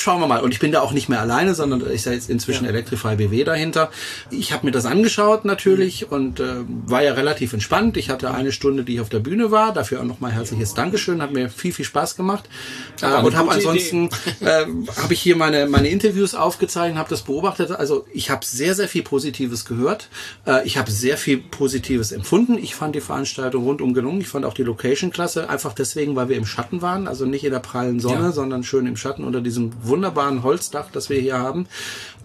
schauen 0.00 0.20
wir 0.20 0.26
mal. 0.26 0.40
Und 0.40 0.52
ich 0.52 0.58
bin 0.60 0.72
da 0.72 0.80
auch 0.80 0.92
nicht 0.92 1.08
mehr 1.08 1.20
alleine, 1.20 1.54
sondern 1.54 1.82
ich 1.92 2.02
sage 2.02 2.16
jetzt 2.16 2.30
inzwischen 2.30 2.66
Electrify 2.66 3.16
BW 3.16 3.44
dahinter. 3.44 3.90
Ich 4.30 4.52
habe 4.52 4.66
mir 4.66 4.72
das 4.72 4.86
angeschaut 4.86 5.44
natürlich 5.44 6.10
und 6.10 6.40
äh, 6.40 6.64
war 6.86 7.02
ja 7.02 7.14
relativ 7.14 7.52
entspannt. 7.52 7.96
Ich 7.96 8.10
hatte 8.10 8.30
eine 8.32 8.52
Stunde, 8.52 8.84
die 8.84 8.94
ich 8.94 9.00
auf 9.00 9.08
der 9.08 9.20
Bühne 9.20 9.50
war. 9.50 9.72
Dafür 9.72 10.00
auch 10.00 10.04
nochmal 10.04 10.32
herzliches 10.32 10.74
Dankeschön. 10.74 11.22
Hat 11.22 11.32
mir 11.32 11.48
viel, 11.48 11.72
viel 11.72 11.84
Spaß 11.84 12.16
gemacht. 12.16 12.48
Äh, 13.02 13.22
und 13.22 13.36
habe 13.36 13.50
ansonsten 13.50 14.08
äh, 14.40 14.66
habe 15.00 15.12
ich 15.12 15.20
hier 15.20 15.36
meine, 15.36 15.66
meine 15.66 15.88
Interviews 15.88 16.34
aufgezeichnet, 16.34 16.98
habe 16.98 17.10
das 17.10 17.22
beobachtet. 17.22 17.70
Also 17.70 18.06
ich 18.12 18.30
habe 18.30 18.44
sehr, 18.44 18.74
sehr 18.74 18.88
viel 18.88 19.02
Positives 19.02 19.64
gehört. 19.64 20.08
Äh, 20.46 20.66
ich 20.66 20.76
habe 20.78 20.90
sehr 20.90 21.16
viel 21.16 21.38
Positives 21.38 22.12
empfunden. 22.12 22.58
Ich 22.58 22.74
fand 22.74 22.94
die 22.94 23.00
Veranstaltung 23.00 23.64
rundum 23.64 23.94
gelungen. 23.94 24.20
Ich 24.20 24.28
fand 24.28 24.44
auch 24.44 24.54
die 24.54 24.62
Location 24.62 25.10
klasse. 25.10 25.48
Einfach 25.48 25.72
deswegen, 25.72 26.16
weil 26.16 26.28
wir 26.28 26.36
im 26.36 26.46
Schatten 26.46 26.82
waren. 26.82 27.06
Also 27.08 27.24
nicht 27.26 27.44
in 27.44 27.52
der 27.52 27.58
prallen 27.60 28.00
Sonne, 28.00 28.20
Ja. 28.26 28.32
sondern 28.32 28.62
schön 28.64 28.86
im 28.86 28.96
Schatten 28.96 29.24
unter 29.24 29.40
diesem 29.40 29.72
wunderbaren 29.82 29.99
Holzdach, 30.42 30.90
das 30.92 31.10
wir 31.10 31.20
hier 31.20 31.38
haben. 31.38 31.66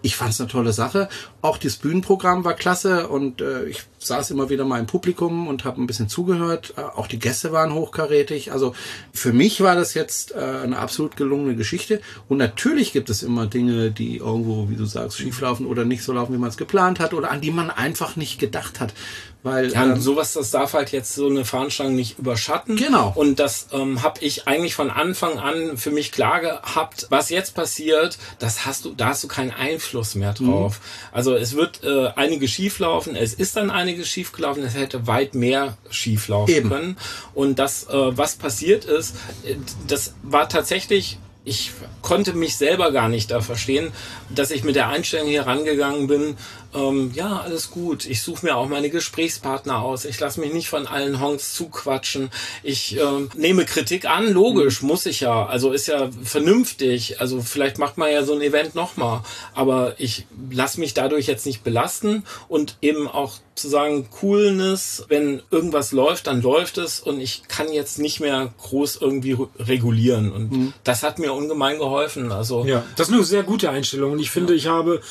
Ich 0.05 0.17
fand 0.17 0.33
es 0.33 0.39
eine 0.39 0.47
tolle 0.47 0.71
Sache. 0.71 1.09
Auch 1.41 1.57
das 1.57 1.77
Bühnenprogramm 1.77 2.45
war 2.45 2.53
klasse 2.53 3.07
und 3.07 3.41
äh, 3.41 3.65
ich 3.65 3.81
saß 3.97 4.29
immer 4.29 4.51
wieder 4.51 4.63
mal 4.63 4.79
im 4.79 4.85
Publikum 4.85 5.47
und 5.47 5.65
habe 5.65 5.81
ein 5.81 5.87
bisschen 5.87 6.09
zugehört. 6.09 6.75
Äh, 6.77 6.81
auch 6.81 7.07
die 7.07 7.17
Gäste 7.17 7.51
waren 7.51 7.73
hochkarätig. 7.73 8.51
Also 8.51 8.75
für 9.13 9.33
mich 9.33 9.61
war 9.61 9.73
das 9.73 9.95
jetzt 9.95 10.35
äh, 10.35 10.37
eine 10.37 10.77
absolut 10.77 11.17
gelungene 11.17 11.55
Geschichte. 11.55 12.01
Und 12.29 12.37
natürlich 12.37 12.93
gibt 12.93 13.09
es 13.09 13.23
immer 13.23 13.47
Dinge, 13.47 13.89
die 13.89 14.17
irgendwo, 14.17 14.69
wie 14.69 14.75
du 14.75 14.85
sagst, 14.85 15.17
schieflaufen 15.17 15.65
oder 15.65 15.85
nicht 15.85 16.03
so 16.03 16.13
laufen, 16.13 16.35
wie 16.35 16.37
man 16.37 16.49
es 16.49 16.57
geplant 16.57 16.99
hat 16.99 17.15
oder 17.15 17.31
an 17.31 17.41
die 17.41 17.49
man 17.49 17.71
einfach 17.71 18.15
nicht 18.15 18.37
gedacht 18.39 18.79
hat. 18.79 18.93
Weil 19.41 19.73
Ja, 19.73 19.85
ähm, 19.85 19.99
sowas, 19.99 20.33
das 20.33 20.49
darf 20.49 20.73
halt 20.73 20.91
jetzt 20.91 21.13
so 21.13 21.27
eine 21.27 21.45
Veranstaltung 21.45 21.95
nicht 21.95 22.17
überschatten. 22.17 22.77
Genau. 22.77 23.11
Und 23.15 23.39
das 23.39 23.67
ähm, 23.73 24.01
habe 24.01 24.19
ich 24.21 24.47
eigentlich 24.47 24.73
von 24.73 24.89
Anfang 24.89 25.37
an 25.37 25.77
für 25.77 25.91
mich 25.91 26.11
klar 26.11 26.41
gehabt. 26.41 27.05
Was 27.09 27.29
jetzt 27.29 27.53
passiert, 27.53 28.17
das 28.39 28.65
hast 28.65 28.85
du, 28.85 28.93
da 28.95 29.09
hast 29.09 29.23
du 29.23 29.27
keinen 29.27 29.51
Einfluss 29.51 29.94
mehr 30.15 30.33
Mhm. 30.39 30.51
drauf. 30.51 30.81
Also 31.11 31.35
es 31.35 31.55
wird 31.55 31.83
äh, 31.83 32.07
einiges 32.15 32.51
schieflaufen. 32.51 33.15
Es 33.15 33.33
ist 33.33 33.55
dann 33.55 33.69
einiges 33.71 34.09
schiefgelaufen. 34.09 34.63
Es 34.63 34.75
hätte 34.75 35.07
weit 35.07 35.35
mehr 35.35 35.77
schieflaufen 35.89 36.53
Eben. 36.53 36.69
können. 36.69 36.97
Und 37.33 37.59
das, 37.59 37.85
äh, 37.87 38.17
was 38.17 38.35
passiert 38.35 38.85
ist, 38.85 39.15
äh, 39.45 39.55
das 39.87 40.13
war 40.23 40.49
tatsächlich 40.49 41.17
ich 41.47 41.71
konnte 42.01 42.33
mich 42.33 42.57
selber 42.57 42.91
gar 42.91 43.07
nicht 43.07 43.29
da 43.29 43.39
verstehen, 43.39 43.91
dass 44.33 44.49
ich 44.49 44.63
mit 44.63 44.75
der 44.75 44.89
Einstellung 44.89 45.27
hier 45.27 45.45
rangegangen 45.45 46.07
bin, 46.07 46.37
ähm, 46.75 47.11
ja, 47.15 47.39
alles 47.39 47.71
gut, 47.71 48.05
ich 48.05 48.21
suche 48.21 48.45
mir 48.45 48.55
auch 48.57 48.67
meine 48.67 48.89
Gesprächspartner 48.89 49.79
aus, 49.81 50.05
ich 50.05 50.19
lasse 50.19 50.39
mich 50.39 50.53
nicht 50.53 50.67
von 50.69 50.87
allen 50.87 51.19
Honks 51.19 51.53
zuquatschen, 51.53 52.29
ich 52.63 52.97
ähm, 52.99 53.29
nehme 53.35 53.65
Kritik 53.65 54.05
an, 54.05 54.31
logisch, 54.31 54.81
muss 54.81 55.05
ich 55.05 55.21
ja, 55.21 55.45
also 55.45 55.71
ist 55.71 55.87
ja 55.87 56.09
vernünftig, 56.23 57.19
also 57.21 57.41
vielleicht 57.41 57.77
macht 57.77 57.97
man 57.97 58.11
ja 58.11 58.23
so 58.23 58.33
ein 58.33 58.41
Event 58.41 58.75
nochmal, 58.75 59.21
aber 59.53 59.95
ich 59.97 60.27
lasse 60.51 60.79
mich 60.79 60.93
dadurch 60.93 61.27
jetzt 61.27 61.45
nicht 61.45 61.63
belasten. 61.63 62.23
Und 62.47 62.77
eben 62.81 63.07
auch 63.07 63.33
zu 63.55 63.69
sagen, 63.69 64.07
Coolness, 64.19 65.05
wenn 65.07 65.41
irgendwas 65.51 65.91
läuft, 65.91 66.27
dann 66.27 66.41
läuft 66.41 66.77
es. 66.77 66.99
Und 66.99 67.19
ich 67.19 67.43
kann 67.47 67.71
jetzt 67.71 67.99
nicht 67.99 68.19
mehr 68.19 68.53
groß 68.61 68.97
irgendwie 69.01 69.33
re- 69.33 69.47
regulieren. 69.59 70.31
Und 70.31 70.73
das 70.83 71.03
hat 71.03 71.19
mir 71.19 71.33
ungemein 71.33 71.77
geholfen, 71.79 72.31
also 72.31 72.65
Ja, 72.65 72.83
das 72.95 73.07
ist 73.09 73.13
eine 73.13 73.23
sehr 73.23 73.43
gute 73.43 73.69
Einstellung. 73.69 74.11
Und 74.13 74.19
ich 74.19 74.29
finde, 74.31 74.53
ich 74.53 74.67
habe, 74.67 75.01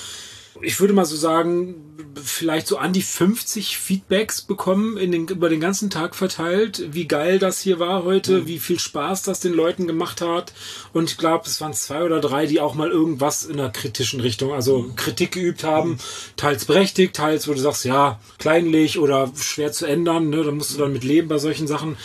ich 0.62 0.80
würde 0.80 0.94
mal 0.94 1.04
so 1.04 1.16
sagen, 1.16 1.74
vielleicht 2.22 2.66
so 2.66 2.78
an 2.78 2.92
die 2.92 3.02
50 3.02 3.76
Feedbacks 3.76 4.42
bekommen 4.42 4.96
in 4.96 5.10
den, 5.10 5.28
über 5.28 5.48
den 5.48 5.60
ganzen 5.60 5.90
Tag 5.90 6.14
verteilt, 6.14 6.84
wie 6.92 7.08
geil 7.08 7.38
das 7.38 7.60
hier 7.60 7.78
war 7.80 8.04
heute, 8.04 8.46
wie 8.46 8.58
viel 8.58 8.78
Spaß 8.78 9.22
das 9.22 9.40
den 9.40 9.52
Leuten 9.52 9.86
gemacht 9.86 10.20
hat. 10.20 10.52
Und 10.92 11.10
ich 11.10 11.18
glaube, 11.18 11.46
es 11.46 11.60
waren 11.60 11.74
zwei 11.74 12.04
oder 12.04 12.20
drei, 12.20 12.46
die 12.46 12.60
auch 12.60 12.74
mal 12.74 12.90
irgendwas 12.90 13.44
in 13.44 13.58
einer 13.58 13.70
kritischen 13.70 14.20
Richtung, 14.20 14.52
also 14.52 14.90
Kritik 14.96 15.32
geübt 15.32 15.64
haben, 15.64 15.98
teils 16.36 16.64
berechtigt, 16.64 17.16
teils, 17.16 17.48
wo 17.48 17.52
du 17.52 17.60
sagst, 17.60 17.84
ja, 17.84 18.20
kleinlich 18.38 18.98
oder 18.98 19.32
schwer 19.36 19.72
zu 19.72 19.86
ändern, 19.86 20.30
ne, 20.30 20.44
da 20.44 20.52
musst 20.52 20.74
du 20.74 20.78
dann 20.78 20.92
mit 20.92 21.04
leben 21.04 21.28
bei 21.28 21.38
solchen 21.38 21.66
Sachen. 21.66 21.96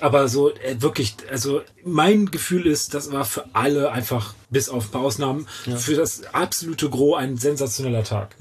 Aber 0.00 0.28
so 0.28 0.50
äh, 0.50 0.80
wirklich, 0.80 1.16
also 1.30 1.62
mein 1.84 2.30
Gefühl 2.30 2.66
ist, 2.66 2.94
das 2.94 3.12
war 3.12 3.24
für 3.24 3.44
alle 3.52 3.92
einfach, 3.92 4.34
bis 4.50 4.68
auf 4.68 4.86
ein 4.86 4.90
paar 4.90 5.02
Ausnahmen, 5.02 5.46
für 5.76 5.94
das 5.94 6.22
absolute 6.32 6.90
Gros 6.90 7.18
ein 7.18 7.36
sensationeller 7.36 8.04
Tag. 8.04 8.36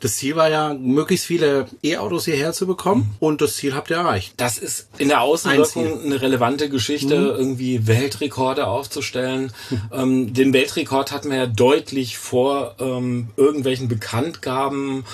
das 0.00 0.16
Ziel 0.16 0.36
war 0.36 0.48
ja, 0.48 0.74
möglichst 0.74 1.26
viele 1.26 1.66
E-Autos 1.82 2.24
hierher 2.24 2.52
zu 2.52 2.66
bekommen 2.66 3.14
und 3.20 3.40
das 3.40 3.56
Ziel 3.56 3.74
habt 3.74 3.90
ihr 3.90 3.96
erreicht. 3.96 4.34
Das 4.36 4.58
ist 4.58 4.88
in 4.98 5.08
der 5.08 5.20
Außenwirkung 5.20 6.04
eine 6.04 6.20
relevante 6.20 6.68
Geschichte, 6.68 7.14
irgendwie 7.14 7.86
Weltrekorde 7.86 8.66
aufzustellen. 8.66 9.52
Ähm, 9.92 10.32
den 10.32 10.52
Weltrekord 10.52 11.12
hatten 11.12 11.30
wir 11.30 11.36
ja 11.36 11.46
deutlich 11.46 12.16
vor 12.16 12.76
ähm, 12.78 13.28
irgendwelchen 13.36 13.88
Bekanntgaben 13.88 15.04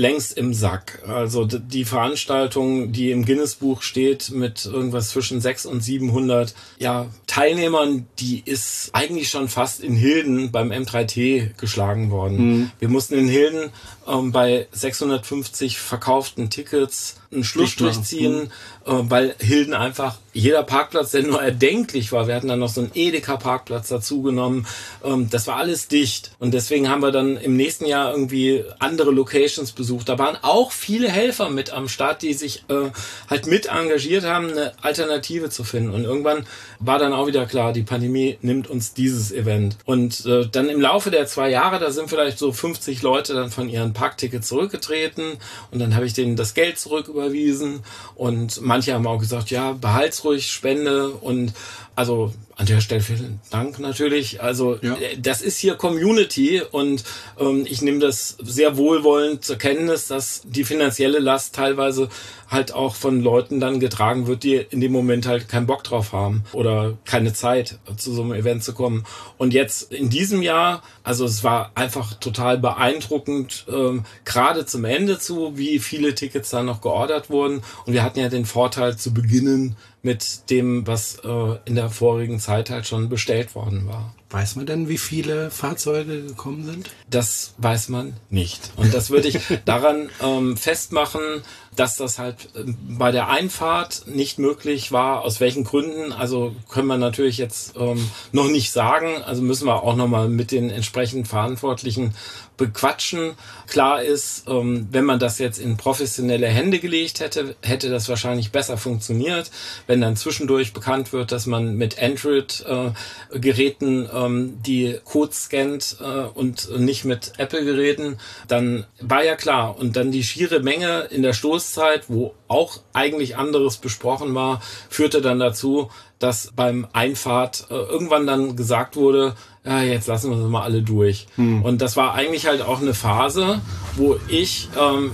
längst 0.00 0.36
im 0.36 0.52
Sack. 0.54 1.02
Also 1.06 1.44
die 1.44 1.84
Veranstaltung, 1.84 2.90
die 2.92 3.10
im 3.10 3.24
Guinness-Buch 3.24 3.82
steht 3.82 4.30
mit 4.30 4.64
irgendwas 4.66 5.10
zwischen 5.10 5.40
600 5.40 5.70
und 5.70 5.82
700 5.82 6.54
ja, 6.78 7.06
Teilnehmern, 7.26 8.06
die 8.18 8.42
ist 8.44 8.90
eigentlich 8.92 9.28
schon 9.28 9.48
fast 9.48 9.80
in 9.80 9.94
Hilden 9.94 10.50
beim 10.50 10.72
M3T 10.72 11.56
geschlagen 11.56 12.10
worden. 12.10 12.72
Wir 12.78 12.88
mussten 12.88 13.14
in 13.14 13.28
Hilden 13.28 13.70
ähm, 14.10 14.32
bei 14.32 14.66
650 14.72 15.78
verkauften 15.78 16.50
Tickets 16.50 17.20
einen 17.32 17.44
Schlussstrich 17.44 18.02
ziehen, 18.02 18.50
äh, 18.86 18.90
weil 18.92 19.34
Hilden 19.38 19.74
einfach 19.74 20.16
jeder 20.32 20.62
Parkplatz, 20.62 21.10
der 21.10 21.22
nur 21.22 21.42
erdenklich 21.42 22.12
war, 22.12 22.28
wir 22.28 22.34
hatten 22.34 22.48
dann 22.48 22.60
noch 22.60 22.68
so 22.68 22.80
einen 22.80 22.90
Edeka-Parkplatz 22.94 23.88
dazu 23.88 24.22
genommen, 24.22 24.66
ähm, 25.04 25.28
das 25.30 25.46
war 25.46 25.56
alles 25.56 25.88
dicht. 25.88 26.32
Und 26.38 26.54
deswegen 26.54 26.88
haben 26.88 27.02
wir 27.02 27.10
dann 27.10 27.36
im 27.36 27.56
nächsten 27.56 27.86
Jahr 27.86 28.12
irgendwie 28.12 28.64
andere 28.78 29.10
Locations 29.10 29.72
besucht. 29.72 30.08
Da 30.08 30.18
waren 30.18 30.36
auch 30.42 30.72
viele 30.72 31.08
Helfer 31.08 31.50
mit 31.50 31.72
am 31.72 31.88
Start, 31.88 32.22
die 32.22 32.32
sich 32.32 32.64
äh, 32.68 32.90
halt 33.28 33.46
mit 33.46 33.66
engagiert 33.66 34.24
haben, 34.24 34.50
eine 34.50 34.72
Alternative 34.82 35.50
zu 35.50 35.64
finden. 35.64 35.90
Und 35.90 36.04
irgendwann 36.04 36.46
war 36.78 36.98
dann 36.98 37.12
auch 37.12 37.26
wieder 37.26 37.46
klar, 37.46 37.72
die 37.72 37.82
Pandemie 37.82 38.38
nimmt 38.40 38.68
uns 38.68 38.94
dieses 38.94 39.32
Event. 39.32 39.76
Und 39.84 40.24
äh, 40.26 40.48
dann 40.50 40.68
im 40.68 40.80
Laufe 40.80 41.10
der 41.10 41.26
zwei 41.26 41.50
Jahre, 41.50 41.78
da 41.78 41.90
sind 41.90 42.08
vielleicht 42.08 42.38
so 42.38 42.52
50 42.52 43.02
Leute 43.02 43.34
dann 43.34 43.50
von 43.50 43.68
ihren 43.68 43.92
Parktickets 44.00 44.48
zurückgetreten 44.48 45.36
und 45.70 45.78
dann 45.78 45.94
habe 45.94 46.06
ich 46.06 46.14
denen 46.14 46.34
das 46.34 46.54
Geld 46.54 46.78
zurücküberwiesen. 46.78 47.80
Und 48.14 48.62
manche 48.62 48.94
haben 48.94 49.06
auch 49.06 49.18
gesagt, 49.18 49.50
ja, 49.50 49.72
behalt's 49.72 50.24
ruhig, 50.24 50.50
Spende. 50.50 51.10
Und 51.10 51.52
also 52.00 52.32
an 52.56 52.64
der 52.64 52.80
Stelle 52.80 53.02
vielen 53.02 53.40
Dank 53.50 53.78
natürlich. 53.78 54.42
Also 54.42 54.78
Ja. 54.80 54.94
äh, 54.94 55.18
das 55.18 55.42
ist 55.42 55.58
hier 55.58 55.74
Community 55.74 56.62
und 56.70 57.04
ähm, 57.38 57.66
ich 57.68 57.82
nehme 57.82 57.98
das 57.98 58.38
sehr 58.42 58.78
wohlwollend 58.78 59.44
zur 59.44 59.56
Kenntnis, 59.56 60.06
dass 60.08 60.42
die 60.46 60.64
finanzielle 60.64 61.18
Last 61.18 61.54
teilweise 61.54 62.08
halt 62.48 62.72
auch 62.72 62.94
von 62.94 63.20
Leuten 63.20 63.60
dann 63.60 63.80
getragen 63.80 64.26
wird, 64.26 64.44
die 64.44 64.54
in 64.56 64.80
dem 64.80 64.92
Moment 64.92 65.26
halt 65.26 65.48
keinen 65.48 65.66
Bock 65.66 65.84
drauf 65.84 66.12
haben 66.12 66.42
oder 66.52 66.96
keine 67.04 67.32
Zeit 67.34 67.78
zu 67.98 68.12
so 68.14 68.22
einem 68.22 68.32
Event 68.32 68.64
zu 68.64 68.72
kommen. 68.72 69.04
Und 69.36 69.52
jetzt 69.52 69.92
in 69.92 70.08
diesem 70.08 70.40
Jahr, 70.42 70.82
also 71.02 71.26
es 71.26 71.44
war 71.44 71.70
einfach 71.74 72.14
total 72.14 72.56
beeindruckend, 72.58 73.66
ähm, 73.70 74.04
gerade 74.24 74.64
zum 74.66 74.84
Ende 74.84 75.18
zu, 75.18 75.56
wie 75.58 75.78
viele 75.78 76.14
Tickets 76.14 76.48
da 76.50 76.62
noch 76.62 76.80
geordert 76.80 77.28
wurden. 77.30 77.62
Und 77.84 77.92
wir 77.92 78.02
hatten 78.02 78.18
ja 78.18 78.28
den 78.30 78.46
Vorteil 78.46 78.96
zu 78.96 79.12
beginnen 79.14 79.76
mit 80.02 80.50
dem, 80.50 80.86
was 80.86 81.16
äh, 81.24 81.56
in 81.64 81.74
der 81.74 81.90
vorigen 81.90 82.40
Zeit 82.40 82.70
halt 82.70 82.86
schon 82.86 83.08
bestellt 83.08 83.54
worden 83.54 83.86
war. 83.86 84.14
Weiß 84.30 84.54
man 84.54 84.64
denn, 84.64 84.88
wie 84.88 84.96
viele 84.96 85.50
Fahrzeuge 85.50 86.22
gekommen 86.22 86.64
sind? 86.64 86.88
Das 87.10 87.54
weiß 87.58 87.88
man 87.88 88.14
nicht. 88.30 88.70
Und 88.76 88.94
das 88.94 89.10
würde 89.10 89.26
ich 89.26 89.40
daran 89.64 90.08
ähm, 90.22 90.56
festmachen, 90.56 91.42
dass 91.74 91.96
das 91.96 92.20
halt 92.20 92.48
ähm, 92.54 92.76
bei 92.96 93.10
der 93.10 93.28
Einfahrt 93.28 94.04
nicht 94.06 94.38
möglich 94.38 94.92
war. 94.92 95.22
Aus 95.22 95.40
welchen 95.40 95.64
Gründen? 95.64 96.12
Also 96.12 96.54
können 96.68 96.86
wir 96.86 96.96
natürlich 96.96 97.38
jetzt 97.38 97.74
ähm, 97.76 98.08
noch 98.30 98.46
nicht 98.46 98.70
sagen. 98.70 99.20
Also 99.24 99.42
müssen 99.42 99.66
wir 99.66 99.82
auch 99.82 99.96
nochmal 99.96 100.28
mit 100.28 100.52
den 100.52 100.70
entsprechend 100.70 101.26
Verantwortlichen 101.26 102.14
bequatschen. 102.60 103.32
Klar 103.66 104.02
ist, 104.02 104.44
ähm, 104.46 104.86
wenn 104.92 105.06
man 105.06 105.18
das 105.18 105.38
jetzt 105.38 105.58
in 105.58 105.78
professionelle 105.78 106.46
Hände 106.46 106.78
gelegt 106.78 107.20
hätte, 107.20 107.56
hätte 107.62 107.88
das 107.88 108.10
wahrscheinlich 108.10 108.52
besser 108.52 108.76
funktioniert. 108.76 109.50
Wenn 109.86 110.02
dann 110.02 110.14
zwischendurch 110.14 110.74
bekannt 110.74 111.14
wird, 111.14 111.32
dass 111.32 111.46
man 111.46 111.76
mit 111.76 112.00
Android-Geräten 112.00 114.04
äh, 114.04 114.08
ähm, 114.12 114.58
die 114.62 114.98
Codes 115.04 115.44
scannt 115.44 115.96
äh, 116.00 116.04
und 116.04 116.78
nicht 116.78 117.06
mit 117.06 117.32
Apple-Geräten, 117.38 118.18
dann 118.46 118.84
war 119.00 119.24
ja 119.24 119.36
klar. 119.36 119.78
Und 119.78 119.96
dann 119.96 120.12
die 120.12 120.22
schiere 120.22 120.60
Menge 120.60 121.08
in 121.10 121.22
der 121.22 121.32
Stoßzeit, 121.32 122.04
wo 122.08 122.34
auch 122.46 122.80
eigentlich 122.92 123.38
anderes 123.38 123.78
besprochen 123.78 124.34
war, 124.34 124.60
führte 124.90 125.22
dann 125.22 125.38
dazu, 125.38 125.88
dass 126.20 126.52
beim 126.54 126.86
Einfahrt 126.92 127.66
äh, 127.70 127.74
irgendwann 127.74 128.26
dann 128.26 128.54
gesagt 128.54 128.94
wurde, 128.94 129.34
ja, 129.64 129.82
jetzt 129.82 130.06
lassen 130.06 130.30
wir 130.30 130.36
sie 130.36 130.48
mal 130.48 130.62
alle 130.62 130.82
durch. 130.82 131.26
Hm. 131.34 131.62
Und 131.62 131.82
das 131.82 131.96
war 131.96 132.14
eigentlich 132.14 132.46
halt 132.46 132.62
auch 132.62 132.80
eine 132.80 132.94
Phase, 132.94 133.60
wo 133.96 134.16
ich 134.28 134.68
ähm, 134.78 135.12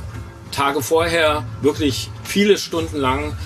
Tage 0.51 0.83
vorher 0.83 1.45
wirklich 1.63 2.11
viele 2.25 2.59
Stunden 2.59 2.97
lang 2.97 3.37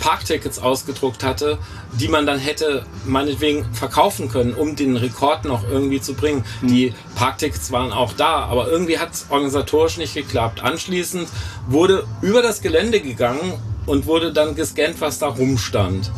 Parktickets 0.00 0.58
ausgedruckt 0.58 1.24
hatte, 1.24 1.58
die 2.00 2.08
man 2.08 2.26
dann 2.26 2.38
hätte 2.38 2.84
meinetwegen 3.04 3.64
verkaufen 3.72 4.28
können, 4.28 4.54
um 4.54 4.76
den 4.76 4.96
Rekord 4.96 5.44
noch 5.44 5.68
irgendwie 5.68 6.00
zu 6.00 6.14
bringen. 6.14 6.44
Mhm. 6.62 6.68
Die 6.68 6.94
Parktickets 7.14 7.72
waren 7.72 7.92
auch 7.92 8.12
da, 8.12 8.44
aber 8.44 8.68
irgendwie 8.68 8.98
hat 8.98 9.14
es 9.14 9.26
organisatorisch 9.28 9.96
nicht 9.96 10.14
geklappt. 10.14 10.62
Anschließend 10.62 11.28
wurde 11.68 12.06
über 12.22 12.42
das 12.42 12.60
Gelände 12.60 13.00
gegangen 13.00 13.54
und 13.86 14.06
wurde 14.06 14.32
dann 14.32 14.54
gescannt, 14.54 15.00
was 15.00 15.18
da 15.18 15.28
rumstand. 15.28 16.10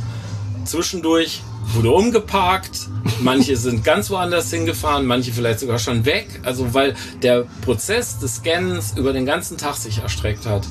Zwischendurch 0.64 1.42
wurde 1.74 1.90
umgeparkt, 1.90 2.88
manche 3.20 3.56
sind 3.56 3.84
ganz 3.84 4.10
woanders 4.10 4.50
hingefahren, 4.50 5.06
manche 5.06 5.32
vielleicht 5.32 5.60
sogar 5.60 5.78
schon 5.78 6.04
weg, 6.04 6.40
also 6.44 6.74
weil 6.74 6.94
der 7.22 7.46
Prozess 7.62 8.18
des 8.18 8.36
Scannens 8.36 8.94
über 8.96 9.12
den 9.12 9.26
ganzen 9.26 9.56
Tag 9.56 9.76
sich 9.76 9.98
erstreckt 9.98 10.46
hat. 10.46 10.66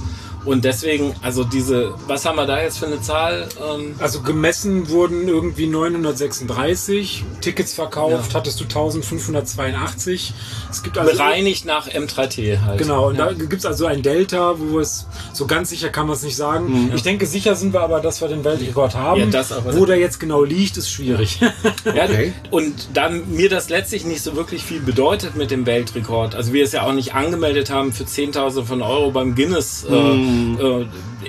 Und 0.50 0.66
deswegen, 0.66 1.14
also 1.22 1.44
diese, 1.44 1.94
was 2.08 2.26
haben 2.26 2.38
wir 2.38 2.48
da 2.48 2.60
jetzt 2.60 2.80
für 2.80 2.88
eine 2.88 3.00
Zahl? 3.02 3.48
Ähm 3.60 3.94
also 4.00 4.22
gemessen 4.22 4.90
wurden 4.90 5.28
irgendwie 5.28 5.68
936, 5.68 7.24
Tickets 7.40 7.74
verkauft, 7.76 8.32
ja. 8.32 8.40
hattest 8.40 8.60
du 8.60 8.64
1582. 8.64 10.34
Es 10.72 10.82
gibt 10.82 10.98
also 10.98 11.12
Bereinigt 11.12 11.66
nach 11.66 11.88
M3T 11.88 12.62
halt. 12.62 12.80
Genau, 12.80 13.10
und 13.10 13.18
ja. 13.18 13.28
da 13.28 13.34
gibt 13.34 13.54
es 13.54 13.66
also 13.68 13.86
ein 13.86 14.02
Delta, 14.02 14.56
wo 14.58 14.80
es, 14.80 15.06
so 15.34 15.46
ganz 15.46 15.70
sicher 15.70 15.90
kann 15.90 16.08
man 16.08 16.16
es 16.16 16.24
nicht 16.24 16.36
sagen. 16.36 16.88
Mhm. 16.88 16.96
Ich 16.96 17.04
denke, 17.04 17.28
sicher 17.28 17.54
sind 17.54 17.72
wir 17.74 17.82
aber, 17.82 18.00
dass 18.00 18.20
wir 18.20 18.28
den 18.28 18.44
Weltrekord 18.44 18.96
haben. 18.96 19.20
Ja, 19.20 19.26
das 19.28 19.52
aber 19.52 19.78
wo 19.78 19.86
der 19.86 19.98
jetzt 19.98 20.20
genau 20.20 20.44
liegt, 20.44 20.78
ist 20.78 20.90
schwierig. 20.90 21.40
ja, 21.86 22.06
okay. 22.06 22.34
Und 22.50 22.90
da 22.96 23.10
mir 23.10 23.50
das 23.50 23.70
letztlich 23.70 24.04
nicht 24.04 24.24
so 24.24 24.36
wirklich 24.36 24.64
viel 24.64 24.80
bedeutet 24.80 25.36
mit 25.36 25.52
dem 25.52 25.68
Weltrekord, 25.68 26.34
also 26.34 26.54
wir 26.54 26.64
es 26.64 26.72
ja 26.72 26.88
auch 26.88 26.94
nicht 26.94 27.14
angemeldet 27.14 27.70
haben 27.70 27.94
für 27.94 28.06
10.000 28.06 28.64
von 28.64 28.82
Euro 28.82 29.12
beim 29.12 29.36
Guinness. 29.36 29.86
Mhm. 29.88 29.96
Äh, 29.96 30.39
äh, 30.60 30.86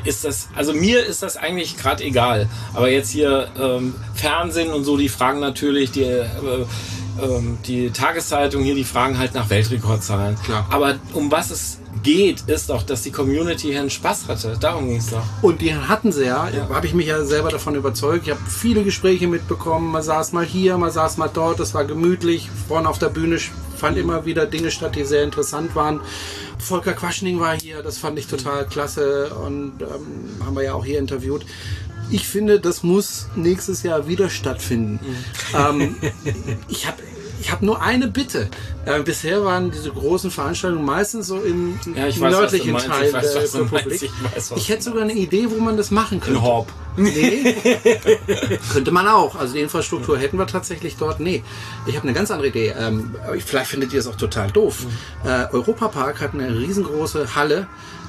ist 0.08 0.24
das, 0.24 0.48
also 0.54 0.72
mir 0.72 1.04
ist 1.04 1.22
das 1.22 1.36
eigentlich 1.36 1.76
gerade 1.76 2.04
egal. 2.04 2.48
Aber 2.74 2.90
jetzt 2.90 3.10
hier 3.10 3.48
ähm, 3.58 3.94
Fernsehen 4.14 4.72
und 4.72 4.84
so, 4.84 4.96
die 4.96 5.08
fragen 5.08 5.40
natürlich, 5.40 5.90
die, 5.90 6.04
äh, 6.04 6.26
ähm, 7.22 7.58
die 7.66 7.90
Tageszeitung 7.90 8.62
hier, 8.62 8.74
die 8.74 8.84
fragen 8.84 9.18
halt 9.18 9.34
nach 9.34 9.50
Weltrekordzahlen. 9.50 10.36
Klar. 10.44 10.66
Aber 10.70 10.94
um 11.12 11.30
was 11.30 11.50
es 11.50 11.78
geht, 12.02 12.42
ist 12.42 12.70
doch, 12.70 12.82
dass 12.82 13.02
die 13.02 13.10
Community 13.10 13.68
hier 13.68 13.80
einen 13.80 13.90
Spaß 13.90 14.28
hatte. 14.28 14.56
Darum 14.58 14.88
ging 14.88 14.98
es 14.98 15.10
doch. 15.10 15.22
Und 15.42 15.60
die 15.60 15.74
hatten 15.74 16.12
sie 16.12 16.24
ja. 16.24 16.48
ja. 16.48 16.68
Habe 16.68 16.86
ich 16.86 16.94
mich 16.94 17.06
ja 17.06 17.24
selber 17.24 17.50
davon 17.50 17.74
überzeugt. 17.74 18.26
Ich 18.26 18.30
habe 18.30 18.40
viele 18.48 18.82
Gespräche 18.84 19.26
mitbekommen. 19.26 19.92
Man 19.92 20.02
saß 20.02 20.32
mal 20.32 20.44
hier, 20.44 20.78
man 20.78 20.90
saß 20.90 21.16
mal 21.16 21.30
dort. 21.32 21.60
Das 21.60 21.74
war 21.74 21.84
gemütlich. 21.84 22.48
Vorne 22.68 22.88
auf 22.88 22.98
der 22.98 23.08
Bühne 23.08 23.38
fand 23.76 23.96
immer 23.98 24.24
wieder 24.24 24.46
Dinge 24.46 24.70
statt, 24.70 24.94
die 24.96 25.04
sehr 25.04 25.24
interessant 25.24 25.74
waren. 25.74 26.00
Volker 26.60 26.92
Quaschning 26.92 27.40
war 27.40 27.58
hier, 27.58 27.82
das 27.82 27.98
fand 27.98 28.18
ich 28.18 28.26
total 28.26 28.66
klasse 28.66 29.34
und 29.34 29.80
ähm, 29.80 30.44
haben 30.44 30.56
wir 30.56 30.64
ja 30.64 30.74
auch 30.74 30.84
hier 30.84 30.98
interviewt. 30.98 31.44
Ich 32.10 32.26
finde, 32.26 32.58
das 32.58 32.82
muss 32.82 33.28
nächstes 33.36 33.82
Jahr 33.82 34.08
wieder 34.08 34.30
stattfinden. 34.30 35.00
Mhm. 35.02 35.56
ähm, 35.56 35.96
ich 36.68 36.86
habe 36.86 37.02
ich 37.40 37.50
habe 37.50 37.64
nur 37.64 37.80
eine 37.80 38.06
Bitte. 38.06 38.48
Äh, 38.84 39.02
bisher 39.02 39.42
waren 39.44 39.70
diese 39.70 39.90
großen 39.90 40.30
Veranstaltungen 40.30 40.84
meistens 40.84 41.26
so 41.26 41.40
im 41.40 41.78
ja, 41.94 42.08
nördlichen 42.28 42.76
Teil 42.76 43.08
ich 43.08 43.12
weiß, 43.14 43.32
der 43.32 43.60
Republik. 43.60 44.02
Ich, 44.02 44.10
weiß, 44.36 44.52
ich 44.56 44.68
hätte 44.68 44.82
sogar 44.82 45.02
eine 45.02 45.14
Idee, 45.14 45.50
wo 45.50 45.56
man 45.56 45.76
das 45.76 45.90
machen 45.90 46.20
könnte. 46.20 46.38
In 46.38 46.42
Horb. 46.42 46.70
Nee. 46.96 47.54
könnte 48.72 48.90
man 48.90 49.08
auch. 49.08 49.36
Also 49.36 49.54
die 49.54 49.60
Infrastruktur 49.60 50.18
hätten 50.18 50.38
wir 50.38 50.46
tatsächlich 50.46 50.96
dort. 50.96 51.20
Nee. 51.20 51.42
Ich 51.86 51.96
habe 51.96 52.04
eine 52.04 52.14
ganz 52.14 52.30
andere 52.30 52.48
Idee. 52.48 52.74
Ähm, 52.78 53.14
vielleicht 53.38 53.70
findet 53.70 53.92
ihr 53.92 54.00
es 54.00 54.06
auch 54.06 54.16
total 54.16 54.50
doof. 54.50 54.84
Mhm. 54.84 55.30
Äh, 55.30 55.46
Europapark 55.52 56.20
hat 56.20 56.34
eine 56.34 56.54
riesengroße 56.58 57.34
Halle 57.34 57.66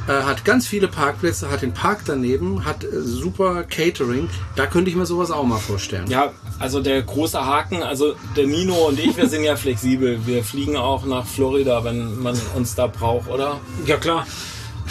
äh, 0.07 0.23
hat 0.23 0.45
ganz 0.45 0.67
viele 0.67 0.87
Parkplätze, 0.87 1.49
hat 1.49 1.61
den 1.61 1.73
Park 1.73 2.01
daneben, 2.05 2.65
hat 2.65 2.83
äh, 2.83 3.01
super 3.01 3.63
Catering. 3.63 4.29
Da 4.55 4.65
könnte 4.65 4.89
ich 4.89 4.95
mir 4.95 5.05
sowas 5.05 5.31
auch 5.31 5.43
mal 5.43 5.59
vorstellen. 5.59 6.07
Ja, 6.09 6.31
also 6.59 6.81
der 6.81 7.01
große 7.01 7.43
Haken, 7.45 7.83
also 7.83 8.15
der 8.35 8.47
Nino 8.47 8.87
und 8.87 8.99
ich, 8.99 9.15
wir 9.17 9.27
sind 9.27 9.43
ja 9.43 9.55
flexibel. 9.55 10.25
Wir 10.25 10.43
fliegen 10.43 10.77
auch 10.77 11.05
nach 11.05 11.25
Florida, 11.25 11.83
wenn 11.83 12.21
man 12.21 12.39
uns 12.55 12.75
da 12.75 12.87
braucht, 12.87 13.29
oder? 13.29 13.59
Ja, 13.85 13.97
klar. 13.97 14.25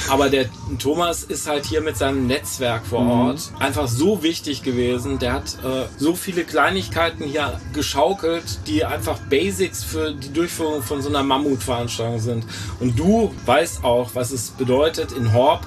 Aber 0.09 0.29
der 0.29 0.47
Thomas 0.79 1.23
ist 1.23 1.49
halt 1.49 1.67
hier 1.67 1.81
mit 1.81 1.97
seinem 1.97 2.27
Netzwerk 2.27 2.87
vor 2.87 3.03
mhm. 3.03 3.11
Ort 3.11 3.51
mhm. 3.53 3.63
einfach 3.63 3.89
so 3.89 4.23
wichtig 4.23 4.63
gewesen. 4.63 5.19
Der 5.19 5.33
hat 5.33 5.57
äh, 5.65 5.87
so 5.99 6.15
viele 6.15 6.45
Kleinigkeiten 6.45 7.25
hier 7.25 7.61
geschaukelt, 7.73 8.67
die 8.67 8.85
einfach 8.85 9.19
Basics 9.29 9.85
für 9.85 10.13
die 10.13 10.33
Durchführung 10.33 10.83
von 10.83 11.03
so 11.03 11.09
einer 11.09 11.23
Mammutveranstaltung 11.23 12.21
sind. 12.21 12.45
Und 12.81 12.99
du 12.99 13.35
weißt 13.47 13.85
auch, 13.85 14.11
was 14.15 14.31
es 14.31 14.51
bedeutet, 14.51 15.13
in 15.13 15.33
Horb 15.33 15.67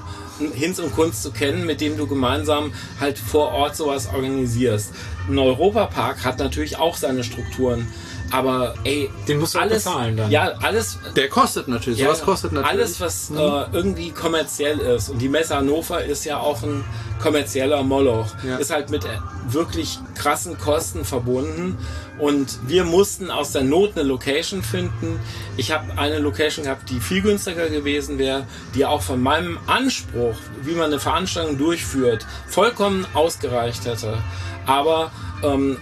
Hinz 0.54 0.80
und 0.80 0.92
Kunst 0.92 1.22
zu 1.22 1.30
kennen, 1.30 1.64
mit 1.64 1.80
dem 1.80 1.96
du 1.96 2.06
gemeinsam 2.06 2.72
halt 2.98 3.18
vor 3.18 3.52
Ort 3.52 3.76
sowas 3.76 4.08
organisierst. 4.12 4.92
Ein 5.28 5.38
Europapark 5.38 6.24
hat 6.24 6.38
natürlich 6.38 6.76
auch 6.76 6.96
seine 6.96 7.22
Strukturen. 7.22 7.86
Aber 8.34 8.74
ey, 8.82 9.08
den 9.28 9.38
musst 9.38 9.54
du 9.54 9.60
alles 9.60 9.84
bezahlen 9.84 10.16
dann. 10.16 10.28
Ja, 10.28 10.54
alles. 10.60 10.98
Der 11.14 11.28
kostet 11.28 11.68
natürlich. 11.68 12.00
Ja, 12.00 12.06
sowas 12.06 12.22
kostet 12.22 12.52
natürlich. 12.52 12.80
Alles, 12.80 13.00
was 13.00 13.30
mhm. 13.30 13.38
äh, 13.38 13.64
irgendwie 13.72 14.10
kommerziell 14.10 14.80
ist. 14.80 15.08
Und 15.08 15.20
die 15.20 15.28
Messe 15.28 15.54
Hannover 15.54 16.02
ist 16.02 16.24
ja 16.24 16.38
auch 16.38 16.64
ein 16.64 16.84
kommerzieller 17.22 17.84
Moloch. 17.84 18.26
Ja. 18.44 18.56
Ist 18.56 18.72
halt 18.72 18.90
mit 18.90 19.04
äh, 19.04 19.08
wirklich 19.46 20.00
krassen 20.16 20.58
Kosten 20.58 21.04
verbunden. 21.04 21.78
Und 22.18 22.58
wir 22.66 22.82
mussten 22.82 23.30
aus 23.30 23.52
der 23.52 23.62
Not 23.62 23.92
eine 23.94 24.02
Location 24.02 24.64
finden. 24.64 25.20
Ich 25.56 25.70
habe 25.70 25.96
eine 25.96 26.18
Location 26.18 26.64
gehabt, 26.64 26.90
die 26.90 26.98
viel 26.98 27.22
günstiger 27.22 27.68
gewesen 27.68 28.18
wäre, 28.18 28.48
die 28.74 28.84
auch 28.84 29.02
von 29.02 29.22
meinem 29.22 29.58
Anspruch, 29.68 30.34
wie 30.62 30.72
man 30.72 30.86
eine 30.86 30.98
Veranstaltung 30.98 31.56
durchführt, 31.56 32.26
vollkommen 32.48 33.06
ausgereicht 33.14 33.86
hätte. 33.86 34.18
Aber 34.66 35.12
ähm, 35.44 35.78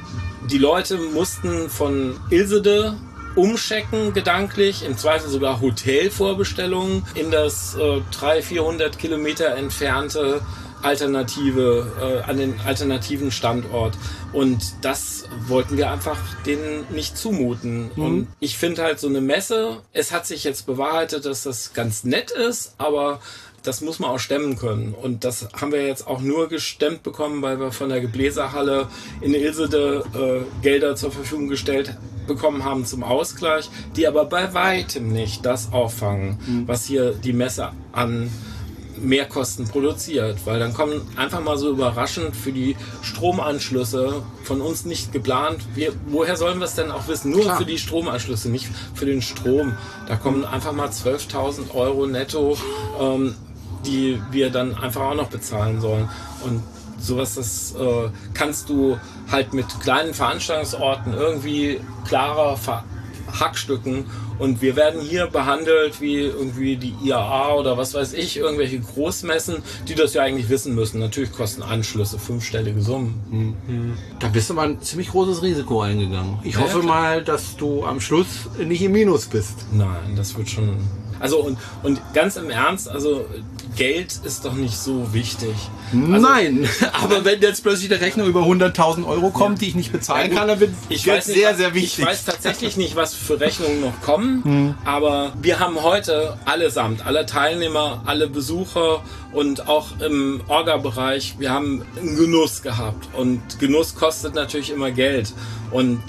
die 0.50 0.58
Leute 0.58 0.96
mussten 0.98 1.68
von 1.68 2.18
Ilsede 2.30 2.94
umchecken 3.34 4.12
gedanklich, 4.12 4.84
im 4.84 4.96
Zweifel 4.96 5.28
sogar 5.28 5.60
Hotelvorbestellungen 5.60 7.04
in 7.14 7.30
das 7.30 7.74
äh, 7.74 8.00
300, 8.10 8.44
400 8.44 8.98
Kilometer 8.98 9.56
entfernte 9.56 10.42
Alternative, 10.82 11.92
äh, 12.00 12.28
an 12.28 12.38
den 12.38 12.60
alternativen 12.60 13.30
Standort. 13.30 13.96
Und 14.32 14.62
das 14.82 15.24
wollten 15.46 15.76
wir 15.76 15.90
einfach 15.90 16.18
denen 16.44 16.84
nicht 16.90 17.16
zumuten. 17.16 17.90
Mhm. 17.94 18.04
Und 18.04 18.28
ich 18.40 18.58
finde 18.58 18.82
halt 18.82 18.98
so 18.98 19.08
eine 19.08 19.20
Messe, 19.20 19.80
es 19.92 20.12
hat 20.12 20.26
sich 20.26 20.44
jetzt 20.44 20.66
bewahrheitet, 20.66 21.24
dass 21.24 21.44
das 21.44 21.72
ganz 21.72 22.04
nett 22.04 22.30
ist, 22.32 22.74
aber 22.78 23.20
das 23.62 23.80
muss 23.80 23.98
man 23.98 24.10
auch 24.10 24.18
stemmen 24.18 24.56
können. 24.56 24.94
Und 24.94 25.24
das 25.24 25.48
haben 25.60 25.72
wir 25.72 25.86
jetzt 25.86 26.06
auch 26.06 26.20
nur 26.20 26.48
gestemmt 26.48 27.02
bekommen, 27.02 27.42
weil 27.42 27.58
wir 27.60 27.72
von 27.72 27.88
der 27.88 28.00
Gebläserhalle 28.00 28.88
in 29.20 29.34
Ilsede 29.34 30.04
äh, 30.14 30.62
Gelder 30.62 30.96
zur 30.96 31.12
Verfügung 31.12 31.48
gestellt 31.48 31.96
bekommen 32.26 32.64
haben 32.64 32.84
zum 32.84 33.02
Ausgleich, 33.02 33.70
die 33.96 34.06
aber 34.06 34.24
bei 34.26 34.54
weitem 34.54 35.12
nicht 35.12 35.44
das 35.44 35.72
auffangen, 35.72 36.38
mhm. 36.46 36.68
was 36.68 36.84
hier 36.84 37.12
die 37.12 37.32
Messe 37.32 37.70
an 37.92 38.30
Mehrkosten 39.02 39.66
produziert, 39.66 40.38
weil 40.44 40.58
dann 40.58 40.74
kommen 40.74 41.02
einfach 41.16 41.40
mal 41.40 41.58
so 41.58 41.70
überraschend 41.70 42.36
für 42.36 42.52
die 42.52 42.76
Stromanschlüsse 43.02 44.22
von 44.44 44.60
uns 44.60 44.84
nicht 44.84 45.12
geplant. 45.12 45.60
Wir, 45.74 45.92
woher 46.06 46.36
sollen 46.36 46.58
wir 46.58 46.66
es 46.66 46.74
denn 46.74 46.90
auch 46.90 47.08
wissen? 47.08 47.32
Nur 47.32 47.42
Klar. 47.42 47.58
für 47.58 47.64
die 47.64 47.78
Stromanschlüsse, 47.78 48.48
nicht 48.48 48.68
für 48.94 49.06
den 49.06 49.22
Strom. 49.22 49.76
Da 50.08 50.16
kommen 50.16 50.44
einfach 50.44 50.72
mal 50.72 50.88
12.000 50.88 51.74
Euro 51.74 52.06
netto 52.06 52.56
ähm, 53.00 53.34
die 53.86 54.20
wir 54.30 54.50
dann 54.50 54.74
einfach 54.76 55.02
auch 55.02 55.14
noch 55.14 55.28
bezahlen 55.28 55.80
sollen. 55.80 56.08
Und 56.44 56.62
sowas, 57.00 57.34
das 57.34 57.74
äh, 57.78 58.08
kannst 58.34 58.68
du 58.68 58.98
halt 59.30 59.52
mit 59.54 59.66
kleinen 59.80 60.14
Veranstaltungsorten 60.14 61.14
irgendwie 61.14 61.80
klarer 62.06 62.56
verhackstücken 62.56 64.04
und 64.38 64.60
wir 64.62 64.76
werden 64.76 65.00
hier 65.00 65.26
behandelt 65.26 66.00
wie 66.00 66.16
irgendwie 66.20 66.76
die 66.76 66.94
IAA 67.04 67.54
oder 67.54 67.76
was 67.76 67.94
weiß 67.94 68.12
ich, 68.14 68.36
irgendwelche 68.38 68.80
Großmessen, 68.80 69.62
die 69.88 69.94
das 69.94 70.14
ja 70.14 70.22
eigentlich 70.22 70.48
wissen 70.48 70.74
müssen. 70.74 70.98
Natürlich 71.00 71.32
kosten 71.32 71.62
Anschlüsse 71.62 72.18
fünfstellige 72.18 72.80
Summen. 72.82 73.56
Da 74.18 74.28
bist 74.28 74.50
du 74.50 74.54
mal 74.54 74.68
ein 74.68 74.80
ziemlich 74.82 75.10
großes 75.10 75.42
Risiko 75.42 75.82
eingegangen. 75.82 76.38
Ich 76.42 76.54
Ja, 76.54 76.60
hoffe 76.60 76.80
klar. 76.80 76.84
mal, 77.00 77.24
dass 77.24 77.56
du 77.56 77.84
am 77.84 78.00
Schluss 78.00 78.48
nicht 78.58 78.82
im 78.82 78.92
Minus 78.92 79.26
bist. 79.26 79.66
Nein, 79.72 80.14
das 80.16 80.36
wird 80.36 80.48
schon. 80.50 80.76
Also 81.22 81.38
und, 81.38 81.56
und 81.84 82.00
ganz 82.14 82.36
im 82.36 82.50
Ernst, 82.50 82.88
also 82.88 83.24
Geld 83.76 84.12
ist 84.24 84.44
doch 84.44 84.54
nicht 84.54 84.76
so 84.76 85.14
wichtig. 85.14 85.54
Also, 85.92 86.26
Nein, 86.26 86.68
aber 86.92 87.24
wenn 87.24 87.40
jetzt 87.40 87.62
plötzlich 87.62 87.90
eine 87.92 88.00
Rechnung 88.00 88.26
über 88.26 88.40
100.000 88.40 89.06
Euro 89.06 89.30
kommt, 89.30 89.60
die 89.60 89.68
ich 89.68 89.74
nicht 89.76 89.92
bezahlen 89.92 90.30
gut, 90.30 90.38
kann, 90.38 90.48
dann 90.48 90.58
wird 90.60 90.72
ich 90.88 91.04
Geld 91.04 91.18
weiß 91.18 91.28
nicht, 91.28 91.38
sehr, 91.38 91.54
sehr 91.54 91.74
wichtig. 91.74 92.00
Ich 92.00 92.06
weiß 92.06 92.24
tatsächlich 92.24 92.76
nicht, 92.76 92.96
was 92.96 93.14
für 93.14 93.38
Rechnungen 93.38 93.80
noch 93.80 94.00
kommen, 94.02 94.44
Hm. 94.44 94.74
aber 94.84 95.32
wir 95.40 95.60
haben 95.60 95.80
heute 95.82 96.36
allesamt, 96.44 97.06
alle 97.06 97.24
Teilnehmer, 97.24 98.02
alle 98.04 98.28
Besucher 98.28 99.02
und 99.32 99.68
auch 99.68 100.00
im 100.00 100.40
Orga-Bereich, 100.48 101.36
wir 101.38 101.50
haben 101.52 101.82
einen 101.96 102.16
Genuss 102.16 102.62
gehabt 102.62 103.08
und 103.16 103.40
Genuss 103.60 103.94
kostet 103.94 104.34
natürlich 104.34 104.70
immer 104.70 104.90
Geld 104.90 105.32
und 105.70 106.02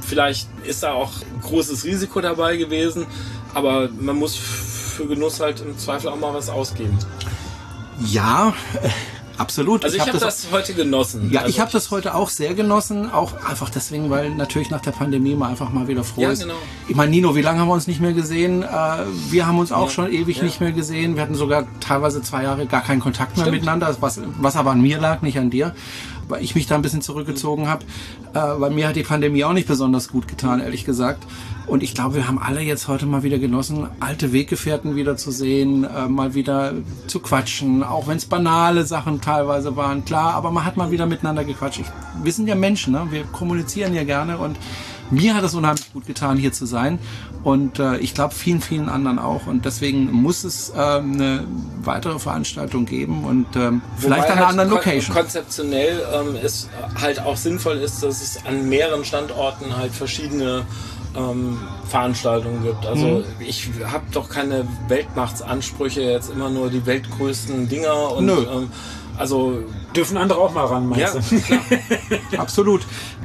vielleicht 0.00 0.48
ist 0.66 0.82
da 0.82 0.92
auch 0.92 1.10
ein 1.20 1.40
großes 1.42 1.84
Risiko 1.84 2.20
dabei 2.20 2.56
gewesen, 2.56 3.06
aber 3.54 3.88
man 4.00 4.18
muss 4.18 4.36
für 4.36 5.06
Genuss 5.06 5.40
halt 5.40 5.60
im 5.60 5.76
Zweifel 5.78 6.08
auch 6.10 6.18
mal 6.18 6.34
was 6.34 6.48
ausgeben. 6.48 6.98
Ja, 8.04 8.52
äh, 8.82 8.88
absolut. 9.38 9.84
Also 9.84 9.96
ich, 9.96 10.02
hab 10.02 10.08
habe 10.08 10.18
das, 10.18 10.48
heute 10.50 10.74
genossen. 10.74 11.30
Ja, 11.32 11.40
also 11.40 11.50
ich 11.50 11.60
habe 11.60 11.70
das 11.70 11.90
heute 11.90 12.14
auch 12.14 12.28
sehr 12.28 12.54
genossen, 12.54 13.10
auch 13.12 13.32
einfach 13.48 13.70
deswegen, 13.70 14.10
weil 14.10 14.30
natürlich 14.30 14.70
nach 14.70 14.80
der 14.80 14.90
Pandemie 14.92 15.34
mal 15.34 15.48
einfach 15.48 15.70
mal 15.72 15.86
wieder 15.88 16.02
froh 16.04 16.22
Ja, 16.22 16.30
ist. 16.30 16.42
genau. 16.42 16.54
Ich 16.88 16.96
meine, 16.96 17.10
Nino, 17.10 17.34
wie 17.36 17.42
lange 17.42 17.60
haben 17.60 17.68
wir 17.68 17.74
uns 17.74 17.86
nicht 17.86 18.00
mehr 18.00 18.12
gesehen? 18.12 18.62
Äh, 18.62 18.66
wir 19.30 19.46
haben 19.46 19.58
uns 19.58 19.70
auch 19.72 19.86
Ja, 19.86 19.90
schon 19.90 20.12
ewig 20.12 20.38
ja. 20.38 20.44
nicht 20.44 20.60
mehr 20.60 20.72
gesehen. 20.72 21.14
Wir 21.14 21.22
hatten 21.22 21.34
sogar 21.36 21.66
teilweise 21.80 22.20
zwei 22.22 22.42
Jahre 22.42 22.66
gar 22.66 22.82
keinen 22.82 23.00
Kontakt 23.00 23.36
mehr 23.36 23.44
Stimmt. 23.46 23.58
miteinander, 23.58 23.96
was, 24.00 24.20
was 24.40 24.56
aber 24.56 24.72
an 24.72 24.80
mir 24.82 24.98
lag, 25.00 25.22
nicht 25.22 25.38
an 25.38 25.50
dir, 25.50 25.74
weil 26.28 26.42
ich 26.42 26.54
mich 26.54 26.66
da 26.66 26.74
ein 26.74 26.82
bisschen 26.82 27.02
zurückgezogen 27.02 27.68
habe. 27.68 27.84
Äh, 28.34 28.40
weil 28.58 28.70
mir 28.70 28.88
hat 28.88 28.96
die 28.96 29.02
Pandemie 29.02 29.44
auch 29.44 29.52
nicht 29.52 29.68
besonders 29.68 30.08
gut 30.08 30.28
getan, 30.28 30.60
ehrlich 30.60 30.84
gesagt. 30.84 31.26
Und 31.66 31.82
ich 31.82 31.94
glaube, 31.94 32.16
wir 32.16 32.28
haben 32.28 32.38
alle 32.38 32.60
jetzt 32.60 32.88
heute 32.88 33.06
mal 33.06 33.22
wieder 33.22 33.38
genossen, 33.38 33.88
alte 34.00 34.32
Weggefährten 34.32 34.96
wieder 34.96 35.16
zu 35.16 35.30
sehen, 35.30 35.84
äh, 35.84 36.08
mal 36.08 36.34
wieder 36.34 36.74
zu 37.06 37.20
quatschen, 37.20 37.82
auch 37.82 38.06
wenn 38.06 38.18
es 38.18 38.26
banale 38.26 38.84
Sachen 38.84 39.20
teilweise 39.20 39.74
waren, 39.74 40.04
klar, 40.04 40.34
aber 40.34 40.50
man 40.50 40.64
hat 40.64 40.76
mal 40.76 40.90
wieder 40.90 41.06
miteinander 41.06 41.44
gequatscht. 41.44 41.80
Ich, 41.80 41.86
wir 42.22 42.32
sind 42.32 42.48
ja 42.48 42.54
Menschen, 42.54 42.92
ne? 42.92 43.06
wir 43.10 43.24
kommunizieren 43.24 43.94
ja 43.94 44.04
gerne 44.04 44.36
und 44.36 44.58
mir 45.10 45.34
hat 45.34 45.44
es 45.44 45.54
unheimlich 45.54 45.92
gut 45.92 46.06
getan, 46.06 46.36
hier 46.38 46.52
zu 46.52 46.66
sein 46.66 46.98
und 47.42 47.78
äh, 47.78 47.96
ich 47.98 48.14
glaube 48.14 48.34
vielen, 48.34 48.60
vielen 48.60 48.88
anderen 48.88 49.18
auch 49.18 49.46
und 49.46 49.64
deswegen 49.64 50.10
muss 50.12 50.44
es 50.44 50.72
ähm, 50.76 51.12
eine 51.14 51.44
weitere 51.82 52.18
Veranstaltung 52.18 52.86
geben 52.86 53.24
und 53.24 53.46
ähm, 53.56 53.82
vielleicht 53.98 54.24
an 54.26 54.32
einer 54.32 54.40
halt 54.40 54.50
anderen 54.50 54.70
kon- 54.70 54.78
Location. 54.78 55.14
Konzeptionell 55.16 56.02
ähm, 56.14 56.36
ist 56.36 56.68
halt 57.00 57.20
auch 57.20 57.36
sinnvoll 57.36 57.76
ist, 57.76 58.02
dass 58.02 58.22
es 58.22 58.44
an 58.46 58.68
mehreren 58.68 59.04
Standorten 59.04 59.76
halt 59.76 59.92
verschiedene 59.92 60.62
ähm, 61.16 61.58
Veranstaltungen 61.88 62.62
gibt. 62.64 62.84
Also 62.86 63.06
Mhm. 63.06 63.24
ich 63.38 63.68
habe 63.86 64.04
doch 64.10 64.28
keine 64.28 64.66
Weltmachtsansprüche, 64.88 66.00
jetzt 66.00 66.30
immer 66.30 66.50
nur 66.50 66.70
die 66.70 66.84
weltgrößten 66.86 67.68
Dinger 67.68 68.12
und 68.16 68.26
Nö. 68.26 68.44
ähm, 68.50 68.70
also 69.16 69.58
Dürfen 69.94 70.16
andere 70.16 70.40
auch 70.40 70.52
mal 70.52 70.64
ran, 70.66 70.92
ja, 70.96 71.08
meinst 71.14 71.30
du? 71.30 71.40
klar. 71.40 71.60
Absolut. 72.38 72.82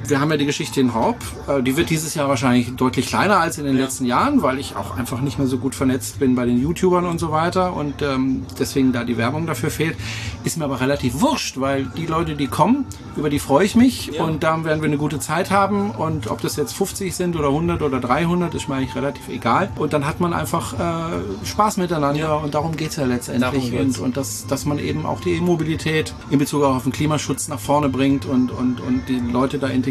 Wir 0.07 0.19
haben 0.19 0.31
ja 0.31 0.37
die 0.37 0.45
Geschichte 0.47 0.79
in 0.81 0.93
Horb. 0.95 1.17
Äh, 1.47 1.61
Die 1.61 1.77
wird 1.77 1.89
dieses 1.91 2.15
Jahr 2.15 2.27
wahrscheinlich 2.29 2.75
deutlich 2.75 3.07
kleiner 3.07 3.37
als 3.39 3.57
in 3.59 3.65
den 3.65 3.77
letzten 3.77 4.05
Jahren, 4.05 4.41
weil 4.41 4.57
ich 4.59 4.75
auch 4.75 4.97
einfach 4.97 5.21
nicht 5.21 5.37
mehr 5.37 5.47
so 5.47 5.57
gut 5.59 5.75
vernetzt 5.75 6.19
bin 6.19 6.33
bei 6.35 6.45
den 6.45 6.59
YouTubern 6.61 7.05
und 7.05 7.19
so 7.19 7.31
weiter 7.31 7.73
und 7.75 8.01
ähm, 8.01 8.45
deswegen 8.57 8.91
da 8.91 9.03
die 9.03 9.17
Werbung 9.17 9.45
dafür 9.45 9.69
fehlt. 9.69 9.95
Ist 10.43 10.57
mir 10.57 10.65
aber 10.65 10.79
relativ 10.81 11.21
wurscht, 11.21 11.59
weil 11.59 11.85
die 11.95 12.07
Leute, 12.07 12.35
die 12.35 12.47
kommen, 12.47 12.85
über 13.17 13.29
die 13.29 13.37
freue 13.39 13.65
ich 13.65 13.75
mich 13.75 14.07
Ja. 14.07 14.23
und 14.23 14.41
da 14.43 14.63
werden 14.63 14.81
wir 14.81 14.87
eine 14.87 14.97
gute 14.97 15.19
Zeit 15.19 15.51
haben 15.51 15.91
und 15.91 16.31
ob 16.31 16.41
das 16.41 16.55
jetzt 16.55 16.73
50 16.73 17.15
sind 17.15 17.35
oder 17.35 17.49
100 17.49 17.81
oder 17.83 17.99
300, 17.99 18.55
ist 18.55 18.67
mir 18.67 18.75
eigentlich 18.75 18.95
relativ 18.95 19.27
egal. 19.29 19.69
Und 19.75 19.93
dann 19.93 20.07
hat 20.07 20.19
man 20.19 20.33
einfach 20.33 20.73
äh, 20.73 21.45
Spaß 21.45 21.77
miteinander 21.77 22.19
Ja. 22.19 22.33
und 22.35 22.55
darum 22.55 22.75
geht's 22.75 22.95
ja 22.95 23.05
letztendlich. 23.05 23.73
Und, 23.77 23.99
und 23.99 24.17
das, 24.17 24.47
dass 24.47 24.65
man 24.65 24.79
eben 24.79 25.05
auch 25.05 25.21
die 25.21 25.33
E-Mobilität 25.33 26.13
in 26.31 26.39
Bezug 26.39 26.63
auf 26.63 26.83
den 26.83 26.91
Klimaschutz 26.93 27.47
nach 27.47 27.59
vorne 27.59 27.89
bringt 27.89 28.25
und, 28.25 28.49
und, 28.51 28.79
und 28.81 29.03
die 29.07 29.19
Leute 29.19 29.59
da 29.59 29.67
integriert, 29.67 29.88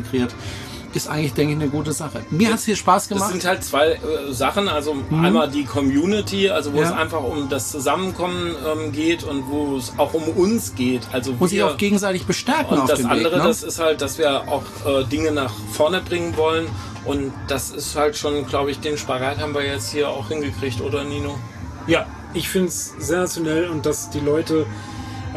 ist 0.95 1.09
eigentlich, 1.09 1.35
denke 1.35 1.53
ich, 1.55 1.61
eine 1.61 1.69
gute 1.69 1.93
Sache. 1.93 2.23
Mir 2.31 2.51
hat's 2.51 2.65
hier 2.65 2.75
Spaß 2.75 3.09
Das 3.09 3.19
gemacht. 3.19 3.31
sind 3.33 3.45
halt 3.45 3.63
zwei 3.63 3.93
äh, 3.93 3.99
Sachen. 4.33 4.69
Also 4.69 4.97
einmal 5.11 5.49
die 5.51 5.65
Community, 5.65 6.49
also 6.49 6.73
wo 6.73 6.79
Ja. 6.79 6.85
es 6.87 6.93
einfach 6.93 7.23
um 7.23 7.49
das 7.51 7.71
Zusammenkommen 7.71 8.55
ähm, 8.67 8.91
geht 8.93 9.23
und 9.23 9.49
wo 9.51 9.77
es 9.77 9.93
auch 9.99 10.15
um 10.15 10.23
uns 10.29 10.75
geht. 10.75 11.03
Also 11.13 11.33
Muss 11.33 11.51
sich 11.51 11.63
auch 11.63 11.77
gegenseitig 11.77 12.25
bestärken 12.25 12.75
Und 12.75 12.81
auf 12.81 12.89
das 12.89 13.01
dem 13.01 13.11
andere, 13.11 13.35
Weg. 13.35 13.43
Ne? 13.43 13.49
das 13.49 13.63
ist 13.63 13.79
halt, 13.79 14.01
dass 14.01 14.17
wir 14.19 14.49
auch 14.49 14.63
äh, 14.87 15.05
Dinge 15.05 15.31
nach 15.31 15.53
vorne 15.73 16.01
bringen 16.01 16.37
wollen. 16.39 16.67
Und 17.05 17.33
das 17.49 17.71
ist 17.71 17.95
halt 17.95 18.17
schon, 18.17 18.47
glaube 18.47 18.71
ich, 18.71 18.81
den 18.81 18.97
Spagat 18.99 19.39
haben 19.39 19.55
wir 19.55 19.65
jetzt 19.65 19.93
hier 19.93 20.09
auch 20.09 20.29
hingekriegt, 20.29 20.81
oder 20.81 21.05
Nino? 21.05 21.39
Ja, 21.87 22.07
ich 22.35 22.49
finde 22.49 22.69
es 22.69 22.95
sensationell 22.99 23.69
und 23.69 23.85
dass 23.87 24.11
die 24.11 24.21
Leute 24.21 24.67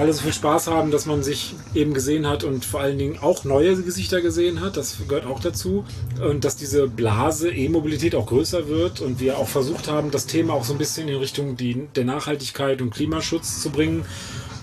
alle 0.02 0.14
so 0.14 0.24
viel 0.24 0.34
Spaß 0.34 0.66
haben, 0.66 0.90
dass 0.90 1.06
man 1.06 1.22
sich 1.22 1.54
eben 1.76 1.94
gesehen 1.94 2.28
hat 2.28 2.44
und 2.44 2.66
vor 2.66 2.82
allen 2.82 2.98
Dingen 2.98 3.20
auch 3.22 3.44
neue 3.44 3.76
Gesichter 3.84 4.22
gesehen 4.22 4.60
hat. 4.60 4.76
Das 4.76 4.98
gehört 5.08 5.28
auch 5.28 5.40
dazu. 5.40 5.86
Und 6.20 6.44
dass 6.44 6.56
diese 6.56 6.88
Blase 6.88 7.52
E-Mobilität 7.52 8.16
auch 8.16 8.26
größer 8.26 8.68
wird 8.68 9.00
und 9.00 9.20
wir 9.20 9.38
auch 9.38 9.48
versucht 9.48 9.90
haben, 9.90 10.10
das 10.10 10.26
Thema 10.26 10.54
auch 10.54 10.64
so 10.64 10.74
ein 10.74 10.80
bisschen 10.80 11.08
in 11.08 11.18
Richtung 11.18 11.56
die, 11.56 11.88
der 11.96 12.06
Nachhaltigkeit 12.06 12.82
und 12.82 12.90
Klimaschutz 12.90 13.62
zu 13.62 13.70
bringen. 13.70 14.04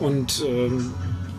Und 0.00 0.44
ähm, 0.44 0.92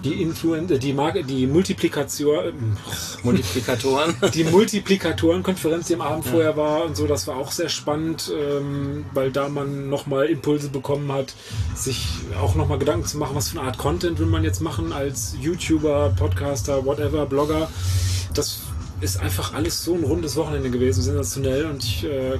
die 0.03 0.21
Influen 0.21 0.67
die 0.67 0.93
Marke, 0.93 1.23
die 1.23 1.47
Multiplikation, 1.47 2.77
Multiplikatoren. 3.23 4.15
die 4.33 4.43
Multiplikatorenkonferenz, 4.43 5.87
die 5.87 5.95
am 5.95 6.01
Abend 6.01 6.25
vorher 6.25 6.55
war 6.55 6.85
und 6.85 6.95
so, 6.95 7.07
das 7.07 7.27
war 7.27 7.37
auch 7.37 7.51
sehr 7.51 7.69
spannend, 7.69 8.31
ähm, 8.33 9.05
weil 9.13 9.31
da 9.31 9.49
man 9.49 9.89
nochmal 9.89 10.27
Impulse 10.27 10.69
bekommen 10.69 11.11
hat, 11.11 11.33
sich 11.75 12.07
auch 12.41 12.55
nochmal 12.55 12.79
Gedanken 12.79 13.05
zu 13.05 13.17
machen, 13.17 13.35
was 13.35 13.49
für 13.49 13.59
eine 13.59 13.67
Art 13.67 13.77
Content 13.77 14.19
will 14.19 14.27
man 14.27 14.43
jetzt 14.43 14.61
machen 14.61 14.93
als 14.93 15.35
YouTuber, 15.39 16.13
Podcaster, 16.17 16.85
whatever, 16.85 17.25
Blogger. 17.25 17.69
Das 18.33 18.59
ist 19.01 19.19
einfach 19.19 19.53
alles 19.53 19.83
so 19.83 19.95
ein 19.95 20.03
rundes 20.03 20.35
Wochenende 20.35 20.69
gewesen, 20.69 21.01
sensationell 21.01 21.65
und 21.65 21.83
ich 21.83 22.03
äh, 22.05 22.37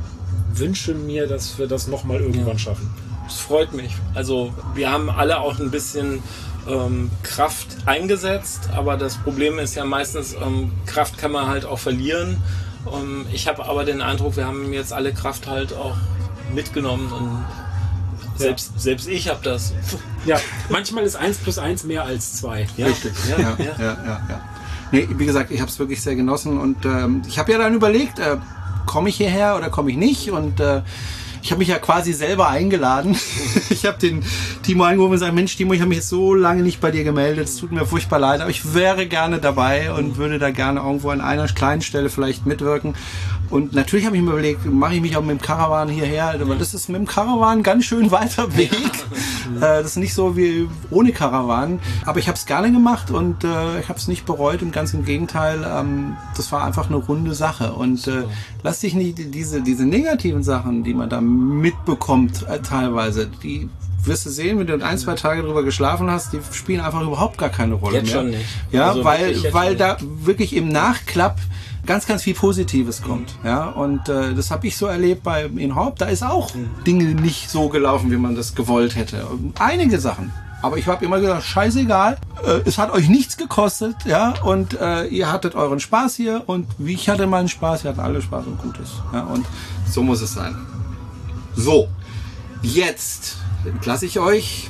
wünsche 0.53 0.94
mir, 0.94 1.27
dass 1.27 1.57
wir 1.57 1.68
das 1.68 1.88
nochmal 1.88 2.22
irgendwann 2.22 2.60
schaffen. 2.60 2.90
Das 3.26 3.40
freut 3.40 3.73
mich. 3.73 3.91
Also 4.15 4.53
wir 4.73 4.91
haben 4.91 5.10
alle 5.10 5.40
auch 5.40 5.60
ein 5.60 5.69
bisschen 5.69 6.23
ähm, 6.68 7.10
Kraft 7.23 7.68
eingesetzt, 7.86 8.69
aber 8.76 8.98
das 8.98 9.18
Problem 9.18 9.60
ist 9.60 9.76
ja 9.76 9.86
meistens, 9.86 10.34
ähm, 10.34 10.72
Kraft 10.86 11.18
kann 11.18 11.31
man 11.31 11.48
halt 11.48 11.65
auch 11.65 11.80
verlieren. 11.80 12.38
Ähm, 12.94 13.26
ich 13.31 13.48
habe 13.48 13.65
aber 13.65 13.86
den 13.86 14.02
Eindruck, 14.02 14.38
wir 14.38 14.45
haben 14.45 14.72
jetzt 14.73 14.94
alle 14.94 15.14
Kraft 15.14 15.48
halt 15.48 15.73
auch 15.73 15.95
mitgenommen 16.53 17.11
und 17.11 17.45
selbst, 18.40 18.80
selbst 18.80 19.07
ich 19.07 19.27
habe 19.27 19.40
das. 19.44 19.73
Ja, 20.26 20.40
manchmal 20.69 21.03
ist 21.03 21.15
1 21.15 21.40
plus 21.40 21.57
1 21.57 21.84
mehr 21.84 22.03
als 22.03 22.36
2. 22.36 22.68
Ja, 22.77 22.88
Richtig. 22.88 23.11
Ja, 23.30 23.38
Ja, 23.38 23.56
ja, 23.57 23.76
ja, 23.80 24.22
ja. 24.30 24.41
Nee, 24.91 25.07
wie 25.11 25.26
gesagt, 25.26 25.52
ich 25.52 25.61
habe 25.61 25.69
es 25.69 25.77
wirklich 25.77 26.02
sehr 26.02 26.15
genossen 26.15 26.57
und 26.57 26.86
ähm, 26.86 27.22
ich 27.27 27.38
habe 27.38 27.52
ja 27.52 27.57
dann 27.57 27.73
überlegt, 27.76 28.18
äh, 28.19 28.38
komme 28.86 29.10
ich 29.10 29.18
hierher 29.18 29.56
oder 29.56 29.69
komme 29.69 29.91
ich 29.91 29.98
nicht 29.98 30.31
und 30.31 30.60
äh, 30.60 30.81
ich 31.41 31.51
habe 31.51 31.59
mich 31.59 31.67
ja 31.67 31.79
quasi 31.79 32.13
selber 32.13 32.49
eingeladen. 32.49 33.17
ich 33.69 33.85
habe 33.85 33.97
den 33.97 34.23
Timo 34.63 34.83
angerufen 34.83 35.11
und 35.11 35.19
gesagt, 35.19 35.33
Mensch 35.33 35.55
Timo, 35.55 35.73
ich 35.73 35.79
habe 35.79 35.89
mich 35.89 35.99
jetzt 35.99 36.09
so 36.09 36.33
lange 36.33 36.63
nicht 36.63 36.81
bei 36.81 36.91
dir 36.91 37.03
gemeldet, 37.03 37.45
es 37.45 37.57
tut 37.57 37.71
mir 37.71 37.85
furchtbar 37.85 38.19
leid, 38.19 38.41
aber 38.41 38.49
ich 38.49 38.73
wäre 38.73 39.07
gerne 39.07 39.39
dabei 39.39 39.91
und 39.91 40.17
würde 40.17 40.39
da 40.39 40.51
gerne 40.51 40.79
irgendwo 40.79 41.09
an 41.09 41.21
einer 41.21 41.47
kleinen 41.47 41.81
Stelle 41.81 42.09
vielleicht 42.09 42.45
mitwirken. 42.45 42.95
Und 43.49 43.73
natürlich 43.73 44.05
habe 44.05 44.15
ich 44.15 44.21
mir 44.21 44.31
überlegt, 44.31 44.65
mache 44.65 44.95
ich 44.95 45.01
mich 45.01 45.17
auch 45.17 45.21
mit 45.21 45.31
dem 45.31 45.41
Caravan 45.41 45.89
hierher, 45.89 46.35
weil 46.43 46.57
das 46.57 46.73
ist 46.73 46.88
mit 46.88 46.97
dem 46.99 47.07
Caravan 47.07 47.59
ein 47.59 47.63
ganz 47.63 47.85
schön 47.85 48.11
weiter 48.11 48.55
Weg. 48.57 48.71
Äh, 48.71 49.59
das 49.59 49.88
ist 49.88 49.97
nicht 49.97 50.13
so 50.13 50.38
wie 50.38 50.67
ohne 50.91 51.11
Caravan. 51.11 51.80
Aber 52.05 52.19
ich 52.19 52.27
habe 52.27 52.38
es 52.38 52.45
gerne 52.45 52.71
gemacht 52.71 53.09
und 53.11 53.43
äh, 53.43 53.80
ich 53.80 53.89
habe 53.89 53.97
es 53.97 54.07
nicht 54.07 54.26
bereut 54.26 54.61
und 54.61 54.71
ganz 54.71 54.93
im 54.93 55.03
Gegenteil, 55.03 55.65
ähm, 55.67 56.15
das 56.38 56.51
war 56.51 56.63
einfach 56.63 56.88
eine 56.88 56.97
runde 56.97 57.34
Sache. 57.34 57.73
Und 57.73 58.07
äh, 58.07 58.23
lass 58.63 58.81
dich 58.81 58.93
nicht 58.93 59.34
diese, 59.34 59.61
diese 59.61 59.85
negativen 59.85 60.43
Sachen, 60.43 60.84
die 60.84 60.93
man 60.93 61.09
da 61.09 61.19
mitbekommt, 61.21 62.45
äh, 62.47 62.59
teilweise, 62.59 63.27
die 63.43 63.69
wirst 64.03 64.26
du 64.26 64.30
sehen, 64.30 64.59
wenn 64.59 64.67
du 64.67 64.81
ein, 64.85 64.97
zwei 64.97 65.15
Tage 65.15 65.41
drüber 65.41 65.63
geschlafen 65.63 66.09
hast, 66.09 66.31
die 66.34 66.39
spielen 66.53 66.81
einfach 66.81 67.01
überhaupt 67.01 67.38
gar 67.38 67.49
keine 67.49 67.73
Rolle 67.73 67.97
Jetzt 67.97 68.05
mehr. 68.05 68.15
schon 68.15 68.30
nicht. 68.30 68.45
Ja, 68.71 68.89
Also 68.89 69.03
weil, 69.03 69.31
jetzt 69.31 69.53
weil 69.53 69.76
da 69.76 69.97
wirklich 70.23 70.55
im 70.55 70.69
Nachklapp 70.69 71.38
ganz, 71.89 72.05
ganz 72.05 72.21
viel 72.21 72.35
Positives 72.35 73.01
kommt. 73.01 73.33
Ja, 73.43 73.69
und 73.69 74.09
äh, 74.09 74.35
das 74.35 74.51
habe 74.51 74.67
ich 74.67 74.77
so 74.77 74.85
erlebt 74.85 75.23
bei 75.23 75.45
in 75.45 75.73
Horb. 75.73 75.97
Da 75.97 76.05
ist 76.05 76.23
auch 76.23 76.51
Dinge 76.85 77.15
nicht 77.15 77.49
so 77.49 77.67
gelaufen, 77.67 78.11
wie 78.11 78.17
man 78.17 78.35
das 78.35 78.53
gewollt 78.53 78.95
hätte. 78.95 79.25
Einige 79.57 79.99
Sachen. 79.99 80.31
Aber 80.61 80.77
ich 80.77 80.85
habe 80.85 81.03
immer 81.03 81.19
gesagt, 81.19 81.43
scheißegal, 81.45 82.17
äh, 82.45 82.59
es 82.65 82.77
hat 82.77 82.91
euch 82.91 83.09
nichts 83.09 83.37
gekostet, 83.37 83.95
ja, 84.05 84.35
und 84.43 84.79
äh, 84.79 85.05
ihr 85.05 85.31
hattet 85.31 85.55
euren 85.55 85.79
Spaß 85.79 86.15
hier 86.15 86.43
und 86.45 86.67
wie 86.77 86.93
ich 86.93 87.09
hatte 87.09 87.25
meinen 87.25 87.47
Spaß, 87.47 87.83
wir 87.83 87.89
hatten 87.89 88.01
alle 88.01 88.21
Spaß 88.21 88.45
und 88.45 88.61
Gutes. 88.61 88.91
Ja, 89.11 89.23
und 89.23 89.47
so 89.89 90.03
muss 90.03 90.21
es 90.21 90.35
sein. 90.35 90.55
So, 91.55 91.87
jetzt 92.61 93.37
lasse 93.83 94.05
ich 94.05 94.19
euch. 94.19 94.69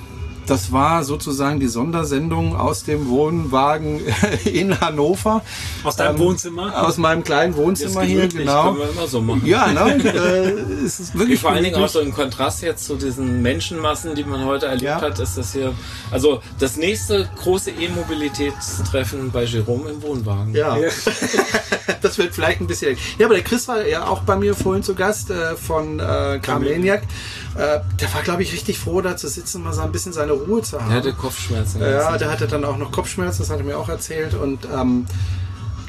Das 0.50 0.72
war 0.72 1.04
sozusagen 1.04 1.60
die 1.60 1.68
Sondersendung 1.68 2.56
aus 2.56 2.84
dem 2.84 3.08
Wohnwagen 3.08 4.02
in 4.46 4.82
Hannover. 4.82 5.44
Aus 5.84 5.96
deinem 5.96 6.16
Ähm, 6.16 6.22
Wohnzimmer? 6.22 6.88
Aus 6.88 6.98
meinem 6.98 7.24
kleinen 7.24 7.56
Wohnzimmer 7.56 8.02
hier, 8.02 8.28
genau. 8.28 8.64
können 8.64 8.78
wir 8.80 8.90
immer 8.90 9.08
so 9.08 9.22
machen. 9.22 9.46
Ja, 9.46 9.68
ne? 9.68 10.04
äh, 10.04 10.84
es 10.84 11.00
ist 11.00 11.18
wirklich 11.18 11.40
Vor 11.40 11.52
allen 11.52 11.64
Dingen 11.64 11.76
auch 11.76 11.88
so 11.88 12.00
im 12.00 12.12
Kontrast 12.12 12.64
jetzt 12.64 12.86
zu 12.86 12.96
diesen 12.96 13.44
Menschenmassen, 13.44 14.16
die 14.16 14.24
man 14.24 14.44
heute 14.46 14.66
erlebt 14.66 15.02
hat, 15.02 15.20
ist 15.20 15.38
das 15.38 15.54
hier, 15.54 15.72
also 16.10 16.42
das 16.58 16.78
nächste 16.78 17.30
große 17.44 17.70
E-Mobilitätstreffen 17.70 19.30
bei 19.30 19.44
Jerome 19.44 19.92
im 19.92 20.02
Wohnwagen. 20.02 20.56
Ja. 20.56 20.76
das 22.02 22.18
wird 22.18 22.34
vielleicht 22.34 22.60
ein 22.60 22.66
bisschen. 22.66 22.98
Ja, 23.20 23.28
aber 23.28 23.36
der 23.36 23.44
Chris 23.44 23.68
war 23.68 23.86
ja 23.86 24.08
auch 24.08 24.22
bei 24.22 24.36
mir 24.36 24.56
vorhin 24.56 24.82
zu 24.82 24.96
Gast 24.96 25.30
äh, 25.30 25.56
von 25.56 26.00
äh, 26.00 26.40
Carmaniac. 26.42 27.04
Äh, 27.60 27.82
der 28.00 28.14
war, 28.14 28.22
glaube 28.22 28.42
ich, 28.42 28.54
richtig 28.54 28.80
froh, 28.80 29.02
da 29.02 29.18
zu 29.18 29.28
sitzen 29.28 29.58
und 29.58 29.64
mal 29.66 29.74
so 29.74 29.82
ein 29.82 29.92
bisschen 29.92 30.14
seine 30.14 30.32
Ruhe 30.32 30.62
zu 30.62 30.80
haben. 30.80 30.92
Er 30.92 30.98
hatte 30.98 31.12
Kopfschmerzen. 31.12 31.82
Ja, 31.82 32.18
der 32.18 32.32
hatte 32.32 32.48
dann 32.48 32.64
auch 32.64 32.78
noch 32.78 32.90
Kopfschmerzen, 32.90 33.40
das 33.40 33.50
hat 33.50 33.58
er 33.58 33.66
mir 33.66 33.78
auch 33.78 33.90
erzählt. 33.90 34.34
Und 34.34 34.66
ähm, 34.74 35.06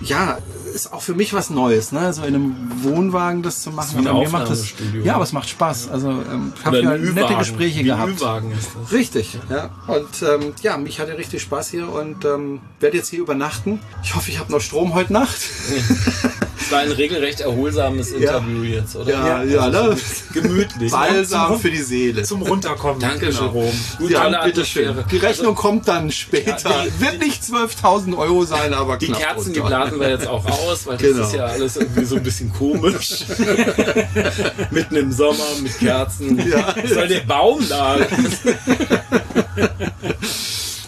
ja, 0.01 0.39
ist 0.71 0.93
auch 0.93 1.03
für 1.03 1.15
mich 1.15 1.33
was 1.35 1.51
Neues, 1.51 1.93
ne? 1.93 2.13
So 2.13 2.23
in 2.23 2.35
einem 2.35 2.57
Wohnwagen 2.83 3.43
das 3.43 3.63
zu 3.63 3.71
machen. 3.71 3.99
ein 3.99 4.07
Aber 4.07 4.21
mir 4.21 4.29
macht 4.29 4.51
das, 4.51 4.71
ja, 4.95 5.01
ne? 5.05 5.15
aber 5.15 5.25
es 5.25 5.33
macht 5.33 5.49
Spaß. 5.49 5.91
Also 5.91 6.09
ähm, 6.11 6.53
ich 6.59 6.65
habe 6.65 6.81
ja 6.81 6.97
nette. 6.97 7.35
Gespräche 7.35 7.81
Wie 7.81 7.85
gehabt. 7.85 8.21
Ü-Wagen 8.21 8.53
ist 8.53 8.71
das. 8.83 8.93
Richtig, 8.93 9.39
ja. 9.49 9.71
Und 9.87 10.09
ähm, 10.23 10.53
ja, 10.63 10.77
mich 10.77 11.01
hatte 11.01 11.17
richtig 11.17 11.43
Spaß 11.43 11.69
hier 11.71 11.89
und 11.93 12.25
ähm, 12.25 12.61
werde 12.81 12.97
jetzt 12.97 13.09
hier 13.11 13.21
übernachten. 13.21 13.81
Ich 14.03 14.15
hoffe, 14.15 14.31
ich 14.31 14.39
habe 14.39 14.51
noch 14.53 14.61
Strom 14.61 14.95
heute 14.95 15.13
Nacht. 15.13 15.37
Es 15.37 16.71
war 16.73 16.81
ein 16.81 16.91
regelrecht 16.93 17.41
erholsames 17.41 18.13
Interview 18.13 18.63
jetzt, 18.63 18.97
oder? 18.97 19.11
Ja, 19.11 19.43
ja, 19.43 19.69
ne? 19.69 19.97
Gemütlich. 20.33 20.91
Balsam 20.93 21.59
für 21.59 21.71
die 21.71 21.83
Seele. 21.83 22.23
Zum 22.23 22.43
Runterkommen. 22.43 23.01
Danke, 23.01 23.27
Genau. 23.31 23.43
Jerome. 23.43 23.73
Gut, 23.99 24.11
Ja, 24.11 24.45
bitteschön. 24.45 24.95
Die 25.11 25.17
Rechnung 25.19 25.55
kommt 25.55 25.89
dann 25.89 26.11
später. 26.11 26.71
Ja, 26.71 26.85
die- 26.85 27.01
Wird 27.01 27.19
nicht 27.21 27.43
12.000 27.43 28.17
Euro 28.17 28.45
sein, 28.45 28.75
aber 28.75 28.97
Die 28.97 29.09
Kerzen, 29.13 29.53
die 29.53 29.61
blasen 29.61 30.01
wir 30.01 30.09
jetzt 30.11 30.27
auch 30.27 30.45
aus, 30.61 30.87
weil 30.87 30.97
das 30.97 31.07
Genau. 31.09 31.27
ist 31.27 31.35
ja 31.35 31.45
alles 31.47 31.77
irgendwie 31.77 32.05
so 32.05 32.17
ein 32.17 32.23
bisschen 32.23 32.53
komisch. 32.53 33.25
Mitten 34.71 34.97
im 34.97 35.13
Sommer 35.13 35.45
mit 35.63 35.79
Kerzen. 35.79 36.39
Ja. 36.49 36.75
Soll 36.87 37.09
der 37.09 37.21
Baum 37.21 37.67
da? 37.69 37.99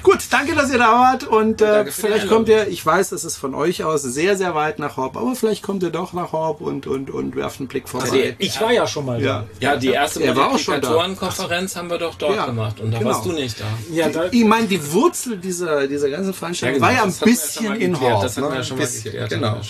Gut, 0.02 0.18
danke, 0.30 0.54
dass 0.54 0.70
ihr 0.72 0.78
da 0.78 0.92
wart 0.92 1.24
und 1.24 1.60
äh, 1.60 1.84
vielleicht 1.86 2.28
kommt 2.28 2.48
ihr, 2.48 2.66
ich 2.68 2.84
weiß, 2.84 3.10
das 3.10 3.24
ist 3.24 3.36
von 3.36 3.54
euch 3.54 3.84
aus 3.84 4.02
sehr, 4.02 4.36
sehr 4.36 4.54
weit 4.54 4.78
nach 4.78 4.96
Horb, 4.96 5.16
aber 5.16 5.34
vielleicht 5.36 5.62
kommt 5.62 5.82
ihr 5.82 5.90
doch 5.90 6.12
nach 6.12 6.32
Horb 6.32 6.60
und, 6.60 6.86
und, 6.86 7.10
und 7.10 7.36
werft 7.36 7.60
einen 7.60 7.68
Blick 7.68 7.88
vorbei. 7.88 8.34
Ich 8.38 8.60
war 8.60 8.72
ja 8.72 8.86
schon 8.86 9.06
mal 9.06 9.22
Ja. 9.22 9.44
Ja, 9.60 9.76
die 9.76 9.88
erste 9.90 10.22
Er 10.24 10.34
da. 10.34 10.48
Multiplikatorenkonferenz 10.48 11.76
haben 11.76 11.88
wir 11.88 11.98
doch 11.98 12.16
dort 12.16 12.34
Ja, 12.36 12.46
gemacht 12.46 12.80
und 12.80 12.90
da 12.90 12.98
genau. 12.98 13.10
warst 13.10 13.24
du 13.26 13.32
nicht 13.32 13.60
da. 13.60 13.64
da. 13.64 13.94
Ja, 13.94 14.08
da, 14.08 14.24
Ich 14.30 14.44
meine, 14.44 14.66
die 14.66 14.92
Wurzel 14.92 15.36
dieser, 15.38 15.86
dieser 15.86 16.10
ganzen 16.10 16.34
Veranstaltung 16.34 16.74
genau, 16.80 16.86
war 16.86 16.94
ja 16.94 17.02
ein 17.04 17.12
bisschen 17.12 17.76
in 17.76 18.00
Horb. 18.00 18.22
Das 18.22 18.36
hatten 18.36 18.48
wir 18.48 18.56
ja 18.56 18.64
schon 18.64 18.76
Ein 18.76 18.80
mal 18.80 18.86
bisschen, 18.86 19.04
geklärt. 19.04 19.30
genau. 19.30 19.60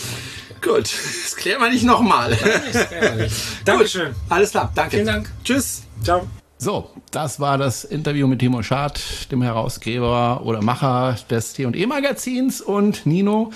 Gut, 0.62 0.90
das 1.24 1.36
klären 1.36 1.60
wir 1.60 1.70
nicht 1.70 1.84
nochmal. 1.84 2.38
Dankeschön. 3.64 4.14
Alles 4.28 4.50
klar, 4.50 4.70
danke. 4.74 4.92
Vielen 4.92 5.06
Dank. 5.06 5.30
Tschüss. 5.44 5.82
Ciao. 6.02 6.26
So, 6.62 6.88
das 7.10 7.40
war 7.40 7.58
das 7.58 7.82
Interview 7.82 8.28
mit 8.28 8.38
Timo 8.38 8.62
Schad, 8.62 9.02
dem 9.32 9.42
Herausgeber 9.42 10.42
oder 10.44 10.62
Macher 10.62 11.16
des 11.28 11.54
T&E-Magazins 11.54 12.60
und 12.60 13.04
Nino 13.04 13.50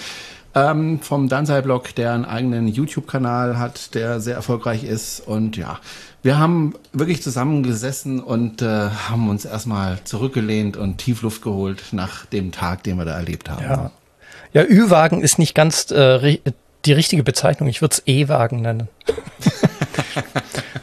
ähm, 0.56 0.98
vom 1.00 1.28
Dansei-Blog, 1.28 1.94
der 1.94 2.14
einen 2.14 2.24
eigenen 2.24 2.66
YouTube-Kanal 2.66 3.60
hat, 3.60 3.94
der 3.94 4.18
sehr 4.18 4.34
erfolgreich 4.34 4.82
ist. 4.82 5.20
Und 5.20 5.56
ja, 5.56 5.78
wir 6.24 6.40
haben 6.40 6.74
wirklich 6.92 7.22
zusammengesessen 7.22 8.18
und 8.18 8.60
äh, 8.60 8.88
haben 8.90 9.30
uns 9.30 9.44
erstmal 9.44 10.02
zurückgelehnt 10.02 10.76
und 10.76 10.98
Tiefluft 10.98 11.42
geholt 11.42 11.84
nach 11.92 12.26
dem 12.26 12.50
Tag, 12.50 12.82
den 12.82 12.98
wir 12.98 13.04
da 13.04 13.12
erlebt 13.12 13.48
haben. 13.48 13.62
Ja. 13.62 13.90
Ja, 14.52 14.64
Ü-Wagen 14.64 15.20
ist 15.20 15.38
nicht 15.38 15.54
ganz 15.54 15.92
äh, 15.92 16.40
die 16.84 16.92
richtige 16.92 17.22
Bezeichnung. 17.22 17.68
Ich 17.68 17.82
würde 17.82 17.92
es 17.92 18.02
E-Wagen 18.04 18.62
nennen. 18.62 18.88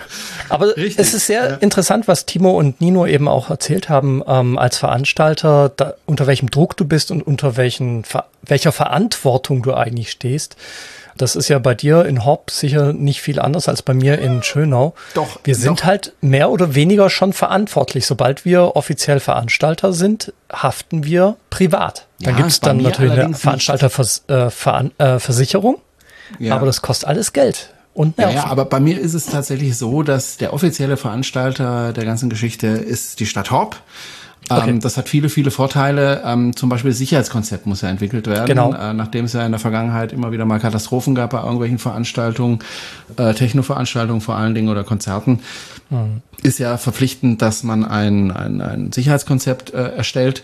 Aber 0.53 0.77
Richtig, 0.77 0.99
es 0.99 1.13
ist 1.15 1.25
sehr 1.27 1.49
ja. 1.49 1.55
interessant, 1.55 2.07
was 2.07 2.25
Timo 2.27 2.51
und 2.51 2.79
Nino 2.79 3.05
eben 3.07 3.27
auch 3.27 3.49
erzählt 3.49 3.89
haben, 3.89 4.21
ähm, 4.27 4.57
als 4.59 4.77
Veranstalter, 4.77 5.69
da, 5.75 5.95
unter 6.05 6.27
welchem 6.27 6.51
Druck 6.51 6.77
du 6.77 6.85
bist 6.85 7.09
und 7.09 7.21
unter 7.23 7.57
welchen, 7.57 8.03
Ver 8.03 8.25
welcher 8.43 8.71
Verantwortung 8.71 9.63
du 9.63 9.73
eigentlich 9.73 10.11
stehst. 10.11 10.55
Das 11.17 11.35
ist 11.35 11.47
ja 11.47 11.59
bei 11.59 11.73
dir 11.75 12.05
in 12.05 12.25
Horb 12.25 12.49
sicher 12.51 12.91
nicht 12.93 13.21
viel 13.21 13.39
anders 13.39 13.67
als 13.69 13.81
bei 13.83 13.93
mir 13.93 14.19
in 14.19 14.41
Schönau. 14.43 14.93
Doch, 15.13 15.39
Wir 15.43 15.55
sind 15.55 15.79
doch. 15.81 15.85
halt 15.85 16.13
mehr 16.21 16.49
oder 16.49 16.73
weniger 16.75 17.09
schon 17.09 17.33
verantwortlich. 17.33 18.05
Sobald 18.05 18.45
wir 18.45 18.75
offiziell 18.75 19.19
Veranstalter 19.19 19.93
sind, 19.93 20.33
haften 20.51 21.03
wir 21.03 21.35
privat. 21.51 22.07
Dann 22.19 22.33
Ja, 22.35 22.37
gibt's 22.41 22.59
bei 22.59 22.67
dann 22.69 22.77
natürlich 22.77 23.19
eine. 23.19 23.33
Veranstalterversicherung, 23.35 24.45
äh, 24.47 24.49
Veran 24.51 24.91
äh, 26.39 26.43
Ja. 26.45 26.55
aber 26.55 26.65
das 26.65 26.81
kostet 26.81 27.07
alles 27.09 27.33
Geld 27.33 27.69
und 27.93 28.17
Ja, 28.17 28.25
Nerven. 28.25 28.35
ja, 28.35 28.45
aber 28.51 28.65
bei 28.65 28.79
mir 28.79 28.99
ist 28.99 29.13
es 29.13 29.25
tatsächlich 29.27 29.77
so, 29.77 30.03
dass 30.03 30.37
der 30.37 30.53
offizielle 30.53 30.97
Veranstalter 30.97 31.93
der 31.93 32.05
ganzen 32.05 32.29
Geschichte 32.29 32.67
ist 32.67 33.19
die 33.19 33.25
Stadt 33.25 33.51
Horb. 33.51 33.81
Okay. 34.49 34.69
Ähm, 34.69 34.79
das 34.79 34.97
hat 34.97 35.09
viele, 35.09 35.29
viele 35.29 35.51
Vorteile. 35.51 36.21
Ähm, 36.25 36.55
zum 36.55 36.69
Beispiel 36.69 36.91
das 36.91 36.97
Sicherheitskonzept 36.97 37.65
muss 37.65 37.81
ja 37.81 37.89
entwickelt 37.89 38.27
werden. 38.27 38.45
Genau. 38.45 38.73
Äh, 38.73 38.93
nachdem 38.93 39.25
es 39.25 39.33
ja 39.33 39.45
in 39.45 39.51
der 39.51 39.59
Vergangenheit 39.59 40.11
immer 40.13 40.31
wieder 40.31 40.45
mal 40.45 40.59
Katastrophen 40.59 41.15
gab 41.15 41.31
bei 41.31 41.41
irgendwelchen 41.41 41.79
Veranstaltungen, 41.79 42.59
äh, 43.17 43.33
Techno-Veranstaltungen 43.33 44.21
vor 44.21 44.35
allen 44.35 44.53
Dingen 44.53 44.69
oder 44.69 44.83
Konzerten, 44.83 45.39
ist 46.41 46.59
ja 46.59 46.77
verpflichtend, 46.77 47.41
dass 47.41 47.63
man 47.63 47.85
ein, 47.85 48.31
ein, 48.31 48.61
ein 48.61 48.91
Sicherheitskonzept 48.91 49.73
äh, 49.73 49.95
erstellt. 49.95 50.43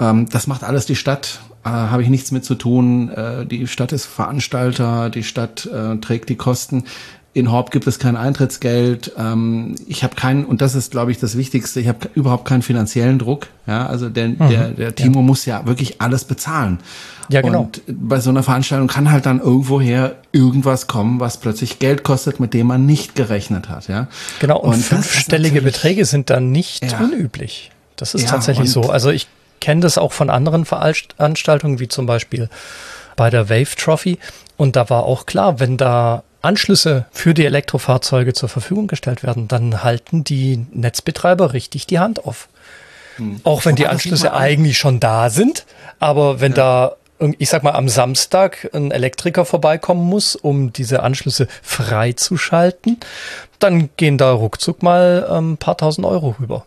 Ähm, 0.00 0.28
das 0.30 0.46
macht 0.46 0.64
alles 0.64 0.86
die 0.86 0.96
Stadt. 0.96 1.40
Äh, 1.64 1.68
Habe 1.68 2.02
ich 2.02 2.08
nichts 2.08 2.30
mit 2.32 2.44
zu 2.44 2.54
tun. 2.54 3.10
Äh, 3.10 3.46
die 3.46 3.66
Stadt 3.66 3.92
ist 3.92 4.06
Veranstalter, 4.06 5.10
die 5.10 5.22
Stadt 5.22 5.66
äh, 5.66 5.96
trägt 5.96 6.28
die 6.28 6.36
Kosten. 6.36 6.84
In 7.36 7.52
Horb 7.52 7.70
gibt 7.70 7.86
es 7.86 7.98
kein 7.98 8.16
Eintrittsgeld. 8.16 9.12
Ähm, 9.18 9.74
ich 9.86 10.02
habe 10.02 10.14
keinen, 10.14 10.46
und 10.46 10.62
das 10.62 10.74
ist, 10.74 10.90
glaube 10.90 11.10
ich, 11.10 11.18
das 11.18 11.36
Wichtigste, 11.36 11.80
ich 11.80 11.86
habe 11.88 12.08
überhaupt 12.14 12.46
keinen 12.46 12.62
finanziellen 12.62 13.18
Druck. 13.18 13.48
Ja, 13.66 13.84
also 13.86 14.08
der, 14.08 14.28
der, 14.28 14.68
der 14.70 14.94
Timo 14.94 15.20
muss 15.20 15.44
ja 15.44 15.66
wirklich 15.66 16.00
alles 16.00 16.24
bezahlen. 16.24 16.78
Ja, 17.28 17.42
genau. 17.42 17.62
Und 17.64 17.82
bei 17.88 18.20
so 18.20 18.30
einer 18.30 18.42
Veranstaltung 18.42 18.88
kann 18.88 19.10
halt 19.10 19.26
dann 19.26 19.40
irgendwoher 19.40 20.14
irgendwas 20.32 20.86
kommen, 20.86 21.20
was 21.20 21.36
plötzlich 21.36 21.78
Geld 21.78 22.04
kostet, 22.04 22.40
mit 22.40 22.54
dem 22.54 22.68
man 22.68 22.86
nicht 22.86 23.14
gerechnet 23.14 23.68
hat. 23.68 23.86
Ja, 23.88 24.06
Genau, 24.40 24.58
und, 24.60 24.78
ist 24.78 24.86
fünfstellige 24.86 25.60
Beträge 25.60 26.06
sind 26.06 26.30
dann 26.30 26.52
nicht 26.52 26.90
Ja. 26.90 27.00
unüblich. 27.00 27.70
Das 27.96 28.14
ist 28.14 28.22
Ja, 28.22 28.30
tatsächlich 28.30 28.74
und- 28.74 28.84
so. 28.84 28.90
Also 28.90 29.10
ich 29.10 29.26
kenne 29.60 29.82
das 29.82 29.98
auch 29.98 30.12
von 30.14 30.30
anderen 30.30 30.64
Veranstaltungen, 30.64 31.80
wie 31.80 31.88
zum 31.88 32.06
Beispiel 32.06 32.48
bei 33.14 33.28
der 33.28 33.50
Wave 33.50 33.76
Trophy. 33.76 34.18
Und 34.56 34.74
da 34.76 34.88
war 34.88 35.02
auch 35.04 35.26
klar, 35.26 35.60
wenn 35.60 35.76
da 35.76 36.22
Anschlüsse 36.42 37.06
für 37.12 37.34
die 37.34 37.44
Elektrofahrzeuge 37.44 38.32
zur 38.32 38.48
Verfügung 38.48 38.86
gestellt 38.86 39.22
werden, 39.22 39.48
dann 39.48 39.82
halten 39.82 40.22
die 40.24 40.64
Netzbetreiber 40.72 41.52
richtig 41.52 41.86
die 41.86 41.98
Hand 41.98 42.24
auf. 42.24 42.48
Auch 43.44 43.64
wenn 43.64 43.76
die 43.76 43.86
Anschlüsse 43.86 44.34
eigentlich 44.34 44.76
schon 44.76 45.00
da 45.00 45.30
sind, 45.30 45.64
aber 45.98 46.40
wenn 46.40 46.52
da, 46.52 46.96
irg- 47.18 47.34
ich 47.38 47.48
sag 47.48 47.62
mal, 47.62 47.72
am 47.72 47.88
Samstag 47.88 48.68
ein 48.74 48.90
Elektriker 48.90 49.46
vorbeikommen 49.46 50.04
muss, 50.06 50.36
um 50.36 50.70
diese 50.72 51.02
Anschlüsse 51.02 51.48
freizuschalten, 51.62 52.98
dann 53.58 53.88
gehen 53.96 54.18
da 54.18 54.32
ruckzuck 54.32 54.82
mal 54.82 55.26
ein 55.30 55.38
ähm, 55.38 55.56
paar 55.56 55.78
tausend 55.78 56.06
Euro 56.06 56.36
rüber. 56.38 56.66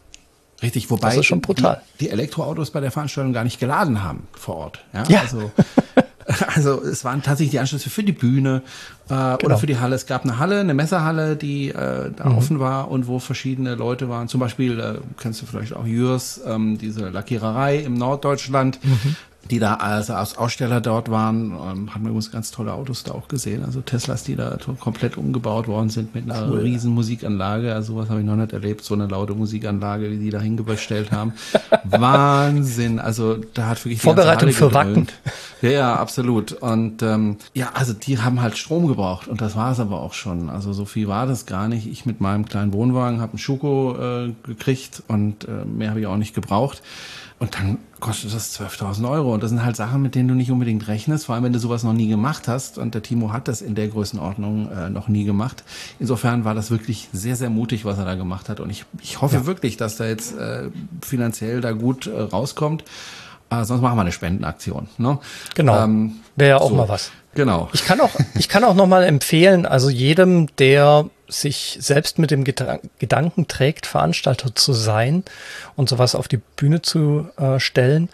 Richtig, 0.64 0.90
wobei 0.90 1.10
Das 1.10 1.18
ist 1.18 1.28
schon 1.28 1.40
brutal. 1.42 1.82
Die, 2.00 2.06
die 2.06 2.10
Elektroautos 2.10 2.72
bei 2.72 2.80
der 2.82 2.92
Veranstaltung 2.92 3.32
gar 3.32 3.44
nicht 3.44 3.60
geladen 3.60 4.04
haben 4.04 4.28
vor 4.34 4.56
Ort. 4.58 4.80
Ja, 4.92 5.04
Ja. 5.08 5.22
Also, 5.22 5.52
also 6.56 6.82
es 6.84 7.04
waren 7.04 7.22
tatsächlich 7.24 7.52
die 7.52 7.60
Anschlüsse 7.60 7.90
für 7.90 8.04
die 8.04 8.12
Bühne 8.12 8.62
äh, 9.08 9.10
Genau. 9.10 9.38
oder 9.44 9.58
für 9.58 9.66
die 9.66 9.80
Halle. 9.80 9.96
Es 9.96 10.06
gab 10.06 10.24
eine 10.24 10.38
Halle, 10.38 10.60
eine 10.60 10.74
Messerhalle, 10.76 11.36
die 11.36 11.70
äh, 11.70 12.12
da 12.16 12.30
Mhm. 12.30 12.38
offen 12.38 12.60
war 12.60 12.92
und 12.92 13.08
wo 13.08 13.18
verschiedene 13.20 13.76
Leute 13.76 14.10
waren. 14.10 14.28
Zum 14.28 14.40
Beispiel 14.40 14.80
äh, 14.80 14.94
kennst 15.20 15.42
du 15.42 15.46
vielleicht 15.48 15.74
auch 15.76 15.86
Jürs, 15.86 16.40
ähm, 16.46 16.78
diese 16.78 17.10
Lackiererei 17.10 17.78
im 17.80 17.96
Norddeutschland. 17.96 18.80
Mhm. 18.84 19.16
Die 19.50 19.60
da 19.60 19.76
also 19.76 20.14
als 20.14 20.38
Aussteller 20.38 20.82
dort 20.82 21.10
waren, 21.10 21.52
ähm, 21.52 21.94
haben 21.94 22.04
wir 22.04 22.10
übrigens 22.10 22.32
ganz 22.32 22.52
tolle 22.52 22.74
Autos 22.74 23.04
da 23.04 23.14
auch 23.14 23.28
gesehen. 23.28 23.64
Also 23.66 23.82
Teslas, 23.82 24.24
die 24.24 24.36
da 24.36 24.58
komplett 24.80 25.18
umgebaut 25.18 25.68
worden 25.68 25.90
sind 25.90 26.14
mit 26.14 26.30
einer 26.30 26.62
riesen 26.62 26.94
Musikanlage. 26.94 27.74
Also 27.74 27.94
sowas 27.94 28.10
habe 28.10 28.20
ich 28.20 28.26
noch 28.26 28.36
nicht 28.36 28.54
erlebt, 28.54 28.84
so 28.84 28.94
eine 28.94 29.08
laute 29.08 29.34
Musikanlage, 29.34 30.12
wie 30.12 30.18
die 30.18 30.30
da 30.30 30.40
hingestellt 30.40 31.12
haben. 31.12 31.34
Wahnsinn. 31.84 33.00
Also 33.00 33.38
da 33.54 33.68
hat 33.68 33.84
wirklich 33.84 34.02
Vorbereitung 34.02 34.52
für. 34.52 34.74
Wacken. 34.74 35.08
Ja, 35.62 35.70
ja, 35.70 35.96
absolut. 35.96 36.54
Und 36.54 37.02
ähm, 37.02 37.38
ja, 37.54 37.72
also 37.74 37.94
die 37.94 38.20
haben 38.20 38.42
halt 38.42 38.58
Strom 38.58 38.88
gebraucht 38.88 39.28
und 39.28 39.42
das 39.42 39.56
war 39.56 39.72
es 39.72 39.80
aber 39.80 40.00
auch 40.00 40.14
schon. 40.14 40.50
Also 40.50 40.74
so 40.74 40.86
viel 40.86 41.08
war 41.08 41.26
das 41.26 41.46
gar 41.46 41.68
nicht. 41.68 41.88
Ich 41.88 42.06
mit 42.06 42.22
meinem 42.22 42.46
kleinen 42.46 42.72
Wohnwagen 42.72 43.20
habe 43.20 43.34
einen 43.34 43.40
Schuko 43.40 43.98
äh, 44.00 44.34
gekriegt 44.44 45.04
und 45.08 45.46
äh, 45.46 45.66
mehr 45.66 45.90
habe 45.90 46.00
ich 46.00 46.08
auch 46.08 46.18
nicht 46.18 46.34
gebraucht. 46.34 46.82
Und 47.40 47.56
dann 47.56 47.78
kostet 48.02 48.34
das 48.34 48.60
12.000 48.60 49.10
Euro. 49.10 49.34
Und 49.34 49.42
das 49.42 49.50
sind 49.50 49.64
halt 49.64 49.78
Sachen, 49.78 50.02
mit 50.02 50.14
denen 50.14 50.28
du 50.28 50.36
nicht 50.36 50.52
unbedingt 50.52 50.88
rechnest, 50.90 51.26
vor 51.26 51.36
allem 51.36 51.46
wenn 51.46 51.54
du 51.54 51.60
sowas 51.60 51.84
noch 51.84 51.94
nie 51.94 52.10
gemacht 52.10 52.50
hast. 52.50 52.78
Und 52.78 52.94
der 52.94 53.02
Timo 53.02 53.32
hat 53.32 53.48
das 53.48 53.62
in 53.62 53.76
der 53.76 53.88
Größenordnung 53.88 54.70
äh, 54.72 54.90
noch 54.90 55.08
nie 55.08 55.24
gemacht. 55.24 55.64
Insofern 56.00 56.44
war 56.44 56.54
das 56.54 56.70
wirklich 56.70 57.08
sehr, 57.14 57.38
sehr 57.38 57.50
mutig, 57.50 57.86
was 57.86 57.98
er 57.98 58.04
da 58.04 58.16
gemacht 58.16 58.50
hat. 58.50 58.60
Und 58.60 58.70
ich, 58.70 58.86
ich 59.02 59.22
hoffe 59.22 59.38
ja. 59.38 59.46
wirklich, 59.46 59.78
dass 59.78 59.96
da 59.96 60.06
jetzt 60.06 60.38
äh, 60.38 60.70
finanziell 61.02 61.62
da 61.62 61.72
gut 61.72 62.08
äh, 62.08 62.20
rauskommt. 62.20 62.84
Äh, 63.50 63.64
sonst 63.64 63.82
machen 63.82 63.98
wir 63.98 64.02
eine 64.02 64.12
Spendenaktion. 64.12 64.90
Ne? 64.98 65.20
Genau. 65.56 65.84
Ähm, 65.84 66.16
Wäre 66.36 66.50
ja 66.50 66.58
auch 66.58 66.70
so. 66.70 66.76
mal 66.76 66.90
was. 66.90 67.12
Genau. 67.36 67.70
Ich 67.74 67.86
kann 67.86 68.02
auch, 68.02 68.12
ich 68.38 68.50
kann 68.50 68.66
auch 68.66 68.76
noch 68.76 68.88
mal 68.88 69.04
empfehlen, 69.04 69.66
also 69.66 69.90
jedem, 69.90 70.54
der 70.58 71.06
sich 71.30 71.78
selbst 71.80 72.20
mit 72.20 72.32
dem 72.32 72.44
Gedanken 72.44 73.48
trägt, 73.48 73.86
Veranstalter 73.86 74.54
zu 74.56 74.74
sein 74.74 75.24
und 75.76 75.90
sowas 75.90 76.16
auf 76.16 76.28
die 76.28 76.42
Bühne 76.56 76.82
zu 76.82 77.30
äh, 77.38 77.60
stellen, 77.60 78.10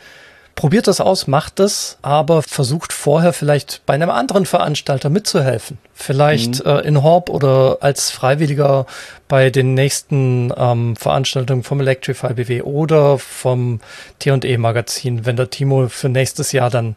probiert 0.56 0.88
das 0.88 1.02
aus, 1.02 1.28
macht 1.28 1.60
das, 1.60 1.98
aber 2.02 2.42
versucht 2.42 2.94
vorher 2.94 3.34
vielleicht 3.34 3.82
bei 3.86 3.94
einem 3.94 4.10
anderen 4.10 4.46
Veranstalter 4.46 5.10
mitzuhelfen. 5.10 5.78
Vielleicht 5.94 6.64
mhm. 6.64 6.72
äh, 6.72 6.80
in 6.82 7.04
Horb 7.04 7.30
oder 7.30 7.78
als 7.82 8.10
Freiwilliger 8.10 8.86
bei 9.28 9.50
den 9.50 9.74
nächsten 9.74 10.54
ähm, 10.56 10.96
Veranstaltungen 10.96 11.64
vom 11.64 11.82
Electrify 11.82 12.34
BW 12.34 12.62
oder 12.62 13.20
vom 13.20 13.82
T&E 14.20 14.58
Magazin, 14.58 15.26
wenn 15.26 15.36
der 15.36 15.50
Timo 15.50 15.90
für 15.90 16.10
nächstes 16.10 16.54
Jahr 16.54 16.70
dann 16.70 16.96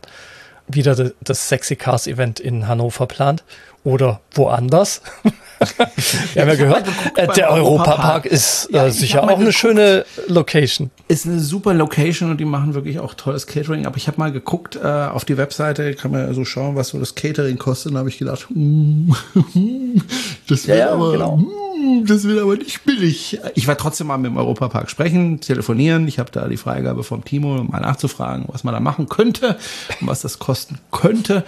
wieder 0.68 1.12
das 1.20 1.48
Sexy 1.48 1.76
Cars 1.76 2.06
Event 2.06 2.40
in 2.40 2.68
Hannover 2.68 3.06
plant 3.06 3.42
oder 3.84 4.20
woanders. 4.32 5.02
Wir 6.34 6.42
haben 6.42 6.48
ja 6.48 6.54
gehört, 6.54 6.86
äh, 7.16 7.26
der 7.28 7.50
Europapark 7.50 8.26
ist 8.26 8.72
äh, 8.72 8.90
sicher 8.90 9.24
auch 9.24 9.38
eine 9.38 9.52
schöne 9.52 10.04
Location. 10.28 10.90
Ist 11.08 11.26
eine 11.26 11.40
super 11.40 11.74
Location 11.74 12.30
und 12.30 12.38
die 12.38 12.44
machen 12.44 12.74
wirklich 12.74 13.00
auch 13.00 13.14
tolles 13.14 13.46
Catering. 13.46 13.86
Aber 13.86 13.96
ich 13.96 14.06
habe 14.06 14.18
mal 14.18 14.30
geguckt 14.30 14.76
äh, 14.76 14.86
auf 14.86 15.24
die 15.24 15.36
Webseite, 15.36 15.94
kann 15.94 16.12
man 16.12 16.26
ja 16.26 16.34
so 16.34 16.44
schauen, 16.44 16.76
was 16.76 16.88
so 16.88 16.98
das 16.98 17.14
Catering 17.14 17.58
kostet. 17.58 17.92
Und 17.92 17.98
habe 17.98 18.08
ich 18.08 18.18
gedacht, 18.18 18.46
mm, 18.50 19.12
das 20.48 20.68
wird 20.68 20.78
ja, 20.78 20.92
aber, 20.92 21.12
genau. 21.12 21.36
mm, 21.36 22.06
das 22.06 22.24
wird 22.24 22.40
aber 22.40 22.56
nicht 22.56 22.84
billig. 22.84 23.40
Ich 23.54 23.66
werde 23.66 23.80
trotzdem 23.80 24.06
mal 24.06 24.18
mit 24.18 24.30
dem 24.30 24.36
Europapark 24.36 24.90
sprechen, 24.90 25.40
telefonieren. 25.40 26.06
Ich 26.06 26.18
habe 26.18 26.30
da 26.30 26.46
die 26.46 26.56
Freigabe 26.56 27.02
vom 27.02 27.24
Timo, 27.24 27.64
mal 27.64 27.80
nachzufragen, 27.80 28.44
was 28.48 28.62
man 28.62 28.74
da 28.74 28.80
machen 28.80 29.08
könnte 29.08 29.56
und 30.00 30.06
was 30.06 30.20
das 30.20 30.38
kosten 30.38 30.78
könnte. 30.92 31.44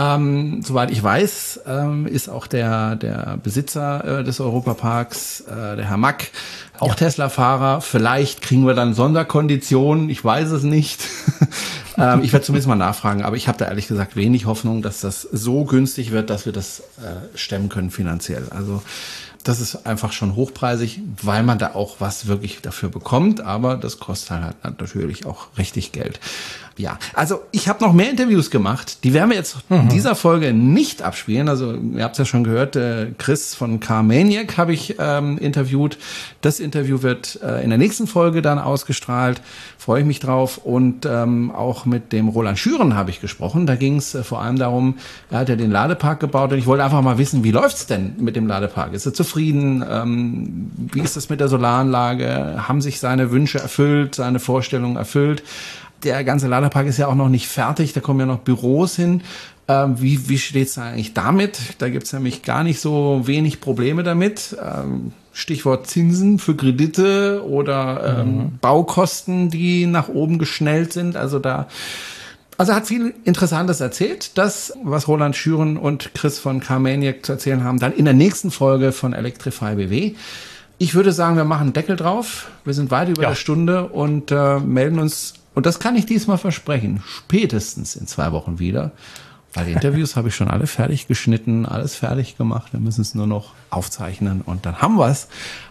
Ähm, 0.00 0.62
soweit 0.62 0.90
ich 0.90 1.02
weiß, 1.02 1.60
ähm, 1.66 2.06
ist 2.06 2.30
auch 2.30 2.46
der, 2.46 2.96
der 2.96 3.38
Besitzer 3.42 4.20
äh, 4.20 4.24
des 4.24 4.40
Europaparks, 4.40 5.42
äh, 5.42 5.76
der 5.76 5.90
Herr 5.90 5.98
Mack, 5.98 6.30
auch 6.78 6.88
ja. 6.88 6.94
Tesla-Fahrer. 6.94 7.82
Vielleicht 7.82 8.40
kriegen 8.40 8.66
wir 8.66 8.72
dann 8.72 8.94
Sonderkonditionen, 8.94 10.08
ich 10.08 10.24
weiß 10.24 10.52
es 10.52 10.62
nicht. 10.62 11.02
ähm, 11.98 12.22
ich 12.22 12.32
werde 12.32 12.46
zumindest 12.46 12.66
mal 12.66 12.76
nachfragen, 12.76 13.22
aber 13.22 13.36
ich 13.36 13.46
habe 13.46 13.58
da 13.58 13.66
ehrlich 13.66 13.88
gesagt 13.88 14.16
wenig 14.16 14.46
Hoffnung, 14.46 14.80
dass 14.80 15.02
das 15.02 15.20
so 15.20 15.66
günstig 15.66 16.12
wird, 16.12 16.30
dass 16.30 16.46
wir 16.46 16.54
das 16.54 16.80
äh, 16.80 17.36
stemmen 17.36 17.68
können 17.68 17.90
finanziell. 17.90 18.46
Also 18.48 18.82
das 19.44 19.60
ist 19.60 19.86
einfach 19.86 20.12
schon 20.12 20.34
hochpreisig, 20.34 21.00
weil 21.22 21.42
man 21.42 21.58
da 21.58 21.74
auch 21.74 21.96
was 21.98 22.26
wirklich 22.26 22.60
dafür 22.62 22.88
bekommt, 22.88 23.40
aber 23.40 23.76
das 23.76 23.98
kostet 23.98 24.30
halt 24.30 24.56
natürlich 24.64 25.26
auch 25.26 25.48
richtig 25.58 25.92
Geld. 25.92 26.20
Ja, 26.80 26.98
also 27.12 27.42
ich 27.50 27.68
habe 27.68 27.84
noch 27.84 27.92
mehr 27.92 28.08
Interviews 28.08 28.50
gemacht. 28.50 29.04
Die 29.04 29.12
werden 29.12 29.28
wir 29.28 29.36
jetzt 29.36 29.58
mhm. 29.68 29.80
in 29.80 29.88
dieser 29.90 30.14
Folge 30.14 30.54
nicht 30.54 31.02
abspielen. 31.02 31.48
Also 31.48 31.74
ihr 31.74 32.02
habt 32.02 32.14
es 32.14 32.18
ja 32.18 32.24
schon 32.24 32.42
gehört, 32.42 32.74
äh, 32.74 33.08
Chris 33.18 33.54
von 33.54 33.80
Carmaniac 33.80 34.56
habe 34.56 34.72
ich 34.72 34.96
ähm, 34.98 35.36
interviewt. 35.36 35.98
Das 36.40 36.58
Interview 36.58 37.02
wird 37.02 37.38
äh, 37.42 37.62
in 37.62 37.68
der 37.68 37.78
nächsten 37.78 38.06
Folge 38.06 38.40
dann 38.40 38.58
ausgestrahlt. 38.58 39.42
Freue 39.76 40.00
ich 40.00 40.06
mich 40.06 40.20
drauf. 40.20 40.58
Und 40.58 41.04
ähm, 41.04 41.50
auch 41.50 41.84
mit 41.84 42.12
dem 42.12 42.28
Roland 42.28 42.58
Schüren 42.58 42.96
habe 42.96 43.10
ich 43.10 43.20
gesprochen. 43.20 43.66
Da 43.66 43.76
ging 43.76 43.96
es 43.96 44.14
äh, 44.14 44.22
vor 44.22 44.40
allem 44.40 44.58
darum, 44.58 44.94
er 45.30 45.40
hat 45.40 45.50
ja 45.50 45.56
den 45.56 45.70
Ladepark 45.70 46.18
gebaut 46.20 46.52
und 46.52 46.58
ich 46.58 46.66
wollte 46.66 46.82
einfach 46.82 47.02
mal 47.02 47.18
wissen, 47.18 47.44
wie 47.44 47.50
läuft's 47.50 47.86
denn 47.86 48.14
mit 48.18 48.36
dem 48.36 48.46
Ladepark? 48.46 48.94
Ist 48.94 49.04
er 49.04 49.12
zufrieden? 49.12 49.84
Ähm, 49.88 50.70
wie 50.92 51.00
ist 51.00 51.16
das 51.16 51.28
mit 51.28 51.40
der 51.40 51.48
Solaranlage? 51.48 52.66
Haben 52.68 52.80
sich 52.80 53.00
seine 53.00 53.30
Wünsche 53.30 53.58
erfüllt, 53.58 54.14
seine 54.14 54.38
Vorstellungen 54.38 54.96
erfüllt? 54.96 55.42
Der 56.02 56.24
ganze 56.24 56.48
Laderpark 56.48 56.86
ist 56.86 56.98
ja 56.98 57.06
auch 57.06 57.14
noch 57.14 57.28
nicht 57.28 57.48
fertig, 57.48 57.92
da 57.92 58.00
kommen 58.00 58.20
ja 58.20 58.26
noch 58.26 58.40
Büros 58.40 58.96
hin. 58.96 59.22
Ähm, 59.68 60.00
wie 60.00 60.28
wie 60.28 60.38
steht 60.38 60.68
es 60.68 60.78
eigentlich 60.78 61.14
damit? 61.14 61.58
Da 61.78 61.88
gibt 61.88 62.04
es 62.04 62.12
nämlich 62.12 62.42
gar 62.42 62.64
nicht 62.64 62.80
so 62.80 63.22
wenig 63.24 63.60
Probleme 63.60 64.02
damit. 64.02 64.56
Ähm, 64.62 65.12
Stichwort 65.32 65.86
Zinsen 65.86 66.38
für 66.38 66.56
Kredite 66.56 67.44
oder 67.46 68.18
ähm, 68.20 68.36
mhm. 68.36 68.58
Baukosten, 68.60 69.48
die 69.48 69.86
nach 69.86 70.08
oben 70.08 70.38
geschnellt 70.38 70.92
sind. 70.92 71.16
Also 71.16 71.38
da 71.38 71.68
also 72.60 72.72
er 72.72 72.76
hat 72.76 72.86
viel 72.86 73.14
Interessantes 73.24 73.80
erzählt. 73.80 74.36
Das, 74.36 74.74
was 74.84 75.08
Roland 75.08 75.34
Schüren 75.34 75.78
und 75.78 76.12
Chris 76.12 76.38
von 76.38 76.60
Carmaniac 76.60 77.24
zu 77.24 77.32
erzählen 77.32 77.64
haben, 77.64 77.78
dann 77.78 77.94
in 77.94 78.04
der 78.04 78.12
nächsten 78.12 78.50
Folge 78.50 78.92
von 78.92 79.14
Electrify 79.14 79.76
BW. 79.76 80.12
Ich 80.76 80.94
würde 80.94 81.12
sagen, 81.12 81.36
wir 81.36 81.44
machen 81.44 81.72
Deckel 81.72 81.96
drauf. 81.96 82.48
Wir 82.66 82.74
sind 82.74 82.90
weit 82.90 83.08
über 83.08 83.22
ja. 83.22 83.30
der 83.30 83.34
Stunde 83.34 83.84
und 83.84 84.30
äh, 84.30 84.58
melden 84.58 84.98
uns 84.98 85.39
und 85.54 85.66
das 85.66 85.78
kann 85.78 85.96
ich 85.96 86.06
diesmal 86.06 86.38
versprechen, 86.38 87.02
spätestens 87.06 87.96
in 87.96 88.06
zwei 88.06 88.32
Wochen 88.32 88.58
wieder. 88.58 88.92
Weil 89.52 89.66
die 89.66 89.72
Interviews 89.72 90.14
habe 90.16 90.28
ich 90.28 90.36
schon 90.36 90.48
alle 90.48 90.66
fertig 90.66 91.08
geschnitten, 91.08 91.66
alles 91.66 91.96
fertig 91.96 92.36
gemacht. 92.36 92.72
Wir 92.72 92.80
müssen 92.80 93.00
es 93.00 93.14
nur 93.14 93.26
noch 93.26 93.52
aufzeichnen 93.70 94.42
und 94.42 94.64
dann 94.64 94.80
haben 94.80 94.96
wir 94.96 95.08
es. 95.08 95.28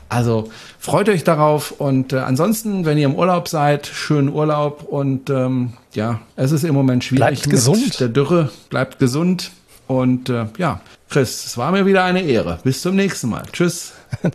Also 0.10 0.49
freut 0.80 1.07
euch 1.07 1.23
darauf 1.23 1.72
und 1.72 2.14
äh, 2.14 2.18
ansonsten, 2.18 2.84
wenn 2.84 2.97
ihr 2.97 3.06
im 3.06 3.15
Urlaub 3.15 3.47
seid, 3.47 3.85
schönen 3.85 4.30
Urlaub 4.30 4.84
und 4.84 5.30
ähm, 5.30 5.73
ja, 5.93 6.19
es 6.35 6.51
ist 6.51 6.64
im 6.64 6.73
Moment 6.73 7.03
schwierig. 7.03 7.41
Bleibt 7.41 7.49
gesund. 7.49 7.99
Der 7.99 8.10
Dürre 8.10 8.49
bleibt 8.69 8.97
gesund 8.97 9.51
und 9.88 10.30
äh, 10.30 10.47
ja, 10.57 10.81
Chris, 11.10 11.45
es 11.45 11.57
war 11.57 11.72
mir 11.72 11.85
wieder 11.85 12.03
eine 12.03 12.22
Ehre. 12.22 12.60
Bis 12.64 12.81
zum 12.81 12.95
nächsten 12.95 13.30
Mal. 13.30 13.43
Tschüss. 13.51 13.93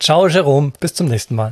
Ciao, 0.00 0.26
Jerome. 0.26 0.72
Bis 0.80 0.94
zum 0.94 1.08
nächsten 1.08 1.34
Mal. 1.34 1.50